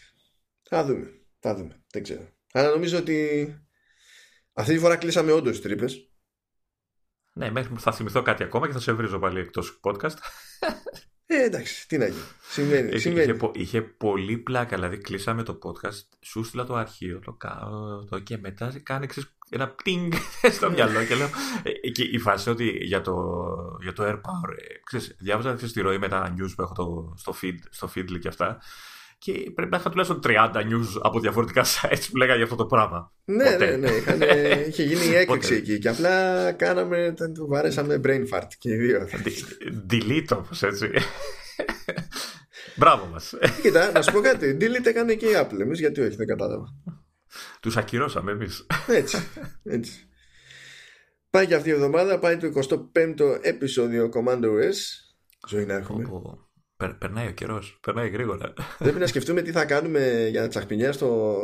Θα 0.64 0.86
δούμε. 0.86 1.08
Θα 1.40 1.56
δούμε. 1.56 1.84
Δεν 1.92 2.04
ξέρω. 2.04 2.30
Αλλά 2.52 2.70
νομίζω 2.70 2.98
ότι 2.98 3.50
αυτή 4.54 4.74
τη 4.74 4.80
φορά 4.80 4.96
κλείσαμε 4.96 5.32
όντως 5.32 5.62
τρύπες. 5.62 6.10
Ναι, 7.34 7.52
μέχρι 7.52 7.74
που 7.74 7.80
θα 7.80 7.92
θυμηθώ 7.92 8.22
κάτι 8.22 8.44
ακόμα 8.44 8.68
και 8.68 8.74
θα 8.74 8.80
σε 8.80 8.92
βρίζω 8.92 9.20
πάλι 9.20 9.40
εκτός 9.40 9.80
podcast. 9.84 10.18
Ε, 11.28 11.44
εντάξει, 11.44 11.88
τι 11.88 11.98
να 11.98 12.06
γίνει. 12.06 12.20
Συμβαίνει. 12.50 12.88
Είχε, 12.88 12.98
συμβαίνει. 12.98 13.24
είχε, 13.24 13.34
πο- 13.34 13.52
είχε 13.56 13.82
πολύ 13.82 14.38
πλάκα. 14.38 14.76
Δηλαδή, 14.76 14.98
κλείσαμε 14.98 15.44
το 15.44 15.60
podcast, 15.64 16.04
σου 16.22 16.44
στείλα 16.44 16.64
το 16.66 16.76
αρχείο, 16.76 17.20
το 17.20 17.34
κάνω 17.34 18.06
το, 18.10 18.20
και 18.20 18.38
μετά 18.38 18.80
κάνει 18.84 19.08
ξέρεις, 19.08 19.36
ένα 19.50 19.68
πινγκ 19.84 20.12
στο 20.58 20.72
μυαλό. 20.72 21.04
και 21.06 21.16
λέω. 21.16 21.30
ε, 21.84 21.90
και 21.90 22.04
η 22.04 22.18
φάση 22.20 22.50
ότι 22.50 22.70
για 22.82 23.02
το, 23.02 23.16
για 23.82 23.94
το 23.94 24.04
Air 24.04 24.16
Power. 24.16 24.50
ε, 24.58 24.64
Ξέρεις, 24.84 25.16
διάβαζα 25.20 25.54
ξέρεις, 25.54 25.74
τη 25.74 25.82
ροή 25.82 25.98
με 25.98 26.08
τα 26.08 26.34
news 26.38 26.52
που 26.56 26.62
έχω 26.62 26.74
το, 26.74 27.14
στο, 27.18 27.36
feed, 27.42 27.58
στο 27.70 27.90
Feedly 27.96 28.20
και 28.20 28.28
αυτά. 28.28 28.62
Και 29.26 29.52
πρέπει 29.56 29.72
να 29.72 29.78
είχα 29.78 29.90
τουλάχιστον 29.90 30.20
30 30.24 30.52
news 30.56 31.00
από 31.02 31.20
διαφορετικά 31.20 31.64
sites 31.66 32.04
που 32.12 32.18
λέγανε 32.18 32.36
για 32.36 32.44
αυτό 32.44 32.56
το 32.56 32.66
πράγμα. 32.66 33.14
Ναι, 33.26 33.52
Ποτέ. 33.52 33.66
ναι, 33.66 33.76
ναι. 33.90 33.96
Είχαν, 33.96 34.22
είχε 34.68 34.84
γίνει 34.84 35.06
η 35.06 35.16
έκρηξη 35.16 35.26
Ποτέ. 35.50 35.56
εκεί. 35.56 35.80
Και 35.80 35.90
απλά 35.90 36.52
κάναμε, 36.52 37.14
το 37.18 37.48
βάρεσαμε 37.48 38.02
brain 38.04 38.24
fart 38.32 38.48
και 38.58 38.70
οι 38.70 38.76
δύο. 38.76 39.08
Ντι- 39.22 39.92
Delete 39.92 40.38
όμως, 40.38 40.64
έτσι. 40.64 40.90
Μπράβο 42.76 43.06
μας. 43.06 43.34
Κοίτα, 43.62 43.92
να 43.92 44.02
σου 44.02 44.12
πω 44.12 44.20
κάτι. 44.20 44.58
Delete 44.62 44.86
έκανε 44.86 45.14
και 45.14 45.26
η 45.26 45.34
Apple. 45.36 45.60
Εμείς 45.60 45.80
γιατί 45.80 46.02
όχι, 46.02 46.16
δεν 46.16 46.28
κατάλαβα. 46.28 46.66
Τους 47.60 47.78
ακυρώσαμε 47.78 48.32
εμείς. 48.32 48.66
Έτσι. 48.88 49.18
έτσι. 49.64 50.10
Πάει 51.30 51.48
και 51.48 51.56
αυτή 51.56 51.70
η 51.70 51.72
εβδομάδα, 51.72 52.20
πάει 52.20 52.38
το 52.38 52.48
25ο 52.48 53.38
επεισόδιο 53.42 54.10
Commando 54.14 54.46
S. 54.46 54.76
Ζωή 55.48 55.66
να 55.66 55.74
έχουμε. 55.74 56.10
Περνάει 56.94 57.28
ο 57.28 57.32
καιρός. 57.32 57.78
Περνάει 57.82 58.10
γρήγορα. 58.10 58.54
Πρέπει 58.78 59.00
να 59.00 59.08
σκεφτούμε 59.08 59.42
τι 59.42 59.52
θα 59.52 59.66
κάνουμε 59.66 60.28
για 60.30 60.48
τσαχπινιά 60.48 60.92
στο, 60.92 61.36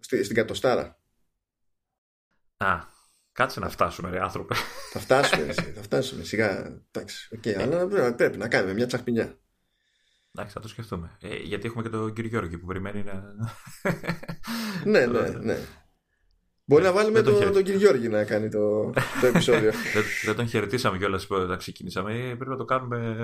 στη, 0.00 0.24
στην 0.24 0.36
κατοστάρα. 0.36 0.98
Α, 2.56 2.78
κάτσε 3.32 3.60
να 3.60 3.68
φτάσουμε, 3.68 4.10
ρε 4.10 4.22
άνθρωπε. 4.22 4.54
Θα 4.92 4.98
φτάσουμε, 4.98 5.46
εσύ, 5.52 5.72
θα 5.72 5.82
φτάσουμε 5.82 6.24
σιγά. 6.24 6.80
Εντάξει, 6.90 7.28
οκ, 7.36 7.60
αλλά 7.60 7.86
πρέπει, 7.86 8.14
πρέπει 8.14 8.38
να 8.38 8.48
κάνουμε 8.48 8.72
μια 8.72 8.86
τσαχπινιά. 8.86 9.38
Εντάξει, 10.32 10.54
θα 10.54 10.60
το 10.60 10.68
σκεφτούμε. 10.68 11.16
Ε, 11.20 11.36
γιατί 11.36 11.66
έχουμε 11.66 11.82
και 11.82 11.88
τον 11.88 12.12
κύριο 12.12 12.30
Γιώργη 12.30 12.58
που 12.58 12.66
περιμένει 12.66 13.02
να. 13.02 13.22
ναι, 14.84 15.06
ναι, 15.06 15.28
ναι. 15.28 15.58
Μπορεί 16.64 16.82
να 16.82 16.92
βάλουμε 16.92 17.20
Δεν 17.20 17.24
το 17.24 17.30
τον, 17.30 17.38
χαίρε. 17.40 17.50
τον 17.52 17.62
κύριο 17.62 17.78
Γιώργη 17.78 18.08
να 18.08 18.24
κάνει 18.24 18.48
το, 18.48 18.90
το 19.20 19.26
επεισόδιο. 19.26 19.70
δεν, 19.70 20.02
δεν 20.24 20.34
τον 20.36 20.48
χαιρετήσαμε 20.48 20.98
κιόλας 20.98 21.30
όταν 21.30 21.58
ξεκινήσαμε. 21.58 22.14
Ε, 22.14 22.34
πρέπει 22.34 22.50
να 22.50 22.56
το 22.56 22.64
κάνουμε. 22.64 23.16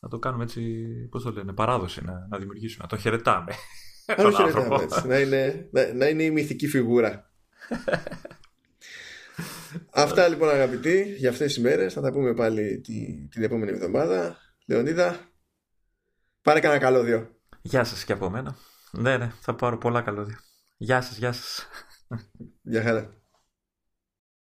Να 0.00 0.08
το 0.08 0.18
κάνουμε 0.18 0.44
έτσι, 0.44 0.62
πώς 1.10 1.22
το 1.22 1.30
λένε, 1.30 1.52
παράδοση 1.52 2.04
να, 2.04 2.26
να 2.30 2.38
δημιουργήσουμε. 2.38 2.82
Να 2.82 2.88
τον 2.88 2.98
χαιρετάμε. 2.98 3.52
Αν 4.06 4.16
τον 4.16 4.26
όχι, 4.26 4.36
ρε, 4.36 4.42
άνθρωπο. 4.42 4.80
έτσι, 4.80 5.06
να, 5.06 5.18
είναι, 5.18 5.68
να, 5.72 5.92
να 5.94 6.08
είναι 6.08 6.22
η 6.22 6.30
μυθική 6.30 6.66
φιγούρα. 6.68 7.30
Αυτά 9.92 10.28
λοιπόν 10.28 10.48
αγαπητοί 10.48 11.14
για 11.18 11.30
αυτές 11.30 11.54
τις 11.54 11.62
μέρες 11.62 11.92
θα 11.92 12.00
τα 12.00 12.12
πούμε 12.12 12.34
πάλι 12.34 12.80
τη- 12.80 13.28
την 13.30 13.42
επόμενη 13.42 13.70
εβδομάδα 13.70 14.36
Λεωνίδα 14.66 15.18
πάρε 16.42 16.60
κανένα 16.60 16.80
καλώδιο 16.80 17.34
Γεια 17.62 17.84
σας 17.84 18.04
και 18.04 18.12
από 18.12 18.30
μένα. 18.30 18.56
Ναι, 18.92 19.16
ναι, 19.16 19.32
θα 19.40 19.54
πάρω 19.54 19.78
πολλά 19.78 20.02
καλώδια. 20.02 20.40
Γεια 20.76 21.00
σας, 21.02 21.16
γεια 21.16 21.32
σας. 21.32 21.68
Γεια 22.62 22.82
χαρά 22.82 23.19